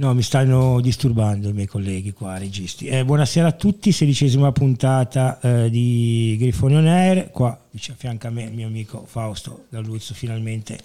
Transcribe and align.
No, 0.00 0.14
mi 0.14 0.22
stanno 0.22 0.80
disturbando 0.80 1.48
i 1.48 1.52
miei 1.52 1.66
colleghi 1.66 2.12
qua, 2.12 2.38
registi. 2.38 2.86
Eh, 2.86 3.04
buonasera 3.04 3.48
a 3.48 3.52
tutti, 3.52 3.90
sedicesima 3.90 4.52
puntata 4.52 5.40
eh, 5.40 5.70
di 5.70 6.36
Grifone 6.38 6.76
On 6.76 6.86
Air. 6.86 7.30
Qua 7.32 7.58
dice 7.68 7.90
a 7.90 7.94
fianco 7.98 8.28
a 8.28 8.30
me 8.30 8.44
il 8.44 8.52
mio 8.52 8.68
amico 8.68 9.04
Fausto 9.08 9.64
Galluzzo, 9.68 10.14
finalmente 10.14 10.78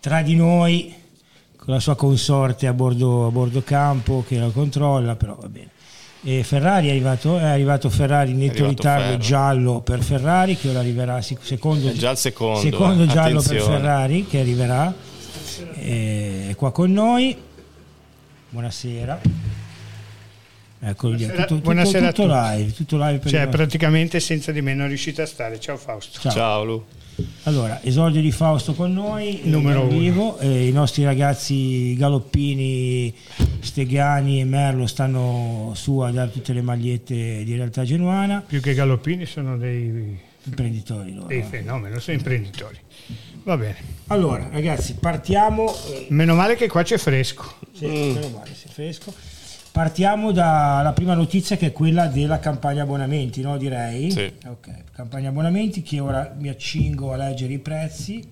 tra 0.00 0.22
di 0.22 0.34
noi, 0.34 0.92
con 1.54 1.72
la 1.72 1.78
sua 1.78 1.94
consorte 1.94 2.66
a 2.66 2.72
bordo, 2.72 3.26
a 3.26 3.30
bordo 3.30 3.62
campo 3.62 4.24
che 4.26 4.38
la 4.40 4.50
controlla, 4.50 5.14
però 5.14 5.36
va 5.40 5.48
bene. 5.48 5.70
E 6.24 6.42
Ferrari 6.42 6.88
è 6.88 6.90
arrivato, 6.90 7.38
è 7.38 7.44
arrivato 7.44 7.88
Ferrari 7.90 8.32
in 8.32 8.38
netto 8.38 8.66
ritardo 8.66 9.04
Ferro. 9.04 9.18
giallo 9.18 9.80
per 9.82 10.02
Ferrari 10.02 10.56
che 10.56 10.68
ora 10.70 10.80
arriverà 10.80 11.22
secondo, 11.22 11.90
È 11.90 11.92
già 11.92 12.10
il 12.10 12.16
secondo, 12.16 12.58
secondo 12.58 13.06
giallo 13.06 13.40
per 13.40 13.50
Attenzione. 13.52 13.76
Ferrari 13.76 14.26
che 14.26 14.40
arriverà 14.40 14.92
Eh, 15.74 16.54
qua 16.56 16.72
con 16.72 16.92
noi 16.92 17.36
buonasera 18.60 19.20
eccolo 20.80 21.12
lì 21.14 21.18
Buonasera- 21.26 21.42
tutto, 21.42 21.46
tutto, 21.56 21.60
buonasera 21.60 22.12
tutto 22.12 22.22
tutti. 22.28 22.56
live 22.56 22.72
tutto 22.72 22.96
live 22.96 23.18
per 23.18 23.30
Cioè, 23.30 23.40
il- 23.42 23.48
praticamente 23.48 24.20
senza 24.20 24.50
di 24.52 24.62
me 24.62 24.72
non 24.74 24.88
riuscite 24.88 25.20
a 25.22 25.26
stare. 25.26 25.60
Ciao 25.60 25.76
Fausto. 25.76 26.18
Ciao. 26.20 26.32
Ciao 26.32 26.64
Lu. 26.64 26.84
Allora, 27.44 27.82
esordio 27.82 28.20
di 28.22 28.30
Fausto 28.32 28.72
con 28.74 28.92
noi, 28.94 29.40
Numero 29.44 29.82
in 29.82 29.88
uno. 29.88 29.98
vivo, 29.98 30.38
eh, 30.38 30.66
i 30.68 30.72
nostri 30.72 31.04
ragazzi 31.04 31.94
Galoppini, 31.96 33.14
Stegani 33.60 34.40
e 34.40 34.44
Merlo 34.44 34.86
stanno 34.86 35.72
su 35.74 35.98
a 35.98 36.10
dare 36.10 36.30
tutte 36.30 36.52
le 36.54 36.60
magliette 36.62 37.42
di 37.44 37.54
realtà 37.56 37.84
genuana, 37.84 38.42
Più 38.46 38.60
che 38.60 38.72
galoppini 38.74 39.24
sono 39.26 39.56
dei, 39.58 40.18
imprenditori 40.44 41.14
loro. 41.14 41.26
dei 41.26 41.42
fenomeni, 41.42 41.98
sono 42.00 42.16
imprenditori. 42.16 42.76
Va 43.46 43.56
bene. 43.56 43.76
Allora, 44.08 44.48
ragazzi, 44.50 44.94
partiamo, 44.94 45.72
eh, 45.72 46.06
Meno 46.10 46.34
male 46.34 46.56
che 46.56 46.66
qua 46.66 46.82
c'è 46.82 46.98
fresco. 46.98 47.54
sì, 47.72 47.86
meno 47.86 48.28
male, 48.30 48.52
se 48.52 48.66
fresco. 48.68 49.14
partiamo 49.70 50.32
dalla 50.32 50.92
prima 50.92 51.14
notizia 51.14 51.56
che 51.56 51.66
è 51.66 51.72
quella 51.72 52.08
della 52.08 52.40
campagna 52.40 52.82
abbonamenti, 52.82 53.42
no? 53.42 53.56
direi? 53.56 54.10
Sì. 54.10 54.32
Ok, 54.46 54.70
campagna 54.92 55.28
abbonamenti 55.28 55.82
che 55.82 56.00
ora 56.00 56.34
mi 56.36 56.48
accingo 56.48 57.12
a 57.12 57.16
leggere 57.16 57.52
i 57.52 57.60
prezzi. 57.60 58.28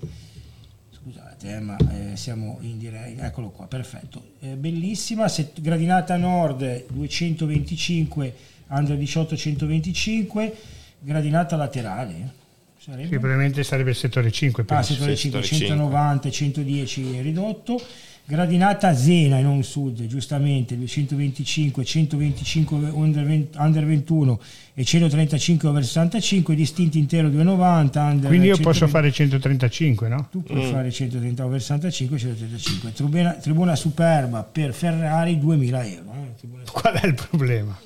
Scusate, 0.91 1.49
eh, 1.55 1.61
ma 1.61 1.77
eh, 1.93 2.17
siamo 2.17 2.59
in 2.63 2.79
direi. 2.79 3.17
Eccolo 3.17 3.51
qua, 3.51 3.67
perfetto. 3.69 4.31
Eh, 4.41 4.57
bellissima, 4.57 5.29
set- 5.29 5.61
gradinata 5.61 6.17
nord 6.17 6.87
225, 6.89 8.35
under 8.71 8.97
18 8.97 9.37
125, 9.37 10.57
gradinata 10.99 11.55
laterale. 11.55 12.43
Sarebbe? 12.85 13.09
Che 13.09 13.19
probabilmente 13.19 13.65
sarebbe 13.65 13.91
il 13.91 13.97
settore 13.97 14.31
5. 14.31 14.63
Ah, 14.63 14.67
penso. 14.67 14.93
settore 14.93 15.17
sì, 15.17 15.23
5, 15.31 15.43
settore 15.43 15.67
190, 15.67 16.31
110 16.31 17.21
ridotto. 17.23 17.81
Gradinata 18.27 18.95
Zena 18.95 19.39
e 19.39 19.43
non 19.43 19.63
Sud, 19.63 20.07
giustamente 20.07 20.79
225, 20.79 21.85
125 21.85 22.79
under 22.91 23.23
20 23.23 23.59
under 23.59 23.85
21 23.85 24.41
e 24.73 24.83
135 24.83 25.69
over 25.69 25.85
65, 25.85 26.55
distinti 26.55 26.99
intero 26.99 27.29
290. 27.29 28.03
Under 28.03 28.27
Quindi 28.29 28.47
io 28.47 28.55
120. 28.55 28.63
posso 28.63 28.87
fare 28.89 29.13
135, 29.13 30.09
no? 30.09 30.29
Tu 30.31 30.43
puoi 30.43 30.71
fare 30.71 30.91
130 30.91 31.45
over 31.45 31.61
65 31.61 32.19
135. 32.19 32.93
Tribuna, 32.93 33.33
tribuna 33.35 33.77
superba 33.77 34.43
per 34.43 34.73
Ferrari 34.73 35.39
2000 35.39 35.85
euro. 35.85 36.13
eh, 36.15 36.71
Qual 36.73 36.95
è 36.95 37.07
il 37.07 37.15
problema? 37.29 37.79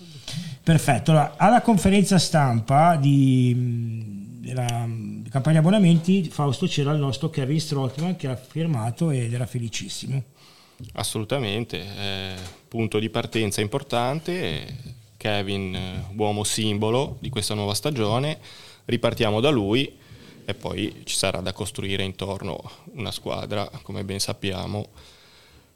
Perfetto, 0.62 1.10
allora, 1.12 1.34
alla 1.36 1.62
conferenza 1.62 2.16
stampa 2.18 2.94
di, 2.96 3.54
mh, 3.56 4.07
della 4.48 4.86
mh, 4.86 5.28
campagna 5.28 5.58
abbonamenti 5.58 6.24
Fausto 6.24 6.66
c'era 6.66 6.92
il 6.92 6.98
nostro 6.98 7.28
Kevin 7.28 7.60
Strottman 7.60 8.16
che 8.16 8.28
ha 8.28 8.36
firmato 8.36 9.10
ed 9.10 9.32
era 9.32 9.46
felicissimo. 9.46 10.22
Assolutamente, 10.94 11.80
eh, 11.80 12.34
punto 12.66 12.98
di 12.98 13.10
partenza 13.10 13.60
importante. 13.60 14.96
Kevin, 15.16 15.74
eh, 15.74 16.04
uomo 16.16 16.44
simbolo 16.44 17.16
di 17.20 17.28
questa 17.28 17.54
nuova 17.54 17.74
stagione, 17.74 18.38
ripartiamo 18.84 19.40
da 19.40 19.50
lui 19.50 19.98
e 20.44 20.54
poi 20.54 21.02
ci 21.04 21.16
sarà 21.16 21.40
da 21.40 21.52
costruire 21.52 22.04
intorno 22.04 22.58
una 22.94 23.10
squadra, 23.10 23.68
come 23.82 24.04
ben 24.04 24.20
sappiamo, 24.20 24.88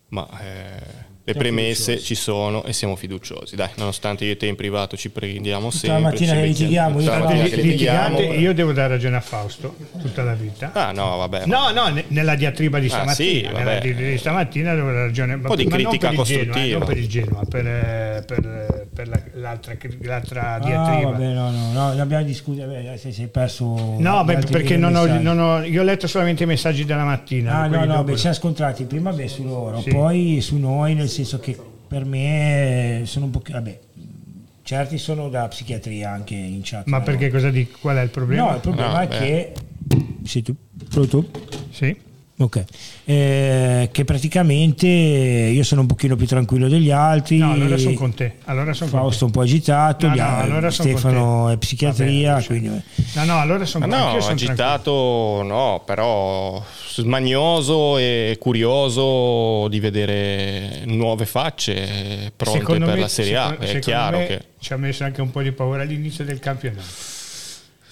ma 0.08 0.26
eh, 0.40 1.10
le 1.24 1.34
premesse 1.34 1.92
fiduciosi. 1.92 2.04
ci 2.04 2.14
sono 2.14 2.64
e 2.64 2.72
siamo 2.72 2.96
fiduciosi. 2.96 3.54
Dai, 3.56 3.68
nonostante 3.76 4.24
io 4.24 4.32
e 4.32 4.36
te 4.36 4.46
in 4.46 4.56
privato 4.56 4.96
ci 4.96 5.10
prendiamo 5.10 5.70
sempre. 5.70 6.00
la 6.00 6.08
mattina 6.08 6.32
che 6.34 6.42
litighiamo, 6.42 7.00
io 7.00 7.10
mattina 7.18 7.44
che 7.44 7.56
litighiamo. 7.56 8.20
io 8.20 8.52
devo 8.54 8.72
dare 8.72 8.88
ragione 8.94 9.16
a 9.16 9.20
Fausto 9.20 9.74
tutta 10.00 10.22
la 10.22 10.34
vita. 10.34 10.70
Ah 10.72 10.90
no, 10.92 11.16
vabbè. 11.18 11.46
No, 11.46 11.70
no, 11.70 11.88
ne- 11.88 12.04
nella 12.08 12.34
diatriba 12.34 12.78
di 12.78 12.86
Ah, 12.86 12.90
stamattina, 12.90 13.14
sì, 13.14 13.54
nella 13.56 13.70
diatriba 13.78 14.00
di 14.00 14.18
stamattina 14.18 14.74
devo 14.74 14.86
dare 14.88 15.06
ragione. 15.06 15.34
Un 15.34 15.40
po' 15.42 15.56
di 15.56 15.66
critica 15.66 16.10
non 16.10 16.24
per 16.24 16.26
il 16.26 16.38
Genoa, 16.38 16.42
eh, 16.42 16.46
costruttiva. 16.46 16.78
non 16.78 16.86
per 16.88 16.96
il 16.98 17.08
Genoa, 17.08 17.42
per, 17.48 17.66
eh, 17.66 18.24
per- 18.26 18.86
per 18.92 19.08
la- 19.08 19.22
l'altra, 19.34 19.76
l'altra 20.02 20.54
Ah, 20.54 20.58
diatriba. 20.58 21.10
vabbè, 21.10 21.24
no, 21.32 21.50
no, 21.50 21.72
no, 21.72 21.92
ne 21.94 22.00
abbiamo 22.00 22.24
discusso, 22.24 22.60
vabbè, 22.60 22.96
se 22.96 23.12
sei 23.12 23.28
perso... 23.28 23.94
No, 23.98 24.24
beh, 24.24 24.38
perché 24.50 24.76
non 24.76 24.94
ho, 24.96 25.06
non 25.06 25.38
ho- 25.38 25.62
io 25.62 25.80
ho 25.82 25.84
letto 25.84 26.06
solamente 26.06 26.42
i 26.42 26.46
messaggi 26.46 26.84
della 26.84 27.04
mattina. 27.04 27.60
Ah, 27.60 27.66
no, 27.68 27.84
no, 27.84 28.02
beh, 28.04 28.12
ci 28.14 28.18
siamo 28.18 28.34
scontrati 28.34 28.84
prima 28.84 29.12
beh, 29.12 29.28
su 29.28 29.44
loro, 29.44 29.80
Sì. 29.80 29.90
poi 29.90 30.38
su 30.40 30.56
noi, 30.56 30.94
nel 30.94 31.08
senso 31.12 31.38
che 31.38 31.56
per 31.86 32.04
me 32.04 33.02
sono 33.04 33.26
un 33.26 33.30
po'... 33.30 33.42
Vabbè, 33.48 33.78
certi 34.62 34.98
sono 34.98 35.28
da 35.28 35.46
psichiatria 35.48 36.10
anche 36.10 36.34
in 36.34 36.60
chat. 36.64 36.86
Ma 36.86 36.98
no? 36.98 37.04
perché 37.04 37.30
cosa 37.30 37.50
dici? 37.50 37.72
Qual 37.80 37.96
è 37.96 38.02
il 38.02 38.10
problema? 38.10 38.48
No, 38.48 38.54
il 38.54 38.60
problema 38.60 38.92
No, 38.92 38.98
è 39.00 39.06
beh. 39.08 39.18
che... 39.18 39.52
Sei 40.24 40.42
tu? 40.42 40.54
Pronto? 40.88 41.28
Sì. 41.70 41.94
Ok, 42.44 42.64
Eh, 43.04 43.88
che 43.92 44.04
praticamente 44.04 44.86
io 44.86 45.62
sono 45.64 45.82
un 45.82 45.86
pochino 45.86 46.16
più 46.16 46.26
tranquillo 46.26 46.68
degli 46.68 46.90
altri. 46.90 47.38
No, 47.38 47.52
allora 47.52 47.76
sono 47.76 47.94
con 47.94 48.14
te. 48.14 48.34
Allora 48.44 48.72
son 48.72 48.88
con 48.90 48.98
te. 48.98 49.04
Fausto 49.04 49.24
un 49.26 49.30
po' 49.30 49.40
agitato, 49.42 50.06
No, 50.08 50.14
no, 50.14 50.22
altri- 50.22 50.50
allora 50.50 50.70
Stefano 50.70 51.46
te. 51.48 51.52
è 51.52 51.56
psichiatria, 51.58 52.34
bene, 52.34 52.46
quindi... 52.46 52.68
No, 53.14 53.24
no, 53.24 53.38
allora 53.40 53.64
sono 53.64 53.86
no, 53.86 53.94
anch'io 53.94 54.20
sono 54.20 54.32
agitato 54.34 55.42
no, 55.44 55.82
però 55.84 56.62
smanioso 56.94 57.98
e 57.98 58.36
curioso 58.40 59.68
di 59.68 59.80
vedere 59.80 60.82
nuove 60.86 61.26
facce 61.26 61.74
tranquillo. 61.74 62.32
pronte 62.36 62.58
Secondo 62.60 62.84
per 62.86 62.94
me- 62.94 63.00
la 63.00 63.08
Serie 63.08 63.36
A. 63.36 63.42
secondo- 63.42 63.62
È 63.62 63.66
secondo 63.66 63.86
chiaro 63.86 64.16
me 64.18 64.26
che 64.26 64.42
ci 64.60 64.72
ha 64.72 64.76
messo 64.76 65.04
anche 65.04 65.20
un 65.20 65.30
po' 65.30 65.42
di 65.42 65.52
paura 65.52 65.82
all'inizio 65.82 66.24
del 66.24 66.38
campionato. 66.38 66.82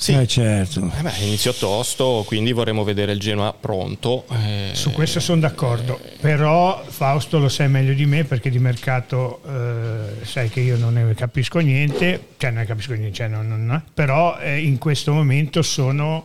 Sì, 0.00 0.14
Eh, 0.14 0.26
certo. 0.26 0.90
eh 0.98 1.02
beh, 1.02 1.12
inizio 1.24 1.52
tosto, 1.52 2.24
quindi 2.26 2.52
vorremmo 2.52 2.84
vedere 2.84 3.12
il 3.12 3.20
Genoa 3.20 3.52
pronto. 3.52 4.24
eh, 4.32 4.70
Su 4.72 4.92
questo 4.92 5.20
sono 5.20 5.40
d'accordo, 5.40 6.00
però 6.20 6.82
Fausto 6.88 7.38
lo 7.38 7.50
sai 7.50 7.68
meglio 7.68 7.92
di 7.92 8.06
me 8.06 8.24
perché 8.24 8.48
di 8.48 8.58
mercato 8.58 9.42
eh, 9.46 10.24
sai 10.24 10.48
che 10.48 10.60
io 10.60 10.78
non 10.78 10.94
ne 10.94 11.12
capisco 11.14 11.58
niente, 11.58 12.28
cioè 12.38 12.50
non 12.50 12.60
ne 12.60 12.66
capisco 12.66 12.94
niente, 12.94 13.12
cioè 13.14 13.28
non- 13.28 13.46
non- 13.46 13.82
però 13.92 14.38
eh, 14.38 14.58
in 14.60 14.78
questo 14.78 15.12
momento 15.12 15.60
sono 15.60 16.24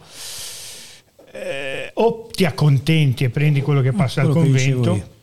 eh, 1.34 1.91
o 1.96 2.30
ti 2.31 2.46
accontenti 2.46 3.25
e 3.25 3.30
prendi 3.30 3.62
quello 3.62 3.81
che 3.81 3.91
passa 3.91 4.22
dal 4.22 4.31
quello 4.31 4.52
dicevo 4.52 4.81
convento. 4.84 5.14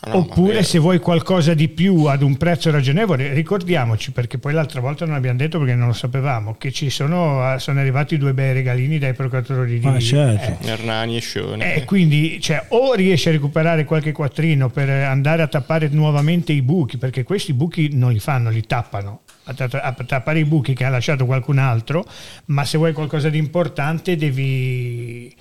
Ah, 0.00 0.10
no, 0.10 0.16
Oppure 0.18 0.62
se 0.62 0.78
vuoi 0.78 0.98
qualcosa 0.98 1.54
di 1.54 1.68
più 1.68 2.04
ad 2.04 2.22
un 2.22 2.36
prezzo 2.36 2.70
ragionevole, 2.70 3.32
ricordiamoci, 3.32 4.12
perché 4.12 4.38
poi 4.38 4.52
l'altra 4.52 4.80
volta 4.80 5.04
non 5.04 5.14
abbiamo 5.14 5.38
detto 5.38 5.58
perché 5.58 5.74
non 5.74 5.88
lo 5.88 5.92
sapevamo, 5.92 6.56
che 6.58 6.72
ci 6.72 6.90
sono, 6.90 7.54
sono 7.58 7.80
arrivati 7.80 8.16
due 8.18 8.32
bei 8.34 8.52
regalini 8.52 8.98
dai 8.98 9.14
procuratori 9.14 9.78
di 9.78 9.86
Ah, 9.86 9.98
certo. 9.98 10.66
Hernani 10.66 11.16
e 11.16 11.20
Scione. 11.20 11.74
eh, 11.74 11.84
quindi 11.84 12.40
cioè, 12.40 12.64
o 12.68 12.94
riesci 12.94 13.28
a 13.28 13.32
recuperare 13.32 13.84
qualche 13.84 14.12
quattrino 14.12 14.68
per 14.70 14.88
andare 14.88 15.42
a 15.42 15.46
tappare 15.48 15.88
nuovamente 15.88 16.52
i 16.52 16.62
buchi, 16.62 16.96
perché 16.98 17.22
questi 17.22 17.52
buchi 17.52 17.90
non 17.92 18.12
li 18.12 18.20
fanno, 18.20 18.50
li 18.50 18.64
tappano. 18.66 19.20
A, 19.44 19.54
ta- 19.54 19.80
a 19.80 19.92
tappare 19.92 20.38
i 20.38 20.44
buchi 20.44 20.74
che 20.74 20.84
ha 20.84 20.90
lasciato 20.90 21.26
qualcun 21.26 21.58
altro, 21.58 22.04
ma 22.46 22.64
se 22.64 22.78
vuoi 22.78 22.92
qualcosa 22.92 23.28
di 23.30 23.38
importante 23.38 24.14
devi... 24.16 25.34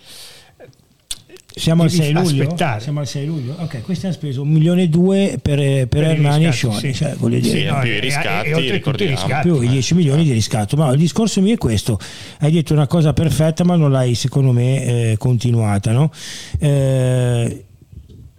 Siamo 1.60 1.84
al 1.84 1.90
Devi 1.90 2.02
6 2.04 2.14
luglio? 2.14 2.44
aspettare. 2.44 2.80
Siamo 2.82 3.00
al 3.02 3.08
6 3.08 3.26
luglio? 3.26 3.56
Ok, 3.60 3.82
questi 3.82 4.06
hanno 4.06 4.14
speso 4.16 4.42
un 4.42 4.50
milione 4.50 4.84
e 4.84 4.88
due 4.90 5.38
per, 5.42 5.58
per, 5.60 5.88
Per 5.88 6.04
i 6.04 6.06
Hernani 6.06 6.46
e 6.46 6.52
Scioni, 6.52 6.78
sì. 6.80 6.94
cioè, 6.94 7.16
voglio 7.18 7.40
dire, 7.40 7.60
Sì, 7.60 7.66
no, 7.66 7.80
più 7.80 7.90
i 7.92 7.96
e- 7.96 8.00
riscatti, 8.00 8.48
e 8.50 8.54
oltretutto 8.54 8.68
i 8.68 8.72
ricordiamo. 8.72 9.12
riscatti. 9.12 9.48
più 9.50 9.62
i 9.62 9.68
10 9.68 9.94
milioni 9.96 10.24
di 10.24 10.32
riscatto. 10.32 10.76
Ma 10.78 10.92
il 10.92 10.98
discorso 10.98 11.42
mio 11.42 11.54
è 11.54 11.58
questo: 11.58 12.00
hai 12.40 12.52
detto 12.52 12.74
una 12.74 12.88
cosa 12.88 13.14
perfetta, 13.14 13.64
ma 13.64 13.76
non 13.76 13.92
l'hai, 13.92 14.16
secondo 14.16 14.52
me, 14.52 15.12
eh, 15.12 15.16
continuata. 15.18 15.92
No? 15.92 16.12
Eh, 16.60 17.64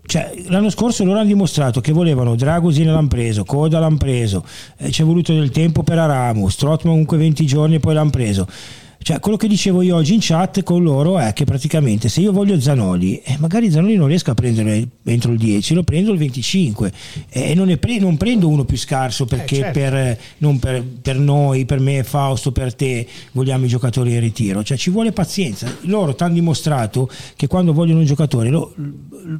cioè, 0.06 0.32
l'anno 0.48 0.70
scorso 0.70 1.04
loro 1.04 1.18
hanno 1.20 1.28
dimostrato 1.28 1.80
che 1.80 1.92
volevano 1.92 2.34
Dragosin 2.34 2.90
l'hanno 2.90 3.06
preso, 3.06 3.44
Coda 3.44 3.78
l'hanno 3.78 3.96
preso, 3.96 4.44
eh, 4.78 4.90
ci 4.90 5.02
è 5.02 5.04
voluto 5.04 5.32
del 5.32 5.50
tempo 5.50 5.84
per 5.84 5.98
Aramu, 5.98 6.48
Strottman 6.48 6.90
comunque 6.92 7.16
20 7.16 7.46
giorni 7.46 7.76
e 7.76 7.78
poi 7.80 7.94
l'hanno 7.94 8.10
preso. 8.10 8.48
Cioè, 9.02 9.18
quello 9.18 9.38
che 9.38 9.48
dicevo 9.48 9.80
io 9.80 9.96
oggi 9.96 10.12
in 10.12 10.20
chat 10.20 10.62
con 10.62 10.82
loro 10.82 11.18
è 11.18 11.32
che 11.32 11.44
praticamente 11.44 12.10
se 12.10 12.20
io 12.20 12.32
voglio 12.32 12.60
Zanoli, 12.60 13.18
eh, 13.22 13.36
magari 13.38 13.70
Zanoli 13.70 13.96
non 13.96 14.08
riesco 14.08 14.30
a 14.30 14.34
prendere 14.34 14.86
entro 15.04 15.32
il 15.32 15.38
10, 15.38 15.72
lo 15.72 15.82
prendo 15.82 16.12
il 16.12 16.18
25 16.18 16.92
e 17.30 17.54
non, 17.54 17.74
pre- 17.78 17.98
non 17.98 18.18
prendo 18.18 18.48
uno 18.48 18.64
più 18.64 18.76
scarso 18.76 19.24
perché 19.24 19.56
eh, 19.56 19.60
certo. 19.60 19.78
per, 19.78 20.18
non 20.38 20.58
per, 20.58 20.84
per, 21.00 21.18
noi, 21.18 21.64
per 21.64 21.80
me, 21.80 22.04
Fausto, 22.04 22.52
per 22.52 22.74
te 22.74 23.06
vogliamo 23.32 23.64
i 23.64 23.68
giocatori 23.68 24.12
in 24.12 24.20
ritiro. 24.20 24.62
Cioè, 24.62 24.76
ci 24.76 24.90
vuole 24.90 25.12
pazienza. 25.12 25.66
Loro 25.82 26.14
ti 26.14 26.22
hanno 26.22 26.34
dimostrato 26.34 27.08
che 27.36 27.46
quando 27.46 27.72
vogliono 27.72 28.00
un 28.00 28.04
giocatore 28.04 28.50
lo, 28.50 28.74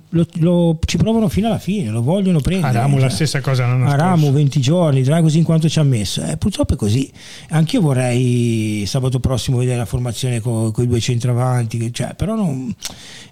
lo, 0.09 0.27
lo, 0.39 0.79
ci 0.87 0.97
provano 0.97 1.29
fino 1.29 1.49
alla 1.49 1.59
fine, 1.59 1.91
lo 1.91 2.01
vogliono 2.01 2.41
prendere. 2.41 2.79
Aramu 2.79 2.95
cioè, 2.95 3.03
la 3.03 3.11
stessa 3.11 3.41
cosa 3.43 3.67
l'anno 3.67 3.87
Aramu 3.87 4.33
20 4.33 4.59
giorni, 4.59 5.05
così 5.05 5.37
in 5.37 5.45
quanto 5.45 5.69
ci 5.69 5.79
ha 5.79 5.83
messo. 5.83 6.23
Eh, 6.23 6.39
purtroppo 6.39 6.73
è 6.73 6.77
così. 6.77 7.11
Anch'io 7.51 7.83
vorrei 7.83 8.85
sabato 8.87 9.21
prossimo 9.21 9.50
prossimo 9.51 9.59
vedere 9.59 9.79
la 9.79 9.85
formazione 9.85 10.41
con, 10.41 10.73
i 10.77 10.87
due 10.87 11.01
centravanti, 11.01 11.93
cioè, 11.93 12.15
però 12.15 12.35
non, 12.35 12.75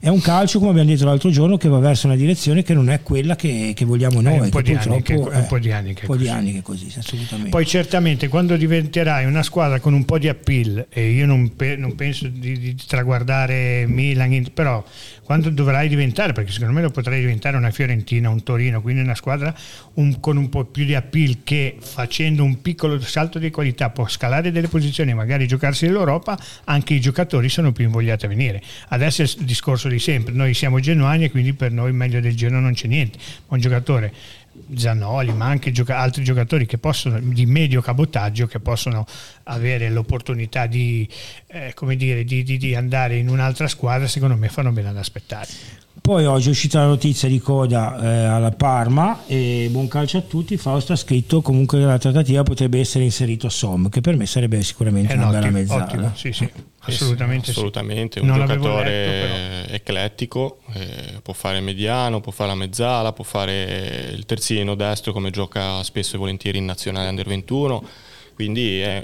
è 0.01 0.09
un 0.09 0.21
calcio, 0.21 0.59
come 0.59 0.71
abbiamo 0.71 0.91
detto 0.91 1.05
l'altro 1.05 1.31
giorno, 1.31 1.57
che 1.57 1.69
va 1.69 1.79
verso 1.79 2.07
una 2.07 2.17
direzione 2.17 2.63
che 2.63 2.75
non 2.75 2.91
è 2.91 3.03
quella 3.03 3.37
che, 3.37 3.73
che 3.75 3.85
vogliamo 3.85 4.21
noi. 4.21 4.37
È 4.37 4.41
un 4.41 4.49
po' 4.51 4.63
di 4.63 4.75
anni 4.75 5.03
che, 5.03 5.15
un 5.15 5.47
po' 5.49 5.59
di 5.59 5.73
anni 5.73 5.95
che, 5.95 6.07
po 6.07 6.17
di 6.17 6.29
anni 6.29 6.53
che 6.53 6.63
così, 6.63 6.93
assolutamente. 6.97 7.51
Poi 7.51 7.67
certamente 7.67 8.29
quando 8.29 8.57
diventerai 8.57 9.25
una 9.25 9.43
squadra 9.43 9.81
con 9.81 9.95
un 9.95 10.05
po' 10.05 10.19
di 10.19 10.29
appeal, 10.29 10.87
e 10.91 11.11
io 11.11 11.27
non, 11.27 11.55
pe- 11.55 11.77
non 11.77 11.95
penso 11.95 12.27
di, 12.29 12.59
di, 12.59 12.77
traguardare 12.87 13.87
Milan, 13.87 14.51
però 14.53 14.85
quando 15.29 15.51
dovrai 15.51 15.89
diventare, 15.89 16.33
perché 16.33 16.53
secondo 16.53 16.73
me 16.73 16.81
lo 16.81 16.89
potrai 16.89 17.21
diventare 17.21 17.59
una 17.59 17.71
Fiorentina, 17.71 18.31
un 18.31 18.43
Torino, 18.43 18.81
quindi 18.81 19.03
una 19.03 19.15
squadra 19.15 19.55
un, 19.97 20.21
con 20.21 20.39
un 20.39 20.49
po' 20.49 20.65
più 20.65 20.87
di 20.87 20.95
appeal 20.95 21.41
che 21.45 21.77
facendo 21.79 22.43
un 22.43 22.63
piccolo 22.63 22.99
salto 22.99 23.39
di 23.39 23.51
qualità 23.51 23.91
può 23.91 24.09
scalare 24.09 24.51
delle 24.51 24.69
posizioni 24.69 25.11
e 25.11 25.15
magari 25.15 25.47
giocarsi 25.47 25.87
l'Europa, 25.87 26.39
anche 26.65 26.95
i 26.95 27.01
giocatori 27.01 27.51
sono 27.51 27.73
più 27.73 27.85
invogliati 27.85 28.25
a 28.25 28.29
venire. 28.29 28.63
Adesso 28.89 29.21
è 29.21 29.27
il 29.27 29.45
discorso 29.45 29.89
di 29.89 29.99
sempre, 29.99 30.33
noi 30.33 30.55
siamo 30.55 30.81
genuani 30.81 31.25
e 31.25 31.31
quindi 31.31 31.53
per 31.53 31.73
noi 31.73 31.93
meglio 31.93 32.21
del 32.21 32.35
Genoa 32.35 32.61
non 32.61 32.73
c'è 32.73 32.87
niente, 32.87 33.19
un 33.49 33.61
giocatore 33.61 34.11
Zanoli, 34.75 35.33
ma 35.33 35.47
anche 35.47 35.73
gioca- 35.73 35.99
altri 35.99 36.25
giocatori 36.25 36.67
che 36.67 36.79
possono, 36.79 37.19
di 37.21 37.47
medio 37.47 37.81
cabotaggio 37.81 38.47
che 38.47 38.61
possono 38.61 39.07
avere 39.45 39.91
l'opportunità 39.91 40.67
di, 40.67 41.09
eh, 41.47 41.75
dire, 41.97 42.25
di, 42.25 42.43
di, 42.43 42.57
di 42.57 42.75
andare 42.75 43.17
in 43.17 43.29
un'altra 43.29 43.69
squadra, 43.69 44.07
secondo 44.07 44.37
me 44.37 44.49
fanno 44.49 44.71
bene 44.73 44.89
ad 44.89 44.97
aspettare. 44.97 45.49
Poi 46.01 46.25
oggi 46.27 46.49
è 46.49 46.51
uscita 46.51 46.81
la 46.81 46.87
notizia 46.87 47.29
di 47.29 47.39
coda 47.41 48.01
eh, 48.01 48.25
alla 48.25 48.53
Parma 48.53 49.27
e 49.27 49.69
buon 49.71 49.89
calcio 49.89 50.19
a 50.19 50.21
tutti, 50.23 50.57
Fausto 50.57 50.93
ha 50.93 50.97
scritto 50.97 51.43
comunque 51.43 51.79
che 51.79 51.85
la 51.85 51.99
trattativa 51.99 52.43
potrebbe 52.45 52.79
essere 52.79 53.05
inserito 53.05 53.49
a 53.49 53.51
Som, 53.51 53.89
che 53.89 54.01
per 54.01 54.17
me 54.17 54.25
sarebbe 54.25 54.63
sicuramente 54.63 55.13
è 55.13 55.17
una 55.17 55.27
ottimo, 55.27 55.41
bella 55.41 55.53
mezzala. 55.53 55.85
Ottimo, 55.85 56.13
sì, 56.15 56.33
sì, 56.33 56.49
assolutamente. 56.91 57.47
Sì, 57.47 57.51
assolutamente, 57.51 58.21
un 58.21 58.33
giocatore 58.33 58.91
letto, 58.91 59.73
eclettico, 59.75 60.59
eh, 60.75 61.21
può 61.23 61.33
fare 61.33 61.61
mediano, 61.61 62.21
può 62.21 62.33
fare 62.33 62.51
la 62.51 62.57
mezzala, 62.57 63.13
può 63.13 63.25
fare 63.25 64.11
il 64.13 64.25
terzino 64.25 64.75
destro 64.75 65.13
come 65.13 65.31
gioca 65.31 65.83
spesso 65.83 66.17
e 66.17 66.19
volentieri 66.19 66.59
in 66.59 66.65
nazionale 66.65 67.09
under 67.09 67.27
21 67.27 68.07
quindi 68.39 68.79
è 68.79 69.03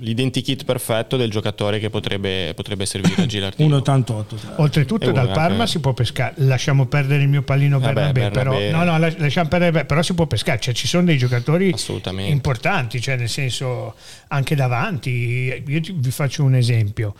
l'identikit 0.00 0.64
perfetto 0.64 1.16
del 1.16 1.30
giocatore 1.30 1.78
che 1.78 1.90
potrebbe, 1.90 2.54
potrebbe 2.56 2.86
servire 2.86 3.22
a 3.22 3.26
Gilardino 3.26 3.76
1,88 3.76 4.54
oltretutto 4.56 5.12
dal 5.12 5.30
Parma 5.30 5.58
anche... 5.58 5.68
si 5.68 5.78
può 5.78 5.92
pescare. 5.92 6.34
Lasciamo 6.38 6.86
perdere 6.86 7.22
il 7.22 7.28
mio 7.28 7.42
pallino 7.42 7.78
Bernabé, 7.78 8.28
Bernabé. 8.30 8.70
però, 8.70 8.84
no, 8.84 8.98
no, 8.98 8.98
lasciamo 9.16 9.48
perdere, 9.48 9.84
però 9.84 10.02
si 10.02 10.14
può 10.14 10.26
pescare. 10.26 10.58
Cioè, 10.58 10.74
ci 10.74 10.88
sono 10.88 11.04
dei 11.04 11.16
giocatori 11.16 11.72
importanti 12.26 13.00
cioè 13.00 13.14
nel 13.14 13.28
senso 13.28 13.94
anche 14.26 14.56
davanti. 14.56 15.62
Io 15.64 15.80
vi 15.94 16.10
faccio 16.10 16.42
un 16.42 16.56
esempio. 16.56 17.14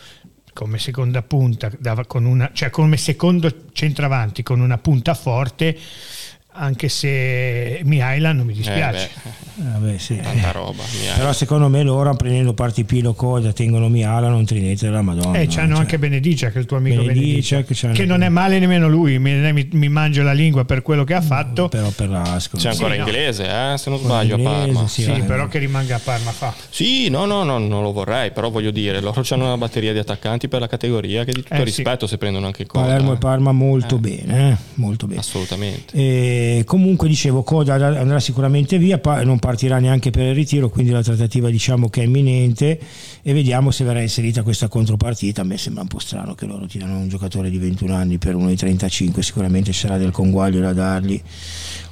Come 0.52 0.78
seconda 0.78 1.22
punta, 1.22 1.70
una, 2.14 2.50
cioè 2.52 2.70
come 2.70 2.96
secondo 2.96 3.48
centravanti 3.72 4.42
con 4.42 4.58
una 4.58 4.78
punta 4.78 5.14
forte 5.14 5.76
anche 6.56 6.88
se 6.88 7.80
Mihaila 7.84 8.32
non 8.32 8.46
mi 8.46 8.52
dispiace. 8.52 9.10
Eh 9.56 9.78
beh. 9.78 9.94
Eh 9.94 9.98
sì. 9.98 10.16
Tanta 10.20 10.52
roba. 10.52 10.82
Però 11.16 11.32
secondo 11.32 11.68
me 11.68 11.82
loro 11.82 12.14
prendendo 12.14 12.54
Partipilo 12.54 13.12
Coda 13.14 13.52
tengono 13.52 13.88
Mihaila 13.88 14.28
non 14.28 14.44
Trinete 14.44 14.86
della 14.86 15.02
Madonna. 15.02 15.38
Eh, 15.38 15.46
c'hanno 15.48 15.74
cioè. 15.74 15.80
anche 15.80 15.98
Benedice, 15.98 16.50
che 16.50 16.58
è 16.58 16.60
il 16.60 16.66
tuo 16.66 16.76
amico 16.76 17.02
Benedice, 17.02 17.64
che, 17.64 17.74
che 17.74 18.04
non 18.04 18.22
è 18.22 18.28
male 18.28 18.58
nemmeno 18.58 18.88
lui, 18.88 19.18
mi, 19.18 19.52
mi, 19.52 19.68
mi, 19.72 19.88
mangio 19.88 20.22
la 20.22 20.32
lingua 20.32 20.64
per 20.64 20.82
quello 20.82 21.04
che 21.04 21.14
ha 21.14 21.20
fatto. 21.20 21.62
No, 21.62 21.68
però 21.68 21.90
per 21.90 22.08
l'asco. 22.08 22.56
C'è 22.56 22.70
ancora 22.70 22.94
sì, 22.94 23.00
inglese, 23.00 23.46
no. 23.46 23.72
eh, 23.72 23.78
se 23.78 23.90
non 23.90 23.98
sbaglio 23.98 24.36
inglese, 24.36 24.56
a 24.56 24.58
Parma. 24.58 24.88
Sì, 24.88 25.02
sì 25.02 25.22
però 25.22 25.48
che 25.48 25.58
rimanga 25.58 25.96
a 25.96 26.00
Parma 26.02 26.30
fa. 26.30 26.54
Sì, 26.68 27.08
no, 27.08 27.24
no, 27.24 27.42
no, 27.42 27.58
non 27.58 27.82
lo 27.82 27.92
vorrei, 27.92 28.30
però 28.30 28.50
voglio 28.50 28.70
dire, 28.70 29.00
loro 29.00 29.22
hanno 29.30 29.44
una 29.44 29.56
batteria 29.56 29.92
di 29.92 29.98
attaccanti 29.98 30.48
per 30.48 30.60
la 30.60 30.68
categoria 30.68 31.24
che 31.24 31.32
di 31.32 31.42
tutto 31.42 31.54
eh, 31.54 31.64
rispetto 31.64 32.06
se 32.06 32.16
prendono 32.18 32.46
anche 32.46 32.66
Coda. 32.66 32.84
Palermo 32.84 33.12
e 33.12 33.16
Parma 33.16 33.52
molto 33.52 33.96
eh. 33.96 33.98
bene, 33.98 34.50
eh, 34.50 34.56
molto 34.74 35.06
bene. 35.06 35.20
Assolutamente. 35.20 35.96
E 35.96 36.43
comunque 36.64 37.08
dicevo 37.08 37.42
Coda 37.42 37.74
andrà 37.74 38.20
sicuramente 38.20 38.78
via 38.78 39.00
non 39.22 39.38
partirà 39.38 39.78
neanche 39.78 40.10
per 40.10 40.26
il 40.26 40.34
ritiro 40.34 40.68
quindi 40.68 40.90
la 40.90 41.02
trattativa 41.02 41.50
diciamo 41.50 41.88
che 41.88 42.02
è 42.02 42.04
imminente 42.04 42.78
e 43.22 43.32
vediamo 43.32 43.70
se 43.70 43.84
verrà 43.84 44.00
inserita 44.00 44.42
questa 44.42 44.68
contropartita 44.68 45.42
a 45.42 45.44
me 45.44 45.58
sembra 45.58 45.82
un 45.82 45.88
po' 45.88 45.98
strano 45.98 46.34
che 46.34 46.46
loro 46.46 46.66
tirano 46.66 46.98
un 46.98 47.08
giocatore 47.08 47.50
di 47.50 47.58
21 47.58 47.94
anni 47.94 48.18
per 48.18 48.34
uno 48.34 48.48
di 48.48 48.56
35 48.56 49.22
sicuramente 49.22 49.72
sarà 49.72 49.96
del 49.96 50.10
conguaglio 50.10 50.60
da 50.60 50.72
dargli 50.72 51.20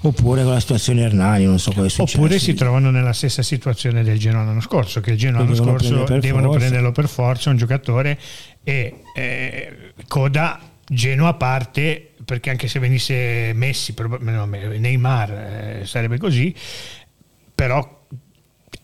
oppure 0.02 0.42
con 0.42 0.52
la 0.52 0.60
situazione 0.60 1.02
Hernani 1.02 1.44
non 1.44 1.58
so 1.58 1.72
cosa 1.72 1.86
è 1.86 1.90
successo 1.90 2.18
oppure 2.18 2.38
si 2.38 2.54
trovano 2.54 2.90
nella 2.90 3.12
stessa 3.12 3.42
situazione 3.42 4.02
del 4.02 4.18
Genoa 4.18 4.44
l'anno 4.44 4.60
scorso 4.60 5.00
che 5.00 5.12
il 5.12 5.18
Genoa 5.18 5.42
l'anno 5.42 5.54
scorso 5.54 6.04
per 6.04 6.20
devono 6.20 6.44
forza. 6.44 6.58
prenderlo 6.58 6.92
per 6.92 7.08
forza 7.08 7.50
un 7.50 7.56
giocatore 7.56 8.18
e 8.64 9.02
eh, 9.14 9.92
Coda 10.08 10.71
Genoa 10.92 11.34
parte 11.34 12.12
perché 12.24 12.50
anche 12.50 12.68
se 12.68 12.78
venisse 12.78 13.52
Messi, 13.54 13.94
Neymar 14.78 15.30
eh, 15.32 15.86
sarebbe 15.86 16.18
così, 16.18 16.54
però 17.54 18.01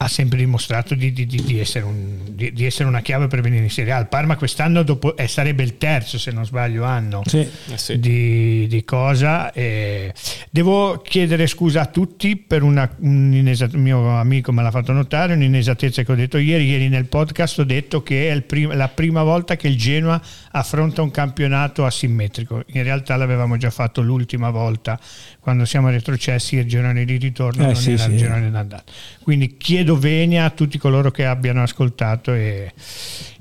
ha 0.00 0.06
sempre 0.06 0.38
dimostrato 0.38 0.94
di, 0.94 1.12
di, 1.12 1.26
di, 1.26 1.58
essere 1.58 1.84
un, 1.84 2.20
di, 2.30 2.64
essere 2.64 2.88
una 2.88 3.00
chiave 3.00 3.26
per 3.26 3.40
venire 3.40 3.64
in 3.64 3.70
Serie 3.70 3.92
A. 3.92 3.98
Il 3.98 4.06
Parma 4.06 4.36
quest'anno 4.36 4.84
dopo, 4.84 5.16
eh, 5.16 5.26
sarebbe 5.26 5.64
il 5.64 5.76
terzo, 5.76 6.18
se 6.18 6.30
non 6.30 6.46
sbaglio, 6.46 6.84
anno 6.84 7.22
sì. 7.26 7.38
Eh 7.38 7.76
sì. 7.76 7.98
di, 7.98 8.82
cosa. 8.86 9.52
E 9.52 10.14
devo 10.50 11.02
chiedere 11.02 11.48
scusa 11.48 11.80
a 11.80 11.86
tutti 11.86 12.36
per 12.36 12.62
una, 12.62 12.88
un 13.00 13.56
mio 13.72 14.16
amico 14.16 14.52
me 14.52 14.62
l'ha 14.62 14.70
fatto 14.70 14.92
notare, 14.92 15.34
un'inesattezza 15.34 16.04
che 16.04 16.12
ho 16.12 16.14
detto 16.14 16.38
ieri. 16.38 16.66
Ieri 16.68 16.88
nel 16.88 17.06
podcast 17.06 17.58
ho 17.58 17.64
detto 17.64 18.04
che 18.04 18.30
è 18.30 18.40
prim- 18.42 18.74
la 18.74 18.88
prima 18.88 19.24
volta 19.24 19.56
che 19.56 19.66
il 19.66 19.76
Genoa 19.76 20.22
affronta 20.52 21.02
un 21.02 21.10
campionato 21.10 21.84
asimmetrico. 21.84 22.62
In 22.66 22.84
realtà 22.84 23.16
l'avevamo 23.16 23.56
già 23.56 23.70
fatto 23.70 24.00
l'ultima 24.00 24.50
volta 24.50 24.96
quando 25.40 25.64
siamo 25.64 25.88
retrocessi 25.88 26.56
il 26.56 26.66
girone 26.66 27.04
di 27.04 27.16
ritorno 27.16 27.62
eh, 27.62 27.66
non 27.66 27.76
sì, 27.76 27.92
era 27.92 28.02
sì. 28.04 28.10
il 28.10 28.16
girone 28.18 28.50
d'andata. 28.50 28.92
Quindi 29.22 29.56
chiedo 29.56 29.87
venia 29.96 30.44
a 30.44 30.50
tutti 30.50 30.78
coloro 30.78 31.10
che 31.10 31.24
abbiano 31.24 31.62
ascoltato 31.62 32.32
e 32.34 32.72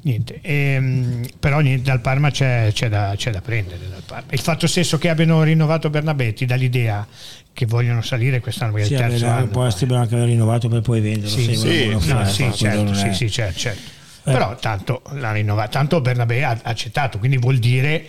niente. 0.01 0.39
E, 0.41 0.53
ehm, 0.53 1.25
però 1.39 1.59
niente, 1.59 1.83
dal 1.89 2.01
Parma 2.01 2.31
c'è, 2.31 2.69
c'è, 2.71 2.89
da, 2.89 3.13
c'è 3.15 3.31
da, 3.31 3.41
prendere. 3.41 3.79
Il 4.29 4.39
fatto 4.39 4.67
stesso 4.67 4.97
che 4.97 5.09
abbiano 5.09 5.43
rinnovato 5.43 5.89
Bernabetti 5.89 6.45
dall'idea 6.45 7.05
che 7.57 7.65
vogliono 7.65 8.03
salire 8.03 8.39
quest'anno 8.39 8.73
perché 8.73 8.87
sì, 8.87 8.93
il 8.93 8.99
terzo 8.99 9.25
anno, 9.25 9.47
può 9.47 9.65
essere 9.65 9.95
anche 9.95 10.13
aver 10.13 10.27
rinnovato 10.27 10.67
per 10.67 10.81
poi 10.81 11.01
venderlo 11.01 11.27
sì, 11.27 11.55
sì, 11.55 11.87
no, 11.87 12.25
sì, 12.25 12.53
certo, 12.53 12.93
sì, 12.93 13.13
sì, 13.15 13.31
certo, 13.31 13.57
certo. 13.57 13.81
Eh. 14.25 14.31
però 14.31 14.55
tanto 14.57 15.01
l'ha 15.13 15.31
rinnovato 15.31 15.71
tanto 15.71 15.99
Bernabé 15.99 16.43
ha 16.43 16.55
accettato 16.61 17.17
quindi 17.17 17.37
vuol 17.37 17.57
dire 17.57 18.05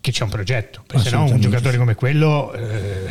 che 0.00 0.10
c'è 0.10 0.24
un 0.24 0.30
progetto 0.30 0.82
perché 0.84 1.10
se 1.10 1.14
no 1.14 1.30
un 1.30 1.40
giocatore 1.40 1.76
come 1.76 1.94
quello 1.94 2.52
eh, 2.54 3.08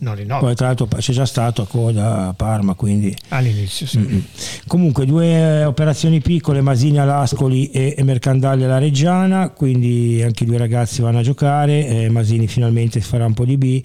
non 0.00 0.14
rinnova. 0.14 0.40
Poi 0.40 0.54
tra 0.54 0.66
l'altro 0.66 0.86
c'è 0.86 1.12
già 1.12 1.26
stato 1.26 1.62
a 1.62 1.66
coda 1.66 2.28
a 2.28 2.32
Parma, 2.32 2.74
quindi... 2.74 3.14
All'inizio, 3.28 3.86
sì. 3.86 3.98
Mm-hmm. 3.98 4.18
Comunque 4.66 5.06
due 5.06 5.64
operazioni 5.64 6.20
piccole, 6.20 6.60
Masini 6.60 6.98
all'Ascoli 6.98 7.70
e, 7.70 7.94
e 7.96 8.20
alla 8.30 8.78
Reggiana, 8.78 9.48
quindi 9.50 10.22
anche 10.22 10.44
i 10.44 10.46
due 10.46 10.58
ragazzi 10.58 11.00
vanno 11.00 11.18
a 11.18 11.22
giocare, 11.22 11.86
eh, 11.86 12.08
Masini 12.10 12.46
finalmente 12.46 13.00
farà 13.00 13.26
un 13.26 13.34
po' 13.34 13.44
di 13.44 13.56
B 13.56 13.82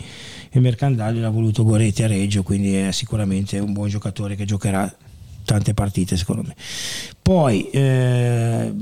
e 0.52 0.60
Mercandali 0.60 1.20
l'ha 1.20 1.30
voluto 1.30 1.64
Goretti 1.64 2.04
a 2.04 2.08
Reggio, 2.08 2.44
quindi 2.44 2.76
è 2.76 2.92
sicuramente 2.92 3.58
un 3.58 3.74
buon 3.74 3.90
giocatore 3.90 4.36
che 4.36 4.46
giocherà 4.46 4.94
tante 5.46 5.74
partite 5.74 6.18
secondo 6.18 6.44
me. 6.44 6.56
Poi... 7.22 7.70
Eh, 7.70 8.74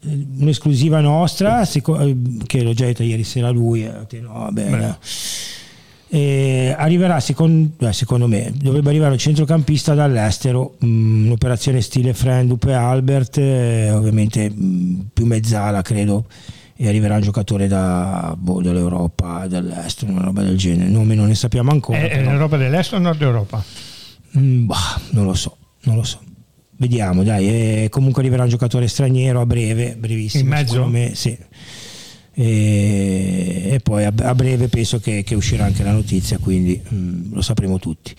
un'esclusiva 0.00 1.00
nostra 1.00 1.66
che 1.66 2.62
l'ho 2.62 2.72
già 2.72 2.84
detto 2.84 3.02
ieri 3.02 3.24
sera 3.24 3.50
lui 3.50 3.84
eh, 3.84 4.20
no, 4.20 4.32
vabbè, 4.32 4.96
eh, 6.10 6.74
arriverà 6.76 7.20
secondo, 7.20 7.86
eh, 7.86 7.92
secondo, 7.92 8.26
me 8.26 8.52
dovrebbe 8.54 8.88
arrivare 8.88 9.12
un 9.12 9.18
centrocampista 9.18 9.94
dall'estero 9.94 10.76
mh, 10.78 10.86
mm, 10.86 11.26
un'operazione 11.26 11.80
stile 11.80 12.14
Friend 12.14 12.50
Upe 12.50 12.72
Albert 12.72 13.38
eh, 13.38 13.90
ovviamente 13.90 14.48
mh, 14.48 14.64
mm, 14.64 15.00
più 15.12 15.26
mezzala 15.26 15.82
credo 15.82 16.26
e 16.76 16.88
arriverà 16.88 17.16
un 17.16 17.22
giocatore 17.22 17.66
da, 17.66 18.34
boh, 18.38 18.62
dall'Europa 18.62 19.46
dall'estero 19.48 20.12
una 20.12 20.22
roba 20.22 20.42
del 20.42 20.56
genere 20.56 20.86
il 20.86 20.92
nome 20.92 21.14
non 21.14 21.26
ne 21.26 21.34
sappiamo 21.34 21.70
ancora 21.70 21.98
è, 21.98 22.08
è 22.08 22.22
l'Europa 22.22 22.56
dell'est 22.56 22.92
o 22.94 22.98
Nord 22.98 23.20
Europa? 23.20 23.62
Mm, 24.38 24.66
bah, 24.66 25.00
non 25.10 25.24
lo 25.24 25.34
so 25.34 25.56
non 25.82 25.96
lo 25.96 26.04
so 26.04 26.20
vediamo, 26.78 27.22
dai, 27.22 27.48
eh, 27.48 27.88
comunque 27.90 28.22
arriverà 28.22 28.44
un 28.44 28.48
giocatore 28.48 28.88
straniero 28.88 29.40
a 29.40 29.46
breve, 29.46 29.96
brevissimo. 29.96 30.44
In 30.44 30.48
mezzo? 30.48 30.86
me, 30.86 31.14
sì. 31.14 31.36
E, 32.40 33.70
e 33.72 33.80
poi 33.80 34.04
a, 34.04 34.12
a 34.16 34.34
breve 34.36 34.68
penso 34.68 35.00
che, 35.00 35.24
che 35.24 35.34
uscirà 35.34 35.64
anche 35.64 35.82
la 35.82 35.90
notizia, 35.90 36.38
quindi 36.38 36.80
mm, 36.94 37.32
lo 37.34 37.42
sapremo 37.42 37.80
tutti. 37.80 38.14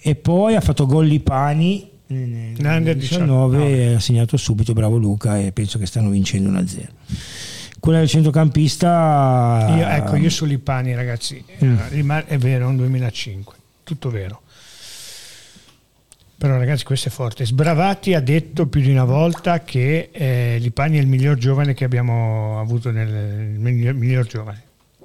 E 0.00 0.16
poi 0.16 0.56
ha 0.56 0.60
fatto 0.60 0.86
gol 0.86 1.06
Lipani 1.06 1.88
nel 2.08 2.56
Under 2.58 2.96
19 2.96 3.56
19. 3.58 3.94
ha 3.94 4.00
segnato 4.00 4.36
subito, 4.36 4.72
bravo 4.72 4.96
Luca, 4.96 5.38
e 5.38 5.52
penso 5.52 5.78
che 5.78 5.86
stanno 5.86 6.10
vincendo 6.10 6.50
1-0. 6.50 6.84
Quella 7.78 7.98
del 8.00 8.08
centrocampista... 8.08 9.66
Io, 9.78 9.86
ecco, 9.86 10.16
io 10.16 10.30
sull'Ipani, 10.30 10.92
ragazzi, 10.94 11.42
Mm. 11.64 11.76
eh, 12.10 12.24
è 12.26 12.38
vero, 12.38 12.64
è 12.64 12.68
un 12.68 12.76
2005, 12.76 13.54
tutto 13.84 14.10
vero. 14.10 14.42
Però 16.40 16.56
ragazzi 16.56 16.84
questo 16.84 17.08
è 17.08 17.12
forte. 17.12 17.44
Sbravati 17.44 18.14
ha 18.14 18.20
detto 18.20 18.66
più 18.66 18.80
di 18.80 18.90
una 18.90 19.04
volta 19.04 19.60
che 19.60 20.08
eh, 20.10 20.56
Lipani 20.58 20.96
è 20.96 21.00
il 21.02 21.06
miglior 21.06 21.36
giovane 21.36 21.74
che 21.74 21.84
abbiamo 21.84 22.58
avuto 22.58 22.90
nel 22.90 23.58
miglior, 23.58 23.92
miglior 23.92 24.24
giovane 24.24 24.62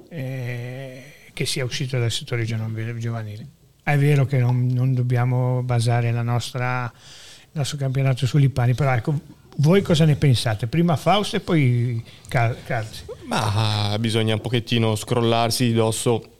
eh, 0.08 1.02
che 1.34 1.44
sia 1.44 1.62
uscito 1.62 1.98
dal 1.98 2.10
settore 2.10 2.46
giovanile. 2.46 3.46
È 3.82 3.98
vero 3.98 4.24
che 4.24 4.38
non, 4.38 4.66
non 4.68 4.94
dobbiamo 4.94 5.62
basare 5.62 6.10
nostra, 6.22 6.90
il 6.94 7.48
nostro 7.52 7.76
campionato 7.76 8.26
su 8.26 8.38
Lipani, 8.38 8.72
però 8.72 8.94
ecco, 8.94 9.20
voi 9.56 9.82
cosa 9.82 10.06
ne 10.06 10.16
pensate? 10.16 10.68
Prima 10.68 10.96
Fausto 10.96 11.36
e 11.36 11.40
poi 11.40 12.02
Cal- 12.28 12.56
Calzi. 12.64 13.04
Ma 13.26 13.94
bisogna 14.00 14.32
un 14.32 14.40
pochettino 14.40 14.94
scrollarsi 14.94 15.66
di 15.66 15.74
dosso 15.74 16.35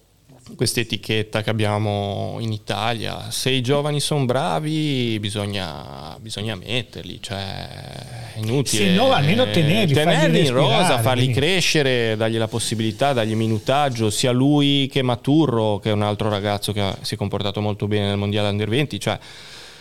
questa 0.54 0.80
etichetta 0.80 1.42
che 1.42 1.50
abbiamo 1.50 2.36
in 2.40 2.52
Italia. 2.52 3.30
Se 3.30 3.50
i 3.50 3.60
giovani 3.62 4.00
sono 4.00 4.24
bravi, 4.24 5.18
bisogna, 5.18 6.16
bisogna 6.20 6.54
metterli, 6.54 7.18
cioè 7.20 8.34
è 8.34 8.38
inutile. 8.38 8.88
Sì, 8.88 8.94
no, 8.94 9.12
almeno 9.12 9.50
tenerli, 9.50 9.92
tenerli 9.92 10.20
farli 10.20 10.46
in 10.46 10.52
rosa, 10.52 10.98
farli 11.00 11.22
quindi. 11.24 11.40
crescere, 11.40 12.16
dargli 12.16 12.36
la 12.36 12.48
possibilità, 12.48 13.12
dargli 13.12 13.34
minutaggio, 13.34 14.10
sia 14.10 14.30
lui 14.30 14.88
che 14.90 15.02
Maturro, 15.02 15.78
che 15.78 15.90
è 15.90 15.92
un 15.92 16.02
altro 16.02 16.28
ragazzo 16.28 16.72
che 16.72 16.94
si 17.00 17.14
è 17.14 17.16
comportato 17.16 17.60
molto 17.60 17.88
bene 17.88 18.06
nel 18.06 18.16
Mondiale 18.16 18.48
Under 18.48 18.68
20, 18.68 19.00
cioè 19.00 19.18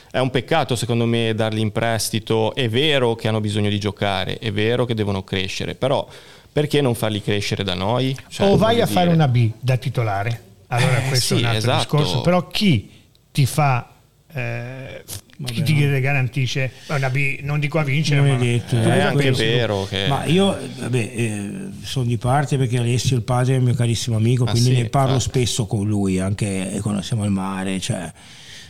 è 0.09 0.19
un 0.19 0.29
peccato 0.29 0.77
secondo 0.77 1.05
me 1.05 1.33
darli 1.35 1.59
in 1.59 1.71
prestito, 1.71 2.55
è 2.55 2.69
vero 2.69 3.15
che 3.15 3.27
hanno 3.27 3.41
bisogno 3.41 3.69
di 3.69 3.79
giocare, 3.79 4.37
è 4.39 4.51
vero 4.51 4.85
che 4.85 4.93
devono 4.93 5.23
crescere, 5.23 5.75
però 5.75 6.07
perché 6.55 6.79
non 6.79 6.95
farli 6.95 7.21
crescere 7.21 7.65
da 7.65 7.73
noi? 7.73 8.15
Cioè, 8.29 8.49
o 8.49 8.55
vai 8.55 8.79
a 8.79 8.85
fare 8.85 9.07
dire- 9.07 9.15
una 9.15 9.27
B 9.27 9.51
da 9.59 9.75
titolare, 9.75 10.41
allora 10.75 11.03
Eh, 11.03 11.07
questo 11.07 11.33
è 11.33 11.37
sì, 11.37 11.43
un 11.43 11.49
altro 11.49 11.57
esatto. 11.71 11.97
discorso, 11.97 12.21
però 12.21 12.47
chi 12.47 12.89
ti 13.31 13.45
fa, 13.45 13.89
eh, 14.33 15.03
chi 15.45 15.63
ti 15.63 15.99
garantisce, 16.01 16.71
B 17.11 17.39
non 17.41 17.59
dico 17.59 17.79
a 17.79 17.83
vincere, 17.83 18.21
Non 18.21 18.29
è 18.29 18.31
ma 18.33 18.37
detto, 18.39 18.75
È 18.75 18.85
eh, 18.87 19.01
anche 19.01 19.23
questo- 19.25 19.43
vero 19.43 19.83
che... 19.85 20.07
Ma 20.07 20.23
io 20.25 20.57
vabbè, 20.79 20.97
eh, 20.97 21.51
sono 21.83 22.05
di 22.05 22.17
parte 22.17 22.57
perché 22.57 22.77
Alessio 22.77 23.17
il 23.17 23.23
padre 23.23 23.55
è 23.55 23.57
il 23.57 23.63
mio 23.63 23.73
carissimo 23.73 24.15
amico, 24.15 24.45
Ah, 24.45 24.51
quindi 24.51 24.69
sì, 24.75 24.81
ne 24.81 24.85
parlo 24.89 25.15
infatti. 25.15 25.29
spesso 25.29 25.65
con 25.65 25.85
lui, 25.87 26.19
anche 26.19 26.79
quando 26.81 27.01
siamo 27.01 27.23
al 27.23 27.31
mare. 27.31 27.79
Cioè, 27.81 28.11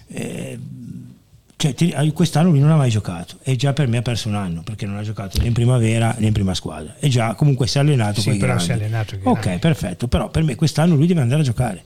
eh, 0.08 0.60
cioè, 1.58 1.74
ti- 1.74 1.90
eh, 1.90 2.12
quest'anno 2.12 2.50
lui 2.50 2.60
non 2.60 2.72
ha 2.72 2.76
mai 2.76 2.90
giocato 2.90 3.38
e 3.44 3.56
già 3.56 3.72
per 3.74 3.88
me 3.88 3.98
ha 3.98 4.02
perso 4.02 4.28
un 4.28 4.36
anno 4.36 4.62
perché 4.62 4.86
non 4.86 4.98
ha 4.98 5.02
giocato 5.04 5.40
né 5.40 5.48
in 5.48 5.54
primavera 5.54 6.14
né 6.18 6.28
in 6.28 6.34
prima 6.34 6.54
squadra 6.54 6.96
e 7.00 7.08
già 7.08 7.34
comunque 7.34 7.66
si 7.68 7.78
è 7.78 7.82
allenato 7.82 8.20
Sì, 8.20 8.28
con 8.28 8.36
i 8.36 8.40
però 8.40 8.54
grandi. 8.56 8.66
si 8.66 8.72
è 8.72 8.74
allenato 8.84 9.16
ok 9.24 9.40
grandi. 9.40 9.60
perfetto 9.60 10.08
però 10.08 10.30
per 10.30 10.44
me 10.44 10.56
quest'anno 10.56 10.96
lui 10.96 11.08
deve 11.08 11.22
andare 11.22 11.42
a 11.42 11.46
giocare 11.46 11.82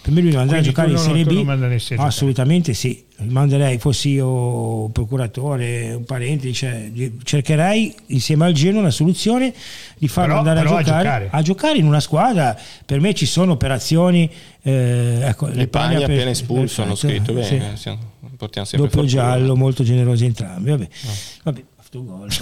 per 0.00 0.12
me 0.12 0.20
lui 0.20 0.30
deve 0.30 0.42
andare 0.42 0.60
Quindi 0.62 0.78
a 0.80 0.84
giocare 0.84 0.90
in 0.92 0.98
Serie 0.98 1.24
B 1.24 1.76
giocare? 1.78 2.06
assolutamente 2.08 2.72
sì 2.74 3.04
manderei 3.20 3.78
fossi 3.78 4.10
io 4.10 4.84
un 4.84 4.92
procuratore 4.92 5.92
un 5.94 6.04
parente 6.04 6.52
cioè, 6.52 6.88
cercherei 7.24 7.92
insieme 8.06 8.46
al 8.46 8.52
Genoa 8.52 8.80
una 8.82 8.90
soluzione 8.92 9.52
di 9.98 10.06
farlo 10.06 10.34
Però- 10.34 10.38
andare 10.48 10.60
però 10.62 10.76
a 10.76 10.78
a 10.78 10.82
giocare, 10.84 11.02
giocare. 11.02 11.28
a 11.32 11.42
giocare 11.42 11.78
in 11.78 11.86
una 11.86 12.00
squadra 12.00 12.56
per 12.86 13.00
me 13.00 13.12
ci 13.14 13.26
sono 13.26 13.52
operazioni 13.52 14.30
eh, 14.62 15.18
ecco, 15.24 15.48
Le 15.48 15.66
Pani 15.66 15.96
ha 15.96 15.98
appena 15.98 16.18
per- 16.18 16.28
espulso 16.28 16.82
hanno 16.82 16.94
scritto 16.94 17.42
sì. 17.42 17.56
bene, 17.56 17.76
siamo- 17.76 17.98
portiamo 18.38 18.66
sempre 18.66 18.88
doppio 18.88 19.04
giallo 19.06 19.54
molto 19.56 19.82
generosi 19.82 20.24
entrambi 20.24 20.70
vabbè, 20.70 20.88
vabbè 21.42 21.64
autogol 21.76 22.28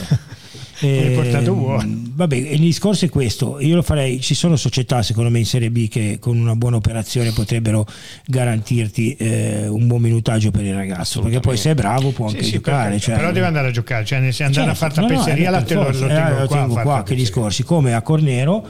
Hai 0.78 1.12
portato 1.14 1.54
buono. 1.54 1.80
Ehm, 1.80 2.12
vabbè 2.14 2.36
il 2.36 2.60
discorso 2.60 3.06
è 3.06 3.08
questo 3.08 3.58
io 3.60 3.76
lo 3.76 3.82
farei 3.82 4.20
ci 4.20 4.34
sono 4.34 4.56
società 4.56 5.02
secondo 5.02 5.30
me 5.30 5.38
in 5.38 5.46
Serie 5.46 5.70
B 5.70 5.88
che 5.88 6.18
con 6.20 6.36
una 6.36 6.54
buona 6.54 6.76
operazione 6.76 7.32
potrebbero 7.32 7.86
garantirti 8.26 9.14
eh, 9.14 9.68
un 9.68 9.86
buon 9.86 10.02
minutaggio 10.02 10.50
per 10.50 10.64
il 10.64 10.74
ragazzo 10.74 11.22
perché 11.22 11.40
poi 11.40 11.56
se 11.56 11.70
è 11.70 11.74
bravo 11.74 12.10
può 12.10 12.28
Sì, 12.28 12.34
anche 12.34 12.46
sì, 12.46 12.52
giocare 12.52 12.90
perfetto. 12.90 13.04
cioè, 13.04 13.16
però 13.16 13.32
deve 13.32 13.46
andare 13.46 13.68
a 13.68 13.70
giocare, 13.70 14.04
cioè 14.04 14.18
andare 14.18 14.32
Certo, 14.32 14.70
a 14.70 14.74
fare 14.74 14.94
no, 14.96 15.00
no, 15.00 15.08
tappezzeria 15.08 15.48
eh, 15.48 15.50
la 15.50 15.58
per 15.58 15.66
te 15.66 15.74
lo, 15.74 15.82
forza, 15.84 16.00
lo 16.00 16.06
eh, 16.06 16.14
tengo 16.14 16.46
qua, 16.46 16.58
tengo 16.58 16.80
qua 16.82 17.02
che 17.02 17.14
discorsi 17.14 17.62
come 17.62 17.94
a 17.94 18.02
Cornero 18.02 18.66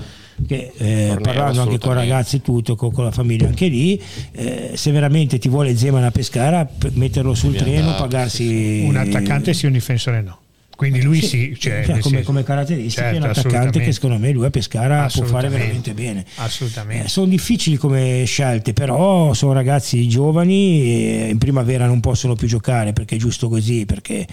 che 0.47 0.73
eh, 0.77 1.19
parlando 1.21 1.63
anche 1.63 1.79
con 1.79 1.95
ragazzi 1.95 2.37
e 2.37 2.43
tutto 2.43 2.77
con, 2.77 2.93
con 2.93 3.05
la 3.05 3.11
famiglia 3.11 3.47
anche 3.47 3.69
lì 3.69 4.01
eh, 4.33 4.73
se 4.75 4.91
veramente 4.91 5.39
ti 5.39 5.49
vuole 5.49 5.77
Zeman 5.77 6.05
a 6.05 6.11
Pescara 6.11 6.69
metterlo 6.93 7.35
sul 7.35 7.53
Devi 7.53 7.65
treno 7.65 7.89
andare, 7.89 7.99
pagarsi 8.01 8.85
un 8.87 8.97
attaccante 8.97 9.55
sì 9.55 9.67
un 9.67 9.73
difensore 9.73 10.21
no 10.23 10.39
quindi 10.77 11.01
lui 11.01 11.23
sì, 11.23 11.57
cioè, 11.59 11.85
cioè, 11.85 11.95
nel 11.95 12.03
come, 12.03 12.23
come 12.23 12.43
caratteristiche 12.43 13.01
Certo, 13.01 13.17
è 13.17 13.23
un 13.23 13.31
attaccante 13.31 13.81
che 13.81 13.93
secondo 13.93 14.19
me 14.19 14.31
lui 14.31 14.45
a 14.45 14.51
Pescara 14.51 15.09
può 15.11 15.25
fare 15.25 15.49
veramente 15.49 15.95
bene. 15.95 16.23
Assolutamente. 16.35 17.07
Eh, 17.07 17.09
sono 17.09 17.27
difficili 17.29 17.79
come 17.79 18.25
scelte, 18.27 18.75
però 18.75 19.33
sono 19.33 19.55
ragazzi 19.55 20.07
giovani 20.07 21.31
in 21.31 21.39
primavera 21.39 21.87
non 21.87 22.01
possono 22.01 22.35
più 22.35 22.47
giocare 22.47 22.93
perché 22.93 23.17
è 23.17 23.19
giusto 23.19 23.49
così, 23.49 23.87
perché 23.87 24.27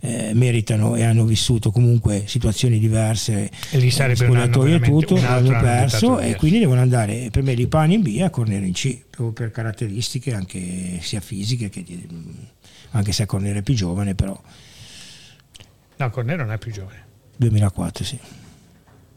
eh, 0.00 0.32
meritano 0.34 0.96
e 0.96 1.02
hanno 1.02 1.24
vissuto 1.24 1.70
comunque 1.70 2.24
situazioni 2.26 2.78
diverse. 2.78 3.50
E 3.70 3.78
lì 3.78 3.90
sarebbe 3.90 4.26
un 4.26 4.36
anno 4.36 4.64
e 4.66 4.80
tutto, 4.80 5.16
hanno 5.16 5.48
anno 5.48 5.60
perso 5.60 6.18
e 6.18 6.36
quindi 6.36 6.58
devono 6.58 6.82
andare 6.82 7.28
per 7.32 7.42
me 7.42 7.54
di 7.54 7.66
Pani 7.68 7.94
in 7.94 8.02
B 8.02 8.16
e 8.18 8.22
a 8.22 8.28
Cornero 8.28 8.66
in 8.66 8.74
C, 8.74 8.98
per 9.32 9.50
caratteristiche 9.50 10.34
anche 10.34 10.98
sia 11.00 11.20
fisiche 11.20 11.70
che 11.70 11.82
anche 12.90 13.12
se 13.12 13.22
a 13.22 13.26
Cornero 13.26 13.58
è 13.58 13.62
più 13.62 13.74
giovane, 13.74 14.14
però 14.14 14.38
no 15.96 16.10
Cornero 16.10 16.44
non 16.44 16.52
è 16.52 16.58
più 16.58 16.72
giovane 16.72 17.04
2004 17.36 18.04
sì. 18.04 18.18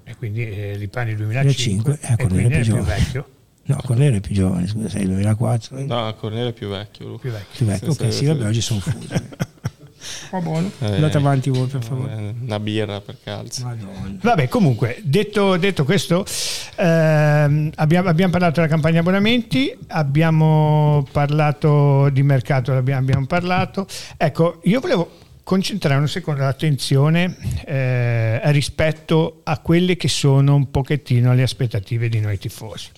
e 0.03 0.15
quindi 0.15 0.47
eh, 0.49 0.75
Lipani 0.77 1.15
2005 1.15 1.93
2005, 1.93 1.99
eh, 2.01 2.13
e 2.13 2.15
Cornero 2.17 2.47
è 2.47 2.51
più 2.51 2.61
più 2.61 2.63
giovane. 2.63 2.95
vecchio 2.95 3.29
No, 3.69 3.77
Cornero 3.85 4.15
è 4.15 4.19
più 4.19 4.33
giovane, 4.33 4.65
scusa, 4.65 4.89
sei 4.89 5.01
il 5.03 5.09
2004. 5.09 5.85
No, 5.85 6.15
Cornelio 6.15 6.47
è 6.49 6.53
più 6.53 6.69
vecchio. 6.69 7.05
Luca. 7.07 7.21
più 7.21 7.29
vecchio 7.29 7.55
Più 7.55 7.65
vecchio, 7.67 7.91
Sì, 7.93 8.01
ok, 8.01 8.13
sì, 8.13 8.25
vabbè, 8.25 8.45
oggi 8.47 8.61
sono 8.61 8.79
fuso. 8.79 9.07
Va 10.31 10.39
buono. 10.41 10.71
Eh, 10.79 10.95
Andate 10.95 11.17
avanti 11.17 11.51
voi, 11.51 11.67
per 11.67 11.83
favore. 11.83 12.11
eh, 12.17 12.33
Una 12.41 12.59
birra 12.59 12.99
per 12.99 13.17
calcio. 13.23 13.65
Madonna. 13.65 14.17
Vabbè, 14.23 14.47
comunque, 14.47 14.99
detto, 15.03 15.55
detto 15.57 15.83
questo, 15.83 16.25
ehm, 16.77 17.69
abbiamo, 17.75 18.09
abbiamo 18.09 18.31
parlato 18.31 18.55
della 18.55 18.67
campagna 18.71 19.01
abbonamenti, 19.01 19.77
abbiamo 19.89 21.05
parlato 21.11 22.09
di 22.09 22.23
mercato, 22.23 22.71
abbiamo, 22.73 23.01
abbiamo 23.01 23.25
parlato. 23.27 23.85
Ecco, 24.17 24.61
io 24.63 24.79
volevo 24.79 25.11
concentrare 25.49 25.99
un 25.99 26.07
secondo 26.07 26.41
l'attenzione 26.41 27.35
eh, 27.65 28.51
rispetto 28.51 29.41
a 29.45 29.57
quelle 29.57 29.97
che 29.97 30.07
sono 30.07 30.53
un 30.53 30.69
pochettino 30.69 31.33
le 31.33 31.41
aspettative 31.41 32.07
di 32.07 32.19
noi 32.19 32.37
tifosi. 32.37 32.89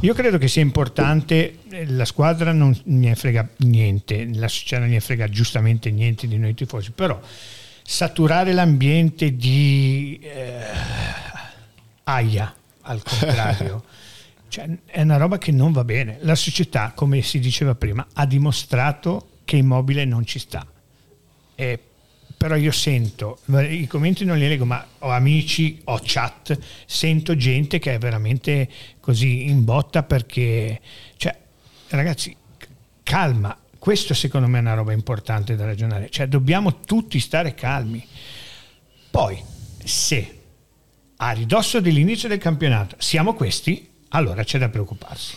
Io 0.00 0.12
credo 0.12 0.36
che 0.36 0.46
sia 0.46 0.60
importante, 0.60 1.60
eh, 1.70 1.86
la 1.88 2.04
squadra 2.04 2.52
non 2.52 2.78
ne 2.84 3.14
frega 3.14 3.48
niente, 3.60 4.28
la 4.34 4.46
società 4.46 4.80
non 4.80 4.90
ne 4.90 5.00
frega 5.00 5.26
giustamente 5.28 5.90
niente 5.90 6.28
di 6.28 6.36
noi 6.36 6.52
tifosi, 6.52 6.90
però 6.90 7.18
saturare 7.82 8.52
l'ambiente 8.52 9.34
di 9.34 10.20
eh, 10.20 10.64
aia 12.04 12.54
al 12.82 13.02
contrario 13.02 13.84
cioè, 14.48 14.68
è 14.84 15.00
una 15.00 15.16
roba 15.16 15.38
che 15.38 15.50
non 15.50 15.72
va 15.72 15.82
bene 15.82 16.18
la 16.20 16.34
società 16.34 16.92
come 16.94 17.22
si 17.22 17.38
diceva 17.38 17.74
prima 17.74 18.06
ha 18.12 18.26
dimostrato 18.26 19.28
che 19.44 19.56
immobile 19.56 20.04
non 20.04 20.26
ci 20.26 20.38
sta 20.38 20.66
Eh, 21.56 21.80
però 22.36 22.54
io 22.54 22.70
sento 22.70 23.38
i 23.46 23.86
commenti 23.86 24.26
non 24.26 24.36
li 24.36 24.46
leggo 24.46 24.66
ma 24.66 24.86
ho 24.98 25.08
amici 25.08 25.80
ho 25.84 25.98
chat 26.02 26.58
sento 26.84 27.34
gente 27.34 27.78
che 27.78 27.94
è 27.94 27.98
veramente 27.98 28.68
così 29.00 29.48
in 29.48 29.64
botta 29.64 30.02
perché 30.02 30.78
cioè 31.16 31.34
ragazzi 31.88 32.36
calma 33.02 33.58
questo 33.78 34.12
secondo 34.12 34.48
me 34.48 34.58
è 34.58 34.60
una 34.60 34.74
roba 34.74 34.92
importante 34.92 35.56
da 35.56 35.64
ragionare 35.64 36.10
cioè 36.10 36.26
dobbiamo 36.26 36.80
tutti 36.80 37.18
stare 37.20 37.54
calmi 37.54 38.06
poi, 39.16 39.42
se 39.82 40.40
a 41.16 41.30
ridosso 41.30 41.80
dell'inizio 41.80 42.28
del 42.28 42.36
campionato 42.36 42.96
siamo 42.98 43.32
questi, 43.32 43.90
allora 44.08 44.44
c'è 44.44 44.58
da 44.58 44.68
preoccuparsi. 44.68 45.36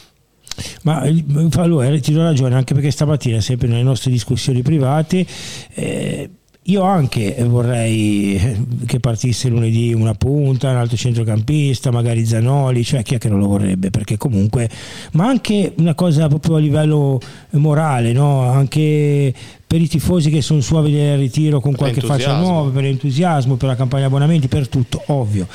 Ma 0.84 1.04
eh, 1.04 1.24
allora, 1.56 2.00
ti 2.00 2.12
do 2.12 2.24
ragione, 2.24 2.56
anche 2.56 2.74
perché 2.74 2.92
stamattina, 2.92 3.42
sempre 3.42 3.68
nelle 3.68 3.84
nostre 3.84 4.12
discussioni 4.12 4.62
private, 4.62 5.26
eh, 5.74 6.30
io 6.70 6.84
anche 6.84 7.36
vorrei 7.48 8.68
che 8.86 9.00
partisse 9.00 9.50
lunedì 9.50 9.92
una 9.94 10.14
punta, 10.14 10.70
un 10.70 10.76
altro 10.76 10.96
centrocampista, 10.98 11.90
magari 11.90 12.26
Zanoli, 12.26 12.84
cioè 12.84 13.02
chi 13.02 13.16
è 13.16 13.18
che 13.18 13.28
non 13.28 13.40
lo 13.40 13.48
vorrebbe? 13.48 13.90
Perché 13.90 14.18
comunque, 14.18 14.70
ma 15.14 15.28
anche 15.28 15.74
una 15.78 15.96
cosa 15.96 16.28
proprio 16.28 16.58
a 16.58 16.60
livello 16.60 17.20
morale, 17.52 18.12
no? 18.12 18.42
anche 18.42 19.34
per 19.66 19.82
i 19.82 19.88
tifosi 19.88 20.30
che 20.30 20.42
sono 20.42 20.62
suavi 20.62 20.92
del 20.92 21.18
ritiro 21.18 21.60
con 21.60 21.74
qualche 21.76 22.02
faccia 22.02 22.38
nuova, 22.38 22.70
per 22.70 22.84
l'entusiasmo, 22.84 23.56
per 23.56 23.70
la 23.70 23.76
campagna 23.76 24.06
abbonamenti, 24.06 24.48
per 24.48 24.68
tutto, 24.68 25.02
ovvio 25.08 25.48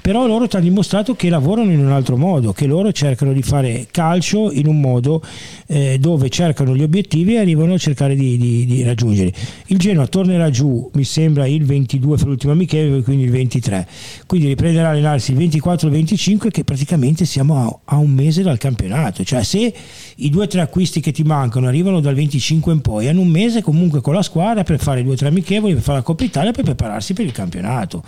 però 0.00 0.26
loro 0.26 0.46
ti 0.46 0.56
hanno 0.56 0.64
dimostrato 0.64 1.14
che 1.14 1.28
lavorano 1.28 1.70
in 1.72 1.80
un 1.80 1.92
altro 1.92 2.16
modo, 2.16 2.52
che 2.52 2.66
loro 2.66 2.92
cercano 2.92 3.32
di 3.32 3.42
fare 3.42 3.86
calcio 3.90 4.50
in 4.50 4.66
un 4.66 4.80
modo 4.80 5.22
eh, 5.66 5.98
dove 5.98 6.28
cercano 6.28 6.74
gli 6.74 6.82
obiettivi 6.82 7.34
e 7.34 7.38
arrivano 7.38 7.74
a 7.74 7.78
cercare 7.78 8.14
di, 8.14 8.36
di, 8.36 8.66
di, 8.66 8.82
raggiungere. 8.82 9.32
Il 9.66 9.78
Genoa 9.78 10.06
tornerà 10.06 10.50
giù, 10.50 10.90
mi 10.94 11.04
sembra, 11.04 11.46
il 11.46 11.64
22 11.64 12.16
per 12.16 12.26
l'ultimo 12.26 12.52
amichevole, 12.52 13.02
quindi 13.02 13.24
il 13.24 13.30
23, 13.30 13.86
quindi 14.26 14.48
riprenderà 14.48 14.88
a 14.88 14.90
allenarsi 14.92 15.32
il 15.32 15.38
24-25 15.38 16.50
che 16.50 16.64
praticamente 16.64 17.24
siamo 17.24 17.56
a, 17.56 17.94
a, 17.94 17.96
un 17.96 18.10
mese 18.10 18.42
dal 18.42 18.58
campionato, 18.58 19.24
cioè 19.24 19.42
se 19.42 19.72
i 20.16 20.30
due 20.30 20.44
o 20.44 20.46
tre 20.46 20.60
acquisti 20.60 21.00
che 21.00 21.12
ti 21.12 21.22
mancano 21.22 21.66
arrivano 21.66 22.00
dal 22.00 22.14
25 22.14 22.72
in 22.72 22.80
poi, 22.80 23.08
hanno 23.08 23.20
un 23.20 23.28
mese 23.28 23.62
comunque 23.62 24.00
con 24.00 24.14
la 24.14 24.22
squadra 24.22 24.62
per 24.62 24.78
fare 24.78 25.02
due 25.02 25.12
o 25.12 25.16
tre 25.16 25.28
amichevoli, 25.28 25.74
per 25.74 25.82
fare 25.82 25.98
la 25.98 26.04
Coppa 26.04 26.24
Italia 26.24 26.50
e 26.50 26.52
per 26.52 26.64
prepararsi 26.64 27.12
per 27.12 27.24
il 27.24 27.32
campionato. 27.32 28.02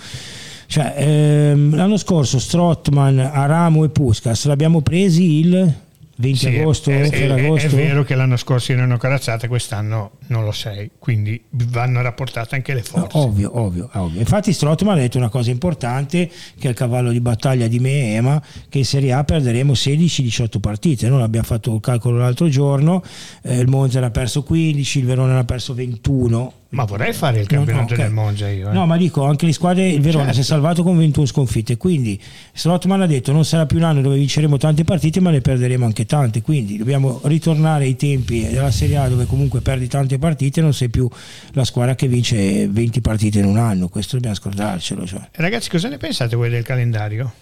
Cioè, 0.72 0.94
ehm, 0.96 1.76
l'anno 1.76 1.98
scorso 1.98 2.38
Strottman, 2.38 3.18
Aramo 3.18 3.84
e 3.84 3.90
Puskas 3.90 4.46
l'abbiamo 4.46 4.80
presi 4.80 5.40
il 5.40 5.74
20 6.16 6.38
sì, 6.38 6.46
agosto, 6.46 6.88
è, 6.88 7.10
è, 7.10 7.28
agosto. 7.28 7.66
È, 7.66 7.70
vero 7.72 8.04
che 8.04 8.14
l'anno 8.14 8.38
scorso 8.38 8.72
erano 8.72 8.96
corazzate, 8.96 9.48
quest'anno 9.48 10.12
non 10.28 10.44
lo 10.44 10.52
sei, 10.52 10.92
quindi 10.98 11.38
vanno 11.50 12.00
rapportate 12.00 12.54
anche 12.54 12.72
le 12.72 12.82
forze. 12.82 13.18
ovvio, 13.18 13.50
ovvio, 13.60 13.90
ovvio. 13.92 14.20
Infatti 14.20 14.50
Strottman 14.54 14.96
ha 14.96 15.00
detto 15.00 15.18
una 15.18 15.28
cosa 15.28 15.50
importante, 15.50 16.30
che 16.58 16.68
è 16.68 16.70
il 16.70 16.74
cavallo 16.74 17.10
di 17.10 17.20
battaglia 17.20 17.66
di 17.66 17.78
me 17.78 17.90
e 17.90 18.12
Ema, 18.12 18.42
che 18.70 18.78
in 18.78 18.86
Serie 18.86 19.12
A 19.12 19.24
perderemo 19.24 19.74
16-18 19.74 20.58
partite. 20.58 21.06
Noi 21.10 21.20
abbiamo 21.20 21.44
fatto 21.44 21.74
il 21.74 21.80
calcolo 21.80 22.16
l'altro 22.16 22.48
giorno, 22.48 23.02
eh, 23.42 23.58
il 23.58 23.68
Monza 23.68 24.00
ne 24.00 24.06
ha 24.06 24.10
perso 24.10 24.42
15, 24.42 25.00
il 25.00 25.04
Verona 25.04 25.34
ne 25.34 25.40
ha 25.40 25.44
perso 25.44 25.74
21, 25.74 26.52
ma 26.72 26.84
vorrei 26.84 27.12
fare 27.12 27.40
il 27.40 27.46
campionato 27.46 27.94
no, 27.94 27.96
no, 27.96 28.02
del 28.02 28.12
Monza 28.12 28.48
io. 28.48 28.70
Eh. 28.70 28.72
No, 28.72 28.86
ma 28.86 28.96
dico, 28.96 29.24
anche 29.24 29.44
le 29.44 29.52
squadre, 29.52 29.88
il 29.88 30.00
Verona 30.00 30.26
certo. 30.26 30.36
si 30.36 30.40
è 30.40 30.44
salvato 30.44 30.82
con 30.82 30.96
21 30.96 31.26
sconfitte, 31.26 31.76
quindi 31.76 32.20
Slotman 32.54 33.02
ha 33.02 33.06
detto 33.06 33.32
non 33.32 33.44
sarà 33.44 33.66
più 33.66 33.76
un 33.76 33.84
anno 33.84 34.00
dove 34.00 34.16
vinceremo 34.16 34.56
tante 34.56 34.84
partite 34.84 35.20
ma 35.20 35.30
ne 35.30 35.40
perderemo 35.40 35.84
anche 35.84 36.06
tante, 36.06 36.40
quindi 36.40 36.78
dobbiamo 36.78 37.20
ritornare 37.24 37.84
ai 37.84 37.96
tempi 37.96 38.48
della 38.48 38.70
Serie 38.70 38.96
A 38.96 39.08
dove 39.08 39.26
comunque 39.26 39.60
perdi 39.60 39.86
tante 39.86 40.18
partite 40.18 40.60
e 40.60 40.62
non 40.62 40.72
sei 40.72 40.88
più 40.88 41.08
la 41.52 41.64
squadra 41.64 41.94
che 41.94 42.08
vince 42.08 42.66
20 42.68 43.00
partite 43.02 43.38
in 43.40 43.44
un 43.44 43.58
anno, 43.58 43.88
questo 43.88 44.16
dobbiamo 44.16 44.36
scordarcelo. 44.36 45.06
Cioè. 45.06 45.28
Ragazzi, 45.32 45.68
cosa 45.68 45.88
ne 45.88 45.98
pensate 45.98 46.36
voi 46.36 46.48
del 46.48 46.64
calendario? 46.64 47.32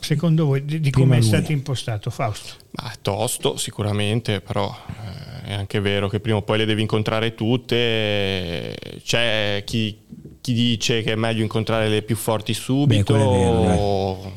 Secondo 0.00 0.46
voi 0.46 0.64
di, 0.64 0.80
di 0.80 0.90
come 0.90 1.18
è 1.18 1.20
stato 1.22 1.52
impostato 1.52 2.10
Fausto? 2.10 2.54
Ma 2.70 2.92
tosto 3.00 3.56
sicuramente, 3.56 4.40
però... 4.40 4.74
Eh 4.86 5.28
è 5.48 5.54
anche 5.54 5.80
vero 5.80 6.08
che 6.08 6.20
prima 6.20 6.36
o 6.36 6.42
poi 6.42 6.58
le 6.58 6.66
devi 6.66 6.82
incontrare 6.82 7.34
tutte, 7.34 8.76
c'è 9.02 9.62
chi, 9.64 9.96
chi 10.42 10.52
dice 10.52 11.02
che 11.02 11.12
è 11.12 11.14
meglio 11.14 11.40
incontrare 11.40 11.88
le 11.88 12.02
più 12.02 12.16
forti 12.16 12.52
subito. 12.52 14.34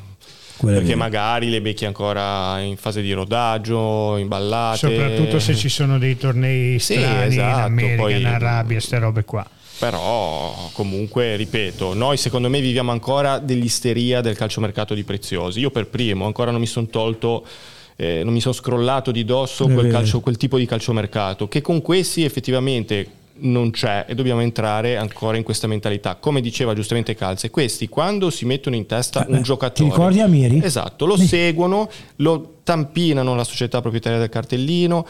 Beh, 0.62 0.74
perché 0.74 0.96
magari 0.96 1.50
le 1.50 1.60
becchi 1.60 1.86
ancora 1.86 2.60
in 2.62 2.77
fase 2.77 3.01
di 3.01 3.12
rodaggio, 3.12 4.15
imballate. 4.15 4.77
Soprattutto 4.77 5.39
se 5.39 5.53
ci 5.53 5.68
sono 5.68 5.98
dei 5.98 6.15
tornei 6.15 6.80
strani 6.80 7.32
sì, 7.32 7.39
esatto, 7.39 7.58
in 7.58 7.63
America, 7.63 8.01
poi, 8.01 8.20
in 8.22 8.25
Arabia, 8.27 8.77
queste 8.77 8.98
robe 8.98 9.25
qua. 9.25 9.46
Però 9.81 10.69
comunque, 10.73 11.35
ripeto, 11.35 11.95
noi 11.95 12.17
secondo 12.17 12.50
me 12.50 12.61
viviamo 12.61 12.91
ancora 12.91 13.39
dell'isteria 13.39 14.21
del 14.21 14.35
calciomercato 14.38 14.93
di 14.93 15.03
preziosi. 15.03 15.59
Io 15.59 15.71
per 15.71 15.88
primo 15.88 16.25
ancora 16.27 16.51
non 16.51 16.59
mi 16.59 16.67
sono 16.67 16.85
tolto 16.85 17.43
eh, 17.95 18.23
non 18.23 18.33
mi 18.33 18.41
sono 18.41 18.53
scrollato 18.53 19.11
di 19.11 19.25
dosso 19.25 19.67
quel, 19.67 19.91
calcio, 19.91 20.21
quel 20.21 20.38
tipo 20.38 20.57
di 20.57 20.65
calciomercato, 20.65 21.47
che 21.47 21.61
con 21.61 21.81
questi 21.81 22.23
effettivamente 22.23 23.19
non 23.41 23.71
c'è 23.71 24.05
e 24.07 24.15
dobbiamo 24.15 24.41
entrare 24.41 24.97
ancora 24.97 25.38
in 25.38 25.43
questa 25.43 25.67
mentalità. 25.67 26.15
Come 26.15 26.41
diceva 26.41 26.73
giustamente 26.73 27.15
Calze, 27.15 27.50
questi 27.50 27.88
quando 27.88 28.29
si 28.29 28.45
mettono 28.45 28.75
in 28.75 28.85
testa 28.85 29.25
eh, 29.25 29.31
un 29.31 29.41
giocatore... 29.41 29.89
Ti 29.89 29.95
ricordi 29.95 30.19
Amiri? 30.19 30.61
Esatto, 30.63 31.05
lo 31.05 31.17
seguono, 31.17 31.89
lo 32.17 32.55
tampinano 32.63 33.35
la 33.35 33.43
società 33.43 33.81
proprietaria 33.81 34.19
del 34.19 34.29
cartellino, 34.29 35.05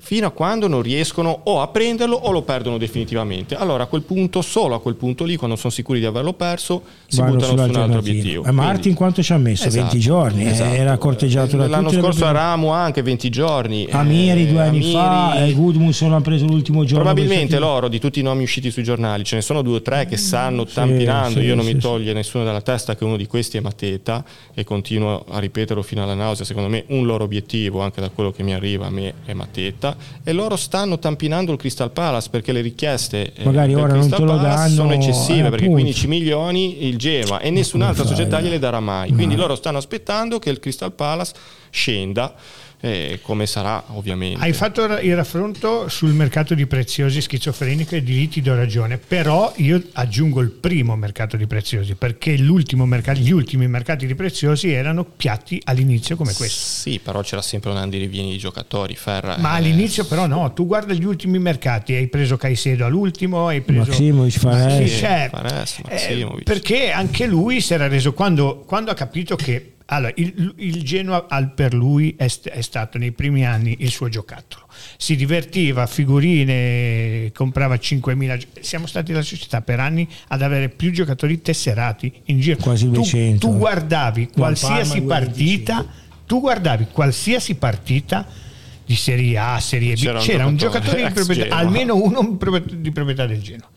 fino 0.00 0.26
a 0.26 0.30
quando 0.30 0.66
non 0.66 0.82
riescono 0.82 1.40
o 1.44 1.60
a 1.60 1.68
prenderlo 1.68 2.16
o 2.16 2.30
lo 2.30 2.42
perdono 2.42 2.78
definitivamente. 2.78 3.54
Allora 3.54 3.84
a 3.84 3.86
quel 3.86 4.02
punto, 4.02 4.42
solo 4.42 4.74
a 4.74 4.80
quel 4.80 4.94
punto 4.94 5.24
lì, 5.24 5.36
quando 5.36 5.56
sono 5.56 5.72
sicuri 5.72 6.00
di 6.00 6.06
averlo 6.06 6.32
perso, 6.32 6.82
si 7.06 7.20
Vanno 7.20 7.34
buttano 7.34 7.56
su 7.56 7.68
un 7.68 7.76
altro 7.76 7.98
obiettivo. 7.98 8.44
E 8.44 8.50
Martin 8.50 8.94
quanto 8.94 9.22
ci 9.22 9.32
ha 9.32 9.38
messo? 9.38 9.68
Esatto, 9.68 9.82
20 9.82 9.98
giorni, 9.98 10.44
eh, 10.44 10.50
esatto. 10.50 10.74
era 10.74 10.96
corteggiato 10.96 11.56
da 11.56 11.68
L'anno 11.68 11.88
tutti. 11.88 11.96
L'anno 11.96 12.12
scorso 12.12 12.26
a 12.26 12.32
Ramu 12.32 12.68
anche 12.68 13.02
20 13.02 13.28
giorni. 13.30 13.86
Amiri 13.90 14.46
due 14.46 14.60
anni 14.60 14.78
Amiri, 14.78 14.92
fa, 14.92 15.44
e 15.44 15.52
Gudmundsson 15.52 16.12
ha 16.14 16.20
preso 16.20 16.46
l'ultimo 16.46 16.84
giorno. 16.84 17.04
Probabilmente 17.04 17.58
loro, 17.58 17.88
di 17.88 17.98
tutti 17.98 18.20
i 18.20 18.22
nomi 18.22 18.42
usciti 18.42 18.70
sui 18.70 18.82
giornali, 18.82 19.24
ce 19.24 19.36
ne 19.36 19.42
sono 19.42 19.62
due 19.62 19.76
o 19.76 19.82
tre 19.82 20.06
che 20.06 20.16
stanno 20.16 20.66
sì, 20.66 20.74
tampinando, 20.74 21.40
sì, 21.40 21.44
io 21.46 21.54
non 21.54 21.64
sì, 21.64 21.74
mi 21.74 21.80
toglie 21.80 22.12
nessuno 22.12 22.44
dalla 22.44 22.62
testa 22.62 22.96
che 22.96 23.04
uno 23.04 23.16
di 23.16 23.26
questi 23.26 23.58
è 23.58 23.60
Mateta 23.60 24.24
e 24.54 24.64
continuo 24.64 25.24
a 25.28 25.38
ripeterlo 25.38 25.82
fino 25.82 26.02
alla 26.02 26.14
nausea, 26.14 26.44
secondo 26.44 26.68
me 26.68 26.84
un 26.88 27.06
loro 27.06 27.24
obiettivo, 27.24 27.80
anche 27.80 28.00
da 28.00 28.08
quello 28.10 28.30
che 28.30 28.42
mi 28.42 28.54
arriva 28.54 28.86
a 28.86 28.90
me, 28.90 29.14
è 29.24 29.32
Mateta, 29.32 29.89
e 30.22 30.32
loro 30.32 30.56
stanno 30.56 30.98
tampinando 30.98 31.52
il 31.52 31.58
Crystal 31.58 31.90
Palace 31.90 32.28
perché 32.30 32.52
le 32.52 32.60
richieste 32.60 33.32
eh, 33.32 33.44
Magari 33.44 33.74
ora 33.74 33.94
non 33.94 34.08
te 34.08 34.18
lo 34.18 34.36
danno, 34.36 34.74
sono 34.74 34.92
eccessive 34.92 35.48
eh, 35.48 35.50
perché 35.50 35.68
15 35.68 36.06
milioni 36.06 36.86
il 36.86 36.96
Genoa 36.96 37.40
e 37.40 37.50
nessun'altra 37.50 38.04
società 38.04 38.40
gliele 38.40 38.58
darà 38.58 38.80
mai. 38.80 39.12
Quindi 39.12 39.36
loro 39.36 39.54
stanno 39.54 39.78
aspettando 39.78 40.38
che 40.38 40.50
il 40.50 40.58
Crystal 40.58 40.92
Palace 40.92 41.32
scenda 41.70 42.34
eh, 42.80 43.20
come 43.22 43.46
sarà 43.46 43.84
ovviamente. 43.88 44.42
Hai 44.42 44.52
fatto 44.52 44.84
il 44.84 45.14
raffronto 45.14 45.88
sul 45.88 46.12
mercato 46.12 46.54
di 46.54 46.66
preziosi 46.66 47.20
schizofrenico 47.20 47.94
e 47.94 48.02
di 48.02 48.14
lì 48.14 48.28
ti 48.28 48.40
do 48.40 48.54
ragione, 48.54 48.96
però 48.98 49.52
io 49.56 49.82
aggiungo 49.92 50.40
il 50.40 50.50
primo 50.50 50.96
mercato 50.96 51.36
di 51.36 51.46
preziosi 51.46 51.94
perché 51.94 52.36
mercato, 52.38 53.20
gli 53.20 53.30
ultimi 53.30 53.68
mercati 53.68 54.06
di 54.06 54.14
preziosi 54.14 54.70
erano 54.70 55.04
piatti 55.04 55.60
all'inizio 55.64 56.16
come 56.16 56.32
questo. 56.32 56.58
Sì, 56.58 57.00
però 57.02 57.20
c'era 57.20 57.42
sempre 57.42 57.70
un 57.70 57.76
andirivieni 57.76 58.30
di 58.30 58.38
giocatori, 58.38 58.96
Ferra. 58.96 59.36
Ma 59.38 59.54
eh, 59.54 59.58
all'inizio 59.58 60.04
però 60.06 60.26
no, 60.26 60.52
tu 60.52 60.66
guarda 60.66 60.94
gli 60.94 61.04
ultimi 61.04 61.38
mercati, 61.38 61.94
hai 61.94 62.08
preso 62.08 62.36
Caicedo 62.36 62.86
all'ultimo, 62.86 63.48
hai 63.48 63.60
preso 63.60 63.90
Maximovic, 63.90 64.38
Fares, 64.38 64.98
cioè, 64.98 65.28
Fares 65.30 65.80
Maximovic. 65.86 66.40
Eh, 66.40 66.42
perché 66.44 66.90
anche 66.90 67.26
lui 67.26 67.60
si 67.60 67.74
era 67.74 67.88
reso 67.88 68.12
quando, 68.12 68.64
quando 68.66 68.90
ha 68.90 68.94
capito 68.94 69.36
che 69.36 69.74
allora, 69.92 70.12
il, 70.16 70.54
il 70.56 70.82
Genoa 70.84 71.22
per 71.52 71.74
lui 71.74 72.14
è, 72.16 72.30
è, 72.44 72.60
stato 72.60 72.96
nei 72.96 73.10
primi 73.10 73.44
anni 73.44 73.76
il 73.80 73.90
suo 73.90 74.08
giocattolo. 74.08 74.66
Si 74.96 75.16
divertiva, 75.16 75.86
figurine, 75.86 77.32
comprava 77.34 77.74
5.000. 77.74 78.60
Siamo 78.60 78.86
stati 78.86 79.12
la 79.12 79.22
società 79.22 79.62
per 79.62 79.80
anni 79.80 80.08
ad 80.28 80.42
avere 80.42 80.68
più 80.68 80.92
giocatori 80.92 81.42
tesserati 81.42 82.12
in 82.26 82.38
giro. 82.38 82.58
Quasi 82.58 82.88
200. 82.88 83.38
Tu, 83.38 83.52
tu 83.52 83.58
guardavi 83.58 84.28
qualsiasi 84.28 85.02
partita, 85.02 85.84
tu 86.24 86.40
guardavi 86.40 86.86
qualsiasi 86.92 87.56
partita 87.56 88.26
di 88.84 88.94
Serie 88.94 89.38
A, 89.38 89.58
Serie 89.58 89.94
B, 89.94 89.98
c'era, 89.98 90.20
c'era 90.20 90.46
un, 90.46 90.56
giocatore, 90.56 91.02
un 91.02 91.08
giocatore 91.08 91.08
di 91.08 91.14
proprietà, 91.14 91.56
almeno 91.56 91.96
uno 91.96 92.38
di 92.62 92.90
proprietà 92.92 93.26
del 93.26 93.42
Genoa. 93.42 93.68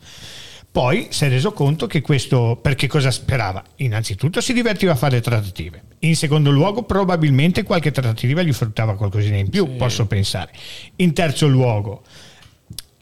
Poi 0.74 1.06
si 1.10 1.24
è 1.24 1.28
reso 1.28 1.52
conto 1.52 1.86
che 1.86 2.00
questo, 2.00 2.58
perché 2.60 2.88
cosa 2.88 3.12
sperava? 3.12 3.62
Innanzitutto 3.76 4.40
si 4.40 4.52
divertiva 4.52 4.90
a 4.90 4.96
fare 4.96 5.20
trattative, 5.20 5.84
in 6.00 6.16
secondo 6.16 6.50
luogo 6.50 6.82
probabilmente 6.82 7.62
qualche 7.62 7.92
trattativa 7.92 8.42
gli 8.42 8.52
fruttava 8.52 8.96
qualcosina 8.96 9.36
in 9.36 9.50
più, 9.50 9.66
sì. 9.66 9.76
posso 9.76 10.06
pensare. 10.06 10.50
In 10.96 11.12
terzo 11.12 11.46
luogo 11.46 12.02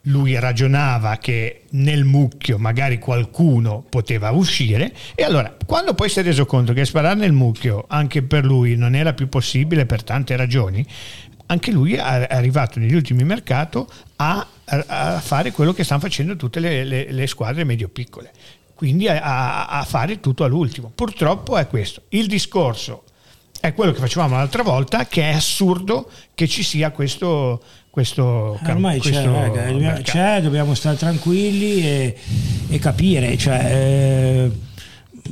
lui 0.03 0.39
ragionava 0.39 1.17
che 1.17 1.63
nel 1.71 2.05
mucchio 2.05 2.59
magari 2.59 2.99
qualcuno 2.99 3.83
poteva 3.89 4.33
uscire 4.33 4.93
e 5.15 5.23
allora 5.23 5.57
quando 5.65 5.95
poi 5.95 6.11
si 6.11 6.21
è 6.21 6.23
reso 6.23 6.45
conto 6.45 6.75
che 6.75 6.85
sparare 6.85 7.19
nel 7.19 7.33
mucchio 7.33 7.87
anche 7.89 8.21
per 8.23 8.45
lui 8.45 8.77
non 8.77 8.95
era 8.95 9.15
più 9.15 9.31
possibile 9.31 9.87
per 9.87 10.03
tante 10.03 10.37
ragioni, 10.37 10.85
anche 11.47 11.71
lui 11.71 11.95
è 11.95 12.01
arrivato 12.01 12.79
negli 12.79 12.95
ultimi 12.95 13.25
mercati 13.25 13.83
a, 14.17 14.47
a, 14.87 15.21
fare 15.21 15.51
quello 15.53 15.73
che 15.73 15.85
stanno 15.85 16.01
facendo 16.01 16.37
tutte 16.37 16.61
le, 16.61 16.85
le, 16.85 17.13
le 17.13 17.27
squadre 17.27 17.65
medio-piccole, 17.65 18.31
quindi 18.75 19.09
a, 19.09 19.67
a, 19.69 19.85
fare 19.85 20.21
tutto 20.21 20.45
all'ultimo. 20.45 20.91
Purtroppo 20.95 21.57
è 21.59 21.67
questo. 21.67 22.03
Il 22.09 22.27
discorso 22.27 23.05
è 23.61 23.75
quello 23.75 23.93
che 23.93 24.01
facevamo 24.01 24.37
l'altra 24.37 24.63
volta, 24.63 25.07
che 25.07 25.23
è 25.23 25.35
assurdo 25.35 26.11
che 26.35 26.49
ci 26.49 26.63
sia 26.63 26.91
questo... 26.91 27.63
questo 27.91 28.59
eh, 28.65 28.71
Ormai 28.71 28.99
questo 28.99 29.21
c'è, 29.21 29.31
raga, 29.31 29.71
dobbiamo, 29.71 30.01
c'è, 30.03 30.43
dobbiamo 30.43 30.75
stare 30.75 30.97
tranquilli 30.97 31.87
e, 31.87 32.17
e 32.69 32.79
capire. 32.79 33.37
Cioè, 33.37 33.65
eh, 33.65 34.51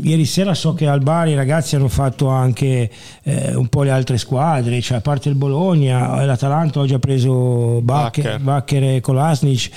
ieri 0.03 0.25
sera 0.25 0.55
so 0.55 0.75
che 0.75 0.87
al 0.87 1.01
Bari 1.01 1.33
i 1.33 1.35
ragazzi 1.35 1.77
hanno 1.77 1.89
fatto 1.89 2.29
anche 2.29 2.91
eh, 3.23 3.55
un 3.55 3.69
po' 3.69 3.83
le 3.83 3.91
altre 3.91 4.19
squadre, 4.19 4.81
cioè 4.81 4.99
a 4.99 5.01
parte 5.01 5.29
il 5.29 5.35
Bologna, 5.35 6.25
l'Atalanta 6.25 6.81
oggi 6.81 6.95
ha 6.95 6.99
preso 6.99 7.81
Bacher, 7.83 8.39
Bacher. 8.41 8.83
E 8.83 9.01
Kolasnic, 9.01 9.71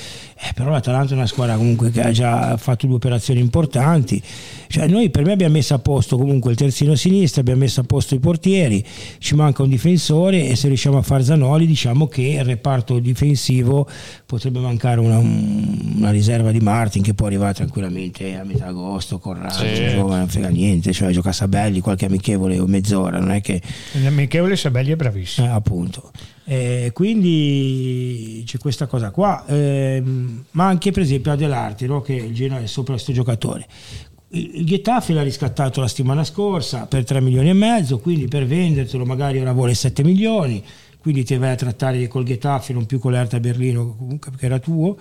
eh, 0.46 0.52
però 0.54 0.72
l'Atalanta 0.72 1.14
è 1.14 1.16
una 1.16 1.26
squadra 1.26 1.56
comunque 1.56 1.90
che 1.90 2.02
ha 2.02 2.12
già 2.12 2.58
fatto 2.58 2.86
due 2.86 2.98
operazioni 2.98 3.40
importanti. 3.40 4.22
Cioè, 4.68 4.88
noi 4.88 5.10
per 5.10 5.24
me 5.24 5.32
abbiamo 5.32 5.54
messo 5.54 5.74
a 5.74 5.80
posto 5.80 6.18
comunque 6.18 6.52
il 6.52 6.58
terzino 6.58 6.96
sinistro, 6.96 7.40
abbiamo 7.40 7.62
messo 7.62 7.80
a 7.80 7.84
posto 7.84 8.14
i 8.14 8.20
portieri, 8.20 8.84
ci 9.20 9.36
manca 9.36 9.64
un 9.64 9.70
difensore 9.70 10.50
e 10.50 10.58
se 10.58 10.68
riusciamo 10.68 10.98
a 10.98 11.02
fare 11.02 11.24
Zanoli 11.24 11.66
diciamo 11.66 12.08
che 12.08 12.24
il 12.24 12.44
reparto 12.44 13.00
difensivo 13.00 13.88
potrebbe 14.26 14.60
mancare 14.60 15.00
una, 15.00 15.20
una 15.20 16.12
riserva 16.12 16.52
di 16.52 16.60
Martin 16.60 17.04
che 17.04 17.14
può 17.14 17.28
arrivare 17.28 17.54
tranquillamente 17.54 18.36
a 18.36 18.44
metà 18.44 18.66
agosto, 18.66 19.20
Corrado, 19.20 19.54
sì. 19.54 19.92
giovane, 19.92 20.18
non 20.18 20.28
frega 20.28 20.50
niente, 20.50 20.92
cioè 20.92 21.12
gioca 21.12 21.30
a 21.30 21.34
Sabelli 21.34 21.80
qualche 21.80 22.06
amichevole 22.06 22.60
o 22.60 22.68
mezz'ora, 22.68 23.20
non 23.20 23.32
è 23.32 23.40
che... 23.40 23.62
L'amichevole 24.02 24.58
Sabelli 24.58 24.92
è 24.92 24.96
bravissimo. 24.98 25.48
Eh, 25.48 25.50
appunto. 25.52 26.12
Eh, 26.46 26.92
quindi 26.94 28.44
c'è 28.46 28.58
questa 28.58 28.86
cosa 28.86 29.12
qua, 29.12 29.46
eh, 29.46 30.04
ma 30.52 30.66
anche 30.66 30.92
per 30.92 31.04
esempio 31.04 31.32
Adelarti, 31.32 31.86
no? 31.86 32.02
che 32.02 32.14
il 32.14 32.34
Genoa 32.34 32.60
è 32.60 32.66
sopra 32.66 32.94
questo 32.94 33.14
giocatore 33.14 33.68
il 34.36 34.66
Getafe 34.66 35.14
l'ha 35.14 35.22
riscattato 35.22 35.80
la 35.80 35.88
settimana 35.88 36.24
scorsa 36.24 36.88
per 36.88 37.04
3 37.04 37.22
milioni 37.22 37.50
e 37.50 37.54
mezzo, 37.54 38.00
quindi 38.00 38.28
per 38.28 38.46
vendertelo 38.46 39.06
magari 39.06 39.40
ora 39.40 39.52
vuole 39.52 39.76
7 39.76 40.04
milioni, 40.04 40.64
quindi 41.00 41.24
ti 41.24 41.38
vai 41.38 41.52
a 41.52 41.56
trattare 41.56 42.08
col 42.08 42.24
Getafe, 42.24 42.74
non 42.74 42.86
più 42.88 42.98
con 42.98 43.12
l'Erta 43.12 43.40
Berlino 43.40 43.96
comunque 43.96 44.32
che 44.36 44.46
era 44.46 44.58
tuo 44.58 44.98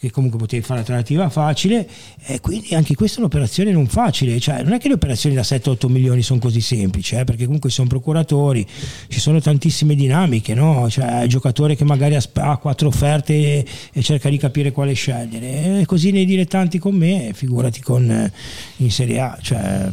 che 0.00 0.10
comunque 0.10 0.38
potevi 0.38 0.62
fare 0.62 0.76
l'alternativa 0.76 1.28
facile 1.28 1.86
e 2.24 2.40
quindi 2.40 2.74
anche 2.74 2.94
questa 2.94 3.18
è 3.18 3.20
un'operazione 3.20 3.70
non 3.70 3.86
facile, 3.86 4.40
cioè 4.40 4.62
non 4.62 4.72
è 4.72 4.78
che 4.78 4.88
le 4.88 4.94
operazioni 4.94 5.34
da 5.34 5.42
7-8 5.42 5.90
milioni 5.90 6.22
sono 6.22 6.40
così 6.40 6.62
semplici, 6.62 7.16
eh, 7.16 7.24
perché 7.24 7.44
comunque 7.44 7.68
sono 7.68 7.86
procuratori, 7.86 8.66
ci 9.08 9.20
sono 9.20 9.40
tantissime 9.40 9.94
dinamiche, 9.94 10.54
no? 10.54 10.88
cioè 10.88 11.24
il 11.24 11.28
giocatore 11.28 11.76
che 11.76 11.84
magari 11.84 12.16
ha 12.16 12.56
quattro 12.56 12.88
offerte 12.88 13.64
e, 13.92 14.02
cerca 14.02 14.30
di 14.30 14.38
capire 14.38 14.72
quale 14.72 14.94
scegliere, 14.94 15.80
e 15.80 15.86
così 15.86 16.12
nei 16.12 16.24
dilettanti 16.24 16.78
con 16.78 16.94
me, 16.94 17.32
figurati 17.34 17.82
con 17.82 18.10
eh, 18.10 18.32
in 18.76 18.90
Serie 18.90 19.20
A, 19.20 19.38
cioè 19.42 19.90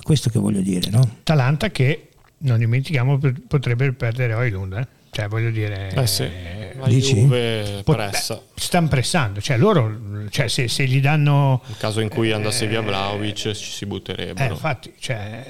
questo 0.00 0.30
che 0.30 0.38
voglio 0.38 0.60
dire. 0.60 0.90
No? 0.90 1.16
Talanta 1.24 1.70
che 1.70 2.10
non 2.38 2.58
dimentichiamo 2.58 3.18
potrebbe 3.48 3.92
perdere 3.92 4.34
Oilund. 4.34 4.72
Eh? 4.74 4.99
Cioè, 5.12 5.26
voglio 5.26 5.50
dire, 5.50 5.92
eh 5.92 6.06
sì, 6.06 6.28
la 6.78 6.86
Juve 6.86 7.82
pressa. 7.84 8.36
Beh, 8.36 8.42
stanno 8.54 8.86
pressando, 8.86 9.40
cioè 9.40 9.58
loro, 9.58 10.28
cioè, 10.30 10.46
se, 10.46 10.68
se, 10.68 10.86
gli 10.86 11.00
danno... 11.00 11.62
Nel 11.66 11.76
caso 11.78 12.00
in 12.00 12.08
cui 12.08 12.30
eh, 12.30 12.34
andasse 12.34 12.68
via 12.68 12.80
Vlaovic 12.80 13.34
ci 13.34 13.54
si 13.54 13.86
butterebbero. 13.86 14.48
Eh, 14.48 14.52
infatti, 14.52 14.92
cioè, 15.00 15.44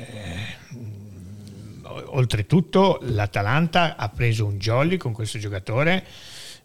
oltretutto 2.06 3.00
l'Atalanta 3.02 3.96
ha 3.96 4.08
preso 4.08 4.46
un 4.46 4.58
jolly 4.58 4.96
con 4.96 5.12
questo 5.12 5.38
giocatore 5.38 6.04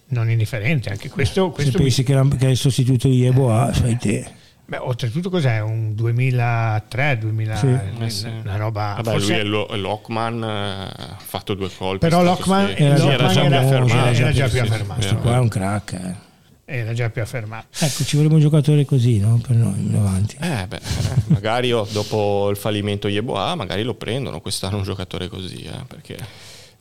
non 0.07 0.29
indifferente, 0.29 0.89
anche 0.89 1.09
questo... 1.09 1.49
questo 1.49 1.71
se 1.73 1.77
pensi 1.77 2.05
mi... 2.07 2.37
che, 2.37 2.45
è 2.45 2.49
il 2.49 2.57
sostituto 2.57 3.09
di 3.09 3.25
Eboa, 3.25 3.73
sai 3.73 3.97
te... 3.97 4.43
Beh, 4.67 4.77
oltretutto 4.77 5.29
cos'è? 5.29 5.59
Un 5.61 5.93
2003, 5.93 7.17
2000, 7.19 7.55
sì. 7.55 7.79
eh 7.99 8.09
sì. 8.09 8.27
una 8.27 8.55
roba... 8.55 8.93
Vabbè, 8.97 9.11
forse... 9.11 9.31
lui 9.31 9.41
è 9.41 9.43
lo, 9.43 9.75
Lockman, 9.75 10.43
ha 10.43 10.85
eh, 10.87 11.15
fatto 11.23 11.53
due 11.53 11.69
colpi. 11.69 11.99
Però 11.99 12.23
Lockman, 12.23 12.73
sì. 12.75 12.83
era, 12.83 13.11
era, 13.11 13.27
già 13.27 13.45
più 13.45 13.55
affermato. 13.55 14.09
Era 14.09 14.31
già 14.31 14.47
più 14.49 14.61
affermato. 14.61 14.93
Questo 14.93 15.17
qua 15.17 15.35
è 15.35 15.39
un 15.39 15.47
crack. 15.49 15.93
Eh. 15.93 16.23
Era 16.67 16.93
già 16.93 17.11
più 17.11 17.21
affermato. 17.21 17.67
Ecco, 17.77 18.03
ci 18.03 18.15
vorrebbe 18.15 18.33
un 18.33 18.39
giocatore 18.39 18.85
così, 18.85 19.19
no? 19.19 19.39
Per 19.45 19.55
noi, 19.55 19.91
avanti. 19.95 20.35
Eh, 20.39 20.65
beh, 20.67 20.77
eh, 20.77 21.21
magari 21.27 21.69
dopo 21.69 22.49
il 22.49 22.57
fallimento 22.57 23.07
Yeboah, 23.07 23.53
magari 23.53 23.83
lo 23.83 23.93
prendono 23.93 24.41
quest'anno 24.41 24.77
un 24.77 24.83
giocatore 24.83 25.27
così, 25.27 25.61
eh, 25.61 25.83
perché... 25.87 26.17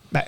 Beh, 0.09 0.27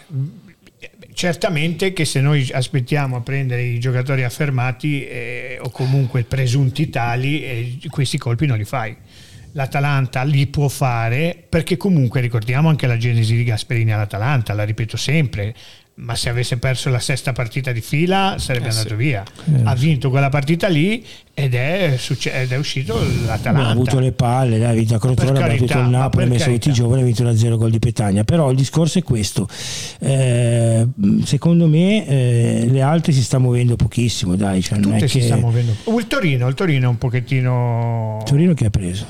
certamente 1.17 1.95
che 1.95 2.05
se 2.05 2.21
noi 2.21 2.47
aspettiamo 2.53 3.17
a 3.17 3.21
prendere 3.23 3.63
i 3.63 3.81
giocatori 3.81 4.23
affermati 4.23 5.07
eh, 5.07 5.59
o 5.63 5.71
comunque 5.71 6.25
presunti 6.25 6.91
tali, 6.91 7.43
eh, 7.43 7.79
questi 7.89 8.19
colpi 8.19 8.45
non 8.45 8.59
li 8.59 8.67
fai. 8.67 8.95
L'Atalanta 9.53 10.23
li 10.25 10.47
può 10.47 10.69
fare 10.69 11.43
perché 11.49 11.79
comunque 11.79 12.21
ricordiamo 12.21 12.69
anche 12.69 12.87
la 12.87 12.99
genesi 12.99 13.35
di 13.35 13.45
Gasperini 13.45 13.95
all'Atalanta, 13.95 14.53
la 14.53 14.65
ripeto 14.65 14.99
sempre, 14.99 15.55
ma 15.99 16.15
se 16.15 16.29
avesse 16.29 16.59
perso 16.59 16.91
la 16.91 16.99
sesta 16.99 17.33
partita 17.33 17.73
di 17.73 17.81
fila 17.81 18.37
sarebbe 18.39 18.67
eh 18.67 18.71
andato 18.71 18.89
sì. 18.91 18.95
via. 18.97 19.25
Eh. 19.47 19.61
Ha 19.65 19.75
vinto 19.75 20.11
quella 20.11 20.29
partita 20.29 20.69
lì 20.69 21.05
ed 21.33 21.55
è, 21.55 21.99
ed 22.33 22.53
è 22.53 22.57
uscito 22.57 22.99
l'Atalanta. 23.25 23.69
ha 23.69 23.71
avuto 23.71 23.99
le 23.99 24.13
palle, 24.13 24.65
ha 24.67 24.73
vinto 24.73 24.95
a 24.95 24.99
Crotone, 24.99 25.43
ha 25.43 25.47
battuto 25.47 25.79
il 25.79 25.89
Napoli, 25.89 26.25
ha 26.25 26.29
messo 26.29 26.51
tutti 26.51 26.69
i 26.69 26.73
giovani, 26.73 27.01
ha 27.01 27.05
vinto 27.05 27.23
la 27.23 27.35
0 27.35 27.57
gol 27.57 27.71
di 27.71 27.79
Petagna. 27.79 28.25
Però 28.25 28.51
il 28.51 28.57
discorso 28.57 28.99
è 28.99 29.03
questo. 29.03 29.49
Eh, 30.01 30.87
secondo 31.25 31.67
me 31.67 32.07
eh, 32.07 32.67
le 32.69 32.83
altre 32.83 33.13
si 33.13 33.23
sta 33.23 33.39
muovendo 33.39 33.77
pochissimo, 33.77 34.37
dai. 34.37 34.61
Cioè, 34.61 34.79
Tutte 34.79 35.09
si 35.09 35.21
che... 35.21 35.25
sta 35.25 35.37
muovendo. 35.37 35.75
Il 35.87 36.07
Torino, 36.07 36.47
il 36.47 36.55
Torino 36.55 36.87
è 36.87 36.89
un 36.89 36.99
pochettino... 36.99 38.19
Il 38.21 38.29
Torino 38.29 38.53
che 38.53 38.67
ha 38.67 38.71
preso? 38.71 39.07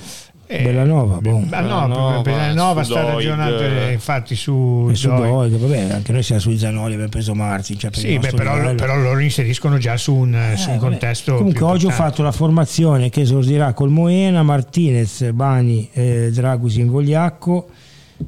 Eh, 0.49 0.63
Bellanova, 0.63 1.21
boh. 1.21 1.39
Bellanova, 1.39 2.21
Bellanova 2.23 2.85
sta 2.85 3.03
ragionando 3.03 3.59
eh, 3.59 3.93
infatti 3.93 4.37
su, 4.37 4.89
su 4.95 5.09
Doig. 5.09 5.57
Vabbè, 5.57 5.91
anche 5.91 6.13
noi 6.13 6.23
siamo 6.23 6.41
sui 6.41 6.57
Zanoli, 6.57 6.93
abbiamo 6.93 7.11
preso 7.11 7.35
Martin. 7.35 7.77
Cioè 7.77 7.91
sì, 7.93 8.17
beh, 8.17 8.31
però, 8.31 8.75
però, 8.75 8.97
loro 8.97 9.19
inseriscono 9.19 9.79
già 9.79 9.97
su 9.97 10.15
un, 10.15 10.35
eh, 10.37 10.57
su 10.57 10.71
un 10.71 10.79
contesto. 10.79 11.35
Comunque, 11.35 11.65
oggi 11.65 11.87
ho 11.87 11.91
fatto 11.91 12.23
la 12.23 12.31
formazione 12.31 13.11
che 13.11 13.23
esordirà 13.23 13.73
col 13.73 13.91
Moena, 13.91 14.45
Martinez, 14.45 15.31
Bani, 15.33 15.91
eh, 15.93 16.31
Dragusin, 16.33 16.89
Vogliacco. 16.89 17.69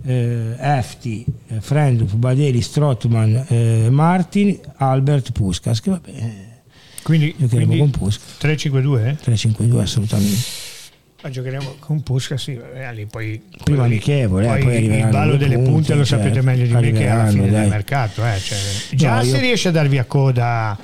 Eh, 0.05 0.55
Efti, 0.59 1.25
eh, 1.47 1.63
Frendup, 1.63 2.13
Badeli, 2.15 2.61
Strottman, 2.61 3.47
eh, 3.49 3.89
Martin, 3.89 4.59
Albert, 4.77 5.33
Puskas. 5.33 5.81
Che 5.81 5.89
vabbè, 5.89 6.11
quindi, 7.03 7.35
quindi 7.49 7.79
con 7.79 7.91
Puskas. 7.91 8.37
3-5-2? 8.39 9.17
3-5-2 9.25 9.79
assolutamente. 9.79 10.58
Ma 11.21 11.31
giocheremo 11.31 11.77
con 11.81 12.03
Pusca, 12.03 12.37
sì, 12.37 12.57
lì 12.93 13.07
poi, 13.07 13.43
prima 13.65 13.85
amichevole, 13.85 14.47
poi, 14.47 14.63
poi 14.63 14.85
il 14.85 15.09
ballo 15.09 15.37
delle 15.37 15.57
punti, 15.57 15.71
punte 15.71 15.95
lo 15.95 16.05
sapete 16.05 16.35
certo, 16.35 16.47
meglio 16.47 16.67
di 16.67 16.73
me 16.73 16.93
che 16.93 17.09
alla 17.09 17.27
fine 17.27 17.51
dai. 17.51 17.61
del 17.63 17.71
mercato. 17.71 18.25
Eh, 18.25 18.39
cioè, 18.39 18.59
già 18.93 19.17
no, 19.17 19.23
se 19.25 19.31
io... 19.31 19.41
riesce 19.41 19.69
a 19.69 19.73
darvi 19.73 19.99
a 19.99 20.05
coda 20.05 20.79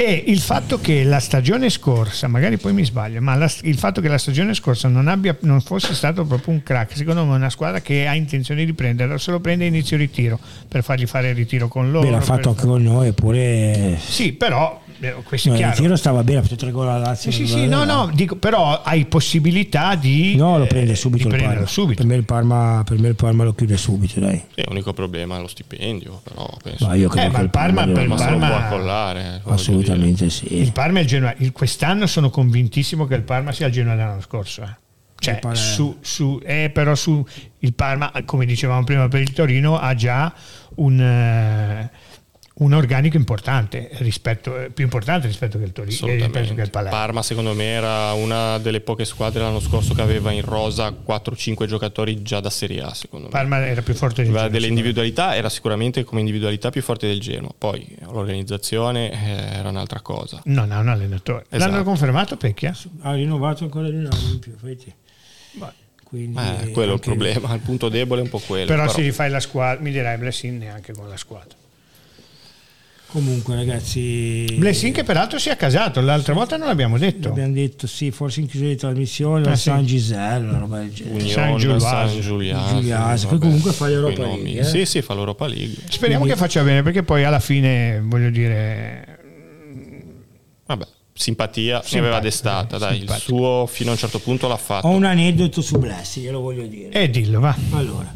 e 0.00 0.22
il 0.28 0.38
fatto 0.38 0.80
che 0.80 1.02
la 1.02 1.18
stagione 1.18 1.70
scorsa, 1.70 2.28
magari 2.28 2.56
poi 2.56 2.72
mi 2.72 2.84
sbaglio, 2.84 3.20
ma 3.20 3.34
la, 3.34 3.50
il 3.62 3.76
fatto 3.76 4.00
che 4.00 4.06
la 4.06 4.16
stagione 4.16 4.54
scorsa 4.54 4.86
non, 4.86 5.08
abbia, 5.08 5.36
non, 5.40 5.60
fosse 5.60 5.92
stato 5.92 6.24
proprio 6.24 6.54
un 6.54 6.62
crack, 6.62 6.96
secondo 6.96 7.24
me 7.24 7.32
è 7.32 7.36
una 7.36 7.50
squadra 7.50 7.80
che 7.80 8.06
ha 8.06 8.14
intenzione 8.14 8.64
di 8.64 8.72
prenderlo, 8.74 9.18
se 9.18 9.32
lo 9.32 9.40
prende 9.40 9.66
inizio 9.66 9.96
ritiro 9.96 10.38
per 10.68 10.84
fargli 10.84 11.04
fare 11.04 11.30
il 11.30 11.34
ritiro 11.34 11.66
con 11.66 11.90
loro. 11.90 12.06
Beh, 12.06 12.12
l'ha 12.12 12.20
fatto 12.20 12.50
anche 12.50 12.64
con 12.64 12.80
noi, 12.80 13.08
eppure... 13.08 13.98
Sì, 14.00 14.34
però 14.34 14.80
eh, 14.86 14.87
questo 15.24 15.48
no, 15.48 15.54
è 15.54 15.58
chiaro. 15.58 15.72
Il 15.74 15.80
tiro 15.80 15.96
stava 15.96 16.24
bene, 16.24 16.38
ha 16.38 16.42
fatto 16.42 16.56
tre 16.56 16.70
gol 16.70 16.88
alla 16.88 16.98
Lazio. 16.98 17.30
Sì, 17.30 17.46
sì, 17.46 17.52
sì 17.52 17.66
no, 17.66 17.84
no, 17.84 18.10
dico, 18.12 18.36
però 18.36 18.82
hai 18.82 19.04
possibilità 19.06 19.94
di... 19.94 20.34
No, 20.36 20.58
lo 20.58 20.66
prende 20.66 20.94
subito. 20.94 21.28
Eh, 21.28 21.36
il 21.36 21.68
subito. 21.68 22.02
Per, 22.02 22.06
me 22.06 22.16
il 22.16 22.24
Parma, 22.24 22.82
per 22.84 22.98
me 22.98 23.08
il 23.08 23.14
Parma 23.14 23.44
lo 23.44 23.54
chiude 23.54 23.76
subito, 23.76 24.20
dai. 24.20 24.42
Sì, 24.54 24.64
l'unico 24.66 24.92
problema 24.92 25.36
è 25.36 25.40
lo 25.40 25.46
stipendio, 25.46 26.20
però 26.24 26.48
penso... 26.62 26.86
Ma 26.86 26.94
io 26.94 27.08
credo 27.08 27.28
eh, 27.28 27.30
ma 27.30 27.40
il 27.40 27.50
Parma, 27.50 27.86
per 27.86 28.02
il 28.02 28.14
Parma, 28.14 28.48
può 28.48 28.76
collare. 28.76 29.40
Assolutamente 29.44 30.30
sì. 30.30 30.58
Il 30.58 30.72
Parma 30.72 30.98
e 30.98 31.02
il 31.02 31.08
Genoa. 31.08 31.34
Il, 31.38 31.52
quest'anno 31.52 32.06
sono 32.06 32.30
convintissimo 32.30 33.06
che 33.06 33.14
il 33.14 33.22
Parma 33.22 33.52
sia 33.52 33.66
il 33.66 33.72
Genoa 33.72 33.94
dell'anno 33.94 34.20
scorso. 34.20 34.62
Eh. 34.62 34.86
Cioè, 35.20 35.40
su, 35.52 35.96
su, 36.00 36.40
eh, 36.44 36.70
però 36.72 36.94
su 36.94 37.24
il 37.58 37.74
Parma, 37.74 38.12
come 38.24 38.46
dicevamo 38.46 38.84
prima 38.84 39.08
per 39.08 39.20
il 39.20 39.32
Torino, 39.32 39.78
ha 39.78 39.94
già 39.94 40.32
un... 40.76 41.00
Eh, 41.00 41.90
un 42.58 42.72
organico 42.72 43.16
importante 43.16 43.90
rispetto, 43.98 44.58
eh, 44.58 44.70
più 44.70 44.84
importante 44.84 45.26
rispetto 45.26 45.58
che 45.58 45.64
il 45.64 45.72
Torino 45.72 46.06
eh, 46.06 46.30
che 46.30 46.62
il 46.62 46.70
Palermo. 46.70 46.96
Parma 46.96 47.22
secondo 47.22 47.54
me 47.54 47.64
era 47.64 48.12
una 48.12 48.58
delle 48.58 48.80
poche 48.80 49.04
squadre 49.04 49.42
l'anno 49.42 49.60
scorso 49.60 49.94
che 49.94 50.00
aveva 50.00 50.32
in 50.32 50.42
rosa 50.42 50.88
4-5 50.88 51.66
giocatori 51.66 52.22
già 52.22 52.40
da 52.40 52.50
Serie 52.50 52.82
A 52.82 52.94
secondo 52.94 53.28
Parma 53.28 53.58
me. 53.58 53.68
era 53.68 53.82
più 53.82 53.94
forte 53.94 54.22
del 54.22 54.32
Genoa 54.32 54.48
delle 54.48 54.66
individualità 54.66 55.36
era 55.36 55.48
sicuramente 55.48 56.02
come 56.02 56.20
individualità 56.20 56.70
più 56.70 56.82
forte 56.82 57.06
del 57.06 57.20
Genoa 57.20 57.50
poi 57.56 57.96
l'organizzazione 58.10 59.12
eh, 59.12 59.58
era 59.58 59.68
un'altra 59.68 60.00
cosa 60.00 60.40
non 60.46 60.72
ha 60.72 60.80
un 60.80 60.88
allenatore 60.88 61.44
esatto. 61.48 61.70
l'hanno 61.70 61.84
confermato 61.84 62.36
Pecchia? 62.36 62.76
ha 63.02 63.12
rinnovato 63.12 63.64
ancora 63.64 63.88
di 63.88 63.96
un 63.96 64.08
anno 64.10 64.30
in 64.32 64.38
più 64.40 64.56
quindi 66.02 66.40
eh, 66.40 66.70
quello 66.70 66.92
è 66.92 66.94
il 66.94 67.00
problema 67.00 67.54
il 67.54 67.60
punto 67.60 67.88
debole 67.88 68.22
è 68.22 68.24
un 68.24 68.30
po' 68.30 68.40
quello 68.40 68.66
però, 68.66 68.82
però. 68.82 68.94
se 68.94 69.02
rifai 69.02 69.30
la 69.30 69.40
squadra 69.40 69.82
mi 69.82 69.90
direi 69.90 70.16
Blessing 70.16 70.58
neanche 70.58 70.92
con 70.92 71.08
la 71.08 71.16
squadra 71.16 71.54
Comunque 73.10 73.54
ragazzi... 73.54 74.44
Blessing 74.58 74.94
che 74.94 75.02
peraltro 75.02 75.38
si 75.38 75.48
è 75.48 75.56
casato, 75.56 76.02
l'altra 76.02 76.34
volta 76.34 76.58
non 76.58 76.66
l'abbiamo 76.68 76.98
detto. 76.98 77.30
Abbiamo 77.30 77.54
detto 77.54 77.86
sì, 77.86 78.10
forse 78.10 78.40
in 78.40 78.46
chiusura 78.46 78.70
di 78.70 78.76
trasmissione, 78.76 79.50
ah, 79.50 79.56
San 79.56 79.80
sì. 79.80 79.86
Giselle, 79.86 80.46
una 80.46 80.58
roba 80.58 80.78
del 80.80 80.92
genere. 80.92 81.26
San 81.26 81.56
Giuliano. 82.20 83.16
Poi 83.28 83.38
comunque 83.38 83.72
fa 83.72 83.86
l'Europa 83.86 84.24
League. 84.24 84.58
Eh? 84.58 84.64
Sì, 84.64 84.84
sì, 84.84 85.00
fa 85.00 85.14
l'Europa 85.14 85.46
League. 85.46 85.76
Speriamo 85.88 86.24
Quindi... 86.24 86.38
che 86.38 86.44
faccia 86.46 86.62
bene 86.62 86.82
perché 86.82 87.02
poi 87.02 87.24
alla 87.24 87.40
fine, 87.40 87.98
voglio 88.04 88.28
dire... 88.28 89.18
Vabbè, 90.66 90.86
simpatia 91.14 91.82
ne 91.90 91.98
aveva 91.98 92.20
destata, 92.20 92.76
dai, 92.76 92.98
il 93.02 93.10
suo 93.18 93.66
fino 93.66 93.88
a 93.88 93.92
un 93.94 93.98
certo 93.98 94.18
punto 94.18 94.48
l'ha 94.48 94.58
fatto. 94.58 94.86
Ho 94.86 94.90
un 94.90 95.04
aneddoto 95.04 95.62
su 95.62 95.78
Blessing, 95.78 96.26
glielo 96.26 96.40
voglio 96.40 96.66
dire. 96.66 96.90
E 96.90 97.04
eh, 97.04 97.10
dillo, 97.10 97.40
va. 97.40 97.56
Allora, 97.70 98.14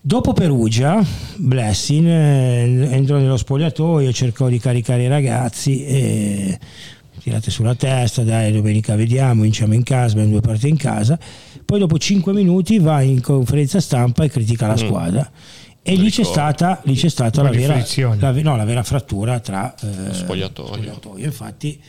dopo 0.00 0.32
Perugia, 0.32 1.04
Blessing 1.36 2.06
eh, 2.06 2.88
entrò 2.90 3.18
nello 3.18 3.36
spogliatoio, 3.36 4.12
cercò 4.12 4.48
di 4.48 4.58
caricare 4.58 5.04
i 5.04 5.08
ragazzi 5.08 5.84
e 5.84 6.58
tirate 7.20 7.50
sulla 7.50 7.74
testa, 7.74 8.22
dai 8.22 8.52
domenica 8.52 8.96
vediamo, 8.96 9.42
vinciamo 9.42 9.74
in 9.74 9.82
casa, 9.82 10.12
abbiamo 10.14 10.30
due 10.30 10.40
partite 10.40 10.68
in 10.68 10.76
casa, 10.76 11.18
poi 11.64 11.78
dopo 11.78 11.98
5 11.98 12.32
minuti 12.32 12.78
va 12.78 13.02
in 13.02 13.20
conferenza 13.20 13.80
stampa 13.80 14.24
e 14.24 14.28
critica 14.28 14.66
la 14.66 14.72
mm. 14.74 14.76
squadra. 14.76 15.30
E 15.82 15.94
lì 15.94 16.10
c'è, 16.10 16.24
stata, 16.24 16.80
lì 16.84 16.94
c'è 16.94 17.08
stata, 17.08 17.42
la 17.42 17.48
vera, 17.48 17.82
la, 18.18 18.32
no, 18.42 18.54
la 18.54 18.64
vera, 18.64 18.82
frattura 18.82 19.40
tra 19.40 19.74
eh, 19.80 20.12
spogliatoio. 20.12 20.74
spogliatoio. 20.74 21.24
Infatti, 21.24 21.80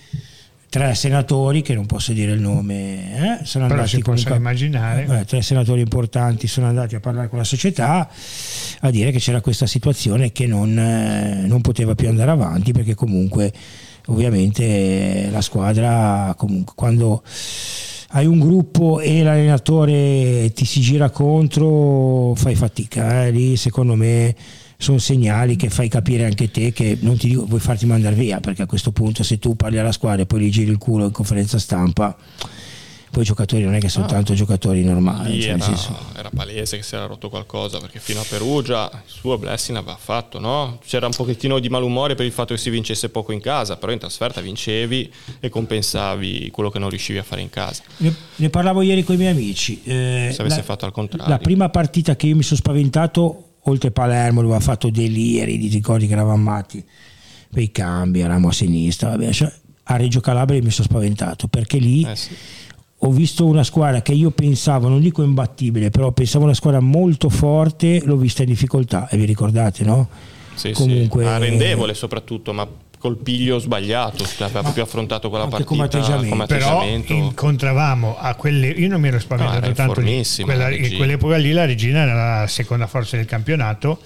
tre 0.72 0.96
senatori, 0.96 1.62
che 1.62 1.74
non 1.74 1.86
posso 1.86 2.14
dire 2.14 2.32
il 2.32 2.40
nome, 2.40 3.42
eh, 3.42 3.46
sono 3.46 3.68
Però 3.68 3.80
andati 3.80 3.98
si 3.98 4.02
comunque, 4.02 4.38
immaginare. 4.38 5.20
Eh, 5.20 5.26
tre 5.26 5.42
senatori 5.42 5.82
importanti 5.82 6.48
sono 6.48 6.68
andati 6.68 6.96
a 6.96 7.02
parlare 7.02 7.28
con 7.28 7.40
la 7.40 7.44
società 7.44 8.10
a 8.80 8.90
dire 8.90 9.12
che 9.12 9.20
c'era 9.20 9.42
questa 9.42 9.66
situazione 9.66 10.32
che 10.32 10.48
non, 10.48 10.80
eh, 10.80 11.44
non 11.46 11.60
poteva 11.60 11.94
più 11.94 12.08
andare 12.08 12.32
avanti 12.32 12.72
perché 12.72 12.96
comunque 12.96 13.52
ovviamente 14.06 15.28
la 15.30 15.42
squadra 15.42 16.34
comunque 16.38 16.72
quando 16.74 17.22
hai 18.12 18.26
un 18.26 18.40
gruppo 18.40 19.02
e 19.02 19.24
l'allenatore 19.24 20.54
ti 20.54 20.64
si 20.64 20.80
gira 20.80 21.10
contro, 21.10 22.34
fai 22.36 22.56
fatica. 22.56 23.26
Eh? 23.26 23.32
Lì 23.32 23.58
secondo 23.58 23.96
me 23.96 24.34
sono 24.82 24.98
segnali 24.98 25.56
che 25.56 25.70
fai 25.70 25.88
capire 25.88 26.26
anche 26.26 26.50
te 26.50 26.72
che 26.72 26.98
non 27.02 27.18
ti 27.18 27.28
dico 27.28 27.46
vuoi 27.46 27.60
farti 27.60 27.86
mandare 27.86 28.16
via, 28.16 28.40
perché 28.40 28.64
a 28.64 28.66
questo 28.66 28.92
punto 28.92 29.24
se 29.24 29.40
tu 29.40 29.56
parli 29.56 29.78
alla 29.78 29.92
squadra 29.92 30.24
e 30.24 30.26
poi 30.26 30.42
gli 30.42 30.50
giri 30.50 30.72
il 30.72 30.78
culo 30.78 31.06
in 31.06 31.12
conferenza 31.12 31.60
stampa 31.60 32.18
poi 33.12 33.24
i 33.24 33.26
giocatori 33.26 33.64
non 33.64 33.76
è 33.76 33.80
che 33.80 33.90
sono 33.90 34.06
ah, 34.06 34.08
tanto 34.08 34.34
giocatori 34.34 34.84
normali. 34.84 35.42
Cioè 35.42 35.52
era, 35.52 35.62
senso... 35.62 35.98
era, 36.16 36.30
palese 36.34 36.78
che 36.78 36.84
si 36.84 36.96
era 36.96 37.06
rotto 37.08 37.30
qualcosa 37.30 37.78
perché 37.80 38.00
fino 38.00 38.22
a 38.22 38.26
Perugia 38.28 38.90
il 38.94 39.02
suo 39.12 39.38
blessing 39.38 39.78
aveva 39.78 39.98
fatto, 39.98 40.40
no? 40.40 40.80
C'era 40.86 41.08
un 41.08 41.12
pochettino 41.12 41.60
di 41.60 41.68
malumore 41.68 42.16
per 42.16 42.26
il 42.26 42.32
fatto 42.32 42.54
che 42.54 42.60
si 42.60 42.70
vincesse 42.70 43.10
poco 43.10 43.34
in 43.34 43.42
casa, 43.42 43.76
però 43.76 43.92
in 43.92 44.00
trasferta 44.00 44.40
vincevi 44.40 45.12
e 45.42 45.50
compensavi 45.50 46.52
quello 46.52 46.70
che 46.70 46.80
non 46.80 46.90
riuscivi 46.90 47.20
a 47.20 47.24
fare 47.24 47.42
in 47.42 47.50
casa. 47.50 47.84
Ne, 47.98 48.16
ne 48.38 48.50
parlavo 48.50 48.82
ieri 48.82 49.04
con 49.04 49.16
i 49.16 49.18
miei 49.18 49.32
amici. 49.32 49.82
Eh, 49.84 50.30
se 50.34 50.40
avesse 50.40 50.58
la, 50.58 50.64
fatto 50.64 50.86
al 50.86 50.94
contrario. 50.94 51.28
La 51.28 51.38
prima 51.38 51.68
partita 51.68 52.16
che 52.16 52.28
io 52.28 52.38
mi 52.38 52.44
sono 52.44 52.62
spaventato, 52.62 53.51
oltre 53.64 53.92
Palermo, 53.92 54.42
dove 54.42 54.56
ha 54.56 54.60
fatto 54.60 54.90
deliri, 54.90 55.58
di 55.58 55.68
ricordi 55.68 56.08
che 56.08 56.14
eravamo 56.14 56.42
matti, 56.42 56.84
per 57.52 57.62
i 57.62 57.72
cambi, 57.72 58.22
eravamo 58.22 58.50
a 58.50 58.54
sinistra, 58.54 59.10
vabbè, 59.10 59.32
cioè, 59.32 59.54
a 59.84 59.96
Reggio 59.98 60.22
Calabria 60.22 60.62
mi 60.62 60.72
sono 60.72 60.88
spaventato 60.88 61.48
perché 61.48 61.78
lì... 61.78 62.04
Eh 62.04 62.16
sì 62.16 62.36
ho 63.04 63.10
visto 63.10 63.46
una 63.48 63.64
squadra 63.64 64.04
che 64.04 64.12
io 64.12 64.30
pensavo, 64.30 64.88
non 64.88 65.00
dico 65.00 65.24
imbattibile, 65.24 65.90
però 65.90 66.12
pensavo 66.12 66.44
una 66.44 66.54
squadra 66.54 66.80
molto 66.80 67.30
forte, 67.30 68.00
l'ho 68.06 68.16
vista 68.16 68.44
in 68.44 68.50
difficoltà 68.50 69.10
e 69.10 69.18
vi 69.18 69.26
ricordate, 69.26 69.84
no? 69.84 70.08
Sì, 70.54 70.72
Comunque, 70.72 71.24
sì. 71.24 71.30
arrendevole 71.30 71.96
soprattutto, 71.96 72.54
ma 72.54 72.68
col 73.02 73.18
piglio 73.18 73.58
sbagliato, 73.58 74.24
cioè 74.26 74.46
aveva 74.46 74.62
proprio 74.62 74.84
affrontato 74.84 75.30
quella 75.30 75.48
partita 75.48 75.70
come 75.70 75.84
atteggiamento. 75.86 76.30
come 76.30 76.44
atteggiamento. 76.44 77.08
Però 77.08 77.20
incontravamo 77.20 78.18
a 78.18 78.36
quelle, 78.36 78.68
io 78.68 78.88
non 78.88 79.02
mi 79.02 79.08
ero 79.08 79.20
spaventato 79.20 79.68
no, 79.68 79.74
tanto 79.74 80.02
di 80.02 80.24
quella, 80.44 80.70
in 80.70 80.96
quell'epoca 80.96 81.36
lì 81.38 81.52
la 81.52 81.66
Regina 81.66 82.02
era 82.02 82.40
la 82.40 82.48
seconda 82.48 82.86
forza 82.86 83.18
del 83.18 83.26
campionato 83.26 84.00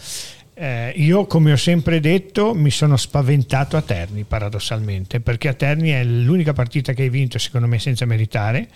eh, 0.58 0.94
io, 0.96 1.26
come 1.26 1.52
ho 1.52 1.58
sempre 1.58 2.00
detto, 2.00 2.54
mi 2.54 2.72
sono 2.72 2.96
spaventato 2.96 3.76
a 3.76 3.82
Terni, 3.82 4.24
paradossalmente, 4.24 5.20
perché 5.20 5.50
a 5.50 5.54
Terni 5.54 5.90
è 5.90 6.02
l'unica 6.06 6.54
partita 6.54 6.94
che 6.94 7.02
hai 7.04 7.10
vinto, 7.10 7.38
secondo 7.38 7.68
me, 7.68 7.78
senza 7.78 8.06
meritare, 8.06 8.70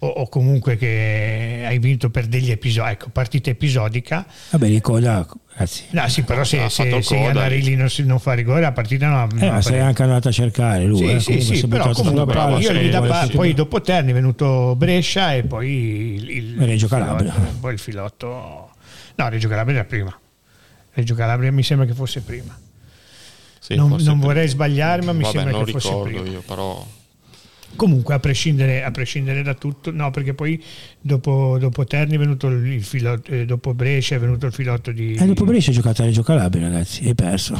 o, 0.00 0.06
o 0.06 0.28
comunque 0.28 0.76
che 0.76 1.64
hai 1.66 1.78
vinto 1.78 2.10
per 2.10 2.26
degli 2.26 2.50
episodi, 2.50 2.90
ecco, 2.90 3.08
partita 3.10 3.50
episodica. 3.50 4.26
Vabbè, 4.50 4.66
ricorda, 4.66 5.26
grazie. 5.54 5.86
No, 5.90 6.08
sì, 6.08 6.22
però 6.22 6.42
se, 6.42 6.68
se, 6.68 7.02
se 7.02 7.16
Iannarelli 7.16 7.74
non, 7.74 7.88
non 8.04 8.18
fa 8.18 8.32
rigore, 8.32 8.60
la 8.60 8.72
partita 8.72 9.08
non, 9.08 9.28
eh, 9.38 9.50
ma 9.50 9.60
sei 9.60 9.80
anche 9.80 10.02
andato 10.02 10.28
a 10.28 10.32
cercare 10.32 10.84
lui. 10.84 11.20
Sì, 11.20 11.36
eh, 11.36 11.40
sì, 11.40 11.56
sì 11.56 11.68
però 11.68 11.90
comunque, 11.92 12.32
palla, 12.32 12.58
io 12.58 12.72
lì 12.72 12.88
da 12.88 13.02
pa- 13.02 13.28
poi 13.30 13.52
dopo 13.52 13.80
Terni 13.80 14.10
è 14.10 14.14
venuto 14.14 14.74
Brescia 14.76 15.34
e 15.34 15.42
poi 15.42 16.14
il, 16.14 16.30
il 16.30 16.56
Reggio 16.58 16.88
Calabria. 16.88 17.32
Filotto, 17.32 17.56
poi 17.60 17.72
il 17.72 17.78
filotto... 17.78 18.70
No, 19.16 19.28
Reggio 19.28 19.48
Calabria 19.48 19.76
era 19.76 19.84
prima. 19.86 20.18
Reggio 20.92 21.14
Calabria 21.14 21.52
mi 21.52 21.62
sembra 21.62 21.86
che 21.86 21.92
fosse 21.92 22.22
prima. 22.22 22.58
Sì, 23.58 23.74
non, 23.74 23.96
non 24.00 24.18
vorrei 24.18 24.48
sbagliare, 24.48 25.02
ma 25.02 25.12
mi 25.12 25.24
Vabbè, 25.24 25.38
sembra 25.38 25.62
che 25.62 25.72
fosse 25.72 25.94
prima. 26.02 26.26
Io, 26.26 26.40
però... 26.40 26.84
Comunque, 27.76 28.14
a 28.14 28.18
prescindere, 28.18 28.82
a 28.84 28.90
prescindere, 28.90 29.42
da 29.42 29.54
tutto, 29.54 29.90
no, 29.90 30.10
perché 30.10 30.34
poi 30.34 30.62
dopo, 31.00 31.56
dopo 31.58 31.84
Terni 31.84 32.16
è 32.16 32.18
venuto 32.18 32.48
il 32.48 32.82
filotto, 32.82 33.30
eh, 33.30 33.46
dopo 33.46 33.74
Brescia 33.74 34.16
è 34.16 34.18
venuto 34.18 34.46
il 34.46 34.52
filotto 34.52 34.90
di. 34.92 35.14
Eh, 35.14 35.26
dopo 35.26 35.44
Brescia 35.44 35.70
hai 35.70 35.76
giocato 35.76 36.02
a 36.02 36.04
Reggio 36.04 36.22
Calabria, 36.22 36.68
ragazzi, 36.68 37.06
hai 37.06 37.14
perso. 37.14 37.54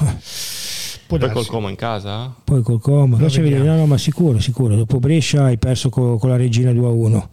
Può 1.06 1.18
poi 1.18 1.30
col 1.30 1.46
Como 1.46 1.68
in 1.68 1.76
casa? 1.76 2.32
Poi 2.44 2.62
col 2.62 2.80
Como, 2.80 3.16
no, 3.16 3.76
no, 3.76 3.86
ma 3.86 3.98
sicuro, 3.98 4.38
sicuro. 4.38 4.76
Dopo 4.76 4.98
Brescia 4.98 5.44
hai 5.44 5.58
perso 5.58 5.88
con, 5.88 6.18
con 6.18 6.30
la 6.30 6.36
Regina 6.36 6.72
2 6.72 6.86
a 6.86 6.90
1. 6.90 7.30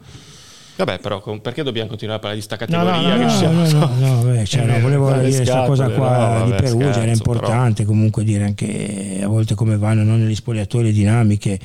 Vabbè, 0.78 1.00
però 1.00 1.20
perché 1.40 1.64
dobbiamo 1.64 1.90
continuare 1.90 2.20
a 2.20 2.22
parlare 2.22 2.40
di 2.40 2.46
sta 2.46 2.56
categoria? 2.56 3.16
No, 3.18 3.52
no, 3.52 3.64
no, 3.64 3.88
no, 3.88 4.16
no, 4.16 4.24
beh, 4.24 4.46
cioè, 4.46 4.66
no, 4.66 4.80
volevo 4.80 5.12
dire 5.14 5.36
questa 5.36 5.66
cosa 5.66 5.90
qua 5.90 6.38
no, 6.38 6.46
di 6.46 6.52
Perugia, 6.52 6.84
scherzo, 6.84 7.00
era 7.00 7.12
importante 7.12 7.82
però. 7.82 7.88
comunque 7.88 8.24
dire 8.24 8.44
anche 8.44 9.20
a 9.24 9.28
volte 9.28 9.56
come 9.56 9.76
vanno 9.76 10.04
non 10.04 10.24
negli 10.24 10.36
spogliatori, 10.36 10.92
dinamiche 10.92 11.60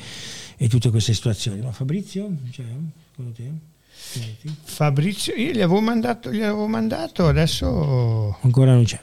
e 0.63 0.69
tutte 0.69 0.89
queste 0.89 1.13
situazioni. 1.13 1.59
Ma 1.59 1.73
Fabrizio, 1.73 2.31
cioè, 2.51 2.63
Fabrizio, 4.63 5.33
io 5.35 5.51
gli 5.51 5.59
avevo, 5.61 5.81
mandato, 5.81 6.31
gli 6.31 6.41
avevo 6.41 6.67
mandato, 6.67 7.27
adesso... 7.27 8.37
Ancora 8.39 8.73
non 8.73 8.85
c'è. 8.85 9.01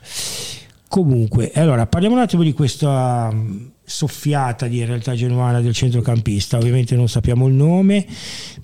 Comunque, 0.88 1.52
allora 1.54 1.86
parliamo 1.86 2.16
un 2.16 2.22
attimo 2.22 2.42
di 2.42 2.54
questa 2.54 3.30
soffiata 3.84 4.68
di 4.68 4.82
realtà 4.86 5.14
genuana 5.14 5.60
del 5.60 5.74
centrocampista, 5.74 6.56
ovviamente 6.56 6.96
non 6.96 7.10
sappiamo 7.10 7.46
il 7.46 7.52
nome, 7.52 8.06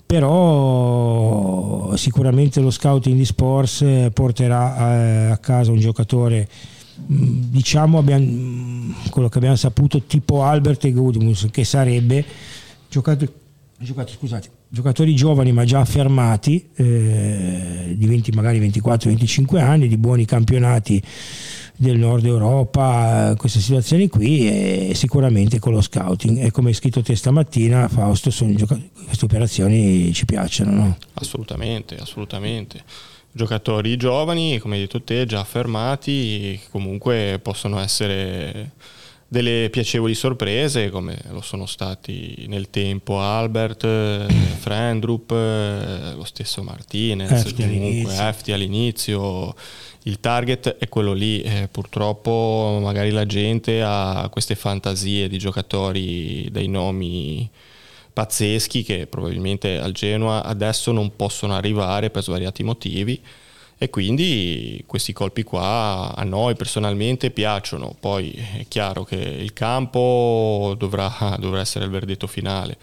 però 0.03 1.95
sicuramente 1.95 2.61
lo 2.61 2.71
scouting 2.71 3.15
di 3.15 3.25
Sports 3.25 4.09
porterà 4.11 5.29
a 5.33 5.37
casa 5.37 5.69
un 5.69 5.79
giocatore 5.79 6.49
mm, 7.11 7.43
diciamo 7.49 7.99
abbiamo, 7.99 8.25
mm, 8.25 8.91
quello 9.11 9.29
che 9.29 9.37
abbiamo 9.37 9.55
saputo 9.55 10.01
tipo 10.01 10.43
Albert 10.43 10.85
e 10.85 10.91
Gudmunds 10.91 11.47
che 11.51 11.63
sarebbe 11.63 12.25
giocatori, 12.89 13.31
giocatori, 13.77 14.17
scusate, 14.17 14.49
giocatori 14.69 15.15
giovani 15.15 15.51
ma 15.51 15.65
già 15.65 15.79
affermati 15.79 16.69
eh, 16.75 17.93
di 17.95 18.05
20 18.05 18.31
magari 18.31 18.59
24-25 18.59 19.57
anni 19.59 19.87
di 19.87 19.97
buoni 19.97 20.25
campionati 20.25 21.01
del 21.79 21.99
nord 21.99 22.25
Europa, 22.25 23.35
queste 23.37 23.59
situazioni 23.59 24.09
qui 24.09 24.47
e 24.89 24.93
sicuramente 24.95 25.59
con 25.59 25.73
lo 25.73 25.81
scouting 25.81 26.43
e 26.43 26.49
come 26.49 26.69
hai 26.69 26.73
scritto 26.73 27.03
te 27.03 27.15
stamattina 27.15 27.87
Fausto 27.87 28.31
queste 28.31 29.25
operazioni 29.25 30.11
ci 30.11 30.25
piacciono 30.25 30.71
no? 30.71 30.97
assolutamente 31.13 31.95
assolutamente 31.97 32.83
giocatori 33.31 33.95
giovani 33.95 34.57
come 34.57 34.75
hai 34.75 34.81
detto 34.81 35.03
te 35.03 35.27
già 35.27 35.39
affermati 35.39 36.59
comunque 36.71 37.39
possono 37.43 37.79
essere 37.79 38.71
delle 39.27 39.69
piacevoli 39.69 40.15
sorprese 40.15 40.89
come 40.89 41.17
lo 41.31 41.41
sono 41.41 41.65
stati 41.65 42.45
nel 42.47 42.69
tempo 42.69 43.19
Albert, 43.19 43.85
Frendrup, 44.59 45.31
lo 45.31 46.23
stesso 46.23 46.63
Martinez, 46.63 47.31
Efti 47.31 47.63
comunque. 47.63 48.15
Efti 48.15 48.51
all'inizio 48.53 49.53
il 50.03 50.21
target 50.21 50.77
è 50.77 50.87
quello 50.87 51.11
lì, 51.11 51.41
eh, 51.41 51.67
purtroppo 51.69 52.79
magari 52.81 53.11
la 53.11 53.25
gente 53.25 53.81
ha 53.83 54.29
queste 54.31 54.55
fantasie 54.55 55.27
di 55.27 55.37
giocatori 55.37 56.47
dai 56.49 56.67
nomi 56.67 57.49
pazzeschi 58.13 58.83
che 58.83 59.05
probabilmente 59.07 59.77
al 59.77 59.91
Genoa 59.91 60.43
adesso 60.43 60.91
non 60.91 61.15
possono 61.15 61.53
arrivare 61.53 62.09
per 62.09 62.23
svariati 62.23 62.63
motivi 62.63 63.21
e 63.77 63.89
quindi 63.89 64.83
questi 64.87 65.13
colpi 65.13 65.43
qua 65.43 66.13
a 66.15 66.23
noi 66.23 66.55
personalmente 66.55 67.29
piacciono, 67.31 67.95
poi 67.99 68.31
è 68.31 68.65
chiaro 68.67 69.03
che 69.03 69.15
il 69.15 69.53
campo 69.53 70.75
dovrà, 70.77 71.35
dovrà 71.39 71.59
essere 71.59 71.85
il 71.85 71.91
verdetto 71.91 72.27
finale, 72.27 72.77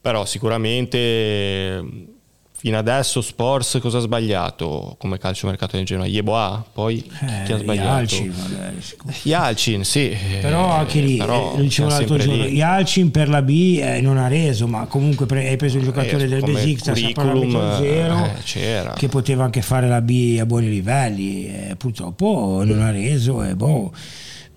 però 0.00 0.24
sicuramente 0.24 2.18
Fino 2.60 2.76
adesso 2.76 3.22
Sports 3.22 3.78
cosa 3.80 3.96
ha 3.96 4.00
sbagliato 4.02 4.94
come 4.98 5.16
calcio 5.16 5.46
mercato 5.46 5.78
in 5.78 5.86
Genoa? 5.86 6.04
Yeboah, 6.04 6.62
poi 6.70 7.02
eh, 7.22 7.44
chi 7.46 7.52
ha 7.52 7.56
sbagliato? 7.56 8.14
Yalcin, 8.14 8.34
Yalcin 9.22 9.82
sì. 9.82 10.14
Però 10.42 10.68
anche 10.70 11.00
lì, 11.00 11.16
però, 11.16 11.54
eh, 11.56 11.62
dicevo 11.62 11.88
l'altro 11.88 12.18
giorno. 12.18 12.44
Yalcin 12.44 13.10
per 13.10 13.30
la 13.30 13.40
B 13.40 13.78
eh, 13.80 14.02
non 14.02 14.18
ha 14.18 14.28
reso, 14.28 14.66
ma 14.66 14.84
comunque 14.84 15.24
pre- 15.24 15.48
hai 15.48 15.56
preso 15.56 15.78
un 15.78 15.84
giocatore 15.84 16.24
eh, 16.24 16.28
del 16.28 16.42
Besiktas 16.42 17.02
a 17.02 17.10
parametro 17.14 17.76
zero 17.78 18.30
eh, 18.52 18.90
che 18.94 19.08
poteva 19.08 19.44
anche 19.44 19.62
fare 19.62 19.88
la 19.88 20.02
B 20.02 20.36
a 20.38 20.44
buoni 20.44 20.68
livelli, 20.68 21.74
purtroppo 21.78 22.60
non 22.62 22.82
ha 22.82 22.90
reso 22.90 23.42
e 23.42 23.56
boh 23.56 23.90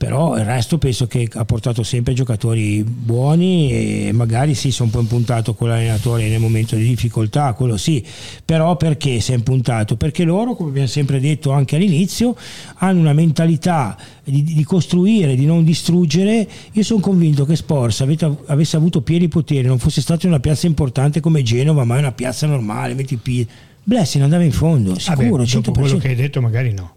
però 0.03 0.37
il 0.37 0.43
resto 0.43 0.77
penso 0.77 1.07
che 1.07 1.29
ha 1.33 1.45
portato 1.45 1.81
sempre 1.81 2.13
giocatori 2.13 2.83
buoni 2.83 3.71
e 3.71 4.11
magari 4.11 4.53
sì, 4.53 4.71
sono 4.71 4.89
un 4.89 4.95
po' 4.95 5.01
impuntato 5.01 5.53
con 5.53 5.69
l'allenatore 5.69 6.27
nel 6.27 6.39
momento 6.39 6.75
di 6.75 6.83
difficoltà, 6.83 7.53
quello 7.53 7.77
sì, 7.77 8.03
però 8.43 8.75
perché 8.75 9.19
si 9.21 9.31
è 9.31 9.35
impuntato? 9.35 9.95
Perché 9.95 10.23
loro, 10.23 10.55
come 10.55 10.69
abbiamo 10.69 10.87
sempre 10.87 11.19
detto 11.19 11.51
anche 11.51 11.77
all'inizio, 11.77 12.35
hanno 12.75 12.99
una 12.99 13.13
mentalità 13.13 13.97
di, 14.23 14.43
di 14.43 14.63
costruire, 14.63 15.35
di 15.35 15.45
non 15.45 15.63
distruggere. 15.63 16.47
Io 16.73 16.83
sono 16.83 16.99
convinto 16.99 17.45
che 17.45 17.55
Sports 17.55 18.05
avesse 18.47 18.75
avuto 18.75 19.01
pieni 19.01 19.29
poteri, 19.29 19.67
non 19.67 19.79
fosse 19.79 20.01
stata 20.01 20.27
una 20.27 20.39
piazza 20.39 20.67
importante 20.67 21.21
come 21.21 21.43
Genova, 21.43 21.85
ma 21.85 21.95
è 21.95 21.99
una 21.99 22.11
piazza 22.11 22.45
normale, 22.45 22.93
metti 22.93 23.15
piedi. 23.15 23.49
Blessing 23.85 24.23
andava 24.23 24.43
in 24.43 24.51
fondo, 24.51 24.97
sicuro, 24.97 25.43
Vabbè, 25.43 25.49
100%. 25.49 25.71
quello 25.71 25.97
che 25.97 26.07
hai 26.09 26.15
detto 26.15 26.41
magari 26.41 26.73
no. 26.73 26.95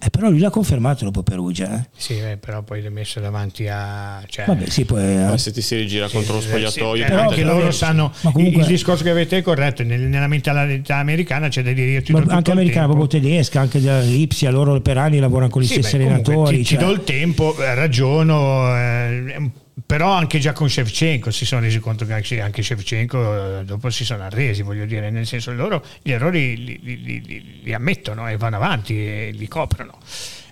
Eh, 0.00 0.10
però 0.10 0.30
lui 0.30 0.38
l'ha 0.38 0.50
confermato 0.50 1.04
dopo 1.04 1.24
Perugia. 1.24 1.76
Eh? 1.76 1.88
Sì, 1.96 2.18
eh, 2.18 2.36
però 2.36 2.62
poi 2.62 2.82
l'ha 2.82 2.90
messo 2.90 3.18
davanti 3.18 3.66
a... 3.66 4.22
Cioè, 4.26 4.44
Vabbè, 4.46 4.68
sì, 4.68 4.84
poi, 4.84 5.32
eh. 5.32 5.38
se 5.38 5.50
ti 5.50 5.60
si 5.60 5.74
rigira 5.76 6.06
sì, 6.06 6.14
contro 6.14 6.34
lo 6.34 6.40
spogliatoio... 6.40 7.02
Sì, 7.02 7.10
però 7.10 7.28
che 7.28 7.42
loro 7.42 7.70
sanno... 7.72 8.12
Comunque, 8.32 8.62
il 8.62 8.66
discorso 8.68 9.02
che 9.02 9.10
avete 9.10 9.38
è 9.38 9.42
corretto, 9.42 9.82
nella 9.82 10.28
mentalità 10.28 10.96
americana 10.96 11.48
c'è 11.48 11.62
da 11.62 11.72
dire... 11.72 12.02
anche 12.28 12.50
americana, 12.52 12.86
proprio 12.86 13.08
tedesca, 13.08 13.60
anche 13.60 13.80
della 13.80 14.00
Lipsia, 14.00 14.50
loro 14.50 14.80
per 14.80 14.98
anni 14.98 15.18
lavorano 15.18 15.50
con 15.50 15.62
gli 15.62 15.66
sì, 15.66 15.74
stessi 15.74 15.96
beh, 15.96 16.04
allenatori. 16.04 16.58
Ti, 16.58 16.64
cioè... 16.64 16.78
ti 16.78 16.84
do 16.84 16.90
il 16.92 17.02
tempo, 17.02 17.60
eh, 17.60 17.74
ragiono... 17.74 18.76
Eh, 18.76 19.50
però 19.84 20.12
anche 20.12 20.38
già 20.38 20.52
con 20.52 20.68
Shevchenko 20.68 21.30
si 21.30 21.44
sono 21.44 21.60
resi 21.60 21.78
conto 21.78 22.04
che 22.04 22.40
anche 22.40 22.62
Shevchenko 22.62 23.60
eh, 23.60 23.64
dopo 23.64 23.90
si 23.90 24.04
sono 24.04 24.24
arresi, 24.24 24.62
voglio 24.62 24.86
dire, 24.86 25.10
nel 25.10 25.26
senso 25.26 25.52
loro 25.52 25.84
gli 26.02 26.10
errori 26.10 26.56
li, 26.56 26.80
li, 26.82 27.22
li, 27.24 27.60
li 27.62 27.74
ammettono 27.74 28.28
e 28.28 28.36
vanno 28.36 28.56
avanti 28.56 28.98
e 28.98 29.30
li 29.32 29.46
coprono. 29.46 29.98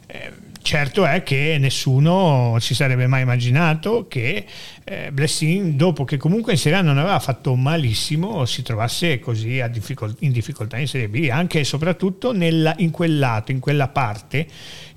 Eh, 0.08 0.30
certo 0.62 1.04
è 1.04 1.24
che 1.24 1.56
nessuno 1.58 2.56
si 2.60 2.74
sarebbe 2.74 3.08
mai 3.08 3.22
immaginato 3.22 4.06
che 4.08 4.44
eh, 4.84 5.10
Blessing, 5.10 5.74
dopo 5.74 6.04
che 6.04 6.16
comunque 6.16 6.52
in 6.52 6.58
Serie 6.58 6.78
A 6.78 6.82
non 6.82 6.98
aveva 6.98 7.18
fatto 7.18 7.56
malissimo, 7.56 8.44
si 8.44 8.62
trovasse 8.62 9.18
così 9.18 9.60
difficol- 9.70 10.14
in 10.20 10.30
difficoltà 10.30 10.78
in 10.78 10.86
Serie 10.86 11.08
B, 11.08 11.28
anche 11.30 11.60
e 11.60 11.64
soprattutto 11.64 12.32
nella, 12.32 12.74
in 12.78 12.90
quel 12.90 13.18
lato, 13.18 13.50
in 13.50 13.58
quella 13.58 13.88
parte 13.88 14.46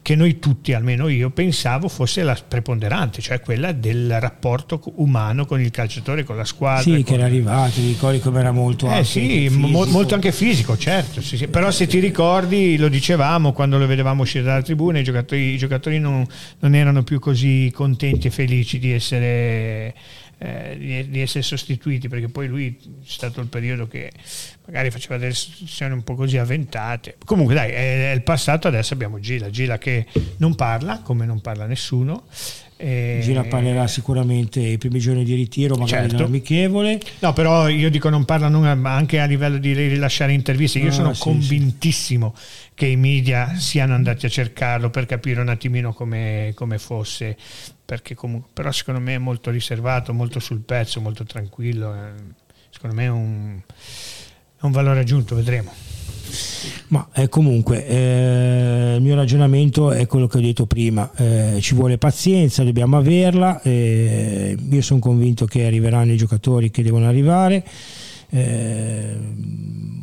che 0.02 0.16
noi 0.16 0.40
tutti, 0.40 0.74
almeno 0.74 1.08
io, 1.08 1.30
pensavo 1.30 1.88
fosse 1.88 2.24
la 2.24 2.36
preponderante, 2.48 3.22
cioè 3.22 3.40
quella 3.42 3.72
del 3.72 4.20
rapporto 4.20 4.82
umano 4.96 5.46
con 5.46 5.62
il 5.62 5.72
calciatore, 5.72 6.24
con 6.24 6.36
la 6.36 6.46
squadra. 6.46 6.82
Sì, 6.82 7.04
che 7.04 7.14
era 7.14 7.26
arrivato, 7.26 7.80
ricordi 7.82 8.20
come 8.20 8.40
era 8.40 8.52
molto 8.52 8.88
eh, 8.88 8.94
anche 8.94 9.04
sì, 9.04 9.50
mo- 9.50 9.86
molto 9.86 10.16
anche 10.16 10.32
fisico, 10.32 10.78
certo. 10.78 11.22
Sì, 11.22 11.38
sì. 11.38 11.48
Però 11.48 11.70
se 11.72 11.88
ti 11.88 12.00
ricordi, 12.00 12.78
lo 12.78 12.88
dicevamo 12.88 13.52
quando 13.52 13.78
lo 13.78 13.88
vedevamo 13.88 14.24
uscire 14.24 14.44
dalla 14.44 14.62
tribuna, 14.62 15.00
i 15.00 15.04
giocatori, 15.04 15.54
i 15.54 15.58
giocatori 15.58 16.00
non, 16.00 16.26
non 16.60 16.76
erano 16.76 17.04
più 17.04 17.20
così 17.20 17.72
contenti 17.74 18.28
e 18.28 18.32
felici 18.32 18.80
di 18.80 18.92
essere 18.92 19.94
eh, 20.40 20.76
di, 20.78 21.10
di, 21.10 21.22
essere 21.22 21.44
sostituiti 21.44 22.08
perché 22.08 22.30
poi 22.30 22.48
lui 22.48 22.78
è 22.82 23.06
stato 23.06 23.42
il 23.42 23.48
periodo 23.48 23.88
che 23.88 24.12
magari 24.66 24.90
faceva 24.90 25.18
delle 25.18 25.34
sostituzioni 25.34 25.94
un 25.94 26.04
po' 26.04 26.16
così 26.16 26.38
avventate 26.38 27.18
comunque 27.26 27.54
dai 27.54 27.72
è, 27.72 28.12
è 28.12 28.14
il 28.14 28.24
passato 28.24 28.68
adesso 28.68 28.94
abbiamo 28.94 29.20
Gila 29.20 29.50
Gila 29.50 29.78
che 29.78 30.06
non 30.38 30.56
parla 30.56 31.02
come 31.02 31.26
non 31.26 31.42
parla 31.42 31.66
nessuno 31.66 32.26
eh, 32.82 33.20
Gira 33.22 33.44
parlerà 33.44 33.88
sicuramente 33.88 34.62
i 34.62 34.78
primi 34.78 35.00
giorni 35.00 35.26
di 35.26 35.34
ritiro, 35.34 35.76
magari 35.76 36.08
certo. 36.08 36.24
amichevole. 36.24 36.98
No, 37.20 37.34
però 37.34 37.68
io 37.68 37.90
dico 37.90 38.08
non 38.08 38.24
parla 38.24 38.48
non, 38.48 38.66
anche 38.86 39.20
a 39.20 39.26
livello 39.26 39.58
di 39.58 39.74
rilasciare 39.74 40.32
interviste. 40.32 40.80
Io 40.80 40.88
ah, 40.88 40.94
sono 40.94 41.14
sì, 41.14 41.24
convintissimo 41.24 42.34
sì. 42.34 42.70
che 42.74 42.86
i 42.86 42.96
media 42.96 43.54
siano 43.58 43.96
andati 43.96 44.28
a 44.28 44.30
cercarlo 44.30 44.90
per 44.92 45.06
capire 45.06 45.42
un 45.42 45.50
attimino 45.50 45.92
come, 45.92 46.54
come 46.56 46.78
fosse. 46.78 47.36
Comunque, 48.16 48.50
però 48.54 48.72
secondo 48.72 49.00
me 49.00 49.16
è 49.16 49.18
molto 49.18 49.50
riservato, 49.50 50.14
molto 50.14 50.40
sul 50.40 50.60
pezzo, 50.60 51.02
molto 51.02 51.24
tranquillo. 51.24 51.94
Eh, 51.94 52.12
secondo 52.70 52.96
me 52.96 53.04
è 53.04 53.10
un, 53.10 53.60
è 54.60 54.66
un 54.66 54.72
valore 54.72 55.00
aggiunto, 55.00 55.36
vedremo. 55.36 55.72
Ma 56.90 57.08
eh, 57.14 57.30
comunque 57.30 57.86
eh, 57.88 58.96
il 58.98 59.02
mio 59.02 59.16
ragionamento 59.16 59.92
è 59.92 60.06
quello 60.06 60.28
che 60.28 60.38
ho 60.38 60.42
detto 60.42 60.66
prima, 60.66 61.10
eh, 61.16 61.58
ci 61.62 61.74
vuole 61.74 61.98
pazienza, 61.98 62.64
dobbiamo 62.64 62.98
averla, 62.98 63.62
eh, 63.62 64.56
io 64.70 64.82
sono 64.82 65.00
convinto 65.00 65.46
che 65.46 65.66
arriveranno 65.66 66.12
i 66.12 66.18
giocatori 66.18 66.70
che 66.70 66.84
devono 66.84 67.08
arrivare. 67.08 67.66
Eh, 68.32 69.18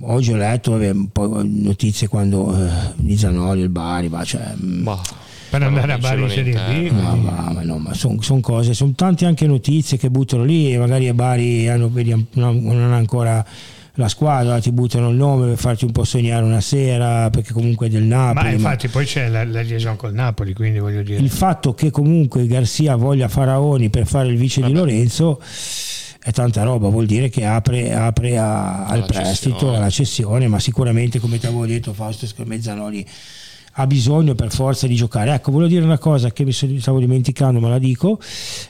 oggi 0.01 0.33
ho 0.33 0.37
letto 0.37 0.73
vabbè, 0.73 0.91
un 0.91 1.11
po' 1.11 1.43
notizie 1.45 2.09
quando 2.09 2.53
eh, 2.57 2.69
di 2.97 3.17
Zanoli, 3.17 3.61
il 3.61 3.69
Bari, 3.69 4.09
ma 4.09 4.25
cioè, 4.25 4.55
bah 4.57 5.25
per 5.59 5.67
andare 5.67 5.93
a 5.93 5.99
Bari 5.99 6.29
Serie 6.31 6.55
B 6.55 6.91
ma, 6.91 7.15
ma, 7.15 7.51
ma, 7.53 7.63
no, 7.63 7.79
ma 7.79 7.95
sono 7.95 8.21
son 8.23 8.41
cose 8.41 8.75
sono 8.75 8.93
tante 8.95 9.27
anche 9.27 9.47
notizie 9.47 9.97
che 9.99 10.11
buttano 10.11 10.45
lì 10.45 10.73
e 10.73 10.79
magari 10.79 11.09
a 11.09 11.15
Bari 11.15 11.69
hanno, 11.69 11.91
non 12.33 12.69
hanno 12.71 12.95
ancora 12.95 13.45
la 13.97 14.09
squadra, 14.09 14.61
ti 14.61 14.73
buttano 14.73 15.09
il 15.09 15.17
nome 15.17 15.49
per 15.49 15.57
farti 15.57 15.85
un 15.85 15.93
po' 15.93 16.05
sognare 16.05 16.45
una 16.45 16.61
sera, 16.61 17.31
perché 17.31 17.53
comunque 17.53 17.87
è 17.87 17.91
del 17.91 18.03
Napoli. 18.03 18.49
Ma 18.49 18.53
infatti 18.53 18.87
ma... 18.87 18.93
poi 18.93 19.05
c'è 19.07 19.29
la, 19.29 19.45
la 19.45 19.63
liaison 19.63 19.97
col 19.97 20.13
Napoli, 20.13 20.53
quindi 20.53 20.79
voglio 20.79 21.03
dire. 21.03 21.21
Il 21.21 21.31
fatto 21.31 21.75
che 21.75 21.91
comunque 21.91 22.47
Garcia 22.47 22.95
voglia 22.97 23.29
Faraoni 23.29 23.89
per 23.89 24.07
fare 24.07 24.29
il 24.29 24.37
vice 24.37 24.61
Vabbè. 24.61 24.73
di 24.73 24.79
Lorenzo 24.79 25.41
è 26.23 26.31
tanta 26.31 26.63
roba, 26.63 26.89
vuol 26.89 27.07
dire 27.07 27.29
che 27.29 27.45
apre, 27.45 27.95
apre 27.95 28.37
a, 28.37 28.85
al 28.85 29.07
prestito, 29.07 29.55
cessione. 29.55 29.77
alla 29.77 29.91
cessione, 29.91 30.49
ma 30.49 30.59
sicuramente 30.59 31.19
come 31.19 31.39
ti 31.39 31.47
avevo 31.47 31.67
detto 31.67 31.93
Fausto 31.93 32.27
Mezzanoli 32.45 33.07
ha 33.79 33.87
bisogno 33.87 34.35
per 34.35 34.53
forza 34.53 34.87
di 34.87 34.95
giocare. 34.95 35.33
Ecco, 35.33 35.51
volevo 35.51 35.71
dire 35.71 35.85
una 35.85 35.99
cosa 35.99 36.31
che 36.33 36.45
mi 36.45 36.53
stavo 36.53 36.99
dimenticando, 36.99 37.61
ma 37.61 37.69
la 37.69 37.79
dico. 37.79 38.19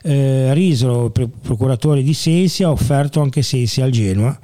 Eh, 0.03 0.53
Risolo, 0.53 1.11
procuratore 1.11 2.03
di 2.03 2.15
Sensi, 2.15 2.63
ha 2.63 2.71
offerto 2.71 3.21
anche 3.21 3.43
Sensi 3.43 3.81
al 3.81 3.91
Genoa 3.91 4.39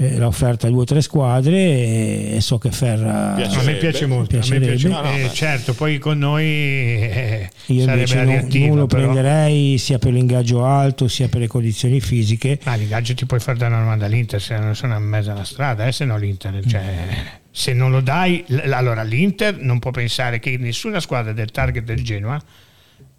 eh, 0.00 0.16
l'ha 0.16 0.26
offerta 0.26 0.66
a 0.66 0.70
due 0.70 0.80
o 0.80 0.84
tre 0.84 1.02
squadre 1.02 2.32
e 2.32 2.38
so 2.40 2.56
che 2.56 2.70
Ferra 2.70 3.34
a 3.34 3.62
me 3.62 3.74
piace 3.74 4.06
molto 4.06 4.40
me 4.48 4.58
piace, 4.58 4.88
no, 4.88 5.02
no, 5.02 5.12
eh, 5.12 5.28
certo 5.30 5.74
poi 5.74 5.98
con 5.98 6.18
noi 6.18 6.44
eh, 6.46 7.50
io 7.66 7.84
invece 7.84 8.24
non, 8.24 8.48
non, 8.50 8.78
lo 8.78 8.86
però. 8.86 9.02
prenderei 9.02 9.76
sia 9.76 9.98
per 9.98 10.14
l'ingaggio 10.14 10.64
alto 10.64 11.06
sia 11.06 11.28
per 11.28 11.40
le 11.40 11.48
condizioni 11.48 12.00
fisiche 12.00 12.58
ma 12.64 12.76
l'ingaggio 12.76 13.14
ti 13.14 13.26
puoi 13.26 13.40
fare 13.40 13.58
da 13.58 13.66
una 13.66 13.80
domanda 13.80 14.06
all'Inter 14.06 14.40
se 14.40 14.56
non 14.58 14.74
sono 14.74 14.96
in 14.96 15.02
mezzo 15.02 15.32
alla 15.32 15.44
strada 15.44 15.86
eh, 15.86 15.92
se 15.92 16.06
no 16.06 16.16
l'Inter 16.16 16.62
cioè, 16.66 16.82
se 17.50 17.72
non 17.72 17.90
lo 17.90 18.00
dai 18.00 18.44
allora 18.70 19.02
l'Inter 19.02 19.58
non 19.58 19.78
può 19.78 19.90
pensare 19.90 20.38
che 20.38 20.56
nessuna 20.56 21.00
squadra 21.00 21.32
del 21.32 21.50
target 21.50 21.84
del 21.84 22.02
Genoa 22.02 22.40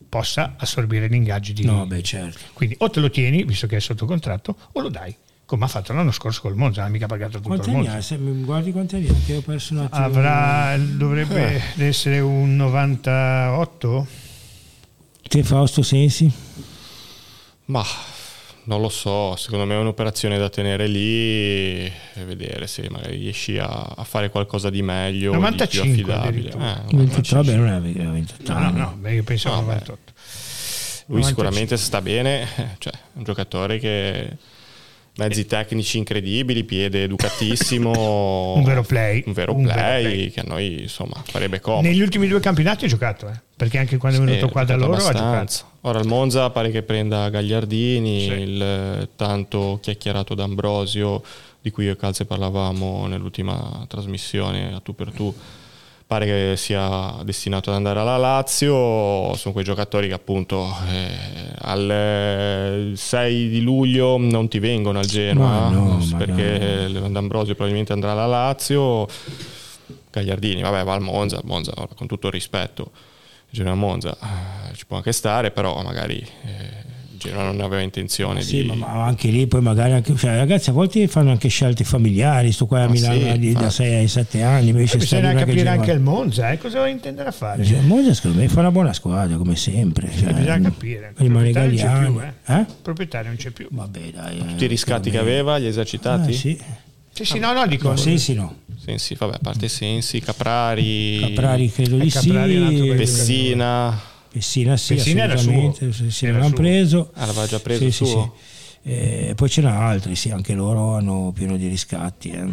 possa 0.07 0.55
assorbire 0.57 1.09
gli 1.09 1.15
ingaggi 1.15 1.53
di 1.53 1.65
no 1.65 1.85
beh 1.85 2.01
certo 2.01 2.39
quindi 2.53 2.75
o 2.79 2.89
te 2.89 2.99
lo 2.99 3.09
tieni 3.09 3.43
visto 3.43 3.67
che 3.67 3.77
è 3.77 3.79
sotto 3.79 4.05
contratto 4.05 4.55
o 4.71 4.81
lo 4.81 4.89
dai 4.89 5.15
come 5.51 5.65
ha 5.65 5.67
fatto 5.67 5.91
l'anno 5.91 6.11
scorso 6.11 6.39
col 6.39 6.55
Monza, 6.55 6.79
non 6.79 6.89
ha 6.89 6.93
mica 6.93 7.07
pagato 7.07 7.39
tutto 7.39 7.49
quanti 7.49 7.71
il 7.71 7.75
Monza. 7.75 7.95
Ha, 7.95 8.01
se 8.01 8.17
mi 8.17 8.41
guardi 8.41 8.71
quanti 8.71 8.95
anni 8.95 9.09
ha, 9.09 9.13
che 9.25 9.35
ho 9.35 9.41
perso 9.41 9.73
un 9.73 9.79
attimo. 9.79 10.05
Avrà, 10.05 10.77
dovrebbe 10.77 11.61
eh. 11.75 11.85
essere 11.87 12.21
un 12.21 12.55
98? 12.55 14.07
Te 15.23 15.43
Fausto 15.43 15.81
Sensi? 15.81 16.31
Ma 17.65 17.83
non 18.71 18.79
lo 18.79 18.87
so, 18.87 19.35
secondo 19.35 19.65
me 19.65 19.75
è 19.75 19.77
un'operazione 19.77 20.37
da 20.37 20.49
tenere 20.49 20.87
lì 20.87 21.85
e 21.85 22.23
vedere 22.25 22.67
se 22.67 22.87
magari 22.89 23.17
riesci 23.17 23.57
a, 23.57 23.67
a 23.67 24.03
fare 24.05 24.29
qualcosa 24.29 24.69
di 24.69 24.81
meglio, 24.81 25.33
95 25.33 25.89
di 25.89 26.01
più 26.03 26.13
affidabile. 26.13 26.49
Eh, 26.51 26.95
28, 26.95 27.35
vabbè, 27.35 27.55
non 27.55 27.67
è 27.67 27.81
28. 27.81 28.53
No, 28.53 28.71
no, 28.71 28.97
no, 28.97 29.09
io 29.09 29.23
pensavo 29.23 29.55
no, 29.55 29.61
98. 29.73 30.13
Lui 31.07 31.19
95. 31.19 31.23
sicuramente 31.25 31.75
sta 31.75 32.01
bene, 32.01 32.47
cioè 32.79 32.93
è 32.93 32.97
un 33.15 33.23
giocatore 33.23 33.77
che 33.77 34.37
mezzi 35.17 35.45
tecnici 35.45 35.97
incredibili, 35.97 36.63
piede 36.63 37.03
educatissimo. 37.03 38.53
un 38.55 38.63
vero 38.63 38.83
play. 38.83 39.23
Un 39.25 39.33
vero, 39.33 39.53
un 39.53 39.63
play, 39.63 39.75
vero 39.75 40.09
play, 40.09 40.29
che 40.29 40.39
a 40.39 40.43
noi 40.45 40.81
insomma 40.81 41.21
farebbe 41.25 41.59
comodo. 41.59 41.87
Negli 41.87 42.01
ultimi 42.01 42.27
due 42.27 42.39
campionati 42.39 42.85
ha 42.85 42.87
giocato, 42.87 43.27
eh? 43.27 43.39
perché 43.55 43.77
anche 43.77 43.97
quando 43.97 44.21
è 44.21 44.25
venuto 44.25 44.49
qua 44.49 44.63
da 44.63 44.75
loro 44.75 44.93
abbastanza. 44.93 45.19
ha 45.19 45.39
giocato. 45.39 45.69
Ora 45.81 45.99
il 45.99 46.07
Monza 46.07 46.49
pare 46.49 46.71
che 46.71 46.83
prenda 46.83 47.29
Gagliardini, 47.29 48.21
sì. 48.21 48.31
il 48.31 49.09
tanto 49.15 49.79
chiacchierato 49.81 50.35
d'Ambrosio 50.35 51.21
di 51.61 51.69
cui 51.69 51.85
io 51.85 51.91
e 51.91 51.95
Calze 51.95 52.25
parlavamo 52.25 53.05
nell'ultima 53.07 53.85
trasmissione 53.87 54.73
a 54.73 54.79
tu 54.79 54.95
per 54.95 55.11
tu 55.11 55.33
pare 56.11 56.25
che 56.25 56.57
sia 56.57 57.15
destinato 57.23 57.69
ad 57.69 57.77
andare 57.77 58.01
alla 58.01 58.17
Lazio, 58.17 59.33
sono 59.35 59.53
quei 59.53 59.63
giocatori 59.63 60.09
che 60.09 60.13
appunto 60.13 60.67
eh, 60.89 61.53
al 61.59 62.91
6 62.97 63.47
di 63.47 63.61
luglio 63.61 64.17
non 64.17 64.49
ti 64.49 64.59
vengono 64.59 64.99
al 64.99 65.05
Genoa, 65.05 65.69
no, 65.69 66.05
perché 66.17 66.89
no. 66.89 67.07
D'Ambrosio 67.07 67.53
probabilmente 67.53 67.93
andrà 67.93 68.11
alla 68.11 68.25
Lazio, 68.25 69.07
Gagliardini, 70.09 70.61
vabbè 70.61 70.83
va 70.83 70.95
al 70.95 71.01
Monza, 71.01 71.39
Monza 71.45 71.71
con 71.95 72.07
tutto 72.07 72.27
il 72.27 72.33
rispetto, 72.33 72.91
Genoa 73.49 73.75
Monza 73.75 74.11
eh, 74.11 74.75
ci 74.75 74.85
può 74.85 74.97
anche 74.97 75.13
stare, 75.13 75.51
però 75.51 75.81
magari... 75.81 76.17
Eh, 76.43 76.99
Genoa 77.21 77.43
non 77.43 77.61
aveva 77.61 77.81
intenzione 77.83 78.41
Sì, 78.41 78.61
di... 78.63 78.67
ma, 78.67 78.75
ma 78.75 79.05
anche 79.05 79.29
lì 79.29 79.45
poi 79.45 79.61
magari 79.61 79.91
anche, 79.93 80.15
cioè, 80.15 80.35
ragazzi 80.37 80.71
a 80.71 80.73
volte 80.73 81.07
fanno 81.07 81.29
anche 81.29 81.49
scelte 81.49 81.83
familiari, 81.83 82.51
sto 82.51 82.65
qua 82.65 82.81
a 82.83 82.87
Milano 82.89 83.13
sì, 83.19 83.25
da 83.25 83.33
infatti. 83.35 83.69
6 83.69 83.93
ai 83.95 84.07
7 84.07 84.41
anni, 84.41 84.69
invece 84.69 84.87
sta 84.99 85.17
Bisogna 85.17 85.21
lì 85.21 85.27
una 85.27 85.33
che 85.35 85.39
capire 85.45 85.57
gira- 85.59 85.71
anche 85.71 85.91
il 85.91 85.99
Monza, 85.99 86.51
eh, 86.51 86.57
cosa 86.57 86.87
intenderà 86.87 87.31
fare? 87.31 87.63
Cioè, 87.63 87.79
Monza 87.81 88.13
secondo 88.15 88.39
me 88.39 88.47
fa 88.47 88.59
una 88.61 88.71
buona 88.71 88.93
squadra 88.93 89.37
come 89.37 89.55
sempre. 89.55 90.09
Cioè, 90.11 90.33
bisogna 90.33 90.59
capire. 90.61 91.13
Il 91.17 91.21
Rimane 91.27 91.51
proprietario 91.51 91.69
non 91.69 91.75
c'è 91.77 91.83
Gagliani. 91.83 92.11
più, 92.11 92.21
eh. 92.21 92.53
Eh? 92.55 92.59
Il 92.59 92.75
proprietario 92.81 93.27
non 93.27 93.37
c'è 93.37 93.49
più. 93.51 93.67
Vabbè 93.69 93.99
dai. 94.13 94.37
Tutti 94.39 94.63
i 94.63 94.67
riscatti 94.67 95.09
che 95.11 95.17
aveva, 95.19 95.59
gli 95.59 95.65
esercitati? 95.67 96.31
Ah, 96.31 96.35
sì. 96.35 96.59
Sì, 97.13 97.25
sì, 97.25 97.39
no, 97.39 97.51
no, 97.53 97.67
dico. 97.67 97.89
No, 97.89 97.95
Sensi 97.97 98.33
no. 98.33 98.55
Sensi, 98.83 99.13
vabbè, 99.13 99.35
a 99.35 99.39
parte 99.43 99.67
Sensi, 99.67 100.19
Caprari, 100.21 101.19
Caprari 101.19 101.71
credo 101.71 101.97
di 101.97 102.07
Eh, 102.07 102.09
Caprari 102.09 102.77
sì. 102.77 102.93
Pessina, 102.95 103.99
Pessina 104.31 104.77
sì, 104.77 104.95
Pessina 104.95 105.23
era 105.23 105.33
assolutamente. 105.33 105.91
suo. 105.91 106.05
Pessina 106.05 106.29
Era 106.31 106.39
l'hanno 106.39 106.55
suo. 106.55 106.63
preso. 106.63 107.11
Ah, 107.15 107.25
l'aveva 107.25 107.47
già 107.47 107.59
preso 107.59 107.79
Sì, 107.81 107.85
il 107.87 107.93
sì, 107.93 108.05
suo? 108.05 108.33
sì. 108.83 108.89
Eh, 108.89 109.33
poi 109.35 109.49
ce 109.49 109.61
n'ha 109.61 109.87
altri, 109.87 110.15
sì, 110.15 110.29
anche 110.31 110.53
loro 110.53 110.95
hanno 110.95 111.31
pieno 111.35 111.57
di 111.57 111.67
riscatti. 111.67 112.29
eh. 112.31 112.45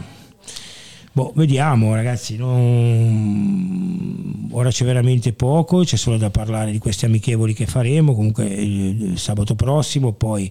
Boh, 1.13 1.33
vediamo 1.35 1.95
ragazzi, 1.95 2.37
non- 2.37 4.49
ora 4.51 4.71
c'è 4.71 4.85
veramente 4.85 5.33
poco, 5.33 5.83
c'è 5.85 5.97
solo 5.97 6.17
da 6.17 6.31
parlare 6.31 6.71
di 6.71 6.79
questi 6.79 7.05
amichevoli 7.07 7.55
che 7.55 7.67
faremo, 7.67 8.15
comunque 8.15 8.45
il, 8.47 9.11
il 9.13 9.19
sabato 9.19 9.55
prossimo, 9.55 10.13
poi 10.13 10.51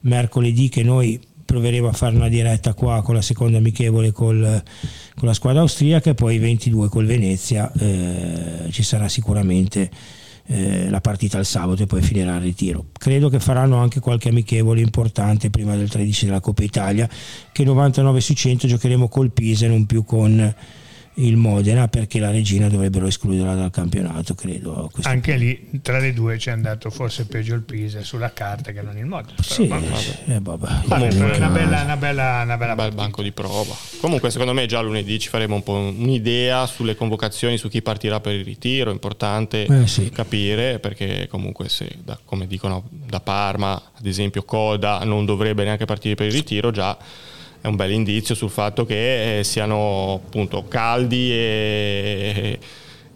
mercoledì 0.00 0.68
che 0.68 0.82
noi 0.82 1.20
proveremo 1.44 1.88
a 1.88 1.92
fare 1.92 2.16
una 2.16 2.28
diretta 2.28 2.74
qua 2.74 3.02
con 3.02 3.14
la 3.14 3.22
seconda 3.22 3.58
amichevole 3.58 4.10
col- 4.12 4.62
con 5.14 5.28
la 5.28 5.34
squadra 5.34 5.60
austriaca 5.62 6.10
e 6.10 6.14
poi 6.14 6.34
il 6.36 6.40
22 6.40 6.88
col 6.88 7.06
Venezia 7.06 7.70
eh, 7.78 8.70
ci 8.70 8.82
sarà 8.82 9.08
sicuramente 9.08 9.90
eh, 10.46 10.88
la 10.88 11.00
partita 11.00 11.38
il 11.38 11.44
sabato 11.44 11.82
e 11.82 11.86
poi 11.86 12.02
finirà 12.02 12.36
il 12.36 12.42
ritiro. 12.42 12.86
Credo 12.92 13.28
che 13.28 13.40
faranno 13.40 13.76
anche 13.76 14.00
qualche 14.00 14.28
amichevole 14.28 14.80
importante 14.80 15.50
prima 15.50 15.76
del 15.76 15.88
13 15.88 16.26
della 16.26 16.40
Coppa 16.40 16.62
Italia, 16.62 17.08
che 17.52 17.64
99 17.64 18.20
su 18.20 18.34
100 18.34 18.66
giocheremo 18.66 19.08
col 19.08 19.32
Pisa 19.32 19.66
e 19.66 19.68
non 19.68 19.86
più 19.86 20.04
con 20.04 20.54
il 21.18 21.36
Modena 21.36 21.88
perché 21.88 22.18
la 22.18 22.30
Regina 22.30 22.68
dovrebbero 22.68 23.06
escluderla 23.06 23.54
dal 23.54 23.70
campionato, 23.70 24.34
credo. 24.34 24.84
a 24.84 24.90
questo 24.90 25.08
Anche 25.10 25.36
lì 25.36 25.80
tra 25.80 25.98
le 25.98 26.12
due 26.12 26.36
c'è 26.36 26.50
andato 26.50 26.90
forse 26.90 27.24
peggio 27.26 27.54
il 27.54 27.62
Pisa 27.62 28.02
sulla 28.02 28.32
carta 28.32 28.70
che 28.72 28.82
non 28.82 28.98
il 28.98 29.06
modo. 29.06 29.28
Sì, 29.40 29.66
Però, 29.66 29.80
vabbè. 29.80 30.18
eh, 30.26 30.40
vabbè. 30.40 30.66
Vabbè, 30.86 31.08
però 31.14 31.28
è 31.32 31.36
una 31.36 31.48
Eh, 31.48 31.50
bella, 31.52 31.82
una 31.82 31.96
bella, 31.96 32.42
una 32.44 32.56
bella 32.56 32.70
un 32.72 32.76
bel 32.76 32.92
banco 32.92 33.22
di 33.22 33.32
prova. 33.32 33.74
Comunque, 34.00 34.30
secondo 34.30 34.52
me, 34.52 34.66
già 34.66 34.80
lunedì 34.82 35.18
ci 35.18 35.28
faremo 35.28 35.54
un 35.54 35.62
po' 35.62 35.72
un'idea 35.74 36.66
sulle 36.66 36.94
convocazioni, 36.94 37.56
su 37.56 37.68
chi 37.68 37.80
partirà 37.80 38.20
per 38.20 38.34
il 38.34 38.44
ritiro. 38.44 38.90
È 38.90 38.92
importante 38.92 39.64
Eh, 39.64 39.86
sì. 39.86 40.10
capire 40.10 40.78
perché, 40.80 41.28
comunque, 41.30 41.68
se 41.70 41.88
da- 42.04 42.18
come 42.24 42.46
dicono 42.46 42.84
da 42.90 43.20
Parma, 43.20 43.74
ad 43.98 44.04
esempio, 44.06 44.42
Coda 44.44 45.00
non 45.04 45.24
dovrebbe 45.24 45.64
neanche 45.64 45.86
partire 45.86 46.14
per 46.14 46.26
il 46.26 46.32
ritiro, 46.32 46.70
già 46.70 46.96
è 47.66 47.68
un 47.68 47.74
bel 47.74 47.90
indizio 47.90 48.36
sul 48.36 48.48
fatto 48.48 48.86
che 48.86 49.40
eh, 49.40 49.44
siano 49.44 50.20
appunto 50.24 50.66
caldi 50.68 51.32
e 51.32 52.58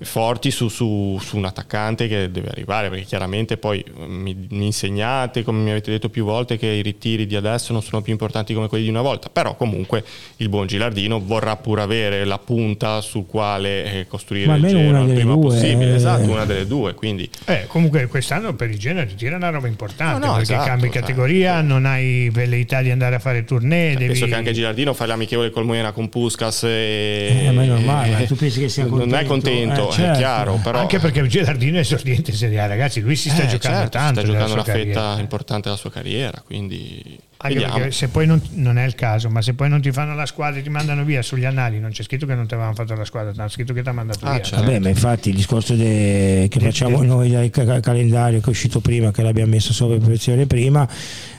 forti 0.02 0.50
su, 0.50 0.68
su- 0.68 1.18
su 1.20 1.36
un 1.36 1.44
attaccante 1.44 2.08
che 2.08 2.30
deve 2.30 2.48
arrivare 2.48 2.88
perché 2.88 3.04
chiaramente 3.04 3.56
poi 3.58 3.80
eh, 3.80 4.06
mi, 4.06 4.34
mi 4.50 4.66
insegnate 4.66 5.42
come 5.42 5.60
mi 5.62 5.70
avete 5.70 5.90
detto 5.90 6.08
più 6.08 6.24
volte 6.24 6.56
che 6.56 6.66
i 6.66 6.80
ritiri 6.82 7.26
di 7.26 7.36
adesso 7.36 7.72
non 7.72 7.82
sono 7.82 8.00
più 8.00 8.12
importanti 8.12 8.54
come 8.54 8.66
quelli 8.68 8.84
di 8.84 8.90
una 8.90 9.02
volta 9.02 9.28
però 9.28 9.54
comunque 9.56 10.02
il 10.36 10.48
buon 10.48 10.66
Gilardino 10.66 11.20
vorrà 11.20 11.56
pure 11.56 11.82
avere 11.82 12.24
la 12.24 12.38
punta 12.38 13.00
sul 13.02 13.26
quale 13.26 14.00
eh, 14.00 14.06
costruire 14.06 14.46
Ma 14.46 14.56
il 14.56 14.66
Genoa 14.66 15.00
il 15.04 15.12
prima 15.12 15.34
due, 15.34 15.42
possibile 15.42 15.92
eh. 15.92 15.96
esatto 15.96 16.30
una 16.30 16.44
delle 16.44 16.66
due 16.66 16.94
quindi 16.94 17.28
Eh, 17.44 17.64
comunque 17.66 18.06
quest'anno 18.06 18.54
per 18.54 18.70
il 18.70 18.78
genere 18.78 19.06
ti 19.06 19.14
tira 19.16 19.36
una 19.36 19.50
roba 19.50 19.66
importante 19.68 20.18
No, 20.20 20.26
no, 20.32 20.36
perché 20.38 20.52
esatto, 20.52 20.66
cambi 20.66 20.90
sai. 20.90 21.00
categoria, 21.00 21.60
non 21.60 21.84
hai 21.84 22.30
velleità 22.30 22.80
di 22.82 22.90
andare 22.90 23.16
a 23.16 23.18
fare 23.18 23.44
tournée. 23.44 23.94
devi... 23.94 24.06
penso 24.06 24.26
che 24.26 24.34
anche 24.34 24.52
Gilardino 24.52 24.94
fa 24.94 25.04
l'amichevole 25.06 25.50
col 25.50 25.64
Moena 25.64 25.92
con 25.92 26.08
Puskas 26.08 26.64
e 26.64 27.44
Eh, 27.46 27.50
ma 27.52 27.62
è 27.62 27.66
normale, 27.66 28.10
ma 28.12 28.24
tu 28.24 28.34
pensi 28.36 28.60
che 28.60 28.68
sia 28.68 28.84
non 28.86 29.14
è 29.14 29.24
contento? 29.24 29.26
contento 29.26 29.88
Eh, 29.88 29.89
certo. 29.90 30.12
è 30.12 30.16
chiaro 30.16 30.60
però 30.62 30.78
Anche 30.78 30.98
perché 30.98 31.26
Gilardino 31.26 31.76
è 31.76 31.80
esordiente 31.80 32.30
in 32.30 32.36
Serie 32.36 32.60
A, 32.60 32.66
ragazzi, 32.66 33.00
lui 33.00 33.16
si 33.16 33.28
sta 33.30 33.42
Eh, 33.42 33.46
giocando 33.48 33.76
certo, 33.78 33.98
tanto. 33.98 34.20
sta 34.20 34.28
giocando 34.32 34.52
una 34.54 34.64
fetta 34.64 34.74
carriera. 35.00 35.20
importante 35.20 35.62
della 35.68 35.76
sua 35.76 35.90
carriera 35.90 36.42
quindi 36.44 37.18
Anche 37.42 37.90
se 37.90 38.08
poi 38.08 38.26
non, 38.26 38.38
non 38.52 38.76
è 38.76 38.84
il 38.84 38.94
caso, 38.94 39.30
ma 39.30 39.40
se 39.40 39.54
poi 39.54 39.70
non 39.70 39.80
ti 39.80 39.90
fanno 39.92 40.14
la 40.14 40.26
squadra 40.26 40.60
e 40.60 40.62
ti 40.62 40.68
mandano 40.68 41.04
via 41.04 41.22
sugli 41.22 41.46
annali, 41.46 41.80
non 41.80 41.90
c'è 41.90 42.02
scritto 42.02 42.26
che 42.26 42.34
non 42.34 42.46
ti 42.46 42.52
avevano 42.52 42.74
fatto 42.74 42.94
la 42.94 43.06
squadra, 43.06 43.32
hanno 43.34 43.48
scritto 43.48 43.72
che 43.72 43.80
ti 43.82 43.88
ha 43.88 43.92
mandato 43.92 44.26
Ah, 44.26 44.32
via. 44.34 44.42
certo. 44.42 44.64
Vabbè, 44.64 44.78
ma 44.78 44.88
infatti 44.90 45.30
il 45.30 45.36
discorso 45.36 45.74
de- 45.74 46.48
che 46.50 46.60
facciamo 46.60 47.02
noi 47.02 47.30
del 47.30 47.48
ca- 47.48 47.80
calendario 47.80 48.40
che 48.40 48.46
è 48.46 48.50
uscito 48.50 48.80
prima, 48.80 49.10
che 49.10 49.22
l'abbiamo 49.22 49.52
messo 49.52 49.72
sopra 49.72 49.96
pressione 49.96 50.46
prima, 50.46 50.86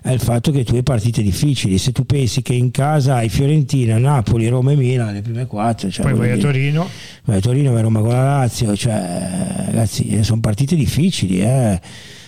è 0.01 0.09
il 0.11 0.19
fatto 0.19 0.51
che 0.51 0.63
tu 0.63 0.73
hai 0.73 0.81
partite 0.81 1.21
difficili. 1.21 1.77
Se 1.77 1.91
tu 1.91 2.03
pensi 2.03 2.41
che 2.41 2.53
in 2.53 2.71
casa 2.71 3.17
hai 3.17 3.29
Fiorentina, 3.29 3.99
Napoli, 3.99 4.47
Roma 4.47 4.71
e 4.71 4.75
Milan, 4.77 5.13
le 5.13 5.21
prime 5.21 5.45
quattro, 5.45 5.91
cioè, 5.91 6.03
Poi 6.03 6.15
vai 6.15 6.31
a 6.31 6.37
Torino, 6.37 6.89
vai 7.25 7.37
a 7.37 7.41
Torino, 7.41 7.69
vai 7.71 7.79
a 7.79 7.83
Roma 7.83 7.99
con 7.99 8.09
la 8.09 8.23
Lazio, 8.23 8.75
cioè, 8.75 9.65
ragazzi, 9.67 10.07
eh, 10.09 10.23
sono 10.23 10.39
partite 10.41 10.75
difficili. 10.75 11.41
Eh. 11.41 11.79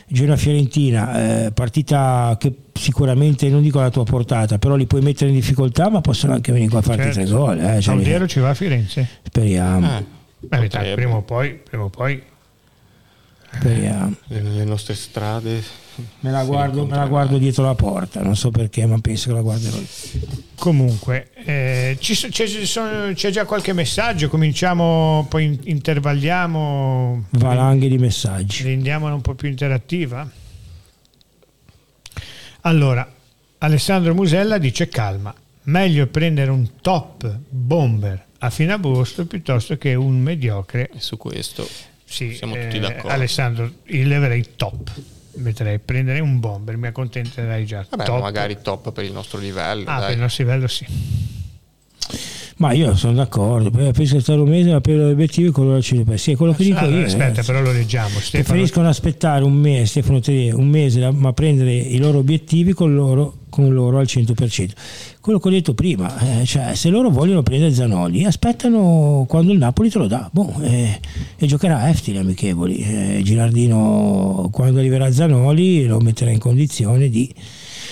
Genoa-Fiorentina, 0.08 1.45
eh, 1.45 1.51
partita 1.51 2.36
che 2.39 2.54
sicuramente 2.74 3.49
non 3.49 3.62
dico 3.62 3.80
alla 3.80 3.89
tua 3.89 4.04
portata, 4.04 4.58
però 4.58 4.76
li 4.76 4.86
puoi 4.86 5.01
mettere 5.01 5.30
in 5.30 5.36
difficoltà, 5.36 5.89
ma 5.89 6.01
possono 6.01 6.34
anche 6.34 6.51
venire 6.51 6.70
qua 6.70 6.80
a 6.80 6.84
farti 6.84 7.04
Certo. 7.14 7.20
tre 7.22 7.30
gol. 7.30 7.58
Eh. 7.60 7.64
Cioè, 7.74 7.82
Saudero 7.82 8.28
ci 8.28 8.39
va 8.39 8.49
a 8.49 8.54
Firenze. 8.54 9.08
speriamo, 9.24 9.97
Eh, 9.97 10.06
Beh, 10.39 10.93
prima 10.95 11.16
o 11.16 11.22
poi, 11.22 11.54
prima 11.54 11.84
o 11.86 11.89
poi 11.89 12.22
speriamo. 13.56 14.14
le, 14.28 14.41
le 14.41 14.64
nostre 14.66 14.93
strade 14.95 15.62
Me 16.22 16.32
la, 16.32 16.44
guardo, 16.44 16.86
me 16.88 16.96
la 16.96 17.06
guardo 17.06 17.38
dietro 17.38 17.64
la 17.66 17.76
porta, 17.76 18.22
non 18.22 18.36
so 18.36 18.50
perché, 18.50 18.86
ma 18.86 18.98
penso 19.00 19.30
che 19.30 19.36
la 19.36 19.41
guarderò. 19.41 19.78
Comunque, 20.56 21.30
eh, 21.46 21.98
ci 22.00 22.14
c'è, 22.16 22.48
sono- 22.66 23.14
c'è 23.14 23.30
già 23.30 23.46
qualche 23.46 23.74
messaggio, 23.74 24.28
cominciamo, 24.30 25.26
poi 25.30 25.44
in- 25.46 25.60
intervalliamo, 25.64 27.26
Valanghe 27.32 27.88
di 27.89 27.98
messaggi. 27.98 28.64
rendiamola 28.64 29.14
un 29.14 29.22
po' 29.22 29.36
più 29.36 29.50
interattiva. 29.50 30.28
Allora, 32.62 33.12
Alessandro 33.60 34.14
Musella 34.14 34.58
dice 34.58 34.88
calma, 34.88 35.34
meglio 35.64 36.08
prendere 36.08 36.52
un 36.52 36.68
top 36.82 37.39
bomber 37.50 38.26
a 38.39 38.50
fine 38.50 38.74
agosto 38.74 39.26
piuttosto 39.26 39.78
che 39.78 39.94
un 39.96 40.20
mediocre. 40.20 40.89
e 40.94 41.00
su 41.00 41.18
questo 41.18 41.68
Sì, 42.06 42.34
Siamo 42.36 42.56
tutti 42.56 42.78
eh, 42.78 42.80
d'accordo. 42.80 43.10
Alessandro, 43.10 43.72
io 43.88 44.06
leverei 44.08 44.46
top, 44.56 44.91
metterei 45.36 45.79
prendere 45.79 46.19
un 46.19 46.39
bomber, 46.39 46.77
mi 46.77 46.88
accontenterei 46.88 47.65
già. 47.65 47.86
vabbè 47.89 48.03
top. 48.05 48.15
ma 48.15 48.21
magari 48.21 48.57
top 48.61 48.91
per 48.91 49.03
il 49.03 49.11
nostro 49.11 49.39
livello 49.39 49.89
Ah, 49.89 49.97
dai. 49.99 50.05
per 50.07 50.15
il 50.15 50.21
nostro 50.21 50.43
livello 50.43 50.67
sì. 50.67 50.86
Ma 52.58 52.72
io 52.72 52.95
sono 52.95 53.14
d'accordo, 53.14 53.72
che 53.72 54.20
stare 54.20 54.39
un 54.39 54.47
mese 54.47 54.80
per 54.80 54.95
l'obiettivo 54.95 55.51
con 55.51 55.66
loro 55.66 55.82
ci 55.82 56.04
Sì, 56.16 56.32
è 56.32 56.36
quello 56.36 56.54
che 56.54 56.64
dico 56.64 56.80
Allora, 56.80 56.97
io. 56.99 57.06
aspetta, 57.06 57.24
ragazzi. 57.26 57.51
però 57.51 57.62
lo 57.64 57.72
leggiamo. 57.72 58.10
Stefano, 58.20 58.43
Preferiscono 58.43 58.88
aspettare 58.88 59.43
un 59.43 59.54
mese, 59.54 59.86
Stefano 59.88 60.20
Tedesco, 60.20 60.58
un 60.60 60.68
mese, 60.68 60.99
da- 60.99 61.12
ma 61.12 61.34
prendere 61.34 61.74
i 61.74 61.97
loro 61.97 62.20
obiettivi 62.20 62.74
con 62.74 62.93
loro, 62.93 63.38
con 63.49 63.74
loro 63.74 63.97
al 63.97 64.06
100%. 64.06 64.74
Quello 65.20 65.39
che 65.39 65.47
ho 65.47 65.51
detto 65.51 65.74
prima, 65.74 66.41
eh, 66.41 66.45
cioè, 66.45 66.76
se 66.76 66.89
loro 66.89 67.10
vogliono 67.10 67.41
prendere 67.43 67.74
Zanoli, 67.74 68.24
aspettano 68.24 69.26
quando 69.28 69.51
il 69.51 69.58
Napoli 69.58 69.89
te 69.89 69.97
lo 69.97 70.08
dà 70.08 70.30
boh, 70.32 70.54
eh, 70.62 70.99
e 71.38 71.47
giocherà 71.47 71.80
a 71.80 71.89
Efti 71.89 72.14
le 72.14 72.20
amichevoli. 72.20 72.78
Eh, 72.78 73.22
Girardino, 73.24 74.49
quando 74.51 74.80
arriverà 74.80 75.12
Zanoli, 75.12 75.86
lo 75.86 75.99
metterà 75.99 76.30
in 76.32 76.39
condizione 76.39 77.10
di... 77.10 77.34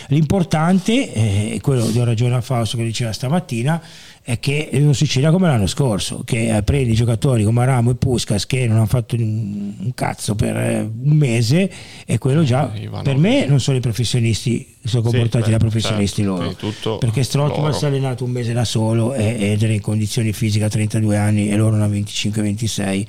L'importante, 0.07 1.13
eh, 1.13 1.59
quello 1.61 1.85
do 1.85 2.03
ragione 2.03 2.35
a 2.35 2.41
Fausto 2.41 2.75
che 2.75 2.83
diceva 2.83 3.13
stamattina, 3.13 3.81
è 4.23 4.39
che 4.39 4.69
non 4.73 4.93
succeda 4.93 5.31
come 5.31 5.47
l'anno 5.47 5.65
scorso, 5.65 6.21
che 6.23 6.61
prendi 6.63 6.93
giocatori 6.93 7.43
come 7.43 7.65
Ramo 7.65 7.91
e 7.91 7.95
Puskas 7.95 8.45
che 8.45 8.67
non 8.67 8.77
hanno 8.77 8.85
fatto 8.85 9.15
un, 9.15 9.73
un 9.79 9.93
cazzo 9.95 10.35
per 10.35 10.55
eh, 10.55 10.79
un 10.81 11.15
mese 11.15 11.69
e 12.05 12.17
quello 12.19 12.43
già 12.43 12.71
per 13.03 13.17
me 13.17 13.45
non 13.47 13.59
sono 13.59 13.77
i 13.77 13.81
professionisti, 13.81 14.75
sono 14.83 15.03
Sì, 15.03 15.09
comportati 15.09 15.45
beh, 15.45 15.51
da 15.51 15.57
professionisti 15.57 16.23
certo, 16.23 16.73
loro. 16.83 16.97
perché 16.99 17.23
Strottman 17.23 17.73
si 17.73 17.83
è 17.83 17.87
allenato 17.87 18.23
un 18.23 18.31
mese 18.31 18.53
da 18.53 18.63
solo 18.63 19.13
ed 19.13 19.61
era 19.61 19.73
in 19.73 19.81
condizioni 19.81 20.31
fisiche 20.33 20.65
a 20.65 20.69
32 20.69 21.17
anni 21.17 21.49
e 21.49 21.55
loro 21.55 21.75
a 21.81 21.87
25-26 21.87 23.05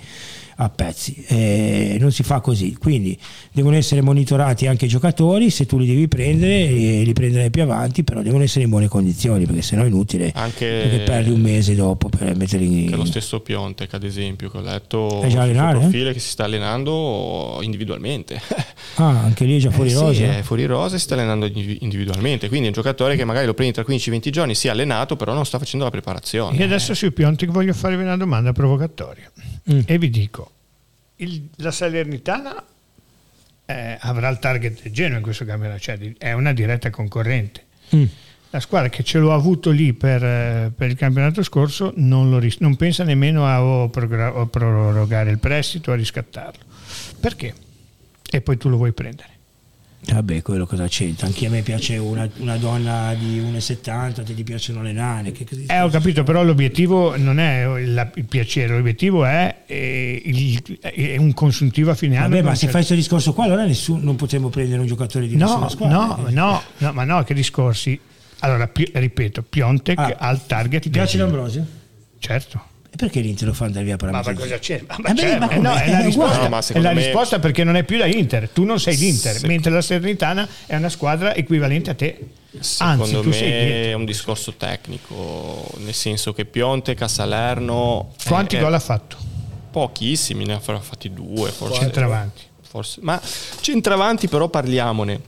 a 0.63 0.69
pezzi. 0.71 1.25
Eh, 1.29 1.97
non 2.01 2.13
si 2.13 2.23
fa 2.23 2.41
così, 2.41 2.77
quindi 2.79 3.19
devono 3.53 3.77
essere 3.77 4.01
monitorati 4.03 4.67
anche 4.67 4.85
i 4.87 4.89
giocatori, 4.89 5.51
se 5.51 5.67
tu 5.67 5.79
li 5.79 5.87
devi 5.87 6.09
prendere 6.09 6.69
eh, 6.69 7.03
li 7.05 7.13
prenderai 7.13 7.51
più 7.51 7.63
avanti, 7.63 8.03
però 8.05 8.23
devono 8.23 8.43
essere 8.43 8.65
in 8.65 8.71
buone 8.71 8.89
condizioni 8.89 9.45
perché 9.47 9.63
sennò 9.63 9.83
è 9.83 9.87
inutile 9.87 10.33
anche 10.35 10.67
perché 10.67 10.99
perdi 11.05 11.31
un 11.31 11.41
mese 11.41 11.75
dopo 11.75 12.09
per 12.09 12.35
metterli 12.37 12.85
che 12.87 12.91
in 12.93 12.97
lo 12.97 13.05
stesso 13.05 13.41
Piontek 13.41 13.95
ad 13.95 14.05
esempio 14.05 14.51
che 14.51 14.59
ho 14.59 14.61
letto 14.61 15.21
È 15.23 15.29
già 15.29 15.43
allenare, 15.43 15.77
eh? 15.77 15.81
profilo 15.81 16.13
che 16.13 16.19
si 16.19 16.29
sta 16.29 16.45
allenando 16.45 17.59
individualmente 17.63 18.41
Ah, 18.97 19.21
anche 19.23 19.45
lì 19.45 19.57
è 19.57 19.61
già 19.61 19.71
fuori 19.71 19.91
Eh 19.91 19.95
sì, 19.95 20.01
rosa. 20.01 20.39
è 20.39 20.43
fuori 20.43 20.65
rosa 20.67 20.97
e 20.97 20.99
si 20.99 21.05
sta 21.05 21.15
allenando 21.15 21.47
indivi- 21.47 21.79
individualmente 21.81 22.49
quindi 22.49 22.67
è 22.67 22.69
un 22.69 22.75
giocatore 22.75 23.17
che 23.17 23.25
magari 23.25 23.47
lo 23.47 23.55
prendi 23.55 23.73
tra 23.75 23.85
15-20 23.87 24.31
giorni 24.31 24.55
si 24.55 24.67
è 24.69 24.71
allenato 24.71 25.17
però 25.17 25.33
non 25.35 25.45
sta 25.47 25.59
facendo 25.59 25.85
la 25.85 25.91
preparazione 25.91 26.59
E 26.59 26.63
adesso 26.63 26.95
sui 26.95 27.13
Piontek 27.13 27.51
voglio 27.51 27.73
farvi 27.73 28.03
una 28.03 28.17
domanda 28.17 28.53
provocatoria. 28.53 29.31
Mm. 29.71 29.81
E 29.85 29.99
vi 29.99 30.11
dico, 30.11 30.51
il- 31.17 31.49
la 31.57 31.71
Salernitana 31.71 32.65
eh, 33.67 33.97
avrà 34.01 34.29
il 34.29 34.39
target 34.39 34.83
del 34.83 34.93
Genoa 34.93 35.19
in 35.19 35.23
questo 35.23 35.45
campionato, 35.45 35.79
cioè 35.81 35.99
è 36.19 36.33
una 36.33 36.53
diretta 36.53 36.91
concorrente. 36.91 37.65
Mm. 37.95 38.05
La 38.51 38.61
squadra 38.61 38.89
che 38.91 39.03
ce 39.03 39.19
l'ho 39.19 39.33
avuto 39.33 39.71
lì 39.71 39.93
per, 39.95 40.23
eh, 40.23 40.71
per 40.77 40.91
il 40.91 40.97
campionato 40.97 41.43
scorso 41.43 41.93
non, 41.97 42.39
ris- 42.39 42.59
non 42.59 42.77
pensa 42.77 43.03
nemmeno 43.05 43.47
a 43.47 43.63
o 43.63 43.89
progra- 43.89 44.37
o 44.37 44.47
prorogare 44.47 45.31
il 45.31 45.39
prestito 45.39 45.91
a 45.93 45.95
riscattarlo. 45.95 46.63
Perché? 47.21 47.55
E 48.31 48.41
poi 48.41 48.57
tu 48.59 48.69
lo 48.69 48.77
vuoi 48.77 48.93
prendere. 48.93 49.29
Vabbè, 50.05 50.43
quello 50.43 50.67
cosa 50.67 50.89
c'entra? 50.89 51.27
Anche 51.27 51.47
a 51.47 51.51
me 51.51 51.63
piace 51.63 51.97
una, 51.97 52.29
una 52.39 52.57
donna 52.57 53.15
di 53.15 53.41
1,70, 53.41 54.25
ti 54.25 54.43
piacciono 54.43 54.83
le 54.83 54.93
nane. 54.93 55.31
Che, 55.31 55.45
che 55.45 55.65
eh, 55.69 55.81
ho 55.81 55.89
capito, 55.91 56.25
però 56.25 56.43
l'obiettivo 56.43 57.17
non 57.17 57.39
è 57.39 57.65
il, 57.79 58.11
il 58.17 58.25
piacere, 58.25 58.75
l'obiettivo 58.75 59.25
è, 59.25 59.65
è, 59.65 59.75
il, 60.25 60.79
è, 60.81 61.17
un 61.19 61.33
consuntivo 61.35 61.93
a 61.93 61.95
fine 61.95 62.17
anno. 62.17 62.31
Vabbè, 62.31 62.43
ma 62.43 62.55
se 62.57 62.67
fai 62.67 62.73
questo 62.75 62.95
discorso 62.95 63.33
qua, 63.33 63.45
allora 63.45 63.65
nessuno, 63.65 64.03
non 64.03 64.17
potremmo 64.17 64.49
prendere 64.49 64.81
un 64.81 64.87
giocatore 64.89 65.29
di 65.29 65.37
no, 65.37 65.47
nessuna 65.47 65.69
squadra. 65.69 65.97
No, 65.97 66.29
no, 66.31 66.63
no, 66.79 66.93
ma 66.93 67.05
no, 67.05 67.23
che 67.23 67.35
discorsi. 67.35 67.99
Allora, 68.41 68.67
pi- 68.67 68.91
ripeto, 68.93 69.43
Piontek 69.43 69.99
ah, 69.99 70.17
al 70.19 70.45
target. 70.47 70.83
Ti 70.83 70.91
piace 70.91 71.17
l'Ambrosio? 71.17 71.65
Certo. 72.19 72.71
E 72.93 72.97
perché 72.97 73.21
l'Inter 73.21 73.49
lo 73.49 73.55
fa 73.55 73.65
andare 73.65 73.87
via 73.87 73.97
per 73.97 74.11
Ma, 74.11 74.21
ma 74.23 74.35
cosa 74.35 74.59
c'è? 74.59 74.85
Ma, 74.87 74.97
ma, 74.99 75.15
c'è, 75.15 75.39
ma 75.39 75.49
eh, 75.49 75.59
no, 75.59 75.75
è 75.75 75.91
la 75.91 76.01
risposta, 76.03 76.47
no, 76.47 76.59
è 76.61 76.79
la 76.79 76.93
me... 76.93 77.03
risposta 77.03 77.39
perché 77.39 77.65
non 77.65 77.75
è 77.75 77.85
più 77.85 77.97
da 77.97 78.05
Inter. 78.05 78.51
Tu 78.51 78.65
non 78.65 78.79
sei 78.79 78.99
l'Inter, 78.99 79.39
Se... 79.39 79.47
mentre 79.47 79.71
la 79.71 79.81
Salernitana 79.81 80.47
è 80.67 80.77
una 80.77 80.91
squadra 80.91 81.35
equivalente 81.35 81.89
a 81.89 81.95
te. 81.95 82.19
Secondo 82.61 83.05
Anzi, 83.05 83.21
tu 83.23 83.29
me 83.31 83.85
è 83.85 83.93
un 83.95 84.05
discorso 84.05 84.53
tecnico, 84.59 85.73
nel 85.79 85.95
senso 85.95 86.35
che 86.35 86.45
Piontek 86.45 87.01
a 87.01 87.09
Salerno. 87.09 88.13
Quanti 88.27 88.57
è, 88.57 88.61
gol 88.61 88.75
ha 88.75 88.79
fatto? 88.79 89.17
Pochissimi, 89.71 90.45
ne 90.45 90.53
ha 90.53 90.61
fatti 90.61 91.11
due, 91.15 91.51
forse. 91.51 91.81
Centravanti. 91.81 92.43
Forse. 92.61 93.01
Ma 93.03 93.19
centravanti, 93.63 94.29
però 94.29 94.49
parliamone. 94.49 95.19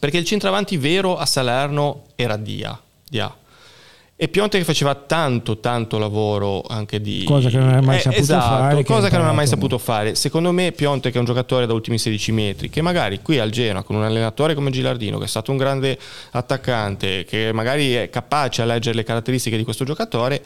Perché 0.00 0.16
il 0.18 0.24
centravanti 0.24 0.76
vero 0.76 1.16
a 1.16 1.26
Salerno 1.26 2.06
era 2.16 2.36
Dia. 2.36 2.76
Dia 3.08 3.32
e 4.20 4.26
Pionte 4.26 4.58
che 4.58 4.64
faceva 4.64 4.96
tanto 4.96 5.60
tanto 5.60 5.96
lavoro 5.96 6.64
anche 6.68 7.00
di 7.00 7.22
cosa 7.22 7.48
che 7.48 7.56
non 7.56 7.68
ha 7.68 7.80
mai 7.80 7.98
eh, 7.98 8.00
saputo 8.00 8.20
esatto, 8.20 8.48
fare 8.48 8.84
cosa 8.84 9.04
che, 9.04 9.10
che 9.10 9.16
non 9.16 9.28
ha 9.28 9.32
mai 9.32 9.46
saputo 9.46 9.78
fare. 9.78 10.16
Secondo 10.16 10.50
me 10.50 10.72
Pionte 10.72 11.10
che 11.12 11.16
è 11.18 11.20
un 11.20 11.24
giocatore 11.24 11.66
da 11.66 11.72
ultimi 11.72 11.98
16 11.98 12.32
metri 12.32 12.68
che 12.68 12.82
magari 12.82 13.22
qui 13.22 13.38
al 13.38 13.50
Genoa 13.50 13.84
con 13.84 13.94
un 13.94 14.02
allenatore 14.02 14.54
come 14.54 14.70
Gilardino 14.70 15.18
che 15.18 15.26
è 15.26 15.28
stato 15.28 15.52
un 15.52 15.56
grande 15.56 15.96
attaccante 16.32 17.24
che 17.26 17.52
magari 17.52 17.92
è 17.92 18.10
capace 18.10 18.60
a 18.60 18.64
leggere 18.64 18.96
le 18.96 19.04
caratteristiche 19.04 19.56
di 19.56 19.62
questo 19.62 19.84
giocatore 19.84 20.42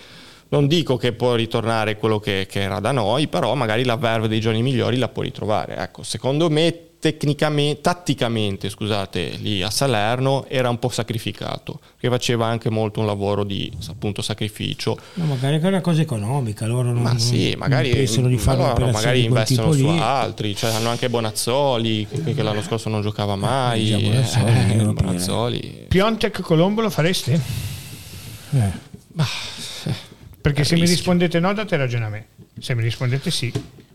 non 0.53 0.67
dico 0.67 0.97
che 0.97 1.13
può 1.13 1.35
ritornare 1.35 1.97
quello 1.97 2.19
che, 2.19 2.47
che 2.49 2.61
era 2.61 2.79
da 2.79 2.93
noi 2.93 3.27
però 3.27 3.55
magari 3.55 3.85
la 3.85 3.97
verve 3.97 4.29
dei 4.29 4.41
giorni 4.41 4.63
migliori 4.63 4.97
la 4.97 5.09
può 5.09 5.23
ritrovare 5.23 5.77
ecco 5.77 6.03
secondo 6.03 6.49
me 6.49 6.91
tecnicamente, 7.03 7.81
tatticamente, 7.81 8.69
scusate, 8.69 9.31
lì 9.41 9.61
a 9.61 9.71
Salerno 9.71 10.45
era 10.47 10.69
un 10.69 10.79
po' 10.79 10.89
sacrificato, 10.89 11.81
che 11.99 12.09
faceva 12.09 12.47
anche 12.47 12.71
molto 12.71 13.01
un 13.01 13.07
lavoro 13.07 13.43
di 13.43 13.69
appunto 13.89 14.23
sacrificio. 14.23 14.97
No, 15.15 15.25
magari 15.25 15.59
è 15.59 15.67
una 15.67 15.81
cosa 15.81 16.01
economica, 16.01 16.65
loro 16.65 16.93
non, 16.93 17.03
Ma 17.03 17.19
sì, 17.19 17.57
magari, 17.59 17.89
non 17.89 17.99
pensano 17.99 18.29
di 18.29 18.39
fare 18.39 18.59
loro 18.59 18.93
magari 18.93 19.25
investono 19.25 19.73
su 19.73 19.91
lì. 19.91 19.99
altri, 19.99 20.55
cioè 20.55 20.75
hanno 20.75 20.91
anche 20.91 21.11
Bonazzoli 21.11 22.07
che, 22.07 22.35
che 22.35 22.43
l'anno 22.45 22.63
scorso 22.63 22.89
non 22.89 23.03
giocava 23.03 23.35
mai. 23.35 23.95
Eh, 23.95 24.09
Bonazzoli, 24.09 24.71
eh, 24.71 24.93
Bonazzoli. 24.93 25.85
Piontek 25.89 26.41
Colombo 26.41 26.83
lo 26.83 26.91
faresti? 26.91 27.33
Eh. 27.33 28.71
Bah, 29.09 29.27
Perché 30.43 30.65
se 30.65 30.75
rischio. 30.75 30.77
mi 30.77 30.87
rispondete 30.87 31.41
no 31.41 31.55
date 31.55 31.77
ragione 31.77 32.05
a 32.05 32.09
me, 32.09 32.27
se 32.59 32.75
mi 32.75 32.83
rispondete 32.83 33.31
sì 33.31 33.53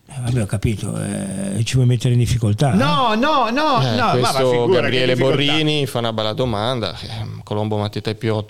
eh, 0.10 0.22
vabbè, 0.22 0.42
ho 0.42 0.46
capito, 0.46 0.98
eh, 1.04 1.64
ci 1.66 1.76
vuoi 1.76 1.86
mettere 1.86 2.14
in 2.14 2.20
difficoltà? 2.20 2.74
No, 2.74 3.14
eh? 3.14 3.18
no, 3.18 3.50
no, 3.50 3.82
eh, 3.82 3.96
no. 3.96 4.12
Questo 4.18 4.68
ma 4.68 4.76
Gabriele 4.76 5.18
Borrini 5.18 5.86
fa 5.86 6.00
una 6.00 6.14
bella 6.14 6.32
domanda. 6.32 6.98
Eh, 6.98 7.42
Colombo, 7.44 7.78
Matita 7.78 8.10
e, 8.10 8.16
Pio, 8.16 8.46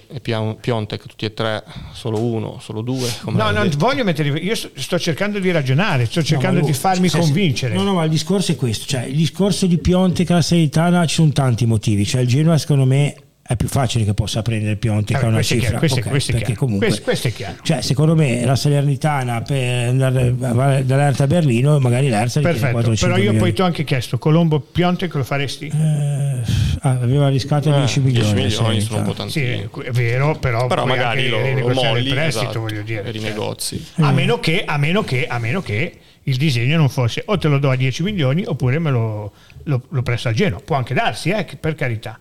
Piontek, 0.62 1.06
tutti 1.08 1.26
e 1.26 1.34
tre, 1.34 1.64
solo 1.94 2.22
uno, 2.22 2.60
solo 2.62 2.82
due. 2.82 3.12
No, 3.26 3.50
non 3.50 3.70
voglio 3.76 4.04
mettere. 4.04 4.30
Io 4.30 4.54
sto 4.56 5.00
cercando 5.00 5.40
di 5.40 5.50
ragionare, 5.50 6.06
sto 6.06 6.22
cercando 6.22 6.60
no, 6.60 6.66
di 6.66 6.74
farmi 6.74 7.10
cioè, 7.10 7.22
convincere. 7.22 7.74
No, 7.74 7.82
no, 7.82 7.94
ma 7.94 8.04
il 8.04 8.12
discorso 8.12 8.52
è 8.52 8.56
questo: 8.56 8.86
cioè, 8.86 9.06
il 9.06 9.16
discorso 9.16 9.66
di 9.66 9.80
Piontek 9.80 10.30
alla 10.30 10.44
Seritana 10.44 11.08
ci 11.08 11.16
sono 11.16 11.32
tanti 11.32 11.66
motivi. 11.66 12.06
Cioè, 12.06 12.22
il 12.22 12.28
Genoa, 12.28 12.60
secondo 12.60 12.86
me, 12.86 13.16
è 13.48 13.56
più 13.56 13.70
facile 13.70 14.04
che 14.04 14.14
possa 14.14 14.42
prendere 14.42 14.76
Piontek 14.76 15.24
a 15.24 15.28
una 15.28 15.42
cifra. 15.42 15.62
Chiaro, 15.62 15.78
questo, 15.80 16.00
okay, 16.00 16.10
questo, 16.12 16.32
perché 16.34 16.54
comunque, 16.54 16.88
questo, 16.88 17.04
questo, 17.04 17.28
è 17.30 17.32
chiaro. 17.32 17.56
Cioè, 17.62 17.82
secondo 17.82 18.14
me 18.14 18.44
la 18.44 18.58
Salernitana 18.58 19.42
per 19.42 19.88
andare 19.88 20.36
dall'Erta 20.36 21.24
a 21.24 21.28
Berlino, 21.28 21.80
magari 21.80 22.10
l'Erta 22.10 22.42
Perfetto, 22.42 22.72
4, 22.74 22.94
però 23.00 23.14
io 23.14 23.18
milioni. 23.18 23.38
poi 23.38 23.54
ti 23.54 23.62
ho 23.62 23.66
anche 23.66 23.86
chiesto, 23.86 24.18
Colombo 24.18 24.60
Piontek 24.60 25.14
lo 25.14 25.24
faresti? 25.24 25.68
Eh, 25.68 26.42
aveva 26.82 27.30
riscattato 27.30 27.74
eh, 27.74 27.78
10 27.78 28.00
milioni. 28.02 28.34
10 28.34 28.60
milioni 28.60 28.82
sono 28.82 29.00
un 29.00 29.06
po' 29.06 29.14
tanti. 29.14 29.32
Sì, 29.32 29.44
è 29.46 29.92
vero, 29.92 30.38
però, 30.38 30.68
però 30.68 30.86
magari 30.86 31.30
lo, 31.30 31.40
lo 31.40 31.74
molli, 31.74 32.06
il 32.06 32.14
prestito, 32.14 32.44
esatto, 32.44 32.60
voglio 32.60 32.82
dire. 32.82 33.10
rinegozi. 33.12 33.82
Cioè. 33.96 34.06
A, 34.06 34.12
meno 34.12 34.42
che, 34.42 34.66
a 34.66 34.76
meno 34.78 35.06
che, 35.06 35.26
a 35.26 35.40
meno 35.40 35.62
che 35.62 36.00
il 36.22 36.36
disegno 36.36 36.76
non 36.76 36.90
fosse 36.90 37.24
o 37.26 37.38
te 37.38 37.48
lo 37.48 37.60
do 37.60 37.70
a 37.70 37.78
10 37.78 38.04
milioni 38.04 38.44
oppure 38.46 38.78
me 38.78 38.92
lo, 38.92 39.32
lo, 39.64 39.84
lo 39.88 40.02
presto 40.02 40.28
al 40.28 40.34
Genoa. 40.34 40.60
Può 40.60 40.76
anche 40.76 40.94
darsi, 40.94 41.30
eh, 41.30 41.48
per 41.58 41.76
carità 41.76 42.20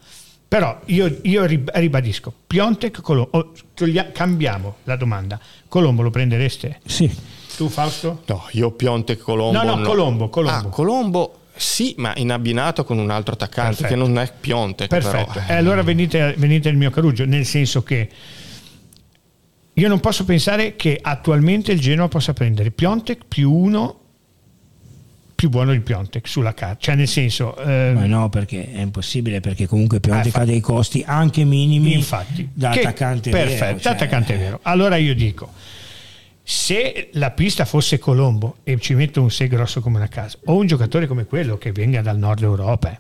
però 0.49 0.80
io, 0.86 1.18
io 1.22 1.44
ribadisco, 1.44 2.32
Piontek, 2.47 3.01
Colombo, 3.01 3.53
cambiamo 4.12 4.76
la 4.84 4.97
domanda, 4.97 5.40
Colombo 5.68 6.03
lo 6.03 6.11
prendereste? 6.11 6.80
Sì. 6.84 7.11
Tu 7.57 7.68
Fausto? 7.68 8.22
No, 8.26 8.47
io 8.53 8.70
Piontek, 8.70 9.18
Colombo. 9.18 9.59
No, 9.59 9.64
no, 9.64 9.74
no. 9.76 9.86
Colombo, 9.86 10.28
Colombo. 10.28 10.68
Ah, 10.68 10.70
Colombo 10.70 11.38
sì, 11.57 11.94
ma 11.97 12.12
in 12.16 12.30
abbinato 12.30 12.84
con 12.84 12.99
un 12.99 13.11
altro 13.11 13.32
attaccante 13.32 13.82
Perfetto. 13.82 13.88
che 13.88 14.09
non 14.09 14.18
è 14.18 14.30
Piontek. 14.38 14.88
Perfetto, 14.88 15.40
e 15.49 15.55
allora 15.55 15.82
venite, 15.82 16.34
venite 16.36 16.68
nel 16.68 16.78
mio 16.78 16.90
caruggio, 16.90 17.24
nel 17.24 17.47
senso 17.47 17.82
che 17.82 18.09
io 19.72 19.88
non 19.88 20.01
posso 20.01 20.24
pensare 20.24 20.76
che 20.76 20.99
attualmente 21.01 21.72
il 21.72 21.80
Genoa 21.80 22.09
possa 22.09 22.32
prendere 22.34 22.70
Piontek 22.70 23.24
più 23.26 23.51
uno 23.51 24.01
più 25.37 25.51
buono 25.51 25.72
di 25.72 25.80
Piontek 25.80 26.26
sulla 26.26 26.55
carta, 26.55 26.78
cioè 26.80 26.95
nel 26.95 27.07
senso... 27.07 27.57
Eh, 27.59 27.93
Ma 27.95 28.07
no, 28.07 28.30
perché 28.30 28.72
è 28.72 28.80
impossibile, 28.80 29.41
perché 29.41 29.66
comunque 29.66 30.01
Piontek 30.01 30.34
ah, 30.34 30.41
ha 30.41 30.45
dei 30.47 30.61
costi 30.61 31.05
anche 31.07 31.45
minimi 31.45 31.93
infatti, 31.93 32.49
da 32.53 32.70
che, 32.70 32.80
attaccante 32.80 33.30
perfetto, 33.30 33.64
vero. 33.64 33.78
Cioè, 33.80 33.93
attaccante 33.93 34.34
eh. 34.34 34.39
vero. 34.39 34.59
Allora 34.62 34.97
io 34.97 35.14
dico, 35.14 35.53
se 36.43 37.11
la 37.12 37.32
pista 37.32 37.66
fosse 37.66 37.99
Colombo 37.99 38.57
e 38.64 38.80
ci 38.80 38.95
metto 38.95 39.20
un 39.20 39.30
6 39.30 39.47
grosso 39.47 39.80
come 39.82 39.99
una 39.99 40.09
casa, 40.09 40.39
o 40.47 40.57
un 40.57 40.66
giocatore 40.66 41.07
come 41.07 41.26
quello 41.26 41.59
che 41.59 41.70
venga 41.70 42.01
dal 42.01 42.16
nord 42.16 42.43
Europa, 42.43 42.99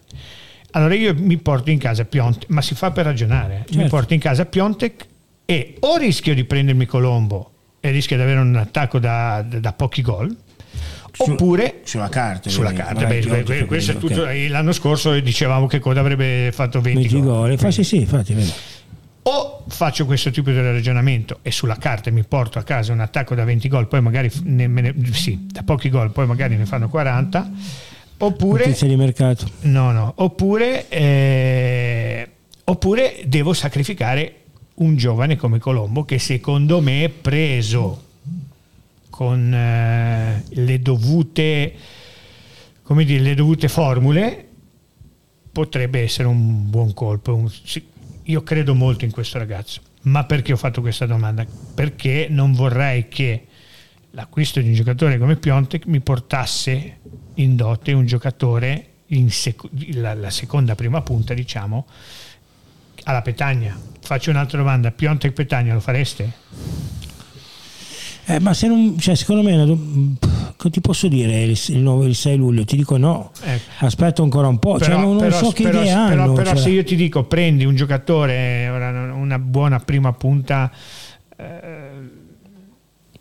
allora 0.72 0.94
io 0.94 1.14
mi 1.16 1.38
porto 1.38 1.70
in 1.70 1.78
casa 1.78 2.04
Piontek, 2.04 2.50
ma 2.50 2.60
si 2.60 2.74
fa 2.74 2.90
per 2.90 3.06
ragionare, 3.06 3.64
certo. 3.64 3.78
mi 3.78 3.88
porto 3.88 4.12
in 4.12 4.20
casa 4.20 4.44
Piontek 4.44 5.06
e 5.46 5.76
o 5.80 5.96
rischio 5.96 6.34
di 6.34 6.44
prendermi 6.44 6.84
Colombo 6.84 7.52
e 7.80 7.90
rischio 7.90 8.16
di 8.16 8.22
avere 8.22 8.40
un 8.40 8.56
attacco 8.56 8.98
da, 8.98 9.42
da, 9.48 9.58
da 9.58 9.72
pochi 9.72 10.02
gol, 10.02 10.36
oppure 11.16 11.80
sulla 11.84 12.08
carta, 12.08 12.50
sulla 12.50 12.72
carta 12.72 13.06
beh, 13.06 13.42
beh, 13.42 13.64
questo 13.64 13.92
è 13.92 13.96
tutto, 13.96 14.22
okay. 14.22 14.48
l'anno 14.48 14.72
scorso 14.72 15.18
dicevamo 15.18 15.66
che 15.66 15.78
Coda 15.78 16.00
avrebbe 16.00 16.50
fatto 16.52 16.80
20, 16.80 17.00
20 17.00 17.20
gol, 17.20 17.56
gol. 17.56 17.72
sì, 17.72 17.84
sì, 17.84 17.96
infatti, 17.96 18.34
o 19.28 19.64
faccio 19.68 20.06
questo 20.06 20.30
tipo 20.30 20.50
di 20.50 20.60
ragionamento 20.60 21.38
e 21.42 21.50
sulla 21.50 21.76
carta 21.76 22.10
mi 22.10 22.22
porto 22.22 22.58
a 22.58 22.62
casa 22.62 22.92
un 22.92 23.00
attacco 23.00 23.34
da 23.34 23.44
20 23.44 23.68
gol 23.68 23.88
poi 23.88 24.00
magari 24.00 24.30
ne, 24.44 24.66
ne, 24.66 24.94
sì, 25.12 25.46
da 25.50 25.62
pochi 25.62 25.90
gol 25.90 26.10
poi 26.10 26.26
magari 26.26 26.56
ne 26.56 26.66
fanno 26.66 26.88
40 26.88 27.50
oppure 28.18 28.76
di 28.78 28.96
mercato 28.96 29.48
no 29.62 29.90
no 29.90 30.12
oppure 30.16 30.88
eh, 30.88 32.28
oppure 32.64 33.22
devo 33.26 33.52
sacrificare 33.52 34.34
un 34.74 34.96
giovane 34.96 35.36
come 35.36 35.58
Colombo 35.58 36.04
che 36.04 36.18
secondo 36.18 36.80
me 36.80 37.04
è 37.04 37.08
preso 37.08 38.04
con 39.16 39.50
eh, 39.54 40.44
le 40.46 40.78
dovute 40.80 41.72
dire, 43.02 43.22
le 43.22 43.34
dovute 43.34 43.66
formule 43.66 44.46
potrebbe 45.50 46.02
essere 46.02 46.28
un 46.28 46.68
buon 46.68 46.92
colpo. 46.92 47.34
Un, 47.34 47.50
io 48.24 48.42
credo 48.42 48.74
molto 48.74 49.06
in 49.06 49.10
questo 49.10 49.38
ragazzo, 49.38 49.80
ma 50.02 50.24
perché 50.24 50.52
ho 50.52 50.58
fatto 50.58 50.82
questa 50.82 51.06
domanda? 51.06 51.46
Perché 51.74 52.26
non 52.28 52.52
vorrei 52.52 53.08
che 53.08 53.46
l'acquisto 54.10 54.60
di 54.60 54.68
un 54.68 54.74
giocatore 54.74 55.16
come 55.16 55.36
Piontek 55.36 55.86
mi 55.86 56.00
portasse 56.00 56.98
in 57.36 57.56
dote 57.56 57.92
un 57.94 58.04
giocatore 58.04 58.90
sec- 59.28 59.94
la, 59.94 60.12
la, 60.12 60.30
seconda 60.30 60.74
prima 60.74 61.00
punta, 61.00 61.32
diciamo, 61.32 61.86
alla 63.04 63.22
Petagna. 63.22 63.74
Faccio 63.98 64.28
un'altra 64.28 64.58
domanda, 64.58 64.90
Piontek 64.90 65.32
Petagna 65.32 65.72
lo 65.72 65.80
fareste? 65.80 66.95
Eh, 68.28 68.40
ma 68.40 68.54
se 68.54 68.66
non, 68.66 68.98
cioè, 68.98 69.14
secondo 69.14 69.42
me, 69.42 70.16
che 70.56 70.70
ti 70.70 70.80
posso 70.80 71.06
dire 71.06 71.44
il, 71.44 71.56
il, 71.68 72.04
il 72.08 72.14
6 72.14 72.36
luglio? 72.36 72.64
Ti 72.64 72.74
dico 72.74 72.96
no, 72.96 73.30
eh. 73.44 73.60
aspetta 73.78 74.22
ancora 74.22 74.48
un 74.48 74.58
po', 74.58 74.80
cioè, 74.80 74.88
però, 74.88 75.02
cioè, 75.02 75.06
non, 75.06 75.16
però, 75.18 75.36
so 75.36 75.52
che 75.52 75.62
però, 75.62 75.80
idea 75.80 76.08
però, 76.08 76.22
hanno. 76.22 76.32
Però 76.32 76.50
cioè. 76.50 76.58
se 76.58 76.70
io 76.70 76.82
ti 76.82 76.96
dico 76.96 77.22
prendi 77.22 77.64
un 77.64 77.76
giocatore, 77.76 78.68
una 79.14 79.38
buona 79.38 79.78
prima 79.78 80.12
punta, 80.12 80.72
eh, 81.36 81.85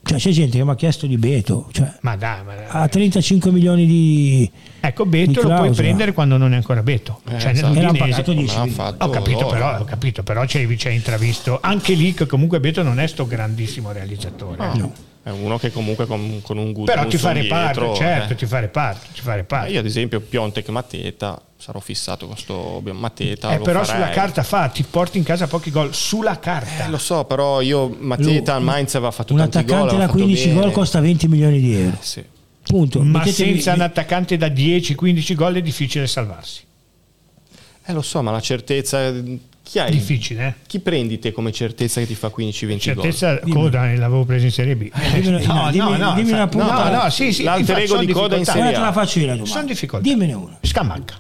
Cioè, 0.07 0.19
c'è 0.19 0.29
gente 0.29 0.57
che 0.57 0.63
mi 0.63 0.69
ha 0.69 0.75
chiesto 0.75 1.07
di 1.07 1.17
Beto, 1.17 1.67
cioè, 1.71 1.91
Ma 2.01 2.15
dai, 2.15 2.43
ma 2.45 2.53
dai. 2.53 2.65
ha 2.67 2.87
35 2.87 3.49
milioni 3.51 3.87
di... 3.87 4.51
Ecco, 4.79 5.03
di 5.03 5.09
Beto 5.09 5.41
lo 5.41 5.55
puoi 5.55 5.71
prendere 5.71 6.13
quando 6.13 6.37
non 6.37 6.53
è 6.53 6.55
ancora 6.55 6.83
Beto. 6.83 7.21
Eh, 7.27 7.39
cioè, 7.39 7.51
esatto. 7.51 7.73
Era 7.73 7.89
un 7.89 7.93
nell'Udinese- 7.95 8.21
pagato 8.21 8.33
10 8.33 8.45
l'hanno 8.53 8.65
milioni. 8.65 8.71
fatto 8.91 9.05
Ho 9.05 9.09
capito, 9.09 9.45
però, 9.47 9.79
ho 9.79 9.83
capito, 9.83 10.21
però 10.23 10.45
c'è, 10.45 10.67
c'è 10.75 10.89
intravisto 10.91 11.57
anche 11.59 11.93
lì 11.93 12.13
che 12.13 12.27
comunque 12.27 12.59
Beto 12.59 12.83
non 12.83 12.99
è 12.99 13.07
sto 13.07 13.25
grandissimo 13.25 13.91
realizzatore. 13.91 14.71
eh. 14.73 14.77
No. 14.77 14.93
È 15.26 15.32
uno 15.32 15.57
che 15.57 15.71
comunque 15.71 16.05
con, 16.05 16.39
con 16.43 16.59
un 16.59 16.71
gusto 16.71 16.93
Però 16.93 17.07
ti 17.07 17.17
fa 17.17 17.32
reparto, 17.32 17.80
dietro, 17.80 17.95
certo, 17.95 18.34
eh. 18.34 18.36
ti 18.36 18.45
fa 18.45 18.59
reparto, 18.59 19.07
ti 19.11 19.21
fa 19.21 19.34
reparto. 19.34 19.71
Io 19.71 19.80
ad 19.80 19.86
esempio 19.88 20.19
Piontek 20.19 20.69
Mateta 20.69 21.41
sarò 21.57 21.80
fissato 21.80 22.28
con 22.28 22.38
sto 22.38 22.80
Mateta. 22.93 23.55
Eh, 23.55 23.57
però 23.57 23.84
farei. 23.84 24.03
sulla 24.03 24.13
carta 24.13 24.43
fa, 24.43 24.67
ti 24.67 24.84
porti 24.88 25.17
in 25.17 25.23
casa 25.23 25.47
pochi 25.47 25.71
gol 25.71 25.95
sulla 25.95 26.38
carta. 26.38 26.86
Eh, 26.86 26.89
lo 26.89 26.99
so, 26.99 27.23
però 27.26 27.61
io 27.61 27.88
Mateta 27.99 28.53
al 28.53 28.61
Mainz 28.61 28.93
aveva 28.93 29.09
fatto 29.09 29.34
Un 29.34 29.39
tanti 29.39 29.63
gol. 29.63 29.63
attaccante 29.63 29.89
aveva 29.95 30.05
da 30.05 30.11
fatto 30.11 30.23
15 30.23 30.47
bene. 30.47 30.59
gol 30.59 30.71
costa 30.71 30.99
20 30.99 31.28
milioni 31.28 31.59
di 31.59 31.73
euro. 31.73 31.97
Sì. 32.01 32.23
Punto. 32.61 33.01
Ma 33.01 33.17
Mettetevi- 33.17 33.53
senza 33.53 33.73
un 33.73 33.82
attaccante 33.82 34.38
da 34.38 34.47
10-15 34.47 35.34
gol 35.34 35.55
è 35.55 35.61
difficile 35.63 36.05
salvarsi. 36.05 36.61
Eh, 37.84 37.93
lo 37.93 38.03
so, 38.03 38.21
ma 38.21 38.30
la 38.30 38.41
certezza 38.41 39.11
chi 39.68 39.80
hai? 39.80 39.89
Difficile, 39.89 40.45
eh? 40.47 40.53
Chi 40.68 40.80
prendi 40.80 41.18
te 41.18 41.32
come 41.32 41.51
certezza 41.51 41.99
che 41.99 42.05
ti 42.05 42.13
fa 42.13 42.28
15-20 42.28 42.68
gol? 42.68 42.80
Certezza 42.80 43.39
Coda 43.49 43.91
eh, 43.91 43.95
l'avevo 43.97 44.24
preso 44.24 44.45
in 44.45 44.51
Serie 44.51 44.76
B. 44.76 44.91
dimmene- 44.93 45.43
no, 45.45 45.72
dimmi- 45.72 45.89
no, 45.89 45.97
no, 45.97 46.13
dimmi 46.13 46.32
una 46.32 46.41
infatti- 46.43 46.57
no, 46.57 46.66
puntata. 46.68 47.03
no, 47.03 47.09
sì, 47.09 47.34
sì, 47.34 47.43
L'alter 47.43 47.80
ego 47.80 47.97
di 47.97 48.11
Coda 48.13 48.36
in. 48.36 48.45
Serie 48.45 48.61
Ora 48.61 48.70
te 48.72 48.78
A. 48.78 48.82
la 48.82 48.91
faccio 48.91 49.20
io 49.20 49.26
la 49.26 49.32
domanda. 49.32 49.51
Sono 49.53 49.66
difficoltà. 49.66 50.07
Dimmene 50.07 50.34
una. 50.34 50.57
Scamacca. 50.61 51.16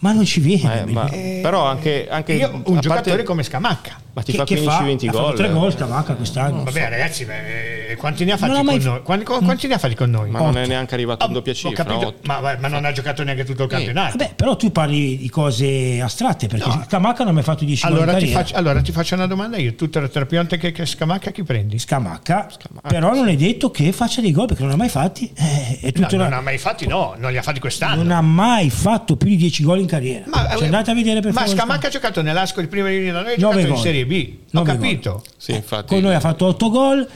Ma 0.00 0.12
non 0.12 0.24
ci 0.26 0.40
viene. 0.40 0.82
Eh, 0.82 0.84
ma- 0.92 1.08
però 1.08 1.64
anche, 1.64 2.06
anche 2.10 2.34
Io, 2.34 2.46
a 2.46 2.50
un 2.52 2.62
parte- 2.62 2.80
giocatore 2.80 3.22
come 3.22 3.42
Scamacca. 3.42 4.00
Ma 4.16 4.22
ti 4.22 4.32
Che- 4.32 4.38
fa 4.38 4.44
che 4.44 4.56
fa? 4.56 4.78
15-20 4.80 5.08
Ha 5.08 5.12
fatto 5.12 5.24
gol. 5.26 5.34
tre 5.36 5.50
gol 5.52 5.72
Scamacca 5.72 6.14
quest'anno. 6.14 6.64
Vabbè, 6.64 6.88
ragazzi, 6.88 7.26
beh, 7.26 7.90
eh, 7.90 7.96
quanti 7.96 8.24
ne 8.24 8.32
ha 8.32 8.36
Non 8.40 8.48
fatti 8.48 8.60
ha 8.60 8.62
mai 8.62 8.78
con 8.80 8.86
noi? 8.92 9.02
Quanti, 9.02 9.24
quanti 9.26 9.66
ne 9.66 9.74
ha 9.74 9.78
fatti 9.78 9.94
con 9.94 10.10
noi? 10.10 10.30
Ma 10.30 10.38
non 10.38 10.48
Otto. 10.48 10.58
è 10.58 10.66
neanche 10.66 10.94
arrivato 10.94 11.24
in 11.26 11.30
Oh, 11.30 11.34
doppia 11.34 11.52
cifra. 11.52 11.84
capito, 11.84 12.14
ma, 12.22 12.56
ma 12.58 12.68
non 12.68 12.86
ha 12.86 12.92
giocato 12.92 13.22
neanche 13.22 13.44
tutto 13.44 13.64
il 13.64 13.68
campionato. 13.68 14.16
Vabbè, 14.16 14.32
però 14.34 14.56
tu 14.56 14.72
parli 14.72 15.18
di 15.18 15.28
cose 15.28 16.00
astratte 16.00 16.46
perché 16.46 16.70
Scamacca 16.88 17.18
non 17.24 17.32
ha 17.32 17.34
mai 17.34 17.42
fatto 17.42 17.66
10 17.66 17.82
gol 17.82 17.90
in 17.90 17.96
Allora 18.02 18.12
ti, 18.14 18.18
carriera. 18.20 18.40
faccio, 18.40 18.56
allora 18.56 18.80
ti 18.80 18.92
faccio 18.92 19.14
una 19.16 19.26
domanda 19.26 19.58
io. 19.58 19.74
Tu 19.74 19.90
tra, 19.90 20.08
tra 20.08 20.24
Piontek 20.24 20.64
e 20.64 20.72
che 20.72 20.86
Scamacca 20.86 21.30
chi 21.30 21.42
prendi? 21.42 21.78
Scamacca, 21.78 22.48
però 22.88 23.14
non 23.14 23.28
è 23.28 23.36
detto 23.36 23.70
che 23.70 23.92
faccia 23.92 24.22
dei 24.22 24.32
gol 24.32 24.46
perché 24.46 24.62
non 24.62 24.72
ha 24.72 24.76
mai 24.76 24.88
fatti. 24.88 25.30
Eh, 25.36 25.78
è 25.80 25.92
No, 25.94 26.06
tutto 26.06 26.16
non 26.16 26.30
la- 26.30 26.36
ha 26.38 26.40
mai 26.40 26.56
fatti, 26.56 26.86
no, 26.86 27.14
non 27.18 27.30
li 27.32 27.36
ha 27.36 27.42
fatti 27.42 27.60
quest'anno. 27.60 28.02
non 28.02 28.10
ha 28.12 28.22
mai 28.22 28.70
fatto 28.70 29.16
più 29.16 29.28
di 29.28 29.36
10 29.36 29.62
gol 29.62 29.80
in 29.80 29.86
carriera. 29.86 30.24
Ma, 30.26 30.48
Cioè, 30.56 30.64
andate 30.64 30.90
a 30.90 30.94
vedere 30.94 31.20
per 31.20 31.32
ma 31.34 31.40
favore. 31.42 31.56
Scamacca 31.58 31.86
ha 31.88 31.90
giocato 31.90 32.22
nell'Asco 32.22 32.60
di 32.62 32.66
prima 32.68 32.88
linea 32.88 33.12
da 33.12 33.22
noi, 33.22 33.34
ha 33.34 33.36
Nove 33.38 33.40
giocato 33.40 33.60
in 33.66 33.72
gol. 33.74 33.82
Serie 33.82 34.04
B. 34.06 34.34
Ho 34.38 34.46
Nove 34.52 34.72
capito. 34.72 35.22
Sì, 35.36 35.52
infatti. 35.52 35.88
Con 35.94 36.02
noi 36.02 36.14
ha 36.14 36.20
fatto 36.20 36.46
8 36.46 36.70
gol, 36.70 37.08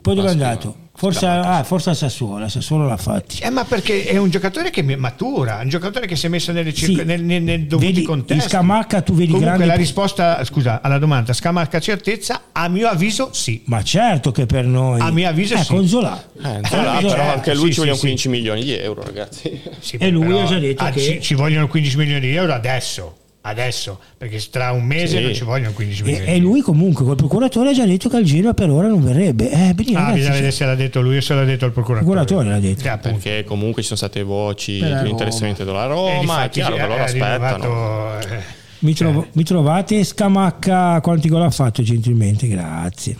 poi 0.00 0.14
dove 0.14 0.28
è 0.28 0.30
andato? 0.30 0.76
Forse, 0.96 1.26
ah, 1.26 1.64
forse 1.64 1.90
a 1.90 1.94
Sassuolo, 1.94 2.44
a 2.44 2.48
Sassuolo 2.48 2.86
l'ha 2.86 2.96
fatti. 2.96 3.40
Eh, 3.42 3.50
ma 3.50 3.64
perché 3.64 4.04
è 4.04 4.16
un 4.16 4.30
giocatore 4.30 4.70
che 4.70 4.80
matura, 4.96 5.58
un 5.60 5.68
giocatore 5.68 6.06
che 6.06 6.14
si 6.14 6.26
è 6.26 6.28
messo 6.28 6.52
nelle 6.52 6.72
circo- 6.72 7.00
Sì. 7.00 7.04
nel, 7.04 7.20
nel, 7.20 7.42
nel 7.42 7.66
dovuti 7.66 7.92
Vedi, 7.92 8.02
contesti. 8.04 8.48
Scamacca 8.48 9.02
tu 9.02 9.12
vedi 9.12 9.32
Comunque 9.32 9.54
grandi- 9.56 9.66
la 9.66 9.74
risposta, 9.74 10.44
scusa, 10.44 10.80
alla 10.82 10.98
domanda, 10.98 11.32
Scamacca 11.32 11.80
certezza, 11.80 12.42
a 12.52 12.68
mio 12.68 12.86
avviso 12.86 13.30
sì. 13.32 13.62
Ma 13.66 13.82
certo 13.82 14.30
che 14.30 14.46
per 14.46 14.66
noi... 14.66 15.00
A 15.00 15.10
mio 15.10 15.28
avviso 15.28 15.54
eh, 15.54 15.64
sì. 15.64 15.66
con 15.74 15.84
Zola. 15.88 16.16
Eh, 16.40 16.48
Eh, 16.48 16.60
Zola, 16.68 16.92
certo, 16.92 17.08
però 17.08 17.32
anche 17.32 17.54
lui 17.56 17.66
sì, 17.66 17.72
ci 17.72 17.78
vogliono 17.80 17.96
sì, 17.96 18.00
15 18.02 18.28
milioni 18.28 18.62
di 18.62 18.72
euro, 18.76 19.02
ragazzi. 19.02 19.60
Sì, 19.80 19.96
E 19.96 20.10
lui 20.10 20.38
ha 20.40 20.44
già 20.44 20.58
detto 20.60 20.84
ah, 20.84 20.90
che- 20.90 21.00
ci, 21.00 21.20
ci 21.20 21.34
vogliono 21.34 21.66
15 21.66 21.96
milioni 21.96 22.20
di 22.20 22.36
euro 22.36 22.52
adesso, 22.54 23.16
adesso, 23.46 23.98
perché 24.16 24.40
tra 24.50 24.72
un 24.72 24.84
mese 24.84 25.18
Sì. 25.18 25.22
non 25.22 25.34
ci 25.34 25.44
vogliono 25.44 25.72
15 25.72 26.02
milioni. 26.02 26.26
E, 26.26 26.34
e 26.34 26.38
lui 26.38 26.60
comunque 26.60 27.04
col 27.04 27.16
procuratore 27.16 27.70
ha 27.70 27.72
già 27.74 27.84
detto 27.84 28.08
che 28.08 28.16
al 28.16 28.22
Genoa 28.24 28.54
per 28.54 28.70
ora 28.70 28.88
non 28.88 29.02
verrebbe. 29.02 29.50
Eh, 29.50 29.74
benissimo, 29.74 29.98
Ah, 29.98 30.02
ragazzi, 30.02 30.14
bisogna 30.18 30.34
vedere 30.34 30.50
cioè, 30.50 30.60
se 30.60 30.64
l'ha 30.66 30.74
detto 30.74 31.00
lui 31.02 31.16
o 31.16 31.20
se 31.20 31.34
l'ha 31.34 31.44
detto 31.44 31.64
il 31.64 31.70
il 31.70 31.72
procuratore. 31.72 32.04
procuratore 32.14 32.48
l'ha 32.48 32.60
detto. 32.60 32.88
Eh. 32.88 32.98
Perché 32.98 33.44
comunque 33.44 33.82
ci 33.82 33.88
sono 33.88 33.98
state 33.98 34.22
voci 34.22 34.80
Roma. 34.80 35.06
interessamento 35.08 35.64
della 35.64 35.84
E 35.84 35.88
Roma, 35.88 36.12
è 36.14 36.20
difatti 36.20 36.60
chiaro 36.60 36.74
che 36.76 36.80
loro 36.86 36.94
ha 36.94 37.04
aspettano. 37.04 37.56
rinnovato, 37.56 38.28
eh, 38.28 38.42
Mi, 38.80 38.94
trovo- 38.94 39.26
mi 39.32 39.44
trovate 39.44 40.04
Scamacca 40.04 41.00
quanti 41.00 41.28
gol 41.28 41.42
ha 41.42 41.50
fatto 41.50 41.82
gentilmente? 41.82 42.46
Grazie. 42.48 43.16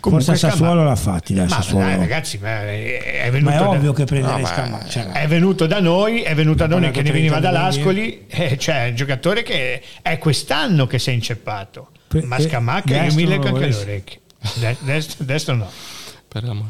Comunque 0.00 0.26
Forse 0.26 0.48
Sassuolo 0.50 0.82
l'ha 0.84 0.96
fatti, 0.96 1.34
dai, 1.34 1.46
Ma 1.48 1.54
Sassuolo. 1.56 1.84
dai, 1.86 1.96
ragazzi, 1.96 2.38
ma 2.38 2.62
è, 2.62 3.22
è 3.24 3.30
venuto 3.30 3.50
Ma 3.50 3.56
è 3.56 3.58
da- 3.60 3.68
ovvio 3.68 3.92
che 3.92 4.04
prenderei 4.04 4.36
No, 4.36 4.42
ma- 4.42 4.48
Scamacca. 4.48 4.88
cioè, 4.88 5.04
È 5.12 5.26
venuto 5.28 5.66
da 5.66 5.80
noi, 5.80 6.22
è 6.22 6.34
venuto 6.34 6.66
da 6.66 6.76
noi 6.78 6.90
che 6.90 7.02
ne 7.02 7.10
veniva 7.12 7.38
30 7.38 7.50
dall'Ascoli, 7.50 8.24
eh, 8.28 8.58
cioè 8.58 8.88
un 8.88 8.94
giocatore 8.96 9.42
che 9.42 9.82
è 10.02 10.18
quest'anno 10.18 10.86
che 10.86 10.98
si 10.98 11.10
è 11.10 11.12
inceppato. 11.12 11.90
Per- 12.08 12.24
Ma 12.24 12.36
per- 12.36 12.48
Scamacca 12.48 13.04
io 13.04 13.14
mi 13.14 13.26
leggo 13.26 13.48
anche 13.48 13.66
le 13.68 13.74
orecchie. 13.76 14.20
De- 14.54 14.76
destro, 14.80 15.24
destro 15.24 15.54
no, 15.54 15.70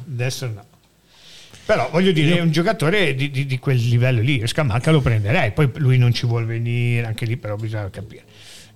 destro 0.05 0.49
no. 0.49 0.65
Però 1.65 1.89
voglio 1.91 2.11
dire, 2.13 2.39
è 2.39 2.41
un 2.41 2.51
giocatore 2.51 3.15
di, 3.15 3.31
di- 3.31 3.47
di 3.47 3.59
quel 3.59 3.77
livello 3.77 4.21
lì, 4.21 4.45
Scamacca 4.47 4.91
lo 4.91 5.01
prenderei, 5.01 5.53
poi 5.53 5.71
lui 5.77 5.97
non 5.97 6.13
ci 6.13 6.27
vuole 6.27 6.45
venire, 6.45 7.07
anche 7.07 7.25
lì 7.25 7.37
però 7.37 7.55
bisogna 7.57 7.89
capire. 7.89 8.25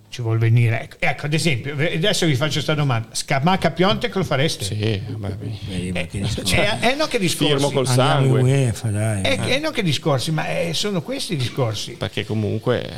Ci 0.08 0.22
vuole 0.22 0.38
venire, 0.38 0.82
ecco, 0.82 0.96
ecco 1.00 1.26
ad 1.26 1.34
esempio, 1.34 1.72
adesso 1.74 2.24
vi 2.26 2.36
faccio 2.36 2.52
questa 2.54 2.74
domanda, 2.74 3.08
Scamacca 3.12 3.70
Piontek 3.72 4.14
lo 4.14 4.24
fareste? 4.24 4.64
Sì, 4.64 5.02
vabbè, 5.06 5.36
Vedi, 5.36 5.92
ma 5.92 6.00
che 6.06 6.20
discorsi. 6.20 6.54
Eh, 6.54 6.78
eh, 6.80 6.94
no 6.94 7.06
che 7.06 7.18
discorsi, 7.18 7.52
firmo 7.52 7.70
col 7.70 7.86
sangue. 7.86 8.40
UEFA, 8.40 8.88
dai. 8.88 9.22
eh, 9.22 9.38
eh, 9.54 9.58
no 9.58 9.70
che 9.72 9.82
discorsi, 9.82 10.30
ma 10.30 10.46
eh, 10.48 10.72
sono 10.72 11.02
questi 11.02 11.34
i 11.34 11.36
discorsi. 11.36 11.92
Perché 11.92 12.24
comunque 12.24 12.88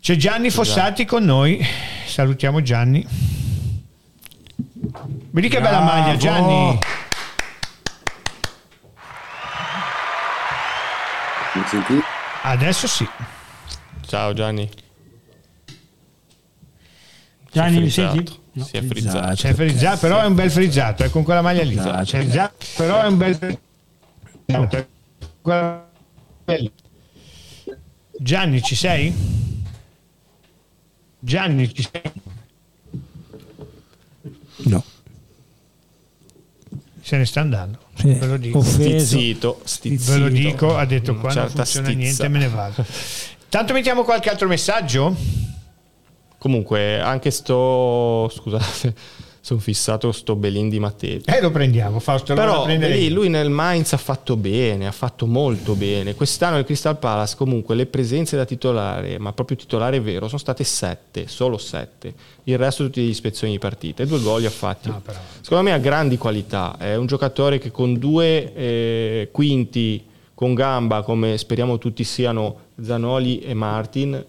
C'è 0.00 0.16
Gianni 0.16 0.50
Fossati 0.50 1.04
con 1.06 1.24
noi. 1.24 1.64
Salutiamo 2.06 2.60
Gianni. 2.60 3.06
Vedi 5.30 5.48
che 5.48 5.60
bella 5.60 5.80
maglia, 5.80 6.16
Gianni. 6.16 6.78
Mi 11.54 11.62
sentite? 11.66 12.02
Adesso 12.42 12.86
sì. 12.86 13.08
Ciao 14.06 14.32
Gianni. 14.34 14.68
Gianni, 17.54 17.80
mi 17.80 17.88
si 17.90 18.00
è 18.00 18.10
senti? 18.10 18.32
frizzato. 18.52 18.68
Si 18.68 18.76
è 18.76 18.82
frizzato. 18.82 19.34
C'è 19.34 19.54
frizzato, 19.54 19.98
però 19.98 20.20
è 20.20 20.26
un 20.26 20.34
bel 20.34 20.50
frizzato, 20.50 21.04
è 21.04 21.10
con 21.10 21.22
quella 21.22 21.40
maglia 21.40 21.62
lì. 21.62 21.78
Esatto. 21.78 22.04
C'è 22.04 22.18
frizzato, 22.18 22.54
però 22.76 23.02
è 23.02 23.06
un 23.06 23.16
bel 23.16 23.36
frizzato. 24.44 24.86
Gianni, 28.18 28.62
ci 28.62 28.74
sei? 28.74 29.14
Gianni, 31.20 31.72
ci 31.72 31.88
sei? 31.90 32.12
No. 34.64 34.84
Se 37.00 37.16
ne 37.16 37.24
sta 37.24 37.40
andando. 37.40 37.78
Sì. 37.94 38.12
Ve 38.14 38.26
lo 38.26 38.36
dico. 38.36 38.58
Offeso. 38.58 39.04
Stizzito, 39.04 39.60
stizzito. 39.64 40.12
Ve 40.12 40.18
lo 40.18 40.28
dico, 40.28 40.76
ha 40.76 40.84
detto 40.86 41.14
qua 41.16 41.32
non 41.32 41.48
funziona 41.50 41.86
stizza. 41.86 41.92
niente, 41.92 42.28
me 42.28 42.38
ne 42.38 42.48
vado. 42.48 42.84
Tanto 43.48 43.72
mettiamo 43.72 44.02
qualche 44.02 44.30
altro 44.30 44.48
messaggio? 44.48 45.14
Comunque, 46.44 47.00
anche 47.00 47.30
sto. 47.30 48.28
Scusate, 48.30 48.94
sono 49.40 49.60
fissato 49.60 50.12
sto 50.12 50.36
Belin 50.36 50.68
di 50.68 50.78
Mattetti. 50.78 51.30
Eh, 51.30 51.40
lo 51.40 51.50
prendiamo, 51.50 52.00
Fausto. 52.00 52.34
Però 52.34 52.66
lì 52.66 53.08
lui 53.08 53.30
nel 53.30 53.48
Mainz 53.48 53.94
ha 53.94 53.96
fatto 53.96 54.36
bene, 54.36 54.86
ha 54.86 54.92
fatto 54.92 55.24
molto 55.24 55.72
bene. 55.72 56.14
Quest'anno 56.14 56.58
il 56.58 56.66
Crystal 56.66 56.98
Palace 56.98 57.34
comunque 57.36 57.74
le 57.74 57.86
presenze 57.86 58.36
da 58.36 58.44
titolare, 58.44 59.18
ma 59.18 59.32
proprio 59.32 59.56
titolare 59.56 60.00
vero, 60.00 60.26
sono 60.26 60.38
state 60.38 60.64
sette, 60.64 61.28
solo 61.28 61.56
sette. 61.56 62.12
Il 62.42 62.58
resto 62.58 62.84
tutti 62.84 63.00
gli 63.00 63.08
ispezioni 63.08 63.54
di 63.54 63.58
partita. 63.58 64.02
E 64.02 64.06
due 64.06 64.20
gol 64.20 64.40
li 64.40 64.46
ha 64.46 64.50
fatti. 64.50 64.90
No, 64.90 65.00
però. 65.02 65.18
Secondo 65.40 65.64
me 65.64 65.72
ha 65.72 65.78
grandi 65.78 66.18
qualità. 66.18 66.76
È 66.76 66.94
un 66.94 67.06
giocatore 67.06 67.58
che 67.58 67.70
con 67.70 67.96
due 67.96 68.52
eh, 68.52 69.28
quinti 69.32 70.04
con 70.34 70.52
gamba, 70.52 71.00
come 71.00 71.38
speriamo 71.38 71.78
tutti 71.78 72.04
siano 72.04 72.56
Zanoli 72.82 73.38
e 73.38 73.54
Martin, 73.54 74.22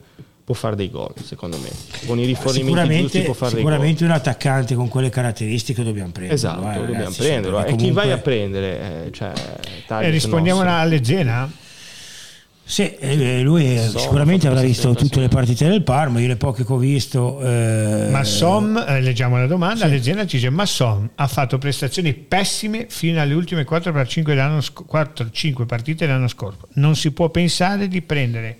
può 0.45 0.53
fare 0.55 0.75
dei 0.75 0.91
gol, 0.91 1.11
secondo 1.23 1.57
me. 1.57 1.69
Con 2.05 2.19
i 2.19 2.25
rifornimenti 2.25 3.01
giusti 3.01 3.17
Sicuramente, 3.17 3.21
può 3.23 3.33
fare 3.33 3.53
dei 3.55 3.63
gol. 3.63 3.71
sicuramente 3.71 4.03
un 4.05 4.11
attaccante 4.11 4.75
con 4.75 4.87
quelle 4.89 5.09
caratteristiche 5.09 5.83
dobbiamo 5.83 6.11
prenderlo. 6.11 6.35
Esatto, 6.35 6.59
eh, 6.69 6.73
dobbiamo 6.75 6.93
ragazzi, 6.93 7.17
prenderlo. 7.21 7.65
E 7.65 7.75
chi 7.75 7.91
vai 7.91 8.11
a 8.11 8.19
comunque- 8.19 8.21
prendere? 8.21 9.05
Eh, 9.07 9.11
cioè, 9.11 9.33
Eh, 10.01 10.09
rispondiamo 10.11 10.61
Nosso. 10.63 10.75
alla 10.75 11.03
Zena? 11.03 11.51
Sì, 12.67 12.95
eh, 12.95 13.41
lui 13.41 13.75
eh, 13.75 13.87
So, 13.89 13.99
sicuramente 13.99 14.47
avrà 14.47 14.61
visto 14.61 14.91
tutte 14.95 15.13
sì. 15.15 15.19
le 15.19 15.27
partite 15.27 15.67
del 15.67 15.83
Parma, 15.83 16.19
io 16.19 16.27
le 16.27 16.35
poche 16.35 16.65
che 16.65 16.73
ho 16.73 16.77
visto... 16.77 17.39
eh, 17.41 18.07
Ma 18.09 18.23
Som, 18.23 18.83
eh, 18.87 19.01
leggiamo 19.01 19.37
la 19.37 19.45
domanda, 19.45 19.85
Leggenda 19.85 20.25
ci 20.25 20.37
dice 20.37 20.49
ma 20.49 20.65
Som 20.65 21.07
ha 21.13 21.27
fatto 21.27 21.59
prestazioni 21.59 22.13
pessime 22.13 22.87
fino 22.89 23.21
alle 23.21 23.35
ultime 23.35 23.65
4-5 23.67 24.23
dell'anno 24.23 24.61
sc- 24.61 24.83
4-5 24.91 25.65
partite 25.67 26.07
dell'anno 26.07 26.27
scorso. 26.27 26.67
Non 26.73 26.95
si 26.95 27.11
può 27.11 27.29
pensare 27.29 27.87
di 27.87 28.01
prendere 28.01 28.57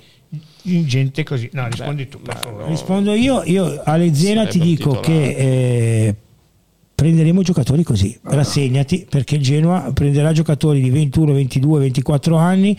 gente 0.63 1.23
così. 1.23 1.49
No, 1.53 1.67
rispondi 1.67 2.07
tu, 2.07 2.21
per 2.21 2.37
favore. 2.37 2.63
no. 2.63 2.69
Rispondo 2.69 3.13
io, 3.13 3.43
io 3.43 3.81
alle 3.83 4.13
Zena 4.13 4.45
Sarebbe 4.45 4.51
ti 4.51 4.59
dico 4.59 4.99
che 4.99 5.35
eh, 5.35 6.15
prenderemo 6.95 7.41
giocatori 7.41 7.83
così, 7.83 8.17
rassegnati 8.23 9.05
perché 9.09 9.35
il 9.35 9.41
Genoa 9.41 9.91
prenderà 9.93 10.31
giocatori 10.31 10.81
di 10.81 10.89
21, 10.89 11.33
22, 11.33 11.79
24 11.79 12.37
anni, 12.37 12.77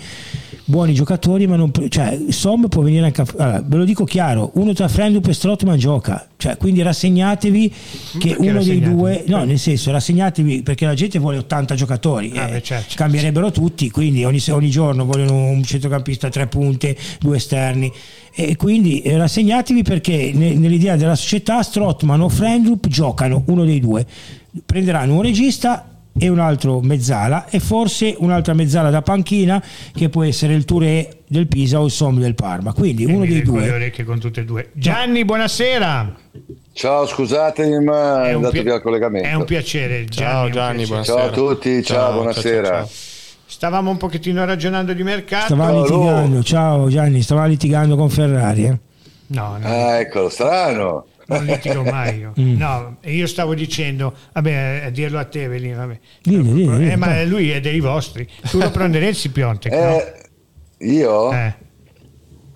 buoni 0.64 0.94
giocatori, 0.94 1.46
ma 1.46 1.56
non 1.56 1.70
cioè 1.88 2.18
Som 2.30 2.68
può 2.68 2.82
venire 2.82 3.04
anche 3.04 3.20
a, 3.20 3.26
allora, 3.36 3.62
ve 3.64 3.76
lo 3.76 3.84
dico 3.84 4.04
chiaro, 4.04 4.52
uno 4.54 4.72
tra 4.72 4.88
Frendup 4.88 5.26
e 5.26 5.32
Strottman 5.34 5.78
gioca, 5.78 6.26
Cioè, 6.38 6.58
quindi 6.58 6.82
rassegnatevi 6.82 7.68
che 8.18 8.28
Perché 8.28 8.48
uno 8.50 8.62
dei 8.62 8.80
due, 8.80 9.24
no, 9.26 9.44
nel 9.44 9.58
senso, 9.58 9.90
rassegnatevi 9.90 10.62
perché 10.62 10.84
la 10.84 10.92
gente 10.94 11.18
vuole 11.18 11.38
80 11.38 11.74
giocatori, 11.74 12.30
Ah, 12.36 12.42
eh, 12.44 12.48
certo, 12.48 12.64
certo. 12.66 12.94
cambierebbero 12.96 13.50
tutti, 13.50 13.90
quindi 13.90 14.22
ogni, 14.24 14.42
ogni 14.50 14.68
giorno 14.68 15.06
vogliono 15.06 15.34
un 15.48 15.62
centrocampista 15.64 16.26
a 16.26 16.30
tre 16.30 16.46
punte, 16.46 16.94
due 17.20 17.36
esterni. 17.36 17.90
E 18.34 18.54
quindi 18.56 19.00
eh, 19.00 19.16
rassegnatevi 19.16 19.82
perché 19.82 20.30
ne- 20.34 20.52
nell'idea 20.54 20.96
della 20.96 21.14
società 21.14 21.62
Strottman 21.62 22.20
o 22.20 22.28
Frendrup 22.28 22.86
giocano 22.86 23.42
uno 23.46 23.64
dei 23.64 23.80
due. 23.80 24.04
Prenderanno 24.66 25.14
un 25.14 25.22
regista 25.22 25.90
e 26.18 26.28
un 26.28 26.38
altro 26.38 26.80
mezzala 26.80 27.46
e 27.48 27.60
forse 27.60 28.14
un'altra 28.18 28.54
mezzala 28.54 28.90
da 28.90 29.02
panchina 29.02 29.62
che 29.92 30.08
può 30.08 30.22
essere 30.24 30.54
il 30.54 30.64
Touré 30.64 31.18
del 31.26 31.46
Pisa 31.46 31.80
o 31.80 31.84
il 31.84 31.90
Som 31.90 32.18
del 32.18 32.34
Parma. 32.34 32.72
Quindi 32.72 33.04
E 33.04 33.06
uno 33.12 33.24
dei 33.24 33.34
leggo 33.34 33.56
le 33.56 33.66
due. 33.66 33.70
orecchie 33.74 34.04
con 34.04 34.18
tutte 34.18 34.40
e 34.40 34.44
due. 34.44 34.70
Gianni, 34.72 35.24
buonasera. 35.24 36.14
Ciao, 36.72 37.06
scusatemi, 37.06 37.82
ma 37.84 38.26
è 38.26 38.30
un 38.30 38.36
andato 38.36 38.52
pi- 38.54 38.62
via 38.62 38.74
il 38.74 38.82
collegamento. 38.82 39.26
È 39.28 39.32
un 39.34 39.44
piacere, 39.44 40.04
Gianni. 40.04 40.30
Ciao 40.30 40.50
Gianni, 40.50 40.84
piacere. 40.84 40.86
buonasera. 40.88 41.18
Ciao 41.18 41.28
a 41.28 41.32
tutti, 41.54 41.82
ciao, 41.82 42.12
buonasera. 42.12 42.88
Stavamo 43.48 43.90
un 43.90 43.96
pochettino 43.96 44.44
ragionando 44.44 44.92
di 44.92 45.02
mercato. 45.02 45.46
Stavamo 45.54 45.86
Ciao, 45.86 45.96
litigando, 45.98 46.42
ciao 46.42 46.88
Gianni, 46.88 47.22
stavamo 47.22 47.46
litigando 47.46 47.96
con 47.96 48.10
Ferrari. 48.10 48.64
eh. 48.64 48.78
No, 49.28 49.56
no. 49.58 49.66
Ah, 49.66 49.98
eccolo, 50.00 50.28
strano. 50.28 51.06
Non 51.26 51.44
litigo 51.44 51.82
mai 51.82 52.18
io. 52.18 52.32
Mm. 52.40 52.56
No, 52.56 52.96
io 53.04 53.26
stavo 53.26 53.54
dicendo, 53.54 54.14
vabbè, 54.32 54.82
a 54.86 54.90
dirlo 54.90 55.18
a 55.18 55.24
te, 55.24 55.48
Velino, 55.48 55.76
vabbè. 55.78 55.98
Dillo, 56.22 56.52
dillo, 56.52 56.76
Eh, 56.78 56.96
ma 56.96 57.22
lui 57.24 57.50
è 57.50 57.60
dei 57.60 57.80
vostri. 57.80 58.28
Tu 58.50 58.58
lo 58.58 58.70
prenderesti 58.70 59.30
Piontek, 59.30 59.72
no? 59.72 59.78
Eh, 59.78 60.12
io, 60.86 61.32
Eh. 61.32 61.54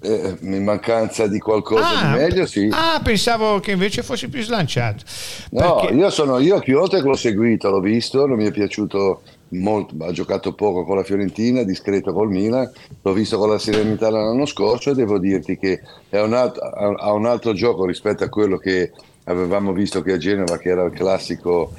eh, 0.02 0.36
in 0.40 0.62
mancanza 0.64 1.26
di 1.26 1.38
qualcosa 1.38 1.88
di 2.12 2.18
meglio, 2.18 2.46
sì. 2.46 2.68
ah, 2.72 3.00
pensavo 3.02 3.60
che 3.60 3.70
invece 3.72 4.02
fossi 4.02 4.28
più 4.28 4.42
slanciato. 4.42 5.04
no, 5.50 5.76
Perché- 5.76 5.94
io 5.94 6.10
sono 6.10 6.38
io 6.38 6.58
Piotek 6.60 7.02
l'ho 7.04 7.16
seguito, 7.16 7.70
l'ho 7.70 7.80
visto, 7.80 8.26
non 8.26 8.36
mi 8.36 8.46
è 8.46 8.50
piaciuto 8.52 9.22
molto, 9.50 9.94
ha 10.04 10.12
giocato 10.12 10.54
poco 10.54 10.84
con 10.84 10.96
la 10.96 11.02
Fiorentina, 11.02 11.62
discreto 11.62 12.12
col 12.12 12.28
Milan, 12.28 12.70
l'ho 13.02 13.12
visto 13.12 13.38
con 13.38 13.50
la 13.50 13.58
Serenità 13.58 14.10
l'anno 14.10 14.46
scorso 14.46 14.90
e 14.90 14.94
devo 14.94 15.18
dirti 15.18 15.56
che 15.56 15.80
un 16.10 16.34
altro, 16.34 16.62
ha 16.62 17.12
un 17.12 17.26
altro 17.26 17.52
gioco 17.52 17.86
rispetto 17.86 18.24
a 18.24 18.28
quello 18.28 18.58
che 18.58 18.92
avevamo 19.24 19.72
visto 19.72 20.02
che 20.02 20.12
a 20.12 20.18
Genova, 20.18 20.58
che 20.58 20.70
era 20.70 20.84
il 20.84 20.92
classico 20.92 21.72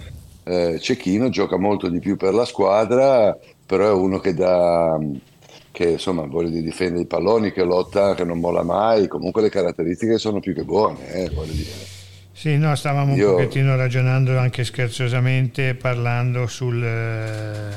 eh, 0.44 0.80
cecchino, 0.80 1.30
gioca 1.30 1.58
molto 1.58 1.88
di 1.88 2.00
più 2.00 2.18
per 2.18 2.34
la 2.34 2.46
squadra, 2.46 3.38
però 3.66 3.88
è 3.88 3.94
uno 3.94 4.20
che 4.20 4.34
dà 4.34 5.00
che 5.72 5.92
insomma 5.92 6.24
vuole 6.24 6.50
di 6.50 6.62
difendere 6.62 7.04
i 7.04 7.08
palloni, 7.08 7.54
che 7.54 7.64
lotta, 7.64 8.14
che 8.14 8.26
non 8.26 8.40
molla 8.40 8.64
mai, 8.64 9.08
comunque 9.08 9.42
le 9.42 9.50
caratteristiche 9.50 10.18
sono 10.18 10.40
più 10.40 10.54
che 10.54 10.64
buone, 10.64 11.14
eh, 11.14 11.30
voglio 11.30 11.54
dire. 11.54 12.01
Sì, 12.42 12.58
no, 12.58 12.74
stavamo 12.74 13.12
un 13.14 13.20
Io- 13.20 13.32
pochettino 13.36 13.76
ragionando 13.76 14.36
anche 14.40 14.64
scherzosamente, 14.64 15.76
parlando 15.76 16.48
sul, 16.48 16.84
eh, 16.84 17.70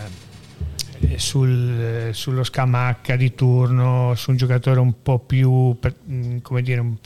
sul, 1.19 2.09
eh, 2.09 2.13
sullo 2.15 2.43
scamacca 2.43 3.15
di 3.15 3.35
turno, 3.35 4.15
su 4.15 4.31
un 4.31 4.39
giocatore 4.39 4.81
un 4.81 5.03
po' 5.03 5.19
più, 5.19 5.77
per- 5.79 5.97
mm, 6.11 6.39
come 6.39 6.63
dire, 6.63 6.81
un- 6.81 6.97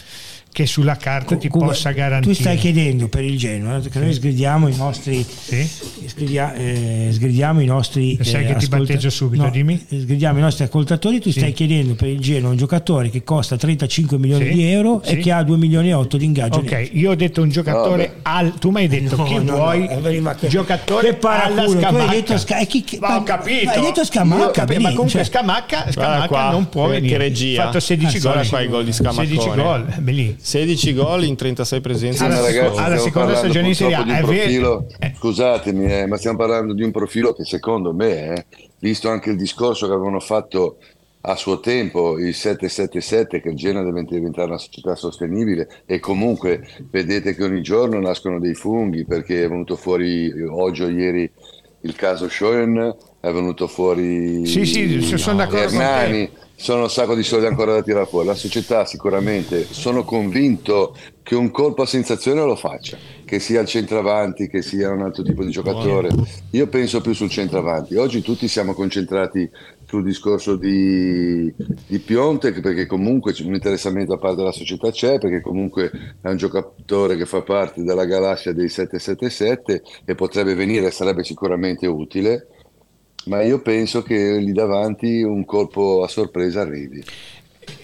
che 0.50 0.66
sulla 0.66 0.96
carta 0.96 1.36
ti 1.36 1.48
Come- 1.48 1.66
possa 1.66 1.90
garantire. 1.92 2.34
Tu 2.34 2.40
stai 2.40 2.56
chiedendo 2.56 3.06
per 3.08 3.22
il 3.22 3.38
Genoa 3.38 3.78
che 3.80 3.98
noi 4.00 4.12
sgridiamo 4.12 4.66
i 4.68 4.74
nostri 4.76 5.24
Sì? 5.24 5.68
sgridia- 6.06 6.52
eh, 6.54 7.08
sgridiamo 7.12 7.60
i 7.60 7.64
nostri 7.66 8.18
Sai 8.22 8.44
che 8.44 8.56
ti 8.56 8.64
ascolta- 8.64 8.78
batteggio 8.78 9.10
subito, 9.10 9.44
no, 9.44 9.50
dimmi. 9.50 9.84
eh, 9.88 10.00
sgridiamo 10.00 10.38
i 10.38 10.40
nostri 10.42 10.64
ascoltatori 10.64 11.20
tu 11.20 11.30
Sì. 11.30 11.38
stai 11.38 11.52
chiedendo 11.52 11.94
per 11.94 12.08
il 12.08 12.18
Genoa 12.18 12.50
un 12.50 12.56
giocatore 12.56 13.08
che 13.10 13.22
costa 13.22 13.56
35 13.56 14.18
milioni 14.18 14.46
Sì, 14.46 14.52
di 14.54 14.64
euro 14.64 15.00
sì. 15.04 15.12
e 15.12 15.16
che 15.18 15.30
ha 15.32 15.42
2 15.44 15.56
milioni 15.56 15.90
e 15.90 15.92
8 15.92 16.16
di 16.16 16.24
ingaggio 16.24 16.58
Ok, 16.58 16.70
netto. 16.72 16.96
io 16.96 17.10
ho 17.10 17.14
detto 17.14 17.42
un 17.42 17.50
giocatore 17.50 18.06
Vabbè. 18.06 18.18
al. 18.22 18.54
Tu 18.58 18.70
mi 18.70 18.80
hai 18.80 18.88
detto 18.88 19.16
No, 19.16 19.24
chi 19.24 19.34
no, 19.34 19.54
vuoi? 19.54 19.80
no, 19.80 20.08
eh, 20.08 20.34
che- 20.40 20.48
giocatore 20.48 21.08
che 21.10 21.14
paraculo, 21.14 21.60
alla 21.60 21.64
tu 21.68 21.72
hai 21.76 21.80
scamacca. 21.82 22.10
detto 22.12 22.38
Sca- 22.38 22.58
eh, 22.58 22.66
chi- 22.66 22.82
chi- 22.82 22.98
ma 22.98 23.16
ho 23.16 23.22
capito. 23.22 23.70
hai 23.70 23.80
detto 23.80 24.04
Scamacca, 24.04 24.42
Io 24.44 24.50
capi- 24.50 24.78
ma 24.78 24.88
comunque 24.90 25.10
cioè- 25.10 25.24
Scamacca, 25.24 25.90
Scamacca 25.92 26.26
qua, 26.26 26.50
non 26.50 26.68
può 26.68 26.88
venire. 26.88 27.12
che 27.12 27.18
regia. 27.18 27.62
Ha 27.62 27.64
fatto 27.66 27.80
16 27.80 28.16
Ah, 28.26 28.32
gol. 28.34 28.48
qua 28.48 28.60
i 28.60 28.68
gol 28.68 28.84
di 28.84 28.92
Scamaccone. 28.92 29.26
16 29.26 29.50
gol, 29.54 29.86
eh, 30.06 30.10
lì. 30.12 30.36
16 30.40 30.94
gol 30.94 31.24
in 31.24 31.36
36 31.36 31.80
presenze. 31.80 32.24
Alla 32.24 32.40
ragazzi, 32.40 32.78
alla 32.80 32.98
seconda 32.98 33.34
stagione 33.36 33.68
in 33.68 33.74
Serie 33.74 33.94
A, 33.94 34.02
è 34.02 34.06
vero. 34.06 34.26
profilo- 34.26 34.86
Eh. 34.98 35.14
Scusatemi, 35.16 35.84
eh, 35.92 36.06
ma 36.06 36.16
stiamo 36.16 36.36
parlando 36.38 36.72
di 36.74 36.82
un 36.82 36.90
profilo 36.90 37.32
che 37.32 37.44
secondo 37.44 37.92
me, 37.92 38.34
eh, 38.34 38.46
visto 38.78 39.08
anche 39.08 39.30
il 39.30 39.36
discorso 39.36 39.86
che 39.86 39.92
avevano 39.92 40.20
fatto 40.20 40.78
a 41.22 41.34
suo 41.34 41.58
tempo 41.58 42.16
il 42.18 42.32
777 42.32 43.40
che 43.42 43.48
il 43.48 43.56
Genoa 43.56 43.82
deve 43.82 44.04
diventare 44.04 44.46
una 44.48 44.56
società 44.58 44.94
sostenibile 44.94 45.68
e 45.84 45.98
comunque 45.98 46.64
vedete 46.90 47.34
che 47.34 47.42
ogni 47.42 47.60
giorno 47.60 47.98
nascono 47.98 48.38
dei 48.38 48.54
funghi 48.54 49.04
perché 49.04 49.42
è 49.44 49.48
venuto 49.48 49.74
fuori 49.74 50.32
oggi 50.48 50.82
o 50.84 50.88
ieri 50.88 51.28
il 51.82 51.94
caso 51.96 52.28
Schoen 52.28 52.94
è 53.20 53.30
venuto 53.32 53.66
fuori 53.66 54.46
Sì, 54.46 54.64
sì, 54.64 55.18
sono 55.18 55.38
d'accordo 55.38 55.66
con 55.66 55.78
te. 55.78 55.82
Hernani 55.84 56.30
sono 56.60 56.82
un 56.82 56.90
sacco 56.90 57.14
di 57.14 57.22
soldi 57.22 57.46
ancora 57.46 57.72
da 57.72 57.82
tirare 57.82 58.06
fuori 58.06 58.26
la 58.26 58.34
società 58.34 58.84
sicuramente. 58.84 59.64
Sono 59.70 60.02
convinto 60.02 60.96
che 61.22 61.36
un 61.36 61.52
colpo 61.52 61.82
a 61.82 61.86
sensazione 61.86 62.42
lo 62.42 62.56
faccia 62.56 62.98
che 63.24 63.38
sia 63.38 63.60
il 63.60 63.68
centravanti 63.68 64.48
che 64.48 64.60
sia 64.60 64.90
un 64.90 65.02
altro 65.02 65.22
tipo 65.22 65.44
di 65.44 65.52
giocatore. 65.52 66.08
Io 66.50 66.66
penso 66.66 67.00
più 67.00 67.12
sul 67.12 67.30
centravanti. 67.30 67.94
Oggi 67.94 68.22
tutti 68.22 68.48
siamo 68.48 68.74
concentrati 68.74 69.48
sul 69.86 70.02
discorso 70.02 70.56
di, 70.56 71.52
di 71.86 71.98
Piontek 72.00 72.60
perché 72.60 72.86
comunque 72.86 73.34
un 73.44 73.54
interessamento 73.54 74.14
da 74.14 74.18
parte 74.18 74.38
della 74.38 74.52
società 74.52 74.90
c'è 74.90 75.18
perché 75.20 75.40
comunque 75.40 76.16
è 76.20 76.28
un 76.28 76.36
giocatore 76.36 77.16
che 77.16 77.24
fa 77.24 77.42
parte 77.42 77.84
della 77.84 78.04
galassia 78.04 78.52
dei 78.52 78.68
777 78.68 79.82
e 80.04 80.14
potrebbe 80.16 80.54
venire 80.56 80.90
sarebbe 80.90 81.22
sicuramente 81.22 81.86
utile 81.86 82.48
ma 83.28 83.42
io 83.42 83.60
penso 83.60 84.02
che 84.02 84.38
lì 84.38 84.52
davanti 84.52 85.22
un 85.22 85.44
colpo 85.44 86.02
a 86.02 86.08
sorpresa 86.08 86.62
arrivi 86.62 87.04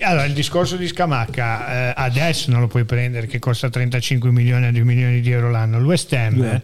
Allora, 0.01 0.24
il 0.24 0.32
discorso 0.32 0.76
di 0.76 0.86
Scamacca 0.86 1.90
eh, 1.90 1.95
adesso 1.97 2.51
non 2.51 2.61
lo 2.61 2.66
puoi 2.66 2.84
prendere 2.84 3.26
che 3.26 3.38
costa 3.38 3.68
35 3.68 4.30
milioni 4.30 4.66
a 4.66 4.72
2 4.72 4.82
milioni 4.82 5.20
di 5.20 5.30
euro 5.30 5.51
l'anno. 5.51 5.78
Il 5.78 5.84
West 5.84 6.12
Ham, 6.14 6.42
eh, 6.42 6.62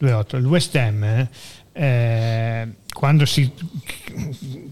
2,8. 0.00 0.36
il 0.36 0.46
West 0.46 0.76
Ham 0.76 1.02
eh, 1.02 1.28
eh, 1.72 2.68
quando 2.92 3.24
si 3.24 3.50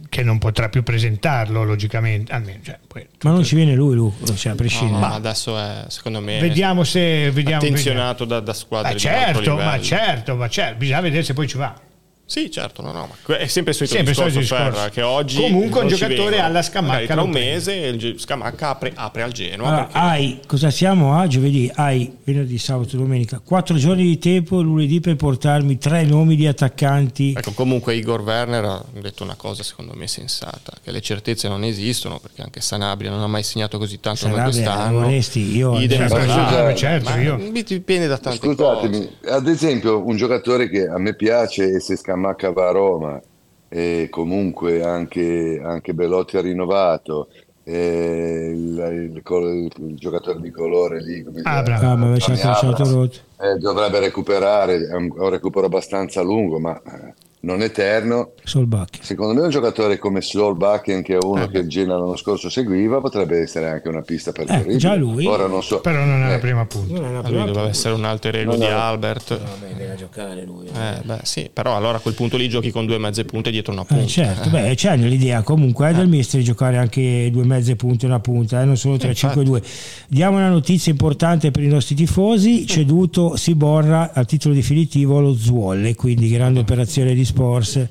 che 0.09 0.23
non 0.25 0.39
potrà 0.39 0.69
più 0.69 0.83
presentarlo 0.83 1.63
logicamente, 1.63 2.33
almeno 2.33 2.59
cioè, 2.65 2.79
poi- 2.85 3.07
ma 3.23 3.31
non 3.31 3.45
ci 3.45 3.55
viene 3.55 3.75
lui 3.75 3.95
Luca 3.95 4.35
cioè 4.35 4.53
a 4.53 4.55
prescindere 4.57 5.01
No, 5.01 5.07
ma 5.07 5.15
adesso 5.15 5.57
è, 5.57 5.85
secondo 5.89 6.21
me, 6.21 6.41
vediamo 6.41 6.83
se 6.83 7.31
vediamo, 7.31 7.63
attenzionato 7.63 8.25
da, 8.25 8.41
da 8.41 8.53
squadre 8.53 8.95
Ma 8.95 8.99
certo, 8.99 9.55
ma 9.55 9.81
certo, 9.81 10.35
ma 10.35 10.49
certo, 10.49 10.79
bisogna 10.79 11.01
vedere 11.01 11.23
se 11.23 11.35
poi 11.35 11.47
ci 11.47 11.57
va. 11.57 11.86
Sì, 12.29 12.51
certo, 12.51 12.83
no, 12.83 12.91
no, 12.91 13.09
ma 13.25 13.37
è 13.39 13.47
sempre 13.47 13.71
il 13.71 13.77
solito 13.79 13.95
Sempre 13.95 14.13
il 14.13 14.19
discorso, 14.19 14.31
solito 14.33 14.41
discorso. 14.41 14.73
Ferra, 14.73 14.89
che 14.91 15.03
oggi 15.03 15.41
Comunque 15.43 15.83
un 15.83 15.87
giocatore 15.87 16.41
alla 16.41 16.61
Scamacca 16.61 17.07
tra 17.15 17.23
un 17.23 17.31
mese 17.31 17.73
il 17.75 18.19
Scamacca 18.19 18.71
apre, 18.71 18.91
apre 18.97 19.23
al 19.23 19.31
Genoa. 19.31 19.69
Allora, 19.69 19.85
perché- 19.85 19.99
hai, 19.99 20.41
cosa 20.45 20.71
siamo 20.71 21.17
a 21.17 21.29
giovedì? 21.29 21.71
Hai 21.73 22.17
venerdì, 22.25 22.59
sabato, 22.59 22.97
domenica, 22.97 23.39
quattro 23.39 23.77
giorni 23.77 24.03
di 24.03 24.19
tempo 24.19 24.61
lunedì 24.61 24.99
per 25.01 25.15
portarmi 25.15 25.79
tre 25.79 26.03
nomi 26.03 26.35
di 26.35 26.49
attaccanti. 26.49 27.33
Ecco, 27.37 27.53
comunque 27.53 27.95
Igor 27.95 28.23
Werner 28.23 28.65
ha 28.65 28.85
detto 29.01 29.23
una 29.23 29.37
cosa 29.37 29.63
secondo 29.63 29.93
me 29.95 30.09
sensata, 30.09 30.73
che 30.83 30.91
le 30.91 31.01
certezze 31.01 31.47
non 31.47 31.63
esistono, 31.63 32.19
perché 32.19 32.43
anche 32.43 32.61
Sanabria 32.61 33.09
non 33.11 33.21
ha 33.23 33.29
mai 33.29 33.45
segnato 33.45 33.79
così 33.79 34.01
tanto 34.01 34.23
come 34.29 34.35
Sanabria, 34.35 34.63
quest'anno. 34.65 34.99
onesti, 35.07 35.57
io- 35.57 35.79
Idem 35.79 36.09
Certo, 36.09 36.77
certo, 36.77 37.11
io- 37.19 37.37
dipende 37.65 38.09
da 38.09 38.19
tante 38.19 38.39
Ascoltatemi, 38.39 38.99
cose. 39.21 39.33
ad 39.33 39.47
esempio 39.47 40.05
un 40.05 40.17
giocatore 40.17 40.69
che 40.69 40.89
a 40.89 40.99
me 40.99 41.15
piace 41.15 41.71
e 41.77 41.79
se 41.81 41.95
Scamacca 42.17 42.51
va 42.53 42.69
a 42.69 42.73
Roma 42.73 43.21
e 43.69 44.09
comunque 44.11 44.83
anche, 44.83 45.61
anche 45.63 45.93
Belotti 45.93 46.39
ha 46.39 46.41
rinnovato 46.41 47.29
il, 47.65 49.11
il 49.13 49.21
col- 49.23 49.69
il 49.77 49.97
giocatore 49.97 50.41
di 50.41 50.51
colore 50.51 51.03
lì 51.03 51.23
come. 51.23 51.41
Ah, 51.45 51.63
ma 51.97 52.17
ci 52.19 52.31
ha 52.31 52.37
Tammy 52.37 52.49
lasciato 52.49 52.85
rotto. 52.85 53.19
eh, 53.39 53.59
dovrebbe 53.59 54.01
recuperare, 54.01 54.87
è 54.89 54.95
un, 54.95 55.13
un 55.15 55.29
recupero 55.29 55.67
abbastanza 55.67 56.23
lungo 56.23 56.59
ma 56.59 56.81
eh, 56.81 57.15
non 57.41 57.63
eterno 57.63 58.33
Solbacchi. 58.43 59.01
Secondo 59.03 59.35
me 59.35 59.41
un 59.43 59.51
giocatore 59.51 59.99
come 59.99 60.21
Solbakken, 60.21 61.03
che 61.03 61.15
è 61.17 61.19
uno 61.23 61.45
Eh. 61.45 61.51
che 61.51 61.59
il 61.59 61.69
Genoa 61.69 61.99
l'anno 61.99 62.17
scorso 62.17 62.49
seguiva, 62.49 63.01
potrebbe 63.01 63.39
essere 63.41 63.69
anche 63.69 63.89
una 63.89 64.01
pista 64.01 64.33
per 64.33 64.47
Eh, 64.51 64.77
già 64.77 64.95
lui. 64.95 65.27
Ora 65.27 65.47
non 65.47 65.63
so. 65.63 65.81
Però 65.81 66.05
non 66.05 66.23
è 66.25 66.29
la 66.29 66.35
Eh, 66.35 66.39
prima 66.39 66.65
punta. 66.67 67.01
Non 67.01 67.13
la 67.13 67.29
Lui 67.29 67.45
doveva 67.45 67.69
essere 67.69 67.95
un 67.95 68.01
No, 68.01 68.53
no. 68.53 68.57
di 68.57 68.65
Albert. 68.65 69.39
Vabbè, 69.39 69.75
viene 69.75 69.93
a 69.93 69.97
giocare 69.97 70.45
lui. 70.45 70.67
Eh, 70.67 71.01
beh, 71.05 71.21
sì, 71.23 71.49
però 71.53 71.77
allora 71.77 71.99
a 71.99 72.01
quel 72.01 72.15
punto 72.15 72.37
lì 72.37 72.49
giochi 72.49 72.71
con 72.71 72.87
due 72.87 72.99
mezze 72.99 73.25
punte 73.25 73.51
dietro 73.51 73.73
una 73.73 73.85
punta. 73.85 74.03
Eh, 74.03 74.07
certo, 74.07 74.49
beh, 74.51 74.75
c'è 74.75 74.97
nell'idea 74.97 75.43
comunque 75.43 75.91
è 75.91 75.95
del 75.95 76.09
mister 76.09 76.41
di 76.41 76.47
giocare 76.47 76.79
anche 76.79 77.29
due 77.31 77.45
mezze 77.45 77.77
punte 77.77 78.07
e 78.07 78.09
una 78.09 78.21
punta, 78.21 78.63
eh, 78.63 78.65
non 78.65 78.77
solo 78.77 78.97
3-5-2. 78.97 79.63
Diamo 80.09 80.37
una 80.39 80.49
notizia 80.49 80.91
importante 80.91 81.51
per 81.51 81.63
i 81.63 81.69
nostri 81.69 81.95
tifosi: 81.95 82.67
ceduto 82.67 83.37
Siborra 83.37 84.13
a 84.13 84.25
titolo 84.25 84.55
definitivo 84.55 85.19
allo 85.19 85.35
Zwolle, 85.35 85.95
quindi 85.95 86.29
grande 86.29 86.61
operazione 86.61 87.15
di 87.15 87.25
Sports. 87.27 87.89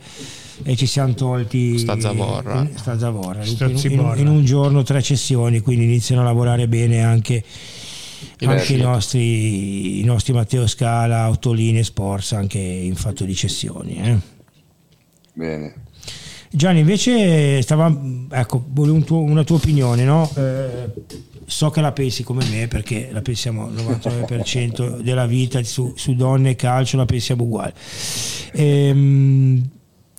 E 0.63 0.75
ci 0.77 0.85
siamo 0.85 1.13
tolti 1.13 1.77
Sta 1.77 1.99
Zavorra. 1.99 2.61
in- 2.61 2.77
sta 2.77 2.97
Zavorra. 2.97 3.43
Sta 3.43 3.65
In, 3.65 3.71
in- 3.71 3.77
Ziborra. 3.77 4.15
in 4.19 4.27
un 4.27 4.45
giorno 4.45 4.83
tre 4.83 5.01
cessioni, 5.01 5.59
quindi 5.59 5.83
iniziano 5.83 6.21
a 6.21 6.25
lavorare 6.25 6.67
bene 6.67 7.03
anche 7.03 7.43
anche 8.39 8.73
i 8.73 8.77
nostri, 8.77 9.99
i 9.99 10.03
nostri, 10.03 10.33
Matteo 10.33 10.65
Scala, 10.67 11.23
Autoline, 11.23 11.83
Sports 11.83 12.31
anche 12.33 12.57
in 12.57 12.95
fatto 12.95 13.23
di 13.25 13.35
cessioni. 13.35 13.95
Eh. 13.97 14.17
Bene. 15.33 15.73
Gianni, 16.49 16.79
invece, 16.79 17.61
stava, 17.61 17.93
ecco, 18.31 18.63
volevo 18.69 18.95
un 18.95 19.03
tuo, 19.03 19.19
una 19.19 19.43
tua 19.43 19.57
opinione, 19.57 20.05
no? 20.05 20.29
Eh, 20.35 20.89
so 21.45 21.69
che 21.69 21.81
la 21.81 21.91
pensi 21.91 22.23
come 22.23 22.45
me 22.49 22.67
perché 22.67 23.09
la 23.11 23.21
pensiamo 23.21 23.69
il 23.69 23.75
99% 23.75 25.01
della 25.01 25.25
vita 25.25 25.61
su, 25.63 25.93
su, 25.95 26.15
donne 26.15 26.51
e 26.51 26.55
calcio 26.55 26.97
la 26.97 27.05
pensiamo 27.05 27.43
uguale. 27.43 27.73
Ehm, 28.53 29.69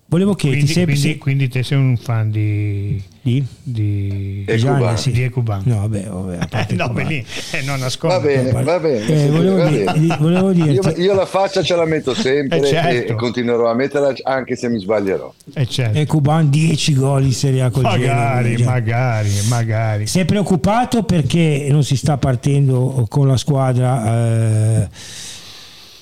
volevo 0.07 0.35
chiederti 0.35 0.73
quindi, 0.73 0.93
quindi, 0.93 1.19
quindi 1.19 1.49
te 1.49 1.63
sei 1.63 1.79
un 1.79 1.97
fan 1.97 2.31
di 2.31 3.03
di? 3.27 3.45
Di 3.61 4.45
Gianni, 4.57 4.97
sì. 4.97 5.11
di 5.11 5.25
Ecuban. 5.25 5.63
No, 5.65 5.81
vabbè, 5.81 6.05
vabbè 6.05 6.75
no, 6.75 6.89
beh, 6.91 7.25
eh, 7.51 7.63
non 7.63 7.81
nascondo. 7.81 8.15
Va 8.15 8.23
bene, 8.23 8.63
va 8.63 8.79
bene. 8.79 9.05
Eh, 9.05 9.29
volevo, 9.29 9.57
va 9.57 9.69
dire, 9.69 9.85
bene. 9.85 10.17
volevo 10.21 10.53
dirti... 10.53 10.71
io, 10.71 11.07
io, 11.07 11.15
la 11.15 11.27
faccia 11.27 11.61
ce 11.61 11.75
la 11.75 11.85
metto 11.87 12.15
sempre 12.15 12.59
eh 12.59 12.65
certo. 12.65 13.13
e 13.13 13.15
continuerò 13.17 13.69
a 13.69 13.75
metterla 13.75 14.15
anche 14.23 14.55
se 14.55 14.69
mi 14.69 14.79
sbaglierò. 14.79 15.35
Eh 15.55 15.67
certo. 15.67 15.99
Ecuban 15.99 16.49
10 16.49 16.95
gol 16.95 17.25
in 17.25 17.33
Serie 17.33 17.63
A 17.63 17.71
col 17.71 17.83
magari, 17.83 18.55
Genoa. 18.55 18.73
Magari, 18.75 19.31
magari. 19.49 20.07
Sei 20.07 20.25
preoccupato 20.25 21.03
perché 21.03 21.67
non 21.69 21.83
si 21.83 21.97
sta 21.97 22.17
partendo 22.19 23.07
con 23.09 23.27
la 23.27 23.37
squadra? 23.37 24.07
Eh... 24.07 24.89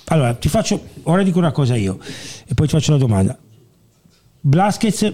Allora, 0.09 0.35
ti 0.35 0.51
faccio, 0.51 0.79
ora 1.05 1.23
dico 1.23 1.39
una 1.39 1.53
cosa 1.53 1.75
io 1.75 1.99
e 2.47 2.53
poi 2.53 2.67
ti 2.67 2.75
faccio 2.75 2.93
la 2.93 2.99
domanda. 2.99 3.39
Blasquez 4.47 5.13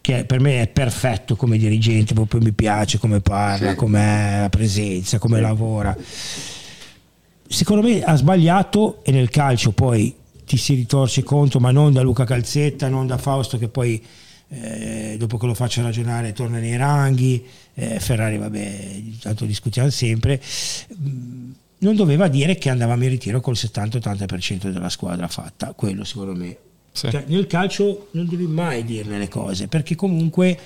che 0.00 0.24
per 0.24 0.40
me 0.40 0.62
è 0.62 0.68
perfetto 0.68 1.36
come 1.36 1.58
dirigente, 1.58 2.14
proprio 2.14 2.40
mi 2.40 2.52
piace 2.52 2.96
come 2.96 3.20
parla, 3.20 3.70
sì. 3.70 3.76
come 3.76 4.38
la 4.40 4.48
presenza, 4.48 5.18
come 5.18 5.36
sì. 5.36 5.42
lavora. 5.42 5.94
Secondo 7.46 7.86
me 7.86 8.02
ha 8.02 8.16
sbagliato 8.16 9.04
e 9.04 9.12
nel 9.12 9.28
calcio 9.28 9.72
poi 9.72 10.14
ti 10.46 10.56
si 10.56 10.72
ritorce 10.72 11.22
contro, 11.22 11.60
ma 11.60 11.72
non 11.72 11.92
da 11.92 12.00
Luca 12.00 12.24
Calzetta, 12.24 12.88
non 12.88 13.06
da 13.06 13.18
Fausto 13.18 13.58
che 13.58 13.68
poi 13.68 14.02
eh, 14.48 15.16
dopo 15.18 15.36
che 15.36 15.44
lo 15.44 15.52
faccio 15.52 15.82
ragionare 15.82 16.32
torna 16.32 16.58
nei 16.58 16.78
ranghi, 16.78 17.44
eh, 17.74 18.00
Ferrari 18.00 18.38
vabbè, 18.38 19.02
tanto 19.20 19.44
discutiamo 19.44 19.90
sempre, 19.90 20.40
mm, 20.98 21.50
non 21.80 21.94
doveva 21.94 22.28
dire 22.28 22.56
che 22.56 22.70
andavamo 22.70 23.04
in 23.04 23.10
ritiro 23.10 23.42
col 23.42 23.56
70-80% 23.56 24.70
della 24.70 24.88
squadra 24.88 25.28
fatta, 25.28 25.74
quello 25.74 26.02
secondo 26.04 26.34
me 26.34 26.56
sì. 26.98 27.10
Cioè, 27.10 27.24
nel 27.28 27.46
calcio 27.46 28.08
non 28.12 28.26
devi 28.26 28.46
mai 28.46 28.84
dirle 28.84 29.18
le 29.18 29.28
cose 29.28 29.68
perché 29.68 29.94
comunque 29.94 30.58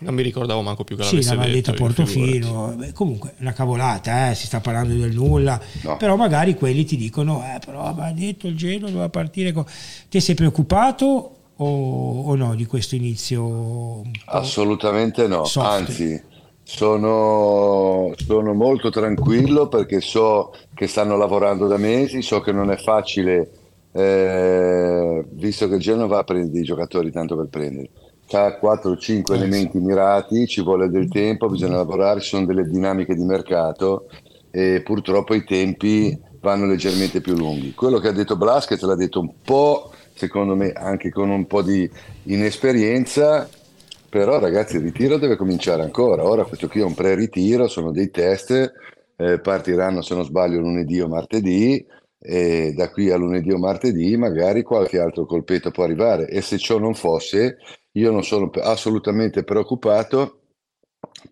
non 0.00 0.14
mi 0.14 0.22
ricordavo 0.22 0.60
manco 0.60 0.84
più 0.84 0.96
che 0.96 1.04
sì, 1.04 1.22
l'avesse 1.22 1.36
detto, 1.36 1.52
detto 1.52 1.70
a 1.70 1.74
Portofino 1.74 2.74
Beh, 2.76 2.92
comunque 2.92 3.34
una 3.38 3.52
cavolata 3.52 4.30
eh, 4.30 4.34
si 4.34 4.46
sta 4.46 4.60
parlando 4.60 4.92
del 4.94 5.14
nulla 5.14 5.58
no. 5.82 5.96
però 5.96 6.16
magari 6.16 6.56
quelli 6.56 6.84
ti 6.84 6.96
dicono 6.96 7.42
eh, 7.42 7.58
però 7.64 7.84
aveva 7.84 8.10
detto 8.10 8.48
il 8.48 8.56
Genoa 8.56 8.90
doveva 8.90 9.08
partire 9.08 9.52
con... 9.52 9.64
ti 10.08 10.20
sei 10.20 10.34
preoccupato 10.34 11.36
o, 11.56 12.22
o, 12.22 12.34
no 12.34 12.54
di 12.54 12.66
questo 12.66 12.96
inizio 12.96 14.02
assolutamente 14.26 15.26
no 15.26 15.44
soft. 15.44 15.66
anzi 15.66 16.22
sono, 16.64 18.12
sono 18.16 18.54
molto 18.54 18.90
tranquillo 18.90 19.68
perché 19.68 20.00
so 20.00 20.54
che 20.74 20.86
stanno 20.86 21.16
lavorando 21.16 21.66
da 21.66 21.76
mesi 21.76 22.20
so 22.22 22.40
che 22.40 22.52
non 22.52 22.70
è 22.70 22.76
facile 22.76 23.61
eh, 23.92 25.24
visto 25.30 25.68
che 25.68 25.74
il 25.74 25.80
Genova 25.80 26.24
prendere 26.24 26.60
i 26.60 26.64
giocatori 26.64 27.10
tanto 27.10 27.36
per 27.36 27.46
prendere. 27.46 27.90
Ha 28.30 28.58
4-5 28.62 29.32
eh, 29.32 29.34
elementi 29.34 29.78
mirati 29.78 30.46
ci 30.46 30.62
vuole 30.62 30.88
del 30.88 31.08
tempo 31.08 31.48
bisogna 31.48 31.76
lavorare 31.76 32.20
ci 32.20 32.28
sono 32.28 32.46
delle 32.46 32.64
dinamiche 32.64 33.14
di 33.14 33.24
mercato 33.24 34.06
e 34.50 34.80
purtroppo 34.82 35.34
i 35.34 35.44
tempi 35.44 36.18
vanno 36.40 36.66
leggermente 36.66 37.20
più 37.20 37.34
lunghi. 37.36 37.74
Quello 37.74 37.98
che 37.98 38.08
ha 38.08 38.12
detto 38.12 38.36
Blasquez 38.36 38.80
l'ha 38.82 38.94
detto 38.94 39.20
un 39.20 39.32
po' 39.44 39.92
secondo 40.14 40.54
me 40.54 40.72
anche 40.72 41.10
con 41.10 41.28
un 41.28 41.46
po' 41.46 41.62
di 41.62 41.88
inesperienza 42.24 43.48
però 44.08 44.38
ragazzi 44.38 44.76
il 44.76 44.82
ritiro 44.82 45.18
deve 45.18 45.36
cominciare 45.36 45.82
ancora. 45.82 46.26
Ora 46.26 46.44
questo 46.44 46.68
qui 46.68 46.80
è 46.80 46.84
un 46.84 46.94
pre-ritiro 46.94 47.68
sono 47.68 47.92
dei 47.92 48.10
test 48.10 48.72
eh, 49.16 49.40
partiranno 49.40 50.00
se 50.00 50.14
non 50.14 50.24
sbaglio 50.24 50.60
lunedì 50.60 51.00
o 51.00 51.08
martedì 51.08 51.84
e 52.22 52.72
da 52.74 52.88
qui 52.90 53.10
a 53.10 53.16
lunedì 53.16 53.50
o 53.50 53.58
martedì 53.58 54.16
magari 54.16 54.62
qualche 54.62 55.00
altro 55.00 55.26
colpetto 55.26 55.72
può 55.72 55.82
arrivare 55.84 56.28
e 56.28 56.40
se 56.40 56.56
ciò 56.56 56.78
non 56.78 56.94
fosse 56.94 57.56
io 57.92 58.12
non 58.12 58.22
sono 58.22 58.48
assolutamente 58.62 59.42
preoccupato 59.42 60.38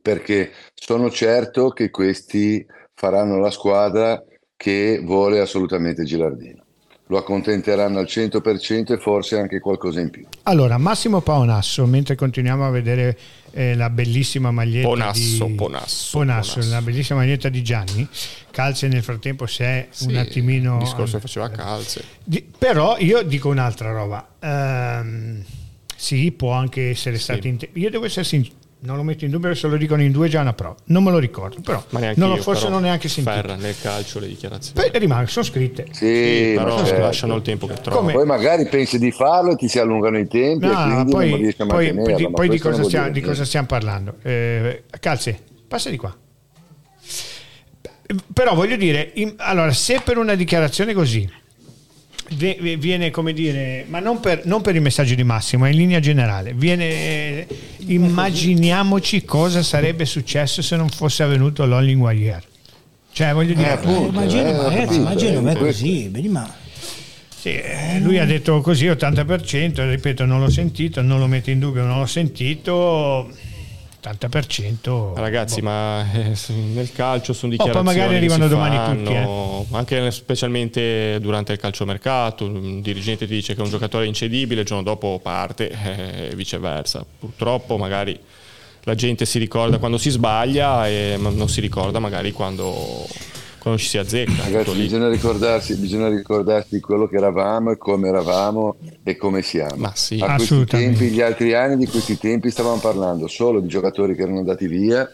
perché 0.03 0.51
sono 0.74 1.09
certo 1.11 1.70
che 1.70 1.91
questi 1.91 2.66
faranno 2.95 3.38
la 3.38 3.51
squadra 3.51 4.22
che 4.57 5.01
vuole 5.03 5.38
assolutamente 5.41 6.05
Gilardino 6.05 6.64
lo 7.11 7.18
accontenteranno 7.18 7.99
al 7.99 8.05
100% 8.05 8.93
e 8.93 8.99
forse 8.99 9.36
anche 9.36 9.59
qualcosa 9.59 10.01
in 10.01 10.11
più. 10.11 10.26
Allora, 10.45 10.78
Massimo 10.78 11.20
Paonasso, 11.20 11.84
mentre 11.84 12.14
continuiamo 12.14 12.64
a 12.64 12.70
vedere 12.70 13.18
eh, 13.53 13.74
la 13.74 13.90
bellissima 13.90 14.51
maglietta 14.51 14.88
Ponasso, 14.88 15.44
di 15.46 15.55
Ponasso, 15.55 16.18
Ponasso, 16.18 16.18
Ponasso, 16.18 16.70
la 16.70 16.82
bellissima 16.82 17.20
maglietta 17.20 17.48
di 17.48 17.62
Gianni, 17.62 18.07
Calze 18.51 18.88
nel 18.88 19.03
frattempo 19.03 19.46
si 19.46 19.62
è 19.62 19.88
sì, 19.90 20.07
un 20.07 20.16
attimino... 20.16 20.78
Il 20.78 20.84
discorso 20.84 21.16
che 21.16 21.22
faceva 21.22 21.51
Calze. 21.51 22.05
Di, 22.22 22.44
però 22.59 22.96
io 22.98 23.22
dico 23.22 23.48
un'altra 23.48 23.90
roba. 23.90 24.28
Um, 24.40 25.42
sì, 25.96 26.32
può 26.32 26.53
anche 26.53 26.90
essere 26.90 27.16
sì. 27.16 27.22
stato... 27.22 27.46
In 27.46 27.57
te- 27.57 27.70
io 27.72 27.90
devo 27.90 28.05
essere 28.05 28.24
sincero 28.24 28.59
non 28.83 28.97
lo 28.97 29.03
metto 29.03 29.24
in 29.24 29.31
dubbio 29.31 29.55
se 29.55 29.66
lo 29.68 29.76
dicono 29.76 30.03
in 30.03 30.11
due 30.11 30.28
già 30.28 30.41
una 30.41 30.55
pro 30.55 30.76
non 30.87 31.05
me 31.05 31.11
lo 31.11 31.18
ricordo 31.18 31.61
però 31.62 31.85
non 31.91 32.31
io, 32.31 32.37
forse 32.37 32.62
però 32.62 32.74
non 32.74 32.83
neanche 32.83 33.09
sentito. 33.09 33.37
Ferra 33.37 33.55
nel 33.57 33.74
calcio 33.81 34.18
le 34.18 34.26
dichiarazioni. 34.26 34.91
Beh, 34.91 34.99
rimangono 34.99 35.28
sono 35.28 35.45
scritte. 35.45 35.87
Sì, 35.91 36.07
sì 36.07 36.53
però 36.57 36.85
certo. 36.85 37.03
lasciano 37.03 37.37
il 37.37 37.43
tempo 37.43 37.66
che 37.66 37.74
trovano. 37.74 38.12
Poi 38.12 38.26
magari 38.26 38.66
pensi 38.68 38.99
di 38.99 39.11
farlo 39.11 39.53
e 39.53 39.57
ti 39.57 39.68
si 39.68 39.78
allungano 39.78 40.18
i 40.18 40.26
tempi 40.26 40.66
no, 40.66 40.72
e 40.72 40.74
quindi 40.74 41.11
poi, 41.12 41.31
non 41.31 41.39
riesci 41.39 41.62
a 41.62 41.66
poi, 41.66 41.95
poi, 41.95 42.14
di, 42.14 42.31
poi 42.31 42.49
di, 42.49 42.59
cosa 42.59 42.83
stiamo, 42.83 43.11
di, 43.11 43.20
cosa 43.20 43.45
stiamo, 43.45 43.66
parlando? 43.66 44.16
Eh, 44.22 44.85
Calze 44.99 45.39
passa 45.66 45.91
di 45.91 45.97
qua. 45.97 46.16
Però 48.33 48.55
voglio 48.55 48.76
dire 48.76 49.11
in, 49.14 49.35
allora 49.37 49.72
se 49.72 50.01
per 50.03 50.16
una 50.16 50.35
dichiarazione 50.35 50.93
così 50.95 51.31
viene 52.37 53.11
come 53.11 53.33
dire, 53.33 53.85
ma 53.89 53.99
non 53.99 54.20
per, 54.20 54.43
non 54.45 54.61
per, 54.61 54.74
il 54.74 54.81
messaggio 54.81 55.14
di 55.14 55.24
Massimo, 55.24 55.66
in 55.66 55.76
linea 55.76 56.01
generale. 56.01 56.53
Viene, 56.55 57.47
immaginiamoci 57.78 59.24
cosa 59.24 59.62
sarebbe 59.62 60.05
successo 60.05 60.62
se 60.62 60.76
non 60.76 60.89
fosse 60.89 61.22
avvenuto 61.22 61.66
l'Hollingwire. 61.66 62.43
Cioè, 63.12 63.33
voglio 63.33 63.55
dire, 63.55 63.68
eh, 63.68 63.72
appunto, 63.72 64.09
immagino, 64.09 64.49
eh, 64.49 64.68
ragazzi, 64.68 64.97
immagino 64.97 65.49
è 65.49 65.57
così, 65.57 66.09
benissimo. 66.09 66.49
Sì, 67.41 67.59
lui 68.01 68.18
ha 68.18 68.26
detto 68.26 68.61
così 68.61 68.87
80%, 68.87 69.89
ripeto, 69.89 70.26
non 70.26 70.41
l'ho 70.41 70.51
sentito, 70.51 71.01
non 71.01 71.18
lo 71.18 71.26
metto 71.26 71.51
in 71.51 71.59
dubbio, 71.59 71.83
non 71.85 71.99
l'ho 71.99 72.07
sentito 72.07 73.31
80%. 74.03 75.14
Ragazzi, 75.14 75.61
boh. 75.61 75.68
ma 75.68 76.12
eh, 76.12 76.36
nel 76.72 76.92
calcio 76.92 77.32
sono 77.32 77.53
dichiarazioni. 77.53 77.88
Oh, 77.88 77.92
poi 77.92 77.94
magari 77.94 78.16
arrivano 78.16 78.48
domani 78.48 78.76
fanno, 78.76 79.03
tutti. 79.03 79.12
Eh. 79.12 79.76
Anche 79.76 80.11
specialmente 80.11 81.18
durante 81.20 81.53
il 81.53 81.59
calciomercato, 81.59 82.44
un 82.44 82.80
dirigente 82.80 83.26
ti 83.26 83.34
dice 83.34 83.55
che 83.55 83.61
un 83.61 83.68
giocatore 83.68 84.05
è 84.05 84.09
incedibile, 84.09 84.62
il 84.62 84.66
giorno 84.66 84.82
dopo 84.82 85.20
parte 85.22 85.70
e 85.70 86.34
viceversa. 86.34 87.05
Purtroppo 87.18 87.76
magari 87.76 88.18
la 88.84 88.94
gente 88.94 89.26
si 89.26 89.38
ricorda 89.38 89.78
quando 89.78 89.98
si 89.98 90.11
sbaglia 90.11 90.88
e 90.88 91.16
non 91.18 91.48
si 91.48 91.61
ricorda 91.61 91.98
magari 91.98 92.32
quando 92.32 93.07
quando 93.61 93.78
ci 93.78 93.88
si 93.88 93.98
azzecca. 93.98 94.44
Ragazzi, 94.44 94.72
bisogna 94.72 95.08
ricordarsi, 95.08 95.76
bisogna 95.76 96.08
ricordarsi 96.08 96.76
di 96.76 96.80
quello 96.80 97.06
che 97.06 97.16
eravamo 97.16 97.72
e 97.72 97.76
come 97.76 98.08
eravamo 98.08 98.76
e 99.04 99.16
come 99.16 99.42
siamo. 99.42 99.76
Ma 99.76 99.92
sì, 99.94 100.18
a 100.20 100.34
questi 100.34 100.64
tempi, 100.64 101.08
gli 101.08 101.20
altri 101.20 101.54
anni 101.54 101.76
di 101.76 101.86
questi 101.86 102.16
tempi 102.18 102.50
stavamo 102.50 102.78
parlando 102.78 103.28
solo 103.28 103.61
di 103.61 103.68
giocatori 103.68 104.14
che 104.14 104.22
erano 104.22 104.38
andati 104.38 104.66
via 104.66 105.08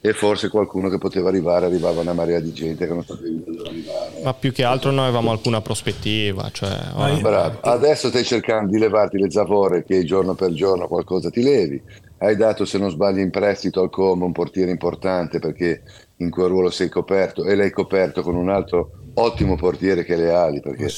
e 0.00 0.12
forse 0.12 0.48
qualcuno 0.48 0.88
che 0.88 0.98
poteva 0.98 1.28
arrivare, 1.28 1.66
arrivava 1.66 2.00
una 2.00 2.12
marea 2.12 2.40
di 2.40 2.52
gente 2.52 2.88
che 2.88 2.92
non 2.92 3.04
sapeva 3.04 3.38
dove 3.46 3.68
arrivare. 3.68 4.20
Ma 4.24 4.34
più 4.34 4.52
che 4.52 4.64
altro 4.64 4.90
non 4.90 5.04
avevamo 5.04 5.30
alcuna 5.30 5.60
prospettiva. 5.60 6.50
Cioè, 6.52 6.76
Bravo. 7.20 7.58
Adesso 7.60 8.08
stai 8.08 8.24
cercando 8.24 8.72
di 8.72 8.78
levarti 8.78 9.16
le 9.16 9.30
zavore 9.30 9.84
che 9.84 10.04
giorno 10.04 10.34
per 10.34 10.52
giorno 10.52 10.88
qualcosa 10.88 11.30
ti 11.30 11.42
levi. 11.42 11.80
Hai 12.18 12.36
dato, 12.36 12.64
se 12.64 12.78
non 12.78 12.90
sbaglio, 12.90 13.20
in 13.20 13.30
prestito 13.30 13.80
al 13.80 13.90
Como 13.90 14.26
un 14.26 14.32
portiere 14.32 14.70
importante 14.70 15.38
perché 15.40 15.82
in 16.22 16.30
quel 16.30 16.48
ruolo 16.48 16.70
sei 16.70 16.88
coperto 16.88 17.44
e 17.44 17.54
l'hai 17.54 17.70
coperto 17.70 18.22
con 18.22 18.34
un 18.34 18.48
altro 18.48 18.92
ottimo 19.14 19.56
portiere 19.56 20.04
che 20.04 20.14
è 20.14 20.16
Leali 20.16 20.60
perché 20.60 20.88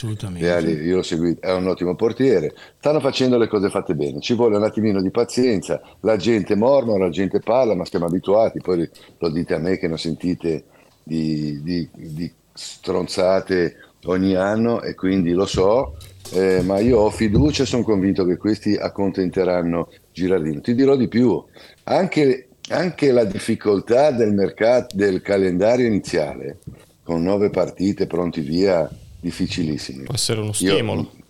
Leali 0.40 0.72
io 0.82 0.96
l'ho 0.96 1.02
seguito 1.02 1.40
è 1.40 1.52
un 1.52 1.66
ottimo 1.66 1.94
portiere. 1.96 2.54
Stanno 2.78 3.00
facendo 3.00 3.38
le 3.38 3.48
cose 3.48 3.70
fatte 3.70 3.94
bene 3.94 4.20
ci 4.20 4.34
vuole 4.34 4.56
un 4.56 4.62
attimino 4.62 5.00
di 5.00 5.10
pazienza. 5.10 5.80
La 6.00 6.16
gente 6.16 6.54
mormora 6.54 7.04
la 7.04 7.10
gente 7.10 7.40
parla 7.40 7.74
ma 7.74 7.84
siamo 7.84 8.06
abituati. 8.06 8.60
Poi 8.60 8.88
lo 9.18 9.28
dite 9.30 9.54
a 9.54 9.58
me 9.58 9.78
che 9.78 9.88
non 9.88 9.98
sentite 9.98 10.64
di, 11.02 11.60
di, 11.62 11.88
di 11.92 12.32
stronzate 12.52 13.76
ogni 14.04 14.34
anno 14.34 14.82
e 14.82 14.94
quindi 14.94 15.32
lo 15.32 15.46
so 15.46 15.96
eh, 16.32 16.62
ma 16.62 16.78
io 16.78 17.00
ho 17.00 17.10
fiducia 17.10 17.62
e 17.62 17.66
sono 17.66 17.82
convinto 17.82 18.24
che 18.24 18.36
questi 18.36 18.76
accontenteranno 18.76 19.90
Girardino. 20.12 20.60
Ti 20.60 20.74
dirò 20.74 20.96
di 20.96 21.08
più 21.08 21.42
anche 21.84 22.48
anche 22.68 23.12
la 23.12 23.24
difficoltà 23.24 24.10
del 24.10 24.32
mercato 24.32 24.96
del 24.96 25.20
calendario 25.20 25.86
iniziale 25.86 26.58
con 27.02 27.22
nove 27.22 27.50
partite 27.50 28.06
pronti 28.06 28.40
via, 28.40 28.88
difficilissimo. 29.20 30.04
Può 30.04 30.14
essere 30.14 30.40
uno 30.40 30.52
stimolo. 30.52 31.00
Io, 31.00 31.22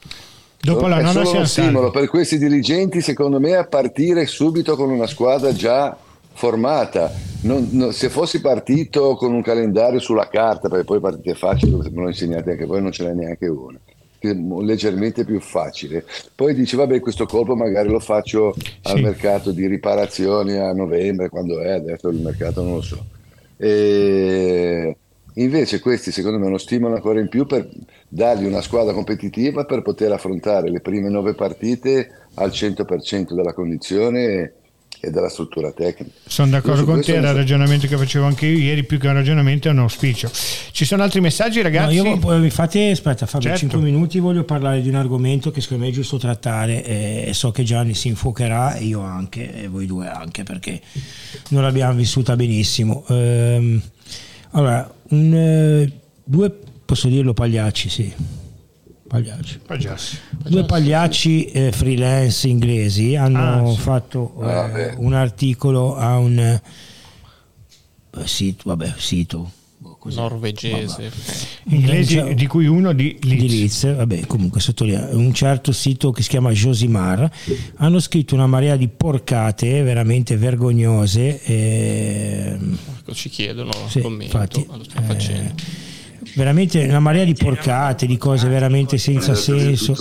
Dopo 0.61 0.87
la 0.87 1.01
è 1.01 1.07
solo 1.07 1.30
uno 1.30 1.45
stimolo 1.45 1.91
per 1.91 2.09
questi 2.09 2.39
dirigenti, 2.39 3.01
secondo 3.01 3.41
me, 3.41 3.55
a 3.57 3.66
partire 3.66 4.24
subito 4.26 4.76
con 4.76 4.91
una 4.91 5.07
squadra 5.07 5.53
già 5.53 5.97
formata. 6.32 7.12
Non, 7.43 7.68
non, 7.72 7.93
se 7.93 8.09
fossi 8.09 8.41
partito 8.41 9.14
con 9.16 9.35
un 9.35 9.43
calendario 9.43 9.99
sulla 9.99 10.28
carta, 10.28 10.68
perché 10.68 10.85
poi 10.85 11.01
partite 11.01 11.35
facili, 11.35 11.72
me 11.72 12.03
lo 12.03 12.09
insegnate 12.09 12.53
anche 12.53 12.64
voi, 12.64 12.80
non 12.80 12.93
ce 12.93 13.05
n'è 13.05 13.12
neanche 13.12 13.47
una 13.49 13.78
leggermente 14.33 15.25
più 15.25 15.41
facile. 15.41 16.05
Poi 16.35 16.55
dici, 16.55 16.77
vabbè, 16.77 17.01
questo 17.01 17.27
colpo 17.27 17.55
magari 17.55 17.89
lo 17.89 18.01
faccio 18.01 18.55
al 18.83 19.01
mercato 19.01 19.51
di 19.51 19.66
riparazioni 19.66 20.57
a 20.57 20.72
novembre, 20.72 21.29
quando 21.29 21.61
è, 21.61 21.70
adesso 21.70 22.09
il 22.09 22.20
mercato 22.20 22.62
non 22.62 22.75
lo 22.75 22.83
so. 22.83 23.05
E 23.57 24.97
invece 25.35 25.81
questi 25.81 26.12
secondo 26.12 26.39
me 26.39 26.49
lo 26.49 26.59
stimolano 26.59 26.97
ancora 26.97 27.20
in 27.20 27.29
più 27.29 27.45
per 27.45 27.68
dargli 28.09 28.45
una 28.45 28.61
squadra 28.61 28.93
competitiva 28.93 29.64
per 29.64 29.83
poter 29.83 30.12
affrontare 30.12 30.70
le 30.70 30.81
prime 30.81 31.09
nove 31.09 31.35
partite 31.35 32.11
al 32.35 32.51
100% 32.51 33.33
della 33.35 33.53
condizione 33.53 34.53
e 35.05 35.11
della 35.11 35.29
struttura 35.29 35.73
tecnica. 35.73 36.11
Sono 36.27 36.51
d'accordo 36.51 36.85
con 36.85 37.01
te, 37.01 37.15
era 37.15 37.31
il 37.31 37.37
ragionamento 37.37 37.87
che 37.87 37.97
facevo 37.97 38.25
anche 38.25 38.47
io 38.47 38.59
ieri, 38.59 38.85
più 38.85 38.99
che 38.99 39.07
un 39.07 39.15
ragionamento 39.15 39.69
è 39.69 39.71
un 39.71 39.79
auspicio. 39.81 40.31
Ci 40.73 40.85
sono 40.85 41.03
altri 41.03 41.21
messaggi 41.21 41.63
ragazzi? 41.63 41.97
No, 42.03 42.19
io, 42.19 42.43
infatti, 42.43 42.81
aspetta 42.81 43.27
Fabio, 43.27 43.49
certo. 43.49 43.61
5 43.61 43.81
minuti 43.81 44.19
voglio 44.19 44.45
parlare 44.45 44.81
di 44.81 44.89
un 44.89 44.97
argomento 44.97 45.51
che 45.51 45.61
secondo 45.61 45.85
me 45.85 45.91
è 45.91 45.93
giusto 45.93 46.17
trattare 46.17 46.85
e 46.85 47.33
so 47.35 47.51
che 47.51 47.63
Gianni 47.63 47.95
si 47.95 48.09
infuocherà 48.09 48.75
e 48.75 48.85
io 48.85 49.01
anche, 49.01 49.63
e 49.63 49.69
voi 49.69 49.87
due 49.87 50.09
anche, 50.09 50.43
perché 50.43 50.81
non 51.49 51.63
l'abbiamo 51.63 51.95
vissuta 51.95 52.37
benissimo. 52.37 53.05
Ehm, 53.09 53.81
allora, 54.51 54.93
un, 55.11 55.35
eh, 55.35 55.93
due, 56.25 56.53
posso 56.85 57.09
dirlo 57.09 57.33
pagliacci, 57.35 57.89
sì 57.89 58.43
Pagliacci. 59.15 59.61
Pagliacci. 59.65 60.19
Due 60.49 60.65
pagliacci 60.65 61.45
eh, 61.45 61.71
freelance 61.71 62.49
inglesi 62.49 63.15
hanno 63.15 63.71
ah, 63.71 63.73
sì. 63.73 63.81
fatto 63.81 64.35
eh, 64.43 64.51
ah, 64.51 64.95
un 64.97 65.12
articolo 65.12 65.95
a 65.95 66.19
un 66.19 66.37
eh, 66.39 66.61
sito, 68.25 68.62
vabbè, 68.67 68.95
sito 68.97 69.53
Così. 69.99 70.17
norvegese 70.17 71.12
inglesi 71.69 72.15
cioè, 72.15 72.35
di 72.35 72.47
cui 72.47 72.67
uno 72.67 72.93
di 72.93 73.17
Leeds, 73.23 73.41
di 73.41 73.49
Leeds 73.49 73.95
vabbè, 73.97 74.27
comunque 74.27 74.61
sottolinea 74.61 75.09
un 75.12 75.33
certo 75.33 75.73
sito 75.73 76.11
che 76.11 76.23
si 76.23 76.29
chiama 76.31 76.51
Josimar 76.51 77.31
hanno 77.77 78.01
scritto 78.01 78.35
una 78.35 78.47
marea 78.47 78.77
di 78.77 78.89
porcate 78.89 79.83
veramente 79.83 80.37
vergognose 80.37 81.41
e... 81.43 82.59
ci 83.12 83.29
chiedono 83.29 83.73
sì, 83.89 84.01
commento 84.01 84.37
infatti, 84.37 84.67
lo 84.69 84.85
sto 84.85 85.03
facendo 85.03 85.51
eh, 85.51 85.84
veramente 86.35 86.85
una 86.85 87.01
marea 87.01 87.24
di 87.24 87.35
porcate, 87.35 88.07
di 88.07 88.16
cose 88.16 88.49
veramente 88.49 88.99
senza 88.99 89.35
senso. 89.35 89.95